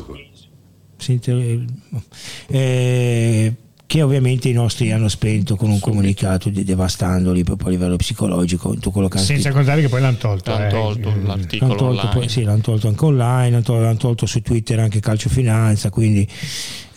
Eh, 2.47 3.53
che 3.93 4.01
ovviamente 4.01 4.49
i 4.49 4.53
nostri 4.53 4.91
hanno 4.91 5.07
spento 5.07 5.55
con 5.55 5.69
un 5.69 5.79
comunicato 5.79 6.49
devastandoli 6.49 7.43
proprio 7.43 7.67
a 7.67 7.71
livello 7.71 7.95
psicologico 7.95 8.73
tutto 8.73 8.89
quello 8.89 9.07
che 9.07 9.19
senza 9.19 9.51
contare 9.51 9.81
che 9.81 9.89
poi 9.89 10.01
l'hanno 10.01 10.17
tolto, 10.17 10.49
l'hanno 10.49 10.69
tolto 10.69 11.09
eh. 11.09 11.21
l'articolo 11.21 11.75
l'hanno 11.75 11.93
tolto, 11.93 12.09
poi, 12.17 12.27
sì, 12.29 12.41
l'hanno 12.41 12.61
tolto 12.61 12.88
anche 12.88 13.05
online 13.05 13.49
l'hanno 13.51 13.61
tolto, 13.61 13.81
l'hanno 13.84 13.97
tolto 13.97 14.25
su 14.25 14.41
Twitter 14.41 14.79
anche 14.79 14.99
Calcio 14.99 15.29
Finanza 15.29 15.91
quindi 15.91 16.27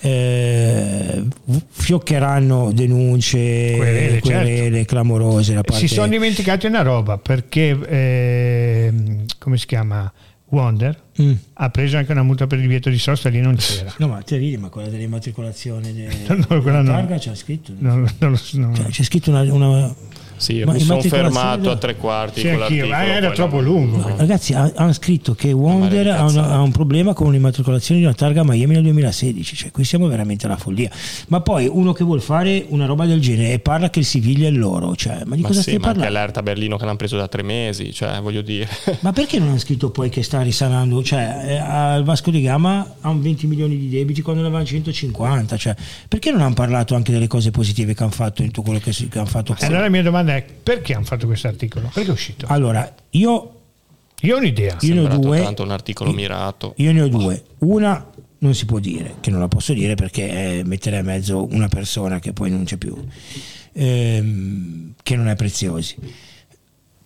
eh, 0.07 1.25
fioccheranno 1.69 2.71
denunce, 2.73 3.75
querele, 3.77 4.21
querele 4.21 4.77
certo. 4.77 4.89
clamorose. 4.89 5.55
Da 5.55 5.63
parte... 5.63 5.87
Si 5.87 5.93
sono 5.93 6.07
dimenticati 6.07 6.67
una 6.67 6.83
roba 6.83 7.19
perché, 7.19 7.79
eh, 7.89 8.93
come 9.39 9.59
si 9.59 9.67
chiama? 9.67 10.13
Wonder 10.49 10.97
mm. 11.21 11.33
ha 11.55 11.71
preso 11.71 11.97
anche 11.97 12.13
una 12.13 12.23
multa 12.23 12.47
per 12.47 12.59
il 12.59 12.65
divieto 12.65 12.89
di 12.89 12.99
sosta 12.99 13.29
lì 13.29 13.41
non 13.41 13.57
c'era 13.57 13.93
no 13.99 14.07
ma 14.07 14.23
te 14.23 14.37
ridi 14.37 14.57
ma 14.57 14.69
quella 14.69 14.89
dell'immatricolazione 14.89 15.93
de... 15.93 16.09
no, 16.49 16.61
no. 16.61 16.85
targa 16.85 17.19
c'è 17.19 17.35
scritto 17.35 17.73
no, 17.77 17.97
no, 17.97 18.37
cioè, 18.37 18.87
c'è 18.89 19.03
scritto 19.03 19.31
una, 19.31 19.41
una 19.53 19.93
sì, 20.37 20.63
mi 20.65 20.81
sono 20.81 21.01
fermato 21.01 21.71
a 21.71 21.77
tre 21.77 21.97
quarti 21.97 22.41
sì, 22.41 22.49
con 22.49 22.59
l'articolo. 22.59 22.89
Ma 22.91 23.05
era 23.05 23.31
troppo 23.31 23.61
lungo. 23.61 23.97
No, 23.97 24.17
ragazzi, 24.17 24.53
hanno 24.53 24.93
scritto 24.93 25.35
che 25.35 25.53
Wonder 25.53 26.09
ha, 26.09 26.25
una, 26.25 26.51
ha, 26.51 26.61
un 26.61 26.71
problema 26.71 27.15
con 27.15 27.33
l'immatricolazione 27.33 28.01
di 28.01 28.07
una 28.07 28.15
targa 28.15 28.45
Miami 28.45 28.75
nel 28.75 28.83
2016. 28.83 29.57
Cioè, 29.57 29.71
qui 29.71 29.85
siamo 29.85 30.07
veramente 30.09 30.47
alla 30.47 30.57
follia. 30.57 30.91
Ma 31.29 31.41
poi 31.41 31.69
uno 31.71 31.93
che 31.93 32.05
vuole 32.05 32.21
fare 32.21 32.67
una 32.69 32.87
roba 32.87 33.07
del 33.07 33.21
genere 33.21 33.53
e 33.53 33.59
parla 33.59 33.89
che 33.91 34.01
il 34.01 34.05
Siviglia 34.05 34.49
è 34.49 34.51
loro. 34.51 34.95
Cioè, 34.95 35.23
ma 35.25 35.37
di 35.37 35.43
ma 35.43 35.49
cosa 35.49 35.61
sì, 35.61 35.71
stai 35.71 35.75
ma 35.79 35.87
parlando? 35.87 36.09
anche 36.09 36.19
l'Erta 36.19 36.43
Berlino 36.43 36.77
che 36.77 36.85
l'hanno 36.85 36.97
preso 36.97 37.17
da 37.17 37.29
tre 37.29 37.43
mesi. 37.43 37.93
Cioè, 37.93 38.21
voglio 38.21 38.43
dire. 38.43 38.69
Ma 39.01 39.13
perché 39.13 39.39
non 39.39 39.49
hanno 39.49 39.59
scritto 39.59 39.91
poi 39.91 40.09
che 40.09 40.23
sta 40.23 40.43
risanando? 40.43 41.03
Cioè, 41.03 41.43
eh, 41.47 41.57
al 41.57 42.05
Vasco 42.05 42.31
di 42.31 42.43
Gama 42.43 42.95
ha 43.01 43.09
un 43.09 43.21
20 43.21 43.47
milioni 43.47 43.79
di 43.79 43.89
debiti 43.89 44.23
quando 44.23 44.43
ne 44.43 44.49
aveva 44.49 44.65
150. 44.65 45.57
Cioè, 45.57 45.75
perché 46.09 46.31
non 46.31 46.41
hanno 46.41 46.55
parlato 46.55 46.95
anche 46.95 47.13
delle 47.13 47.27
cose 47.27 47.51
positive 47.51 47.95
che 47.95 48.03
hanno 48.03 48.13
fatto 48.13 48.43
in 48.43 48.51
tutto 48.51 48.63
quello 48.63 48.79
che, 48.79 48.91
che 48.91 49.19
hanno 49.19 49.27
fatto? 49.27 49.57
Allora 49.61 49.83
la 49.83 49.89
mia 49.89 50.03
domanda 50.03 50.26
è 50.29 50.45
perché 50.63 50.95
hanno 50.95 51.05
fatto 51.05 51.27
questo 51.27 51.49
articolo? 51.49 51.91
Perché 51.93 52.11
è 52.11 52.13
uscito? 52.13 52.47
Allora, 52.49 52.93
io... 53.11 53.53
Io 54.23 54.35
ho 54.35 54.39
un'idea. 54.39 54.79
Io 54.81 54.95
ne 54.95 55.01
ho 55.01 55.19
due. 55.19 55.43
tanto 55.43 55.63
un 55.63 55.71
articolo 55.71 56.11
io, 56.11 56.17
mirato. 56.17 56.73
Io 56.77 56.93
ne 56.93 57.03
ho 57.03 57.09
due. 57.09 57.45
Una 57.59 58.11
non 58.39 58.55
si 58.55 58.67
può 58.67 58.79
dire, 58.79 59.17
che 59.21 59.31
non 59.31 59.41
la 59.41 59.49
posso 59.49 59.73
dire 59.73 59.95
perché 59.95 60.29
è 60.29 60.63
mettere 60.63 60.99
a 60.99 61.03
mezzo 61.03 61.47
una 61.51 61.69
persona 61.69 62.19
che 62.19 62.33
poi 62.33 62.51
non 62.51 62.65
c'è 62.65 62.77
più, 62.77 62.97
ehm, 63.73 64.95
che 65.03 65.17
non 65.17 65.29
è 65.29 65.37
preziosi. 65.37 65.97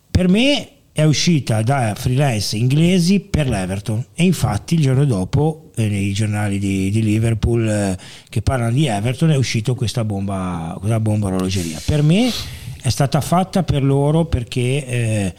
Per 0.09 0.27
me 0.27 0.69
è 0.93 1.03
uscita 1.03 1.61
da 1.61 1.93
freelance 1.95 2.57
inglesi 2.57 3.21
per 3.21 3.47
l'Everton 3.47 4.05
e 4.13 4.23
infatti 4.23 4.73
il 4.73 4.81
giorno 4.81 5.05
dopo 5.05 5.71
eh, 5.75 5.87
nei 5.87 6.11
giornali 6.11 6.59
di, 6.59 6.91
di 6.91 7.01
Liverpool 7.01 7.67
eh, 7.67 7.97
che 8.27 8.41
parlano 8.41 8.73
di 8.73 8.87
Everton 8.87 9.31
è 9.31 9.37
uscita 9.37 9.73
questa 9.73 10.03
bomba, 10.03 10.75
questa 10.77 10.99
bomba 10.99 11.27
orologeria. 11.27 11.81
Per 11.83 12.03
me 12.03 12.29
è 12.81 12.89
stata 12.89 13.21
fatta 13.21 13.63
per 13.63 13.83
loro 13.83 14.25
perché 14.25 14.85
eh, 14.85 15.33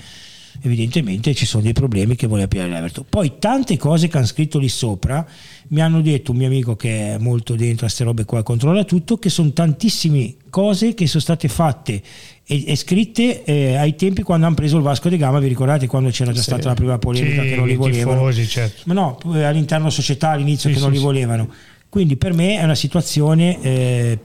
evidentemente 0.63 1.35
ci 1.35 1.47
sono 1.47 1.63
dei 1.63 1.73
problemi 1.73 2.15
che 2.15 2.27
vuole 2.27 2.45
aprire 2.45 2.69
l'Everton. 2.69 3.05
Poi 3.09 3.35
tante 3.39 3.77
cose 3.77 4.09
che 4.09 4.17
hanno 4.17 4.27
scritto 4.27 4.59
lì 4.59 4.69
sopra 4.69 5.27
mi 5.69 5.81
hanno 5.81 6.01
detto 6.03 6.33
un 6.33 6.39
mio 6.39 6.47
amico 6.47 6.77
che 6.77 7.15
è 7.15 7.19
molto 7.19 7.55
dentro 7.55 7.87
a 7.87 7.89
queste 7.89 8.05
robe 8.05 8.25
qua 8.25 8.41
e 8.41 8.43
controlla 8.43 8.85
tutto 8.85 9.17
che 9.17 9.31
sono 9.31 9.53
tantissime 9.53 10.35
cose 10.51 10.95
che 10.95 11.07
sono 11.07 11.23
state 11.23 11.49
fatte 11.49 12.03
e, 12.45 12.65
e 12.67 12.77
scritte 12.77 13.43
eh, 13.45 13.77
ai 13.77 13.95
tempi 13.97 14.23
quando 14.23 14.47
hanno 14.47 14.55
preso 14.55 14.77
il 14.77 14.83
Vasco 14.83 15.09
de 15.09 15.17
Gama 15.17 15.39
vi 15.39 15.49
ricordate 15.49 15.87
quando 15.87 16.11
c'era 16.11 16.33
già 16.33 16.43
sì. 16.43 16.51
stata 16.51 16.69
la 16.69 16.75
prima 16.75 16.99
polemica 16.99 17.43
sì, 17.43 17.49
che 17.49 17.57
non 17.57 17.67
li 17.67 17.77
volevano 17.77 18.19
tifosi, 18.19 18.47
certo. 18.47 18.83
ma 18.87 18.95
no 18.95 19.19
all'interno 19.25 19.89
società 19.89 20.31
all'inizio 20.31 20.69
sì, 20.69 20.75
che 20.77 20.83
non 20.83 20.93
li 20.93 20.99
volevano 20.99 21.51
quindi 21.89 22.17
per 22.17 22.35
me 22.35 22.59
è 22.59 22.65
una 22.65 22.75
situazione 22.75 23.63
eh, 23.63 24.19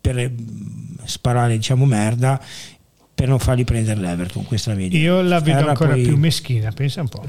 per 0.00 0.32
sparare 1.04 1.56
diciamo 1.56 1.84
merda 1.84 2.40
per 3.14 3.28
non 3.28 3.38
fargli 3.38 3.64
prendere 3.64 4.00
l'Everton 4.00 4.44
questa 4.44 4.70
è 4.70 4.74
la 4.74 4.78
mia 4.78 4.88
idea. 4.88 5.00
io 5.00 5.22
la 5.22 5.40
vedo 5.40 5.58
Era 5.58 5.68
ancora 5.68 5.92
poi... 5.92 6.02
più 6.02 6.16
meschina 6.16 6.70
pensa 6.72 7.00
un 7.00 7.08
po' 7.08 7.26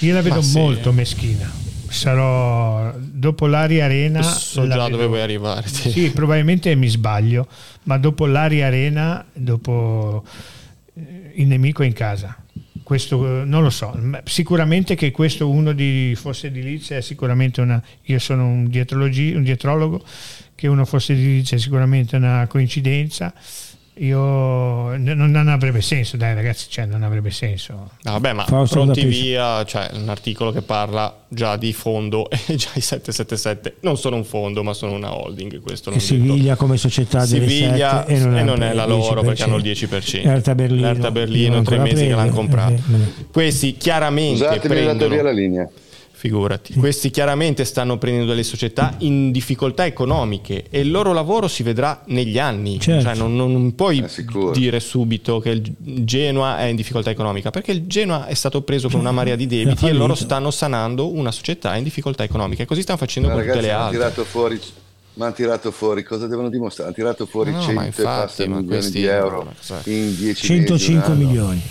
io 0.00 0.14
la 0.14 0.22
vedo 0.22 0.42
sì. 0.42 0.58
molto 0.58 0.92
meschina 0.92 1.50
sarò 1.88 2.92
dopo 2.98 3.46
l'Aria 3.46 3.84
Arena 3.84 4.22
so 4.22 4.66
già 4.66 4.88
dove 4.88 5.06
vuoi 5.06 5.20
arrivare 5.20 5.68
sì. 5.68 5.90
sì 5.90 6.10
probabilmente 6.10 6.74
mi 6.74 6.88
sbaglio 6.88 7.46
ma 7.84 7.96
dopo 7.98 8.26
l'Aria 8.26 8.66
Arena 8.66 9.24
dopo 9.32 10.24
eh, 10.94 11.32
il 11.34 11.46
nemico 11.46 11.82
è 11.82 11.86
in 11.86 11.92
casa 11.92 12.36
questo 12.82 13.44
non 13.44 13.62
lo 13.62 13.70
so 13.70 13.98
sicuramente 14.24 14.94
che 14.94 15.10
questo 15.10 15.48
uno 15.48 15.72
di 15.72 16.12
fosse 16.16 16.48
edilizia 16.48 16.98
è 16.98 17.00
sicuramente 17.00 17.60
una 17.60 17.82
io 18.02 18.18
sono 18.18 18.46
un, 18.46 18.68
un 18.70 19.42
dietrologo 19.42 20.04
che 20.64 20.70
uno 20.70 20.86
fosse 20.86 21.14
è 21.14 21.58
sicuramente 21.58 22.16
una 22.16 22.46
coincidenza. 22.48 23.34
Io 23.98 24.18
non, 24.96 25.30
non, 25.30 25.46
avrebbe 25.46 25.80
senso 25.80 26.16
dai 26.16 26.34
ragazzi 26.34 26.66
cioè 26.68 26.86
non 26.86 27.02
avrebbe 27.02 27.30
senso. 27.30 27.90
No, 28.02 28.12
vabbè 28.12 28.32
ma 28.32 28.44
Fausto 28.44 28.82
pronti 28.82 29.04
via 29.04 29.62
cioè 29.64 29.90
un 29.92 30.08
articolo 30.08 30.50
che 30.50 30.62
parla 30.62 31.26
già 31.28 31.56
di 31.56 31.72
fondo 31.72 32.28
e 32.32 32.56
già 32.56 32.70
i 32.74 32.80
777 32.80 33.76
non 33.82 33.96
sono 33.96 34.16
un 34.16 34.24
fondo 34.24 34.64
ma 34.64 34.72
sono 34.72 34.94
una 34.94 35.14
holding 35.14 35.60
questo 35.60 35.90
non 35.90 36.00
Siviglia 36.00 36.54
dico. 36.54 36.56
come 36.56 36.76
società 36.76 37.24
Siviglia 37.24 38.04
e 38.04 38.18
non, 38.18 38.36
e 38.36 38.42
non 38.42 38.64
è 38.64 38.72
la 38.72 38.84
loro 38.84 39.22
perché 39.22 39.44
hanno 39.44 39.58
il 39.58 39.62
10% 39.62 40.26
Erta 40.26 40.56
Berlino, 40.56 40.88
Erta 40.88 41.10
Berlino 41.12 41.62
tre 41.62 41.78
mesi 41.78 41.94
prende, 41.94 42.10
che 42.10 42.16
l'hanno 42.16 42.32
comprato. 42.32 42.72
Eh, 42.72 42.94
eh, 42.94 43.26
questi 43.30 43.76
chiaramente 43.76 44.38
Scusate, 44.38 44.66
prendono 44.66 45.14
via 45.14 45.22
la 45.22 45.30
linea 45.30 45.70
Figurati. 46.24 46.72
Questi 46.72 47.10
chiaramente 47.10 47.66
stanno 47.66 47.98
prendendo 47.98 48.30
delle 48.30 48.44
società 48.44 48.94
in 49.00 49.30
difficoltà 49.30 49.84
economiche 49.84 50.64
e 50.70 50.80
il 50.80 50.90
loro 50.90 51.12
lavoro 51.12 51.48
si 51.48 51.62
vedrà 51.62 52.00
negli 52.06 52.38
anni. 52.38 52.80
Certo. 52.80 53.04
Cioè 53.04 53.14
non, 53.14 53.36
non, 53.36 53.74
puoi 53.74 54.02
dire 54.54 54.80
subito 54.80 55.38
che 55.38 55.50
il 55.50 55.74
Genoa 55.76 56.60
è 56.60 56.64
in 56.64 56.76
difficoltà 56.76 57.10
economica 57.10 57.50
perché 57.50 57.72
il 57.72 57.86
Genoa 57.86 58.24
è 58.24 58.32
stato 58.32 58.62
preso 58.62 58.88
con 58.88 59.00
una 59.00 59.12
marea 59.12 59.36
di 59.36 59.44
debiti 59.46 59.86
e 59.86 59.92
loro 59.92 60.14
stanno 60.14 60.50
sanando 60.50 61.12
una 61.12 61.30
società 61.30 61.76
in 61.76 61.84
difficoltà 61.84 62.24
economica 62.24 62.62
e 62.62 62.66
così 62.66 62.80
stanno 62.80 62.96
facendo 62.96 63.28
Ma 63.28 63.34
con 63.34 63.42
ragazzi, 63.42 63.58
tutte 63.58 63.70
le 63.70 63.78
altre. 63.78 63.98
Tirato 63.98 64.24
fuori, 64.24 64.60
ma 65.14 65.26
hanno 65.26 65.34
tirato 65.34 65.70
fuori, 65.72 66.02
cosa 66.04 66.26
devono 66.26 66.48
dimostrare? 66.48 66.88
Hanno 66.88 66.96
tirato 66.96 67.26
fuori 67.26 67.52
no, 67.52 67.60
100 67.60 67.82
infatti, 67.82 68.48
milioni 68.48 68.90
di 68.90 69.04
euro 69.04 69.52
in 69.84 70.16
10 70.16 70.42
105 70.46 71.12
mesi, 71.12 71.26
milioni. 71.26 71.62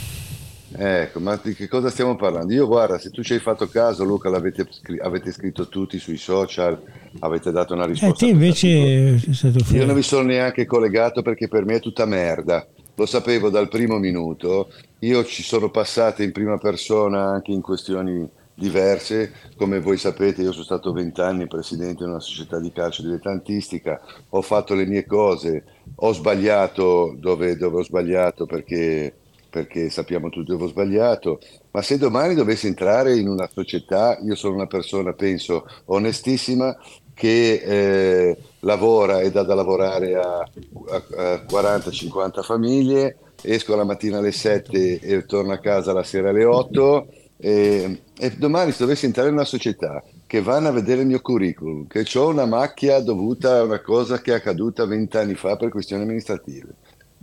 Ecco, 0.75 1.19
ma 1.19 1.39
di 1.41 1.53
che 1.53 1.67
cosa 1.67 1.89
stiamo 1.89 2.15
parlando? 2.15 2.53
Io 2.53 2.65
guarda, 2.65 2.97
se 2.97 3.11
tu 3.11 3.21
ci 3.21 3.33
hai 3.33 3.39
fatto 3.39 3.67
caso, 3.67 4.03
Luca, 4.03 4.29
l'avete 4.29 4.67
avete 5.01 5.31
scritto 5.31 5.67
tutti 5.67 5.99
sui 5.99 6.17
social, 6.17 6.81
avete 7.19 7.51
dato 7.51 7.73
una 7.73 7.85
risposta. 7.85 8.25
E 8.25 8.29
eh, 8.29 8.31
te 8.31 8.33
invece 8.33 9.19
sei 9.19 9.33
stato 9.33 9.59
fuori. 9.59 9.79
Io 9.79 9.85
non 9.85 9.95
mi 9.95 10.01
sono 10.01 10.23
neanche 10.23 10.65
collegato 10.65 11.21
perché 11.21 11.47
per 11.47 11.65
me 11.65 11.75
è 11.75 11.79
tutta 11.79 12.05
merda. 12.05 12.65
Lo 12.95 13.05
sapevo 13.05 13.49
dal 13.49 13.69
primo 13.69 13.97
minuto. 13.97 14.69
Io 14.99 15.23
ci 15.25 15.43
sono 15.43 15.69
passato 15.69 16.23
in 16.23 16.31
prima 16.31 16.57
persona 16.57 17.23
anche 17.23 17.51
in 17.51 17.61
questioni 17.61 18.27
diverse. 18.55 19.31
Come 19.57 19.79
voi 19.79 19.97
sapete, 19.97 20.41
io 20.41 20.51
sono 20.51 20.63
stato 20.63 20.91
vent'anni 20.91 21.47
presidente 21.47 22.03
di 22.03 22.09
una 22.09 22.19
società 22.19 22.59
di 22.59 22.71
calcio 22.71 23.01
dilettantistica, 23.01 24.01
ho 24.29 24.41
fatto 24.41 24.73
le 24.73 24.85
mie 24.85 25.05
cose, 25.05 25.63
ho 25.95 26.13
sbagliato 26.13 27.15
dove, 27.17 27.57
dove 27.57 27.79
ho 27.79 27.83
sbagliato 27.83 28.45
perché 28.45 29.13
perché 29.53 29.91
sappiamo 29.91 30.29
tutti 30.29 30.49
dove 30.49 30.63
ho 30.63 30.67
sbagliato, 30.67 31.39
ma 31.69 31.83
se 31.83 31.99
domani 31.99 32.33
dovessi 32.33 32.65
entrare 32.65 33.15
in 33.19 33.27
una 33.27 33.47
società, 33.53 34.17
io 34.23 34.33
sono 34.33 34.55
una 34.55 34.65
persona, 34.65 35.13
penso, 35.13 35.67
onestissima, 35.85 36.75
che 37.13 37.61
eh, 37.63 38.37
lavora 38.61 39.19
e 39.19 39.29
dà 39.29 39.43
da 39.43 39.53
lavorare 39.53 40.15
a, 40.15 40.39
a, 40.39 41.03
a 41.17 41.45
40-50 41.47 42.41
famiglie, 42.41 43.17
esco 43.43 43.75
la 43.75 43.83
mattina 43.83 44.17
alle 44.17 44.31
7 44.31 44.99
e 44.99 45.25
torno 45.27 45.53
a 45.53 45.59
casa 45.59 45.93
la 45.93 46.03
sera 46.03 46.29
alle 46.29 46.45
8 46.45 47.07
e, 47.37 48.01
e 48.17 48.31
domani 48.31 48.71
se 48.71 48.79
dovessi 48.79 49.05
entrare 49.05 49.27
in 49.27 49.35
una 49.35 49.45
società 49.45 50.03
che 50.25 50.41
vanno 50.41 50.69
a 50.69 50.71
vedere 50.71 51.01
il 51.01 51.07
mio 51.07 51.21
curriculum, 51.21 51.85
che 51.85 52.07
ho 52.17 52.27
una 52.29 52.47
macchia 52.47 52.99
dovuta 53.01 53.57
a 53.57 53.63
una 53.63 53.81
cosa 53.81 54.19
che 54.19 54.31
è 54.31 54.37
accaduta 54.37 54.87
vent'anni 54.87 55.35
fa 55.35 55.57
per 55.57 55.69
questioni 55.69 56.01
amministrative, 56.01 56.73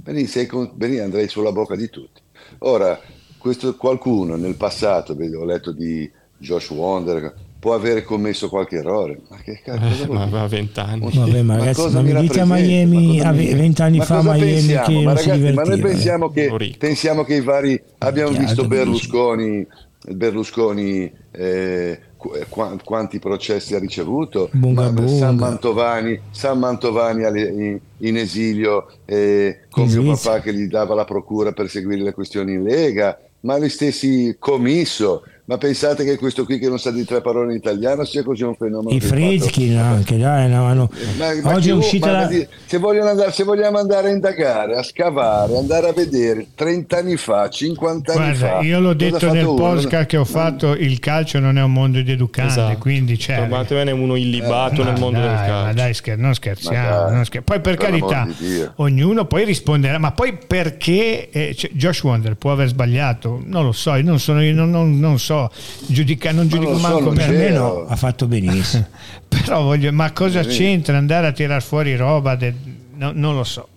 Bene, 0.03 1.01
andrei 1.01 1.29
sulla 1.29 1.53
bocca 1.53 1.77
di 1.77 1.89
tutti. 1.91 2.21
Ora, 2.61 2.99
questo, 3.39 3.77
qualcuno 3.77 4.37
nel 4.37 4.57
passato, 4.57 5.13
ho 5.13 5.45
letto 5.45 5.73
di 5.73 6.11
Josh 6.39 6.71
Wonder, 6.71 7.35
può 7.59 7.75
avere 7.75 8.03
commesso 8.03 8.49
qualche 8.49 8.77
errore. 8.77 9.21
Ma 9.29 9.37
che 9.37 9.61
cazzo? 9.63 10.05
Eh, 10.05 10.07
ma 10.09 10.23
aveva 10.23 10.47
vent'anni. 10.47 11.11
Vabbè, 11.13 11.43
ma, 11.43 11.57
ragazzi, 11.59 11.91
ma 11.91 12.01
mi 12.03 12.15
dite 12.21 12.41
a 12.41 12.47
Miami, 12.47 13.55
vent'anni 13.55 14.01
fa 14.01 14.23
Miami 14.23 14.41
pensiamo? 14.41 14.87
che 14.87 15.03
ma, 15.03 15.13
ragazzi, 15.13 15.53
ma 15.53 15.63
noi 15.63 15.79
pensiamo 15.79 16.31
che, 16.31 16.77
pensiamo 16.79 17.25
che, 17.25 17.35
i 17.35 17.41
vari... 17.43 17.83
Abbiamo 17.99 18.31
visto 18.31 18.67
Berlusconi, 18.67 19.67
Berlusconi 20.09 21.13
eh, 21.31 22.01
eh, 22.35 22.47
quanti 22.85 23.19
processi 23.19 23.75
ha 23.75 23.79
ricevuto, 23.79 24.49
bunga, 24.53 24.91
bunga. 24.91 25.09
San 25.09 25.37
Mantovani, 25.37 26.21
San 26.31 26.59
Mantovani 26.59 27.25
in, 27.25 27.79
in 27.99 28.17
esilio 28.17 28.91
eh, 29.05 29.61
con 29.71 29.89
mio 29.89 30.15
papà 30.15 30.41
che 30.41 30.55
gli 30.55 30.67
dava 30.67 30.95
la 30.95 31.05
procura 31.05 31.53
per 31.53 31.69
seguire 31.69 32.03
le 32.03 32.13
questioni 32.13 32.53
in 32.53 32.63
Lega, 32.63 33.19
ma 33.41 33.59
gli 33.59 33.69
stessi 33.69 34.37
commisso 34.39 35.25
ma 35.51 35.59
pensate 35.59 36.05
che 36.05 36.17
questo 36.17 36.45
qui 36.45 36.61
che 36.61 36.69
non 36.69 36.79
sa 36.79 36.93
di 36.93 37.05
tre 37.05 37.21
parole 37.21 37.51
in 37.51 37.59
italiano 37.59 38.05
sia 38.05 38.23
così 38.23 38.45
un 38.45 38.55
fenomeno? 38.55 38.95
I 38.95 39.01
Fritzkin 39.01 39.77
anche, 39.79 40.17
dai, 40.17 40.49
no, 40.49 40.73
no. 40.75 40.89
Ma, 41.19 41.35
ma 41.43 41.55
Oggi 41.55 41.71
è 41.71 41.73
uscita 41.73 42.13
la... 42.13 42.29
se, 42.29 42.49
andare, 42.77 43.33
se, 43.33 43.43
vogliamo 43.43 43.77
andare 43.77 44.11
a 44.11 44.13
indagare, 44.13 44.77
a 44.77 44.85
scavare, 44.85 45.57
andare 45.57 45.89
a 45.89 45.93
vedere 45.93 46.47
30 46.55 46.97
anni 46.97 47.17
fa, 47.17 47.49
50 47.49 48.13
anni 48.13 48.39
Guarda, 48.39 48.59
fa. 48.59 48.65
Io 48.65 48.79
l'ho 48.79 48.95
detto 48.95 49.33
nel 49.33 49.45
podcast 49.45 50.07
che 50.07 50.17
ho 50.19 50.25
fatto, 50.25 50.71
il 50.71 51.01
calcio 51.01 51.41
non 51.41 51.59
è 51.59 51.63
un 51.65 51.73
mondo 51.73 52.01
di 52.01 52.13
educandi, 52.13 52.53
esatto. 52.53 52.79
quindi 52.79 53.17
c'è... 53.17 53.35
Trovatevene 53.35 53.91
uno 53.91 54.15
illibato 54.15 54.83
eh, 54.83 54.85
nel 54.85 55.01
mondo 55.01 55.19
dai, 55.19 55.29
del 55.31 55.37
calcio. 55.37 55.65
Ma 55.65 55.73
dai, 55.73 55.95
scher- 55.95 56.19
non 56.19 56.33
scherziamo. 56.33 57.11
Non 57.11 57.25
scher- 57.25 57.43
poi 57.43 57.59
per, 57.59 57.75
per 57.75 57.89
carità, 57.89 58.29
ognuno 58.77 59.25
poi 59.25 59.45
risponderà, 59.45 59.99
ma 59.99 60.13
poi 60.13 60.39
perché 60.47 61.29
eh, 61.29 61.57
cioè, 61.57 61.73
Josh 61.73 62.05
Wonder 62.05 62.37
può 62.37 62.53
aver 62.53 62.69
sbagliato? 62.69 63.43
Non 63.45 63.65
lo 63.65 63.73
so, 63.73 63.97
io 63.97 64.05
non, 64.05 64.21
sono, 64.21 64.41
io 64.45 64.55
non, 64.55 64.71
non, 64.71 64.97
non 64.97 65.19
so 65.19 65.39
giudica, 65.87 66.33
non 66.33 66.49
giudico 66.49 66.73
non 66.73 66.81
manco 66.81 67.11
per 67.11 67.31
me 67.31 67.51
no, 67.51 67.87
ha 67.87 67.97
fatto 67.97 68.27
benissimo 68.27 68.87
però 69.29 69.63
voglio 69.63 69.93
ma 69.93 70.13
cosa 70.13 70.43
c'entra 70.43 70.97
andare 70.97 71.29
a 71.29 71.33
tirar 71.33 71.63
fuori 71.63 71.95
roba 71.97 72.35
de, 72.35 72.55
no, 72.97 73.13
non 73.15 73.37
lo 73.37 73.45
so 73.45 73.69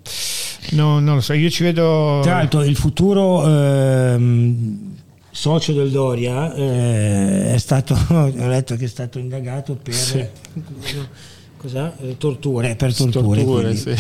no, 0.71 0.99
non 0.99 1.15
lo 1.15 1.21
so 1.21 1.33
io 1.33 1.49
ci 1.49 1.63
vedo 1.63 2.19
tra 2.23 2.35
l'altro 2.35 2.63
il 2.63 2.75
futuro 2.75 3.45
ehm, 3.45 4.95
socio 5.29 5.73
del 5.73 5.91
Doria 5.91 6.53
eh, 6.53 7.53
è 7.53 7.57
stato 7.57 7.97
ho 8.09 8.47
letto 8.47 8.75
che 8.75 8.85
è 8.85 8.87
stato 8.87 9.19
indagato 9.19 9.75
per 9.75 9.93
sì. 9.93 10.25
cosa? 11.57 11.93
Eh, 12.01 12.17
torture 12.17 12.75
per 12.75 12.95
torture, 12.95 13.43
torture 13.43 13.75
sì. 13.75 13.95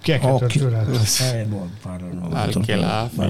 Chi 0.00 0.12
è 0.12 0.20
che 0.20 0.26
ha 0.26 0.38
torturato? 0.38 0.92
Eh, 1.34 1.44
boh, 1.44 1.68
parlano. 1.82 2.30
Al-Khelafi. 2.32 3.20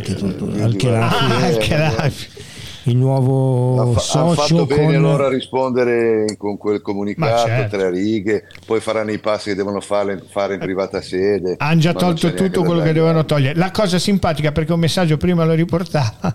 Al-Khelafi 0.61 2.29
il 2.89 2.97
nuovo 2.97 3.95
ha, 3.95 3.99
socio. 3.99 4.43
Ha 4.43 4.47
fatto 4.47 4.67
bene 4.67 4.85
con... 4.85 4.95
allora 4.95 5.27
a 5.27 5.31
rispondere 5.31 6.37
con 6.37 6.57
quel 6.57 6.81
comunicato, 6.81 7.47
certo. 7.47 7.77
tre 7.77 7.91
righe, 7.91 8.47
poi 8.67 8.81
faranno 8.81 9.13
i 9.13 9.19
passi 9.19 9.51
che 9.51 9.55
devono 9.55 9.81
fare, 9.81 10.23
fare 10.29 10.55
in 10.55 10.61
privata 10.61 11.01
sede. 11.01 11.57
Hanno 11.59 11.81
già 11.81 11.93
tolto 11.93 12.33
tutto 12.35 12.63
quello 12.63 12.83
che 12.83 12.93
dovevano 12.93 13.25
togliere. 13.25 13.59
La 13.59 13.71
cosa 13.71 13.99
simpatica, 13.99 14.53
perché 14.53 14.73
un 14.73 14.81
messaggio 14.81 15.17
prima 15.17 15.45
lo 15.45 15.55
riportava, 15.55 16.35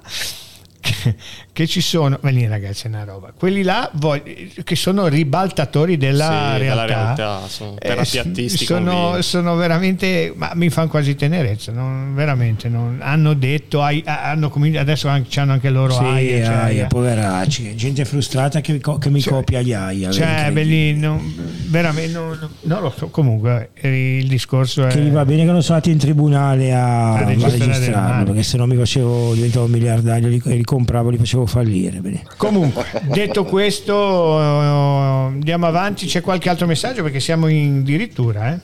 che, 0.84 1.16
che 1.54 1.66
ci 1.66 1.80
sono, 1.80 2.20
lì 2.24 2.46
ragazzi 2.46 2.88
è 2.88 2.90
una 2.90 3.06
roba, 3.06 3.32
quelli 3.32 3.64
là 3.64 3.90
voglio, 3.94 4.24
che 4.64 4.76
sono 4.76 5.08
ribaltatori 5.08 5.96
della 5.96 6.56
sì, 6.56 6.60
realtà, 6.60 6.86
realtà 6.86 7.48
sono 7.48 7.76
terapiattisti 7.76 8.64
eh, 8.64 8.66
sono, 8.66 9.22
sono, 9.22 9.56
veramente, 9.56 10.34
ma 10.36 10.52
mi 10.56 10.70
fanno 10.70 10.90
quasi 10.90 11.16
tenerezza, 11.16 11.72
non, 11.72 12.14
veramente, 12.14 12.68
non, 12.68 13.00
hanno 13.02 13.34
detto, 13.34 13.80
hanno 13.80 14.50
cominciato, 14.50 14.84
adesso 14.84 15.08
hanno 15.08 15.54
anche 15.54 15.70
loro 15.70 15.94
sì, 15.94 16.04
AIA, 16.04 16.46
cioè, 16.46 16.54
AIA, 16.56 16.88
poveracci, 16.88 17.76
gente 17.76 18.04
frustrata 18.04 18.60
che, 18.60 18.82
che 19.00 19.10
mi 19.10 19.22
cioè, 19.22 19.34
copia 19.34 19.62
gli 19.62 19.72
AIA. 19.72 20.12
Cioè, 20.12 20.50
belli, 20.52 20.98
non, 20.98 21.34
veramente, 21.70 22.12
non, 22.12 22.38
non, 22.62 22.82
lo 22.82 22.94
so, 22.96 23.08
comunque 23.08 23.70
il 23.82 24.28
discorso 24.28 24.86
è... 24.86 24.90
Che 24.90 25.00
gli 25.00 25.12
va 25.12 25.24
bene 25.24 25.46
che 25.46 25.52
non 25.52 25.62
sono 25.62 25.76
andati 25.76 25.92
in 25.92 25.98
tribunale 25.98 26.74
a, 26.74 27.14
a 27.14 27.24
registrarlo, 27.24 28.26
perché 28.26 28.44
se 28.44 28.58
no 28.58 28.66
mi 28.66 28.76
facevo, 28.76 29.34
diventavo 29.34 29.68
miliardario, 29.68 30.28
li, 30.28 30.42
li 30.44 30.64
compravo, 30.74 31.10
li 31.10 31.18
facevo 31.18 31.46
fallire. 31.46 32.00
Bene. 32.00 32.24
Comunque, 32.38 32.86
detto 33.06 33.44
questo, 33.44 33.96
uh, 33.96 35.28
andiamo 35.28 35.68
avanti. 35.68 36.08
C'è 36.08 36.22
qualche 36.22 36.50
altro 36.50 36.66
messaggio 36.66 37.04
perché 37.04 37.20
siamo 37.20 37.48
in 37.48 37.80
addirittura. 37.82 38.54
Eh? 38.54 38.60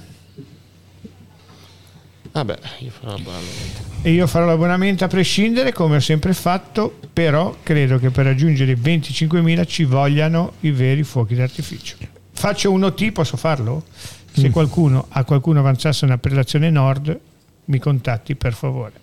Vabbè, 2.31 2.57
io 2.79 2.91
farò 2.91 3.11
l'abbonamento. 3.11 3.87
E 4.01 4.11
io 4.11 4.27
farò 4.27 4.45
l'abbonamento 4.45 5.03
a 5.03 5.07
prescindere, 5.07 5.73
come 5.73 5.97
ho 5.97 5.99
sempre 5.99 6.33
fatto, 6.33 6.97
però 7.11 7.55
credo 7.61 7.99
che 7.99 8.09
per 8.09 8.25
raggiungere 8.25 8.71
i 8.71 8.75
25.000 8.75 9.67
ci 9.67 9.83
vogliano 9.83 10.53
i 10.61 10.71
veri 10.71 11.03
fuochi 11.03 11.35
d'artificio. 11.35 11.97
Faccio 12.31 12.71
uno 12.71 12.93
T, 12.93 13.11
posso 13.11 13.35
farlo? 13.35 13.83
Se 14.31 14.47
mm. 14.47 14.51
qualcuno 14.51 15.05
a 15.09 15.23
qualcuno 15.25 15.59
avanzasse 15.59 16.05
una 16.05 16.17
prelazione 16.17 16.69
nord, 16.69 17.19
mi 17.65 17.79
contatti 17.79 18.35
per 18.35 18.53
favore. 18.53 18.93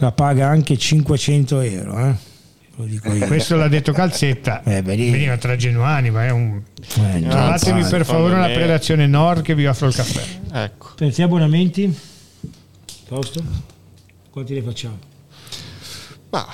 La 0.00 0.12
paga 0.12 0.46
anche 0.48 0.76
500 0.76 1.60
euro, 1.60 1.98
eh? 1.98 2.27
Questo 3.26 3.56
l'ha 3.56 3.66
detto 3.66 3.90
Calzetta. 3.92 4.62
Eh, 4.62 4.82
Veniva 4.82 5.36
tra 5.36 5.56
Genuani, 5.56 6.10
ma 6.10 6.26
è 6.26 6.30
un. 6.30 6.62
Eh, 6.78 7.26
Trovatemi 7.28 7.84
per 7.84 8.04
favore 8.04 8.34
una 8.34 8.46
prelazione 8.46 9.06
Nord 9.08 9.42
che 9.42 9.56
vi 9.56 9.66
offro 9.66 9.88
il 9.88 9.94
caffè. 9.94 10.22
Ecco. 10.52 10.90
Pensi 10.94 11.22
abbonamenti? 11.22 11.92
Posto? 13.08 13.42
Quanti 14.30 14.54
ne 14.54 14.62
facciamo? 14.62 14.98
Ma 16.30 16.46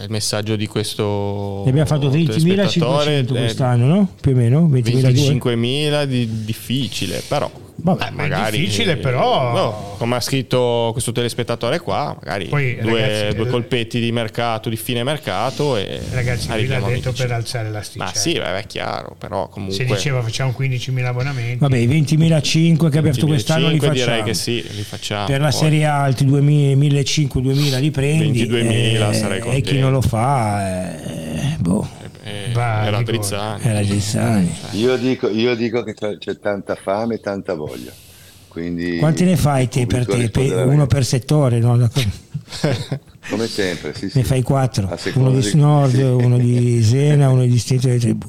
eh, 0.00 0.04
il 0.04 0.10
messaggio 0.10 0.56
di 0.56 0.66
questo. 0.66 1.62
Ne 1.64 1.70
abbiamo 1.70 1.88
fatto 1.88 2.08
20.500 2.08 3.26
quest'anno, 3.26 3.86
no? 3.86 4.12
Più 4.18 4.32
o 4.32 4.34
meno? 4.34 4.68
25.000 4.68 6.04
di 6.04 6.44
difficile, 6.44 7.22
però 7.28 7.50
Vabbè, 7.78 8.10
magari, 8.10 8.58
difficile 8.58 8.96
però 8.96 9.52
no, 9.52 9.94
come 9.98 10.16
ha 10.16 10.20
scritto 10.20 10.90
questo 10.92 11.12
telespettatore 11.12 11.78
qua 11.78 12.16
magari 12.20 12.46
Poi, 12.46 12.76
due, 12.80 13.00
ragazzi, 13.00 13.36
due, 13.36 13.46
colpetti 13.48 14.00
di 14.00 14.10
mercato 14.12 14.68
di 14.68 14.76
fine 14.76 15.04
mercato 15.04 15.76
e 15.76 16.00
ragazzi 16.10 16.50
vi 16.52 16.66
l'ha 16.66 16.80
detto 16.80 17.12
per 17.12 17.32
alzare 17.32 17.70
l'asticella. 17.70 18.10
Ma 18.10 18.14
sì 18.14 18.32
beh, 18.32 18.58
è 18.58 18.66
chiaro 18.66 19.14
però 19.18 19.48
comunque 19.48 19.76
se 19.76 19.84
diceva 19.84 20.22
facciamo 20.22 20.54
15.000 20.58 21.04
abbonamenti. 21.04 21.58
Vabbè 21.58 21.76
i 21.76 21.86
20.005 21.86 22.90
che 22.90 22.98
abbiamo 22.98 23.26
quest'anno 23.26 23.68
li 23.68 23.78
facciamo 23.78 23.94
direi 23.94 24.22
che 24.22 24.34
sì 24.34 24.64
li 24.70 24.82
facciamo 24.82 25.26
per 25.26 25.40
la 25.40 25.50
poi. 25.50 25.58
serie 25.58 25.84
A 25.84 26.02
altri 26.02 26.26
2.500-2.000 26.26 27.80
li 27.80 27.90
prendi 27.90 28.46
22.000 28.46 29.10
eh, 29.10 29.14
sarei 29.14 29.40
contento 29.40 29.68
e 29.68 29.70
chi 29.70 29.78
non 29.78 29.92
lo 29.92 30.00
fa 30.00 31.02
eh, 31.02 31.56
boh 31.58 32.04
eh, 32.26 32.50
era 32.52 33.02
Drizzani. 33.02 33.62
Era 33.62 33.82
Drizzani. 33.82 34.52
Io, 34.72 34.96
dico, 34.96 35.28
io 35.28 35.54
dico 35.54 35.84
che 35.84 35.94
c'è 35.94 36.38
tanta 36.40 36.74
fame 36.74 37.14
e 37.14 37.20
tanta 37.20 37.54
voglia. 37.54 37.92
Quindi 38.48 38.96
Quanti 38.98 39.24
ne 39.24 39.36
fai 39.36 39.68
te 39.68 39.86
per 39.86 40.06
te? 40.06 40.30
Per, 40.30 40.66
uno 40.66 40.86
per 40.86 41.04
settore, 41.04 41.58
no? 41.58 41.76
Come 43.28 43.46
sempre, 43.46 43.94
sì, 43.94 44.08
sì. 44.08 44.18
Ne 44.18 44.24
fai 44.24 44.42
quattro, 44.42 44.88
uno 45.14 45.30
di 45.38 45.50
Nord, 45.54 45.94
sì. 45.94 46.00
uno 46.00 46.38
di 46.38 46.82
Sena, 46.82 47.28
uno 47.28 47.42
di 47.42 47.48
Distretto 47.48 47.86
delle 47.88 47.98
Tribù. 47.98 48.26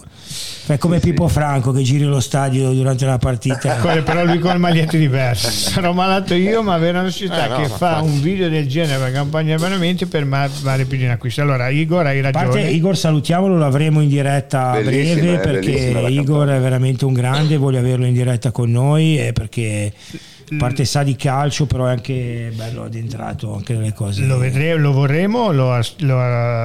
Fai 0.68 0.78
come 0.78 1.00
Pippo 1.00 1.30
Franco 1.30 1.72
che 1.72 1.82
giri 1.82 2.04
lo 2.04 2.20
stadio 2.20 2.72
durante 2.72 3.06
la 3.06 3.18
partita. 3.18 3.76
Però 4.04 4.26
lui 4.26 4.38
con 4.40 4.58
magliette 4.58 4.98
diverse. 4.98 5.50
Sarò 5.50 5.94
malato 5.94 6.34
io, 6.34 6.62
ma 6.62 6.74
avere 6.74 7.00
una 7.00 7.10
società 7.10 7.46
Eh, 7.46 7.50
no, 7.50 7.56
che 7.56 7.68
ma 7.70 7.76
fa 7.78 8.02
un 8.02 8.20
video 8.22 8.50
del 8.50 8.68
genere 8.68 9.02
per 9.02 9.14
campagna 9.14 9.56
di 9.56 9.64
abbonamenti 9.64 10.06
per 10.08 10.26
me 10.26 10.50
vale 10.62 10.84
più 10.84 10.98
di 10.98 11.06
un 11.06 11.12
acquisto. 11.12 11.42
Allora, 11.42 11.70
Igor, 11.70 12.06
hai 12.06 12.20
A 12.20 12.24
ragione. 12.24 12.46
parte 12.48 12.62
Igor 12.68 12.98
salutiamolo, 12.98 13.56
lo 13.56 13.66
avremo 13.66 14.02
in 14.02 14.10
diretta 14.10 14.72
a 14.72 14.82
breve 14.82 15.34
eh, 15.36 15.38
perché 15.38 15.72
Igor 15.72 16.26
campagna. 16.26 16.56
è 16.58 16.60
veramente 16.60 17.06
un 17.06 17.14
grande, 17.14 17.56
voglio 17.56 17.80
averlo 17.80 18.06
in 18.06 18.14
diretta 18.14 18.52
con 18.52 18.70
noi 18.70 19.18
e 19.18 19.32
perché 19.32 19.94
a 20.50 20.56
parte 20.58 20.86
sa 20.86 21.04
di 21.04 21.16
calcio 21.18 21.66
però 21.66 21.88
è 21.88 21.92
anche 21.92 22.52
bello 22.56 22.84
addentrato 22.84 23.54
anche 23.56 23.74
nelle 23.74 23.94
cose. 23.94 24.24
Lo, 24.26 24.38
vedremo, 24.38 24.82
lo 24.82 24.92
vorremo, 24.94 25.52
lo, 25.52 25.78
lo 26.00 26.22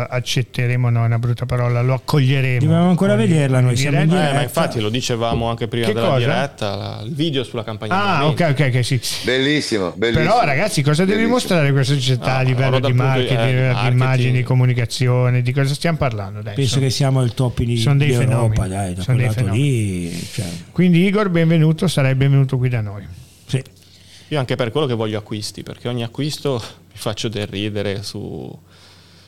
accetteremo, 0.07 0.89
no, 0.89 1.03
è 1.03 1.07
una 1.07 1.19
brutta 1.19 1.47
parola, 1.47 1.83
lo 1.83 1.95
accoglieremo. 1.95 2.61
Dobbiamo 2.61 2.89
ancora 2.91 3.17
vederla 3.17 3.59
noi, 3.61 3.77
siamo 3.77 4.01
in 4.01 4.09
diretta. 4.09 4.31
Eh, 4.31 4.35
ma 4.35 4.43
infatti 4.43 4.81
lo 4.81 4.89
dicevamo 4.89 5.49
anche 5.49 5.67
prima 5.67 5.87
Che 5.87 5.93
della 5.95 6.07
cosa? 6.07 6.19
diretta, 6.19 6.77
la- 6.77 7.03
il 7.05 7.13
video 7.15 7.43
sulla 7.43 7.65
campagna 7.65 7.93
Ah, 7.95 8.27
ok, 8.27 8.47
ok, 8.51 8.71
ok, 8.73 8.85
sì. 8.85 9.01
Bellissimo, 9.25 9.93
bellissimo. 9.97 10.29
Però 10.31 10.45
ragazzi, 10.45 10.83
cosa 10.83 11.01
devi 11.05 11.13
Bellissimo. 11.25 11.35
mostrare 11.35 11.73
questa 11.73 11.95
società 11.95 12.35
Ah, 12.35 12.39
a 12.39 12.43
livello 12.43 12.79
di 12.79 12.87
di- 12.87 12.93
marketing, 12.93 13.39
eh, 13.41 13.75
di 13.83 13.87
immagini, 13.89 14.33
di 14.39 14.43
comunicazione, 14.45 15.43
di 15.43 15.53
cosa 15.53 15.75
stiamo 15.75 15.97
parlando? 15.99 16.41
Dai, 16.41 16.55
Penso 16.55 16.79
che 16.79 16.89
siamo 16.91 17.19
al 17.21 17.35
top 17.35 17.59
in 17.61 17.77
Sono 17.79 17.97
dei 17.99 18.09
di 18.09 18.13
Europa, 18.15 18.63
fenomeni. 18.63 18.69
dai, 18.69 18.95
da 18.95 19.03
Sono 19.03 19.17
dei 19.17 19.31
fenomeni. 19.31 19.63
lì, 19.63 20.29
cioè, 20.33 20.47
Quindi 20.71 21.05
Igor, 21.05 21.29
benvenuto, 21.31 21.89
sarai 21.89 22.15
benvenuto 22.15 22.57
qui 22.59 22.69
da 22.69 22.81
noi. 22.81 23.05
Io 24.33 24.39
anche 24.39 24.57
per 24.57 24.71
quello 24.71 24.87
che 24.87 24.95
voglio 24.95 25.19
acquisti, 25.19 25.63
perché 25.63 25.89
ogni 25.89 26.03
acquisto 26.03 26.55
mi 26.91 26.97
faccio 26.97 27.29
del 27.29 27.47
ridere 27.47 28.03
su, 28.03 28.51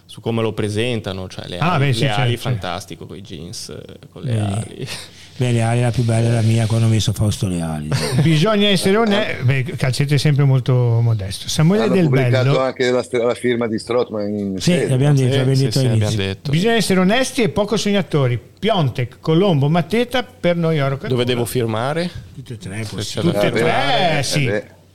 su 0.06 0.20
come 0.22 0.40
lo 0.40 0.54
presentano, 0.54 1.28
cioè 1.28 1.46
le 1.46 1.58
Ah, 1.58 1.74
ali, 1.74 1.88
beh, 1.88 1.92
sì, 1.92 2.00
le 2.04 2.08
ali 2.10 2.30
certo, 2.30 2.48
fantastico 2.48 3.04
con 3.04 3.16
i 3.18 3.20
jeans, 3.20 3.68
eh, 3.68 3.82
con 4.10 4.22
le 4.22 4.32
Vedi. 4.32 4.52
ali. 4.52 4.88
Beh, 5.36 5.50
Leali 5.52 5.80
la 5.82 5.90
più 5.90 6.04
bella 6.04 6.28
è 6.28 6.32
la 6.32 6.40
mia 6.40 6.64
quando 6.66 6.86
ho 6.86 6.88
messo 6.88 7.12
Fausto 7.12 7.48
Leali. 7.48 7.90
Bisogna 8.22 8.68
essere 8.68 8.96
onesti, 8.96 9.42
beh, 9.42 9.62
Calcete 9.76 10.14
è 10.14 10.18
sempre 10.18 10.44
molto 10.44 10.72
modesto. 11.02 11.50
Samuele 11.50 11.82
Hanno 11.84 11.94
Del 11.96 12.04
pubblicato 12.04 12.44
Bello, 12.52 12.60
anche 12.60 12.90
la, 12.90 13.04
la 13.10 13.34
firma 13.34 13.66
di 13.68 13.78
Strottman 13.78 14.28
in 14.32 14.54
Sì, 14.58 14.70
sede. 14.70 14.88
l'abbiamo 14.88 15.16
detto, 15.16 15.32
Sì, 15.32 15.36
l'abbiamo 15.36 15.54
sì, 15.56 15.64
detto 15.64 15.78
sì, 15.80 15.84
all'inizio. 15.84 16.08
abbiamo 16.08 16.32
detto. 16.32 16.50
bisogna 16.50 16.74
essere 16.76 17.00
onesti 17.00 17.42
e 17.42 17.48
poco 17.50 17.76
sognatori. 17.76 18.40
Piontek, 18.58 19.18
Colombo, 19.20 19.68
Mateta, 19.68 20.22
per 20.22 20.56
noi 20.56 20.80
oro 20.80 20.98
Dove 21.06 21.24
devo 21.26 21.44
firmare? 21.44 22.08
Tutte 22.34 22.54
e 22.54 22.56
tre 22.56 22.80
da 22.80 23.02
Tutte 23.20 23.46
e 23.48 23.50
tre, 23.50 24.18
Eh, 24.18 24.22
sì. 24.22 24.50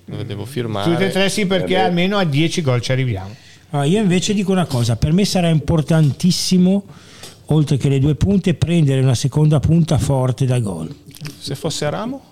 Dove 0.09 0.25
devo 0.25 0.45
firmare? 0.45 0.89
Tutte 0.91 1.07
e 1.07 1.11
tre 1.11 1.29
sì, 1.29 1.45
perché 1.45 1.75
Eh 1.75 1.81
almeno 1.81 2.17
a 2.17 2.23
10 2.23 2.61
gol 2.61 2.81
ci 2.81 2.91
arriviamo. 2.91 3.35
Ah, 3.71 3.85
io 3.85 4.01
invece 4.01 4.33
dico 4.33 4.51
una 4.51 4.65
cosa, 4.65 4.95
per 4.95 5.11
me 5.13 5.23
sarà 5.25 5.49
importantissimo, 5.49 6.83
oltre 7.47 7.77
che 7.77 7.87
le 7.89 7.99
due 7.99 8.15
punte, 8.15 8.55
prendere 8.55 9.01
una 9.01 9.13
seconda 9.13 9.59
punta 9.59 9.99
forte 9.99 10.45
da 10.45 10.59
gol. 10.59 10.93
Se 11.37 11.53
fosse 11.53 11.85
a 11.85 11.89
Ramo? 11.89 12.23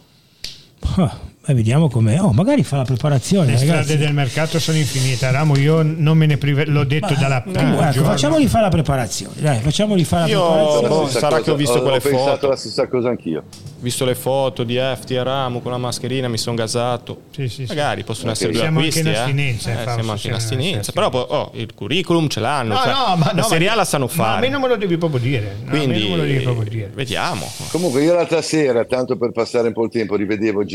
Ah, 0.95 1.19
beh, 1.47 1.53
vediamo 1.53 1.89
com'è. 1.89 2.19
Oh, 2.21 2.31
magari 2.31 2.63
fa 2.63 2.77
la 2.77 2.83
preparazione, 2.83 3.53
Le 3.53 3.59
ragazzi. 3.59 3.83
strade 3.83 3.97
del 3.97 4.13
mercato 4.13 4.59
sono 4.59 4.77
infinite. 4.77 5.29
Ramo, 5.31 5.57
io 5.57 5.81
non 5.83 6.17
me 6.17 6.25
ne 6.25 6.37
prive, 6.37 6.65
l'ho 6.65 6.83
detto 6.83 7.13
dalla 7.19 7.43
Eh, 7.43 7.49
prima 7.51 7.83
ecco, 7.83 7.91
giorno. 7.93 8.09
facciamoli 8.09 8.47
fare 8.47 8.63
la 8.65 8.69
preparazione. 8.69 9.33
Dai, 9.39 9.59
facciamoli 9.59 10.03
fare 10.03 10.21
la 10.23 10.27
Io- 10.37 10.45
preparazione. 10.45 10.87
boh, 10.87 11.07
sarà 11.07 11.27
cosa- 11.29 11.41
che 11.41 11.51
ho 11.51 11.55
visto 11.55 11.81
quelle 11.81 11.99
pensato 11.99 12.29
foto. 12.31 12.49
la 12.49 12.55
stessa 12.55 12.87
cosa 12.87 13.09
anch'io. 13.09 13.43
Visto 13.79 14.05
le 14.05 14.15
foto 14.15 14.63
di 14.63 14.75
Efti 14.75 15.15
a 15.17 15.23
Ramo 15.23 15.59
con 15.61 15.71
la 15.71 15.77
mascherina, 15.77 16.27
mi 16.27 16.37
sono 16.37 16.55
gasato. 16.55 17.21
Sì, 17.31 17.47
sì, 17.47 17.55
sì. 17.65 17.65
Magari 17.67 18.03
possono 18.03 18.31
essere 18.31 18.51
due 18.51 18.61
Siamo 18.61 18.79
anche 18.79 18.89
acquisti. 18.99 19.07
in 19.09 19.15
eh. 19.15 19.19
astinenza, 19.19 19.71
Eh, 19.71 19.83
siamo 19.93 20.11
anche 20.11 20.27
in 20.27 20.33
astinenza. 20.33 20.91
Però 20.91 21.09
poi, 21.09 21.25
oh, 21.27 21.51
il 21.53 21.73
curriculum 21.75 22.27
ce 22.27 22.39
l'hanno. 22.39 22.73
No, 22.73 22.79
cioè, 22.81 22.91
no, 22.91 23.15
ma, 23.17 23.31
la 23.33 23.41
no, 23.41 23.47
Serie 23.47 23.67
ma- 23.67 23.73
A 23.73 23.75
la 23.75 23.85
sanno 23.85 24.05
ma 24.05 24.11
fare. 24.11 24.37
a 24.37 24.39
me 24.39 24.49
non 24.49 24.61
me 24.61 24.67
lo 24.67 24.75
devi 24.77 24.97
proprio 24.97 25.19
dire. 25.19 25.57
Quindi 25.69 26.09
me 26.09 26.15
lo 26.17 26.23
devi 26.23 26.43
proprio 26.43 26.69
dire. 26.69 26.91
vediamo. 26.93 27.47
Comunque 27.69 28.01
io 28.03 28.15
l'altra 28.15 28.41
sera, 28.41 28.83
tanto 28.85 29.15
per 29.15 29.31
passare 29.31 29.67
un 29.67 29.73
po' 29.73 29.83
il 29.83 29.91
tempo, 29.91 30.15
rivedevo 30.15 30.65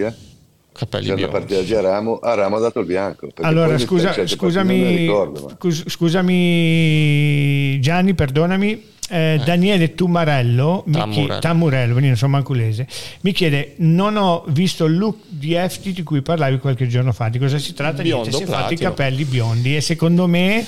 Genoa-Venezia. 0.00 0.28
Capelli 0.72 1.06
C'era 1.06 1.20
la 1.20 1.28
partita 1.28 1.60
di 1.60 1.74
Aramo, 1.74 2.18
Aramo 2.20 2.56
ha 2.56 2.60
dato 2.60 2.80
il 2.80 2.86
bianco. 2.86 3.28
Allora, 3.40 3.76
scusa, 3.76 4.14
scusami, 4.26 4.96
ricordo, 4.96 5.54
ma- 5.60 5.70
scusami 5.70 7.80
Gianni, 7.80 8.14
perdonami. 8.14 8.84
eh, 9.10 9.40
Daniele 9.44 9.94
Tumarello 9.96 10.84
Tammurello. 10.90 11.12
chiede, 11.12 11.38
Tammurello, 11.40 11.98
non 11.98 12.16
sono 12.16 12.30
manculese, 12.30 12.86
mi 13.22 13.32
chiede: 13.32 13.74
Non 13.78 14.16
ho 14.16 14.44
visto 14.48 14.84
il 14.84 14.96
look 14.96 15.16
di 15.28 15.54
Efti 15.54 15.92
di 15.92 16.02
cui 16.04 16.22
parlavi 16.22 16.58
qualche 16.58 16.86
giorno 16.86 17.12
fa. 17.12 17.28
Di 17.28 17.38
cosa 17.38 17.58
si 17.58 17.74
tratta? 17.74 18.02
Biondo, 18.02 18.28
Niente, 18.28 18.46
si 18.46 18.50
è 18.50 18.54
fatto 18.54 18.72
i 18.72 18.76
capelli 18.76 19.24
biondi 19.24 19.74
e 19.76 19.80
secondo 19.80 20.28
me, 20.28 20.64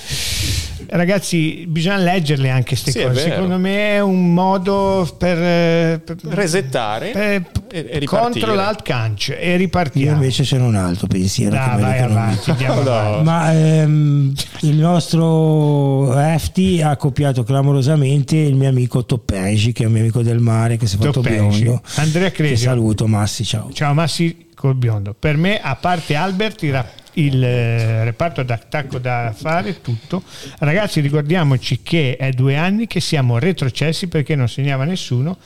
ragazzi, 0.89 1.65
bisogna 1.67 1.97
leggerle 1.97 2.49
anche 2.49 2.69
queste 2.69 2.91
Sì, 2.91 3.01
cose. 3.03 3.21
Secondo 3.21 3.57
me 3.57 3.91
è 3.91 3.99
un 4.01 4.33
modo 4.33 5.07
per, 5.17 5.37
eh, 5.37 6.01
per- 6.03 6.17
Resettare 6.29 7.09
per- 7.11 7.23
e, 7.71 7.77
e 7.89 7.99
ripartire. 7.99 8.05
contro 8.07 8.53
l'alt 8.53 8.81
canc 8.81 9.29
e 9.29 9.51
Io 9.51 9.57
ripartiamo. 9.57 10.11
invece 10.15 10.43
sono 10.43 10.65
un 10.65 10.75
altro 10.75 11.07
pensiero. 11.07 11.51
Che 11.55 11.81
vai 11.81 11.99
avanti, 11.99 12.51
No. 12.63 12.67
avanti. 12.81 13.23
Ma 13.23 13.51
ehm, 13.53 14.33
il 14.61 14.75
nostro 14.75 16.11
FT 16.37 16.81
ha 16.83 16.95
copiato 16.97 17.43
clamorosamente 17.43 18.35
il 18.37 18.55
mio 18.55 18.69
amico 18.69 19.05
Toppengi, 19.05 19.71
che 19.71 19.83
è 19.83 19.85
un 19.85 19.93
mio 19.93 20.01
amico 20.01 20.21
del 20.21 20.39
mare, 20.39 20.77
che 20.77 20.87
si 20.87 20.95
è 20.95 20.97
fatto 20.99 21.11
Toppengi. 21.11 21.61
biondo. 21.63 21.81
Andrea 21.95 22.29
Che 22.29 22.35
Cresio. 22.43 22.69
saluto, 22.69 23.07
Massi, 23.07 23.43
ciao. 23.43 23.69
Ciao 23.73 23.93
Massi 23.93 24.47
col 24.55 24.75
biondo. 24.75 25.15
Per 25.17 25.37
me, 25.37 25.59
a 25.59 25.75
parte 25.75 26.15
Albert, 26.15 26.61
il, 26.63 26.71
ra- 26.71 26.87
il, 27.13 27.43
eh, 27.43 28.03
reparto 28.03 28.43
d'attacco 28.43 28.97
da 28.99 29.33
fare 29.35 29.81
tutto. 29.81 30.23
Ragazzi, 30.59 30.99
ricordiamoci 30.99 31.81
che 31.83 32.15
è 32.17 32.31
due 32.31 32.55
anni 32.57 32.87
che 32.87 32.99
siamo 32.99 33.37
retrocessi 33.39 34.07
perché 34.07 34.35
non 34.35 34.47
segnava 34.49 34.83
nessuno 34.85 35.37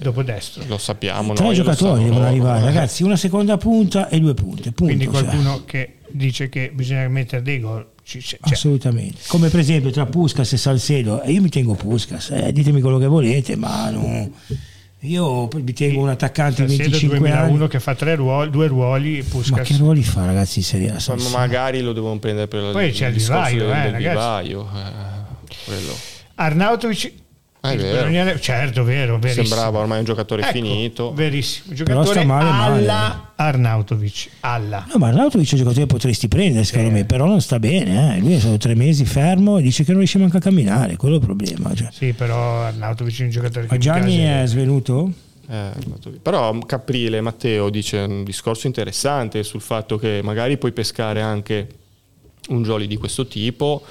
dopo 0.00 0.22
destro. 0.22 0.64
Lo 0.66 0.78
sappiamo. 0.78 1.32
Tre 1.34 1.44
noi, 1.44 1.54
giocatori 1.54 2.02
devono 2.02 2.18
loro. 2.20 2.30
arrivare, 2.30 2.64
ragazzi, 2.64 3.02
una 3.02 3.16
seconda 3.16 3.56
punta 3.56 4.08
e 4.08 4.18
due 4.18 4.34
punte. 4.34 4.72
Punto, 4.72 4.84
Quindi 4.84 5.04
cioè. 5.04 5.12
qualcuno 5.12 5.64
che 5.64 5.96
dice 6.10 6.48
che 6.48 6.70
bisogna 6.74 7.06
mettere 7.08 7.42
dei 7.42 7.60
gol. 7.60 7.86
ci- 8.02 8.20
c'è. 8.20 8.38
Assolutamente. 8.40 9.18
Come 9.26 9.48
per 9.48 9.60
esempio 9.60 9.90
tra 9.90 10.06
Puskas 10.06 10.52
e 10.52 10.56
Salcedo, 10.56 11.22
e 11.22 11.32
io 11.32 11.42
mi 11.42 11.48
tengo 11.48 11.74
Puskas, 11.74 12.30
eh, 12.30 12.52
ditemi 12.52 12.80
quello 12.80 12.98
che 12.98 13.06
volete, 13.06 13.56
ma 13.56 13.90
non- 13.90 14.32
io 15.00 15.48
mi 15.52 15.72
tengo 15.72 16.00
un 16.00 16.08
attaccante 16.08 16.64
di 16.64 16.74
Salcedo 16.76 16.90
25 16.90 17.18
2001 17.18 17.56
anni. 17.58 17.68
che 17.68 17.80
fa 17.80 17.94
tre 17.94 18.14
ruoli, 18.14 18.50
due 18.50 18.66
ruoli, 18.66 19.18
Ma 19.18 19.24
Puskas. 19.28 19.66
che 19.68 19.76
ruoli 19.76 20.02
fa 20.02 20.24
ragazzi 20.24 20.58
in 20.58 20.64
Serie 20.64 20.90
A? 20.90 21.14
Ma 21.14 21.28
magari 21.30 21.80
lo 21.80 21.92
devono 21.92 22.18
prendere 22.18 22.48
per 22.48 22.72
Poi 22.72 22.86
il 22.88 22.92
c'è 22.94 23.08
il 23.08 23.14
vivaio, 23.14 23.58
del, 23.66 23.70
eh, 23.76 23.82
del 23.82 23.92
ragazzi. 23.92 24.08
vivaio, 24.08 24.68
eh, 24.74 25.54
quello. 25.64 25.92
Arnautovic, 26.36 27.12
Ah, 27.66 27.70
è 27.70 27.74
il 27.74 27.80
vero. 27.80 27.96
Bologna- 27.98 28.38
certo, 28.38 28.84
vero, 28.84 29.18
verissimo. 29.18 29.46
Sembrava 29.46 29.78
ormai 29.78 29.98
un 29.98 30.04
giocatore 30.04 30.42
Ecco, 30.42 30.52
finito. 30.52 31.12
Verissimo. 31.12 31.74
Però 31.74 31.84
Giocatore 31.84 32.18
sta 32.20 32.24
male, 32.24 32.50
male. 32.50 32.78
alla 32.80 33.32
Arnautovic. 33.36 34.28
Alla. 34.40 34.86
No, 34.90 34.98
ma 34.98 35.08
Arnautovic 35.08 35.48
è 35.48 35.52
un 35.52 35.58
giocatore 35.58 35.86
che 35.86 35.92
potresti 35.92 36.28
prendere 36.28 36.64
secondo 36.64 36.90
me, 36.90 37.04
però 37.04 37.26
non 37.26 37.40
sta 37.40 37.58
bene. 37.58 38.16
eh. 38.16 38.20
Lui 38.20 38.34
è 38.34 38.38
stato 38.38 38.56
tre 38.58 38.74
mesi 38.74 39.04
fermo 39.04 39.58
e 39.58 39.62
dice 39.62 39.82
che 39.84 39.90
non 39.90 39.98
riesce 39.98 40.18
manco 40.18 40.36
a 40.36 40.40
camminare, 40.40 40.96
quello 40.96 41.16
è 41.16 41.18
il 41.18 41.24
problema. 41.24 41.74
cioè. 41.74 41.88
Sì, 41.92 42.12
però 42.12 42.62
Arnautovic 42.62 43.20
è 43.20 43.24
un 43.24 43.30
giocatore 43.30 43.62
che 43.66 43.70
Ma 43.70 43.74
mi 43.76 43.80
Gianni 43.80 44.16
piace. 44.16 44.42
è 44.42 44.46
svenuto? 44.46 45.12
Eh. 45.48 45.70
Però 46.22 46.58
Caprile, 46.60 47.20
Matteo, 47.20 47.70
dice 47.70 47.98
un 47.98 48.24
discorso 48.24 48.66
interessante 48.66 49.42
sul 49.44 49.60
fatto 49.60 49.96
che 49.96 50.20
magari 50.24 50.58
puoi 50.58 50.72
pescare 50.72 51.20
anche 51.20 51.68
un 52.48 52.62
jolly 52.62 52.86
di 52.86 52.96
questo 52.96 53.26
tipo 53.26 53.82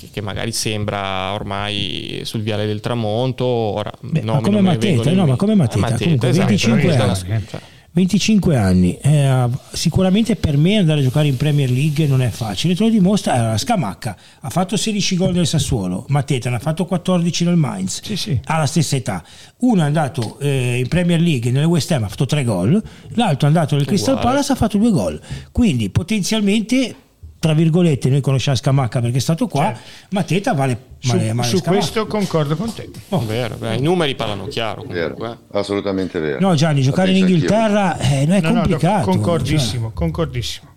che, 0.00 0.08
che 0.12 0.20
magari 0.22 0.52
sembra 0.52 1.32
ormai 1.32 2.22
sul 2.24 2.40
viale 2.42 2.66
del 2.66 2.80
tramonto 2.80 3.44
ora 3.44 3.92
Beh, 4.00 4.22
ma 4.22 4.32
nomi 4.32 4.42
come 4.42 4.56
ne 4.56 4.62
Mateta, 4.62 5.12
no, 5.12 5.26
ma 5.26 5.36
come 5.36 5.54
Mateta, 5.54 5.94
Eh, 5.94 5.98
comunque, 5.98 6.28
esatto, 6.28 6.46
25 6.46 6.80
però 6.80 7.02
anni. 7.04 7.14
sta- 7.14 7.40
cioè, 7.48 7.60
25 7.92 8.56
anni, 8.56 8.96
eh, 9.02 9.46
sicuramente 9.72 10.36
per 10.36 10.56
me 10.56 10.76
andare 10.78 11.00
a 11.00 11.02
giocare 11.02 11.26
in 11.26 11.36
Premier 11.36 11.68
League 11.68 12.06
non 12.06 12.22
è 12.22 12.28
facile, 12.28 12.76
te 12.76 12.84
lo 12.84 12.88
dimostra, 12.88 13.32
allora, 13.32 13.58
Scamacca 13.58 14.16
ha 14.42 14.48
fatto 14.48 14.76
16 14.76 15.16
gol 15.16 15.32
nel 15.34 15.44
Sassuolo, 15.48 16.04
Mateta 16.06 16.50
ne 16.50 16.56
ha 16.56 16.58
fatto 16.60 16.84
14 16.84 17.44
nel 17.46 17.56
Mainz, 17.56 18.00
Sì, 18.04 18.16
sì. 18.16 18.40
ha 18.44 18.58
la 18.58 18.66
stessa 18.66 18.94
età, 18.94 19.24
uno 19.62 19.82
è 19.82 19.84
andato 19.86 20.38
eh, 20.38 20.78
in 20.78 20.86
Premier 20.86 21.20
League 21.20 21.50
nel 21.50 21.64
West 21.64 21.90
Ham 21.90 22.04
ha 22.04 22.08
fatto 22.08 22.26
3 22.26 22.44
gol, 22.44 22.80
l'altro 23.14 23.46
è 23.48 23.50
andato 23.50 23.74
nel 23.74 23.86
Crystal 23.86 24.14
Uguale. 24.14 24.30
Palace 24.30 24.52
ha 24.52 24.54
fatto 24.56 24.78
2 24.78 24.90
gol, 24.92 25.20
quindi 25.50 25.90
potenzialmente 25.90 26.94
tra 27.40 27.54
virgolette 27.54 28.08
noi 28.10 28.20
conosciamo 28.20 28.56
Scamacca 28.56 29.00
perché 29.00 29.16
è 29.16 29.20
stato 29.20 29.48
qua, 29.48 29.64
Certo. 29.64 29.80
Mateta 30.10 30.52
vale, 30.52 30.78
Su, 30.98 31.16
vale, 31.16 31.42
su 31.42 31.60
questo 31.62 32.06
concordo 32.06 32.54
con 32.54 32.72
te. 32.72 32.88
Oh. 33.08 33.24
vero, 33.26 33.56
beh, 33.56 33.76
i 33.76 33.80
numeri 33.80 34.14
parlano 34.14 34.46
chiaro 34.46 34.84
Vero, 34.86 35.16
eh. 35.32 35.36
assolutamente 35.58 36.18
vero. 36.20 36.38
No 36.40 36.54
Gianni, 36.54 36.82
giocare 36.82 37.10
in. 37.10 37.16
Inghilterra 37.16 37.98
eh, 37.98 38.26
non 38.26 38.36
è 38.36 38.40
No, 38.42 38.48
no, 38.48 38.54
no, 38.54 38.60
complicato. 38.60 39.04
concordissimo, 39.10 39.86
cioè. 39.86 39.94
concordissimo. 39.94 40.68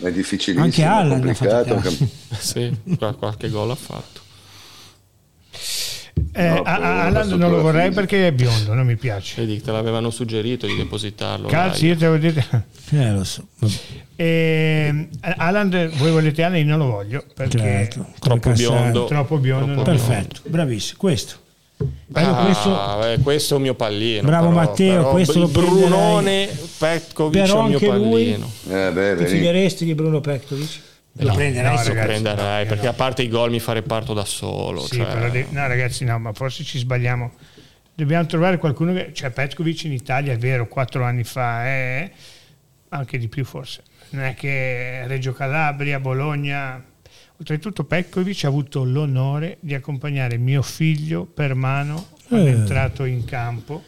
È 0.00 0.10
difficilissimo, 0.12 0.64
Anche 0.64 0.84
Haaland 0.84 1.26
è 1.26 1.30
ha 1.30 1.34
fatto 1.34 1.74
complicato. 1.74 2.08
Sì, 2.38 2.72
qual- 2.96 3.16
qualche 3.16 3.48
gol 3.50 3.70
ha 3.70 3.74
fatto. 3.74 4.20
Eh, 6.32 6.48
No, 6.48 6.56
a- 6.56 6.62
poi 6.62 6.72
a- 6.72 6.78
la 6.78 7.02
Haaland 7.04 7.32
non 7.32 7.50
lo 7.50 7.60
vorrei 7.60 7.82
fisica. 7.86 8.00
perché 8.00 8.26
è 8.28 8.32
biondo, 8.32 8.74
non 8.74 8.86
mi 8.86 8.96
piace. 8.96 9.40
Vedi, 9.40 9.60
te 9.60 9.70
l'avevano 9.72 10.10
suggerito 10.10 10.66
di 10.66 10.76
depositarlo. 10.76 11.48
Cazzo, 11.48 11.84
io 11.86 11.96
te 11.96 12.06
lo 12.06 12.18
detto. 12.18 12.62
Eh, 12.90 13.10
lo 13.12 13.24
so. 13.24 13.44
Vabbè, 13.58 13.72
Eh, 14.16 15.08
Haaland, 15.20 15.90
voi 15.96 16.10
volete 16.10 16.42
Haaland, 16.42 16.66
io 16.66 16.76
non 16.76 16.86
lo 16.86 16.92
voglio 16.92 17.24
perché 17.34 17.58
certo. 17.58 18.06
Troppo 18.18 18.50
biondo. 18.50 19.04
è 19.04 19.08
troppo 19.08 19.38
biondo. 19.38 19.72
Troppo. 19.74 19.82
Perfetto, 19.90 20.40
bravissimo. 20.46 20.98
Questo. 20.98 21.34
Ah, 22.14 22.42
questo, 22.44 23.22
questo, 23.22 23.54
è 23.54 23.56
un 23.56 23.62
mio 23.62 23.74
pallino. 23.74 24.22
Bravo 24.26 24.48
però, 24.48 24.58
Matteo, 24.60 24.96
però 24.96 25.10
questo 25.12 25.38
lo 25.38 25.46
Brunone 25.48 26.48
Petkovic 26.78 27.40
però 27.40 27.54
è 27.54 27.60
un 27.60 27.66
mio 27.66 27.74
anche 27.76 27.86
pallino. 27.88 28.50
Lui, 28.64 28.74
eh 28.74 28.90
beh, 28.92 29.16
ti 29.18 29.26
fideresti 29.26 29.84
di 29.84 29.94
Bruno 29.94 30.20
Petkovic? 30.20 30.80
Lo 31.12 31.28
no, 31.28 31.34
prenderai, 31.34 31.76
no, 31.76 31.82
ragazzi, 31.82 32.06
prenderai 32.06 32.62
no, 32.62 32.68
perché 32.68 32.86
a 32.86 32.92
parte 32.92 33.22
i 33.22 33.28
gol 33.28 33.50
mi 33.50 33.58
fa 33.58 33.72
reparto 33.72 34.14
da 34.14 34.24
solo. 34.24 34.80
Sì, 34.82 34.96
cioè... 34.96 35.30
de- 35.30 35.46
no, 35.50 35.66
ragazzi, 35.66 36.04
no, 36.04 36.18
ma 36.18 36.32
forse 36.32 36.62
ci 36.62 36.78
sbagliamo. 36.78 37.32
Dobbiamo 37.94 38.26
trovare 38.26 38.58
qualcuno 38.58 38.92
che. 38.92 39.10
Cioè, 39.12 39.30
Petkovic 39.30 39.84
in 39.84 39.92
Italia 39.92 40.32
è 40.32 40.38
vero, 40.38 40.68
quattro 40.68 41.02
anni 41.02 41.24
fa, 41.24 41.64
è 41.64 42.10
anche 42.90 43.18
di 43.18 43.28
più 43.28 43.44
forse. 43.44 43.82
Non 44.10 44.24
è 44.24 44.34
che 44.34 45.06
Reggio 45.06 45.32
Calabria, 45.32 45.98
Bologna. 45.98 46.84
Oltretutto, 47.38 47.84
Petkovic 47.84 48.44
ha 48.44 48.48
avuto 48.48 48.84
l'onore 48.84 49.58
di 49.60 49.74
accompagnare 49.74 50.36
mio 50.38 50.62
figlio 50.62 51.24
per 51.24 51.54
mano 51.54 52.08
quando 52.26 52.48
eh. 52.48 52.52
è 52.52 52.54
entrato 52.54 53.04
in 53.04 53.24
campo 53.24 53.82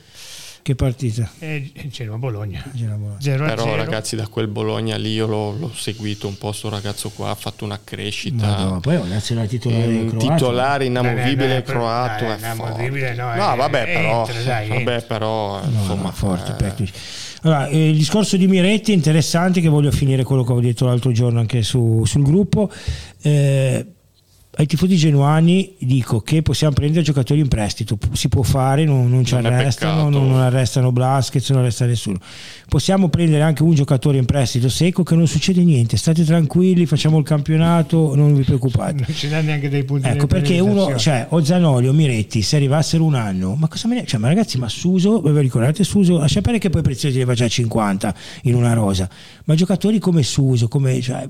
che 0.62 0.74
partita? 0.74 1.30
Eh, 1.38 1.72
Genoa 1.88 2.18
Bologna. 2.18 2.62
Però 3.22 3.74
ragazzi 3.74 4.16
da 4.16 4.26
quel 4.28 4.48
Bologna 4.48 4.96
lì 4.96 5.12
io 5.12 5.26
l'ho, 5.26 5.56
l'ho 5.58 5.72
seguito 5.74 6.28
un 6.28 6.36
po' 6.36 6.52
sto 6.52 6.68
ragazzo 6.68 7.10
qua, 7.10 7.30
ha 7.30 7.34
fatto 7.34 7.64
una 7.64 7.80
crescita. 7.82 8.46
Ma 8.46 8.64
no, 8.64 8.80
poi 8.80 8.94
è 8.96 8.98
un 8.98 9.08
nazionale 9.08 9.48
titolare 9.48 9.86
un 9.86 10.08
croato. 10.08 10.34
titolare 10.34 10.84
inamovibile 10.84 11.56
no, 11.56 11.62
croato. 11.62 12.24
No, 12.26 12.36
inamovibile 12.36 13.14
no, 13.14 13.34
no 13.34 13.56
vabbè 13.56 13.84
però, 13.84 14.26
entra, 14.26 14.42
dai, 14.42 14.68
vabbè, 14.68 15.02
però 15.04 15.64
no, 15.64 15.78
insomma, 15.78 16.10
forte 16.12 16.56
eh. 16.58 16.92
Allora, 17.42 17.68
eh, 17.68 17.88
il 17.88 17.96
discorso 17.96 18.36
di 18.36 18.46
Miretti 18.46 18.92
è 18.92 18.94
interessante 18.94 19.60
che 19.60 19.68
voglio 19.68 19.90
finire 19.90 20.24
quello 20.24 20.44
che 20.44 20.52
ho 20.52 20.60
detto 20.60 20.84
l'altro 20.84 21.10
giorno 21.10 21.40
anche 21.40 21.62
su, 21.62 22.02
sul 22.04 22.22
gruppo. 22.22 22.70
Eh, 23.22 23.86
ai 24.56 24.66
tifosi 24.66 24.97
genuani 24.97 25.77
dico 25.78 26.20
che 26.20 26.43
possiamo 26.43 26.74
prendere 26.74 27.05
giocatori 27.05 27.39
in 27.39 27.47
prestito, 27.47 27.97
si 28.12 28.28
può 28.28 28.43
fare, 28.43 28.85
non, 28.85 29.09
non 29.09 29.24
ci 29.24 29.35
non 29.35 29.47
arrestano, 29.47 30.09
non, 30.09 30.28
non, 30.28 30.40
arrestano 30.40 30.90
Blaschez, 30.90 31.48
non 31.51 31.60
arresta 31.60 31.86
nessuno. 31.86 32.18
Possiamo 32.68 33.09
prendere 33.09 33.43
anche 33.43 33.62
un 33.62 33.74
giocatore 33.74 34.18
in 34.18 34.24
prestito 34.24 34.68
secco 34.68 35.05
che 35.05 35.14
non 35.14 35.28
succede 35.28 35.62
niente, 35.62 35.97
state 35.97 36.24
tranquilli, 36.24 36.85
facciamo 36.85 37.18
il 37.18 37.24
campionato, 37.24 38.16
non 38.16 38.35
vi 38.35 38.43
preoccupate. 38.43 39.05
Non 39.06 39.16
ci 39.16 39.28
dà 39.28 39.40
neanche 39.40 39.68
dei 39.68 39.85
punti 39.85 40.09
Ecco 40.09 40.27
perché 40.27 40.59
uno, 40.59 40.97
cioè 40.97 41.27
o 41.28 41.44
Zanoli 41.44 41.86
o 41.86 41.93
Miretti, 41.93 42.43
se 42.43 42.56
arrivassero 42.56 43.05
un 43.05 43.14
anno, 43.14 43.55
ma 43.55 43.68
cosa 43.68 43.86
me 43.86 43.94
ne... 43.94 44.06
Cioè, 44.06 44.18
ma 44.18 44.27
ragazzi, 44.27 44.59
ma 44.59 44.68
Suso, 44.68 45.20
vi 45.20 45.40
ricordate 45.40 45.85
Suso, 45.85 46.18
lascia 46.18 46.40
perdere 46.40 46.59
che 46.59 46.70
poi 46.70 46.82
Preziosi 46.82 47.18
ne 47.18 47.24
va 47.24 47.35
già 47.35 47.47
50 47.47 48.14
in 48.43 48.55
una 48.55 48.72
rosa, 48.72 49.09
ma 49.44 49.55
giocatori 49.55 50.01
come 50.01 50.24
Suso, 50.24 50.66
come... 50.66 51.01
Cioè, 51.01 51.28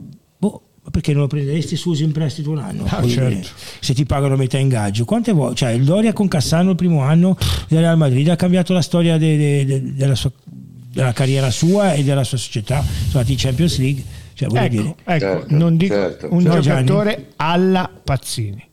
perché 0.90 1.12
non 1.12 1.22
lo 1.22 1.26
prenderesti 1.28 1.76
su 1.76 1.92
in 1.94 2.12
prestito 2.12 2.50
un 2.50 2.58
anno? 2.58 2.84
Ah, 2.86 3.06
certo. 3.06 3.48
Se 3.80 3.94
ti 3.94 4.04
pagano 4.04 4.36
metà 4.36 4.58
ingaggio. 4.58 5.04
Quante 5.04 5.32
volte? 5.32 5.56
Cioè, 5.56 5.70
il 5.70 5.84
Doria 5.84 6.12
con 6.12 6.28
Cassano 6.28 6.70
il 6.70 6.76
primo 6.76 7.02
anno 7.02 7.36
del 7.68 7.80
Real 7.80 7.96
Madrid 7.96 8.28
ha 8.28 8.36
cambiato 8.36 8.72
la 8.72 8.82
storia 8.82 9.16
de, 9.18 9.36
de, 9.36 9.64
de, 9.64 9.94
della, 9.94 10.14
sua, 10.14 10.30
della, 10.44 11.12
carriera 11.12 11.50
sua 11.50 11.94
e 11.94 12.02
della 12.02 12.24
sua 12.24 12.38
società. 12.38 12.82
Sono 12.82 13.20
andati 13.20 13.32
in 13.32 13.38
Champions 13.38 13.78
League. 13.78 14.04
Cioè, 14.34 14.48
ecco, 14.52 14.68
dire. 14.68 14.94
ecco 15.04 15.18
certo, 15.18 15.56
non 15.56 15.76
dico 15.76 15.94
certo. 15.94 16.28
un 16.30 16.42
no, 16.42 16.60
giocatore 16.60 17.10
Gianni. 17.10 17.26
alla 17.36 17.90
Pazzini. 18.02 18.68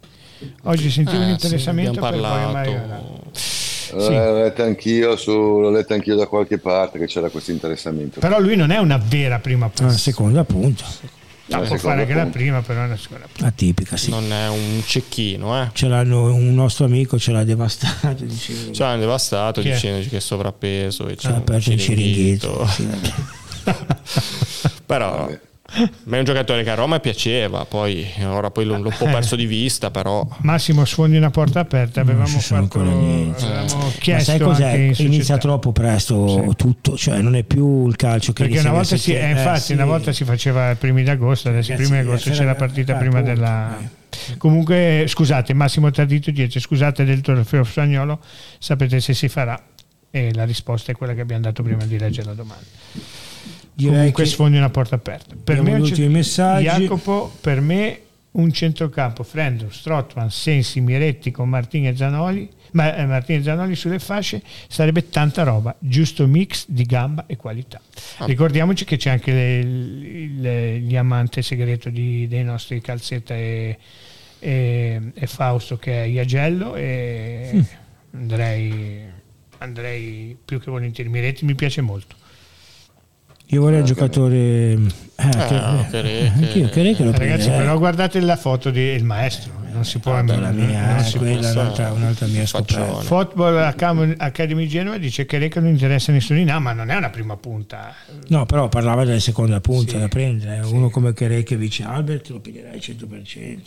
Oggi 0.63 0.89
sentivo 0.89 1.21
eh, 1.21 1.25
un 1.25 1.29
interessamento 1.31 1.93
sì, 1.93 1.99
per 1.99 2.19
poi 2.19 3.39
sì. 3.87 4.11
L'ho 4.11 4.33
letto 4.43 4.63
anch'io 4.63 5.15
su, 5.15 5.31
l'ho 5.31 5.69
letto 5.69 5.93
anch'io 5.93 6.15
da 6.15 6.27
qualche 6.27 6.57
parte 6.57 6.99
che 6.99 7.05
c'era 7.05 7.29
questo 7.29 7.51
interessamento. 7.51 8.19
Però 8.19 8.39
lui 8.39 8.55
non 8.55 8.71
è 8.71 8.77
una 8.77 8.97
vera 8.97 9.39
prima 9.39 9.67
punta. 9.67 9.83
Una 9.83 9.93
seconda 9.93 10.43
punta. 10.43 10.85
No, 11.47 11.61
può 11.61 11.77
fare 11.77 12.01
anche 12.01 12.13
la 12.13 12.25
prima, 12.25 12.61
però 12.61 12.81
è 12.81 12.85
una 12.85 12.97
seconda 12.97 13.25
punta. 13.31 13.47
Atipica, 13.47 13.95
sì. 13.95 14.09
Non 14.09 14.31
è 14.31 14.49
un 14.49 14.81
cecchino, 14.85 15.61
eh. 15.61 15.69
Ce 15.73 15.87
l'hanno, 15.87 16.33
un 16.33 16.53
nostro 16.53 16.85
amico 16.85 17.17
ce 17.17 17.31
l'ha 17.31 17.43
devastato. 17.43 18.13
Dicendo. 18.23 18.73
Ce 18.73 18.83
l'ha 18.83 18.97
devastato 18.97 19.61
Chi 19.61 19.71
dicendoci 19.71 20.09
che 20.09 20.17
è 20.17 20.21
sovrappeso 20.21 21.07
e 21.07 21.15
c'è 21.15 21.29
ha 21.31 21.35
aperto 21.35 21.71
il 21.71 21.79
ciringhito. 21.79 22.67
Sì, 22.67 22.87
però 24.85 25.17
Vabbè. 25.17 25.39
A 25.69 25.89
me 26.03 26.15
è 26.15 26.19
un 26.19 26.25
giocatore 26.25 26.63
che 26.63 26.69
a 26.69 26.75
Roma 26.75 26.99
piaceva, 26.99 27.65
poi 27.65 28.07
ora 28.23 28.49
poi 28.51 28.63
l'ho 28.63 28.75
un 28.75 28.93
po' 28.97 29.05
perso 29.05 29.35
di 29.35 29.45
vista, 29.45 29.91
però... 29.91 30.25
Massimo 30.39 30.85
sfondi 30.85 31.17
una 31.17 31.29
porta 31.29 31.59
aperta, 31.59 31.99
avevamo, 31.99 32.39
fatto, 32.39 32.79
avevamo 32.79 33.33
chiesto... 33.99 34.31
Ma 34.31 34.37
sai 34.37 34.39
cos'è? 34.39 34.91
Inizia 35.03 35.37
troppo 35.37 35.73
presto 35.73 36.27
sì. 36.27 36.55
tutto, 36.55 36.95
cioè 36.95 37.19
non 37.19 37.35
è 37.35 37.43
più 37.43 37.85
il 37.87 37.97
calcio 37.97 38.31
che... 38.31 38.43
Perché 38.43 38.59
una 38.59 38.71
volta 38.71 38.95
si, 38.95 39.13
eh, 39.13 39.29
infatti 39.29 39.59
sì. 39.59 39.73
una 39.73 39.85
volta 39.85 40.13
si 40.13 40.23
faceva 40.23 40.71
i 40.71 40.75
primi 40.75 41.03
d'agosto, 41.03 41.49
adesso 41.49 41.73
i 41.73 41.75
primi 41.75 41.97
d'agosto 41.97 42.31
c'è 42.31 42.45
la 42.45 42.55
partita 42.55 42.95
ah, 42.95 42.97
prima 42.97 43.19
appunto, 43.19 43.35
della... 43.35 43.77
Eh. 43.77 44.37
Comunque, 44.37 45.05
scusate, 45.07 45.53
Massimo 45.53 45.91
Tardito 45.91 46.31
dice, 46.31 46.61
scusate 46.61 47.03
del 47.03 47.19
trofeo 47.19 47.63
spagnolo, 47.63 48.19
sapete 48.57 49.01
se 49.01 49.13
si 49.13 49.27
farà? 49.27 49.61
E 50.09 50.33
la 50.33 50.45
risposta 50.45 50.93
è 50.93 50.95
quella 50.95 51.13
che 51.13 51.21
abbiamo 51.21 51.41
dato 51.41 51.61
prima 51.61 51.83
di 51.83 51.99
leggere 51.99 52.27
la 52.27 52.33
domanda. 52.33 52.65
Direi 53.77 53.95
Comunque 53.95 54.23
che 54.23 54.29
sfondi 54.29 54.57
una 54.57 54.71
porta 54.71 54.95
aperta. 54.95 55.35
Per 55.43 55.61
me, 55.61 55.75
ultimi 55.75 56.07
messaggi. 56.07 56.63
Jacopo, 56.65 57.31
per 57.39 57.61
me 57.61 57.99
un 58.31 58.51
centrocampo, 58.51 59.21
Frendo, 59.21 59.69
Strotman, 59.69 60.31
Sensi, 60.31 60.81
Miretti 60.81 61.29
con 61.29 61.47
Martini 61.47 61.87
e 61.87 61.95
Zanoli, 61.95 62.49
ma, 62.71 62.95
eh, 62.95 63.05
Martini 63.05 63.37
e 63.37 63.43
Zanoli 63.43 63.75
sulle 63.75 63.99
fasce 63.99 64.41
sarebbe 64.67 65.09
tanta 65.09 65.43
roba, 65.43 65.75
giusto 65.77 66.25
mix 66.25 66.65
di 66.67 66.85
gamba 66.85 67.25
e 67.27 67.35
qualità. 67.35 67.79
Ah. 68.17 68.25
Ricordiamoci 68.25 68.83
che 68.83 68.97
c'è 68.97 69.11
anche 69.11 69.31
le, 69.31 69.59
il 69.59 70.83
diamante 70.85 71.43
segreto 71.43 71.91
di, 71.91 72.27
dei 72.27 72.43
nostri 72.43 72.81
Calzetta 72.81 73.35
e, 73.35 73.77
e, 74.39 75.01
e, 75.13 75.27
Fausto 75.27 75.77
che 75.77 76.03
è 76.03 76.05
Iagello 76.07 76.73
e 76.73 77.51
mm. 77.53 77.61
andrei, 78.13 79.01
andrei 79.59 80.35
più 80.43 80.59
che 80.59 80.71
volentieri, 80.71 81.11
Miretti 81.11 81.45
mi 81.45 81.53
piace 81.53 81.81
molto. 81.81 82.25
Io 83.49 83.61
vorrei 83.61 83.79
un 83.79 83.85
giocatore. 83.85 84.37
Eh, 84.37 84.79
ah, 85.15 85.85
che, 85.89 85.99
eh, 85.99 86.27
anch'io, 86.27 86.69
che, 86.69 86.93
che 86.93 87.03
lo 87.03 87.11
Ragazzi, 87.11 87.49
però 87.49 87.77
guardate 87.77 88.19
la 88.19 88.35
foto 88.35 88.71
del 88.71 89.05
maestro, 89.05 89.53
non 89.71 89.85
si 89.85 89.99
può. 89.99 90.13
Ah, 90.13 90.21
la 90.21 90.51
mia, 90.51 90.95
non 90.95 91.03
si 91.03 91.17
quella 91.17 91.47
è 91.47 91.51
un'altra, 91.53 91.91
un'altra 91.93 92.27
mia 92.27 92.45
scoperta. 92.45 93.01
Football 93.01 93.57
Academy 94.17 94.67
Genova 94.67 94.97
dice 94.97 95.25
che 95.25 95.37
Reca 95.37 95.61
non 95.61 95.69
interessa 95.69 96.11
a 96.11 96.15
nessuno 96.15 96.53
A, 96.53 96.59
ma 96.59 96.73
non 96.73 96.89
è 96.89 96.95
una 96.97 97.09
prima 97.09 97.37
punta. 97.37 97.95
No, 98.27 98.45
però 98.45 98.67
parlava 98.67 99.05
della 99.05 99.19
seconda 99.19 99.61
punta 99.61 99.91
sì, 99.91 99.99
da 99.99 100.09
prendere. 100.09 100.65
Sì. 100.65 100.73
Uno 100.73 100.89
come 100.89 101.13
Kerekevic 101.13 101.83
Albert 101.85 102.27
lo 102.29 102.39
piglierai 102.41 102.79
100%. 102.79 103.57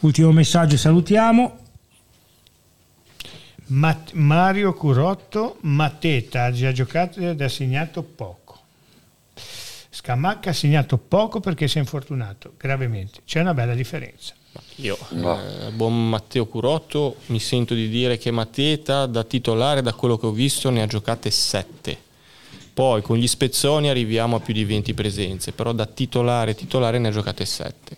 Ultimo 0.00 0.30
messaggio, 0.30 0.76
salutiamo. 0.76 1.69
Mat- 3.70 4.12
Mario 4.12 4.72
Curotto, 4.72 5.58
Mateta 5.60 6.44
ha 6.44 6.52
già 6.52 6.72
giocato 6.72 7.20
ed 7.20 7.40
ha 7.40 7.48
segnato 7.48 8.02
poco. 8.02 8.58
Scamacca 9.90 10.50
ha 10.50 10.52
segnato 10.52 10.98
poco 10.98 11.40
perché 11.40 11.68
si 11.68 11.76
è 11.76 11.80
infortunato 11.80 12.54
gravemente. 12.56 13.20
C'è 13.24 13.40
una 13.40 13.54
bella 13.54 13.74
differenza. 13.74 14.34
Io, 14.76 14.98
no. 15.10 15.38
eh, 15.40 15.70
buon 15.70 16.08
Matteo 16.08 16.46
Curotto, 16.46 17.16
mi 17.26 17.38
sento 17.38 17.74
di 17.74 17.88
dire 17.88 18.18
che 18.18 18.32
Mateta 18.32 19.06
da 19.06 19.22
titolare, 19.22 19.82
da 19.82 19.92
quello 19.92 20.16
che 20.16 20.26
ho 20.26 20.32
visto, 20.32 20.70
ne 20.70 20.82
ha 20.82 20.86
giocate 20.86 21.30
7. 21.30 21.98
Poi 22.72 23.02
con 23.02 23.18
gli 23.18 23.28
spezzoni 23.28 23.88
arriviamo 23.88 24.36
a 24.36 24.40
più 24.40 24.54
di 24.54 24.64
20 24.64 24.94
presenze, 24.94 25.52
però 25.52 25.72
da 25.72 25.86
titolare 25.86 26.54
titolare 26.54 26.98
ne 26.98 27.08
ha 27.08 27.12
giocate 27.12 27.44
7. 27.44 27.96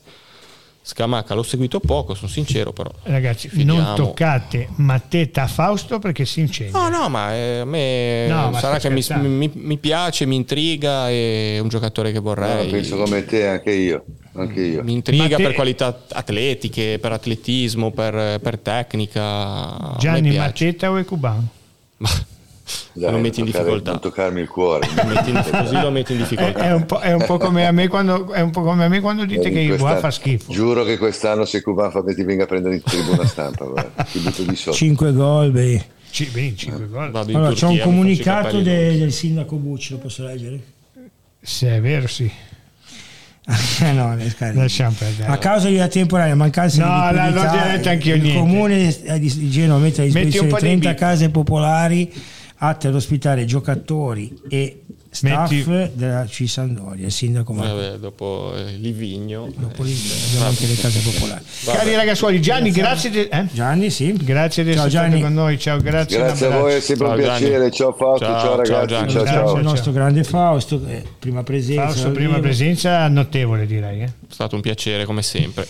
Scamacca 0.84 1.34
l'ho 1.34 1.44
seguito 1.44 1.78
poco, 1.78 2.14
sono 2.14 2.28
sincero 2.28 2.72
però. 2.72 2.90
Ragazzi, 3.04 3.48
Finiamo. 3.48 3.80
non 3.80 3.94
toccate 3.94 4.68
Matteta 4.76 5.46
Fausto 5.46 6.00
perché 6.00 6.24
si 6.24 6.40
incendia. 6.40 6.76
No, 6.76 6.88
no, 6.88 7.08
ma 7.08 7.32
eh, 7.32 7.58
a 7.60 7.64
me 7.64 8.26
no, 8.26 8.52
sarà 8.58 8.78
che 8.78 8.90
mi, 8.90 9.04
mi, 9.20 9.50
mi, 9.54 9.78
piace, 9.78 10.26
mi 10.26 10.34
intriga, 10.34 11.08
è 11.08 11.60
un 11.60 11.68
giocatore 11.68 12.10
che 12.10 12.18
vorrei. 12.18 12.64
No, 12.64 12.70
penso 12.72 12.96
come 12.96 13.24
te, 13.24 13.46
anche 13.46 13.70
io. 13.70 14.04
Anche 14.34 14.60
io. 14.60 14.82
Mi 14.82 14.94
intriga 14.94 15.28
Matte... 15.28 15.42
per 15.42 15.54
qualità 15.54 16.02
atletiche, 16.10 16.98
per 17.00 17.12
atletismo, 17.12 17.92
per, 17.92 18.40
per 18.40 18.58
tecnica. 18.58 19.94
Gianni 19.98 20.36
Matteta 20.36 20.90
o 20.90 20.98
Ecubano? 20.98 21.48
Dai, 22.92 23.10
lo 23.10 23.18
metti 23.18 23.40
in 23.40 23.46
difficoltà. 23.46 23.90
Non 23.92 24.00
toccarmi 24.00 24.40
il 24.40 24.48
cuore. 24.48 24.86
in, 24.86 25.44
così 25.50 25.80
lo 25.80 25.90
metti 25.90 26.12
in 26.12 26.18
difficoltà. 26.18 26.58
È, 26.58 26.68
è, 26.68 26.72
un, 26.72 26.86
po', 26.86 26.98
è, 26.98 27.12
un, 27.12 27.24
po', 27.24 27.38
come 27.38 27.66
a 27.66 27.72
me 27.72 27.88
quando, 27.88 28.30
è 28.32 28.40
un 28.40 28.50
po' 28.50 28.62
come 28.62 28.84
a 28.84 28.88
me 28.88 29.00
quando 29.00 29.24
dite 29.24 29.50
che 29.50 29.60
il 29.60 29.78
fa 29.78 30.10
schifo. 30.10 30.52
Giuro 30.52 30.84
che 30.84 30.98
quest'anno 30.98 31.44
se 31.44 31.62
Cuban 31.62 31.90
fa 31.90 32.02
ti 32.02 32.22
venga 32.22 32.44
a 32.44 32.46
prendere 32.46 32.76
in 32.76 32.82
tribuna 32.82 33.26
stampa. 33.26 33.66
ti 34.10 34.18
butto 34.18 34.42
di 34.42 34.56
sotto. 34.56 34.76
5 34.76 35.12
gol, 35.12 35.50
beh. 35.50 35.84
C- 36.10 36.30
ben, 36.30 36.56
5 36.56 36.88
gol. 36.88 37.10
Allora, 37.14 37.52
c'è 37.52 37.66
un 37.66 37.78
comunicato 37.80 38.60
de, 38.60 38.98
del 38.98 39.12
sindaco 39.12 39.56
Bucci, 39.56 39.92
lo 39.92 39.98
posso 39.98 40.24
leggere? 40.24 40.60
Se 41.40 41.74
è 41.74 41.80
vero, 41.80 42.06
sì. 42.06 42.30
no. 43.92 44.16
A 45.26 45.38
causa 45.38 45.66
di 45.66 45.74
una 45.74 45.88
temporanea 45.88 46.36
mancanza 46.36 46.84
no, 46.84 47.10
di 47.10 47.18
liquidità, 47.18 47.94
no, 47.94 48.14
il 48.14 48.22
niente. 48.22 48.38
comune 48.38 48.96
di 49.18 49.50
Genova 49.50 49.80
mette 49.80 50.02
a 50.02 50.04
disposizione 50.04 50.52
30 50.52 50.94
case 50.94 51.28
popolari 51.30 52.12
atte 52.64 52.86
ad 52.86 52.94
ospitare 52.94 53.44
giocatori 53.44 54.32
e 54.48 54.82
staff 55.10 55.50
Metti- 55.50 55.90
della 55.94 56.24
C 56.26 56.44
Sandoria, 56.46 57.06
il 57.06 57.12
sindaco. 57.12 57.52
Vabbè, 57.52 57.96
dopo 57.96 58.52
eh, 58.56 58.76
Livigno. 58.76 59.50
Dopo 59.56 59.82
lì 59.82 59.92
abbiamo 60.28 60.46
anche 60.46 60.66
le 60.66 60.76
case 60.76 61.00
popolari. 61.00 61.42
Vabbè. 61.64 61.76
Cari 61.78 61.94
ragazzuoli, 61.96 62.40
Gianni, 62.40 62.70
grazie 62.70 63.10
di, 63.10 63.26
eh? 63.26 63.48
Gianni, 63.52 63.90
sì. 63.90 64.12
grazie 64.12 64.62
di 64.62 64.74
Ciao, 64.74 64.86
essere 64.86 64.90
stato 64.90 65.08
Gianni. 65.10 65.22
con 65.22 65.34
noi. 65.34 65.58
Ciao, 65.58 65.78
grazie. 65.78 66.18
Grazie 66.18 66.46
a 66.46 66.58
voi, 66.58 66.74
è 66.74 66.80
sempre 66.80 67.06
un 67.08 67.12
Ciao, 67.14 67.22
Gianni. 67.24 67.38
piacere. 67.40 67.70
Ciao 67.72 67.92
Fausto, 67.92 68.24
Ciao, 68.24 68.40
ciao, 68.40 68.56
ragazzi. 68.56 68.86
Gianni. 68.86 69.10
Ciao, 69.10 69.26
Ciao, 69.26 69.46
ciao. 69.46 69.56
il 69.56 69.64
nostro 69.64 69.92
grande 69.92 70.24
Fausto, 70.24 70.86
eh, 70.86 71.04
prima 71.18 71.42
presenza. 71.42 71.82
Fausto, 71.82 72.10
prima 72.12 72.28
vivo. 72.34 72.40
presenza 72.42 73.08
notevole 73.08 73.66
direi. 73.66 74.02
Eh? 74.02 74.06
È 74.06 74.10
stato 74.28 74.54
un 74.54 74.60
piacere 74.60 75.04
come 75.04 75.22
sempre. 75.22 75.66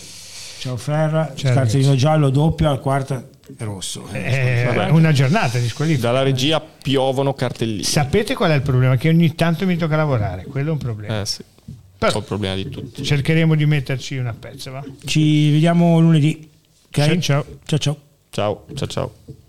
Ciao 0.59 0.77
Ferra, 0.77 1.33
Ciao, 1.35 1.53
scarzellino 1.53 1.95
giallo 1.95 2.29
doppio 2.29 2.69
al 2.69 2.79
quarto 2.79 3.31
rosso. 3.59 4.07
Eh, 4.11 4.63
Vabbè. 4.73 4.89
una 4.91 5.11
giornata 5.11 5.57
di 5.59 5.67
squalifica. 5.67 6.07
Dalla 6.07 6.23
regia 6.23 6.59
piovono 6.59 7.33
cartellini. 7.33 7.83
Sapete 7.83 8.33
qual 8.35 8.51
è 8.51 8.55
il 8.55 8.61
problema? 8.61 8.95
Che 8.97 9.09
ogni 9.09 9.35
tanto 9.35 9.65
mi 9.65 9.75
tocca 9.77 9.95
lavorare, 9.95 10.45
quello 10.45 10.69
è 10.69 10.71
un 10.73 10.77
problema. 10.79 11.21
Eh 11.21 11.25
sì, 11.25 11.43
Però 11.97 12.11
ho 12.13 12.19
il 12.19 12.25
problema 12.25 12.55
di 12.55 12.69
tutti. 12.69 13.03
cercheremo 13.03 13.55
di 13.55 13.65
metterci 13.65 14.17
una 14.17 14.33
pezza, 14.33 14.71
va? 14.71 14.83
Ci 15.05 15.51
vediamo 15.51 15.99
lunedì. 15.99 16.49
ok? 16.87 16.91
Ciao, 16.91 17.19
ciao. 17.19 17.45
ciao. 17.65 17.79
ciao. 17.79 17.97
Ciao, 18.29 18.65
ciao, 18.73 18.87
ciao. 18.87 19.41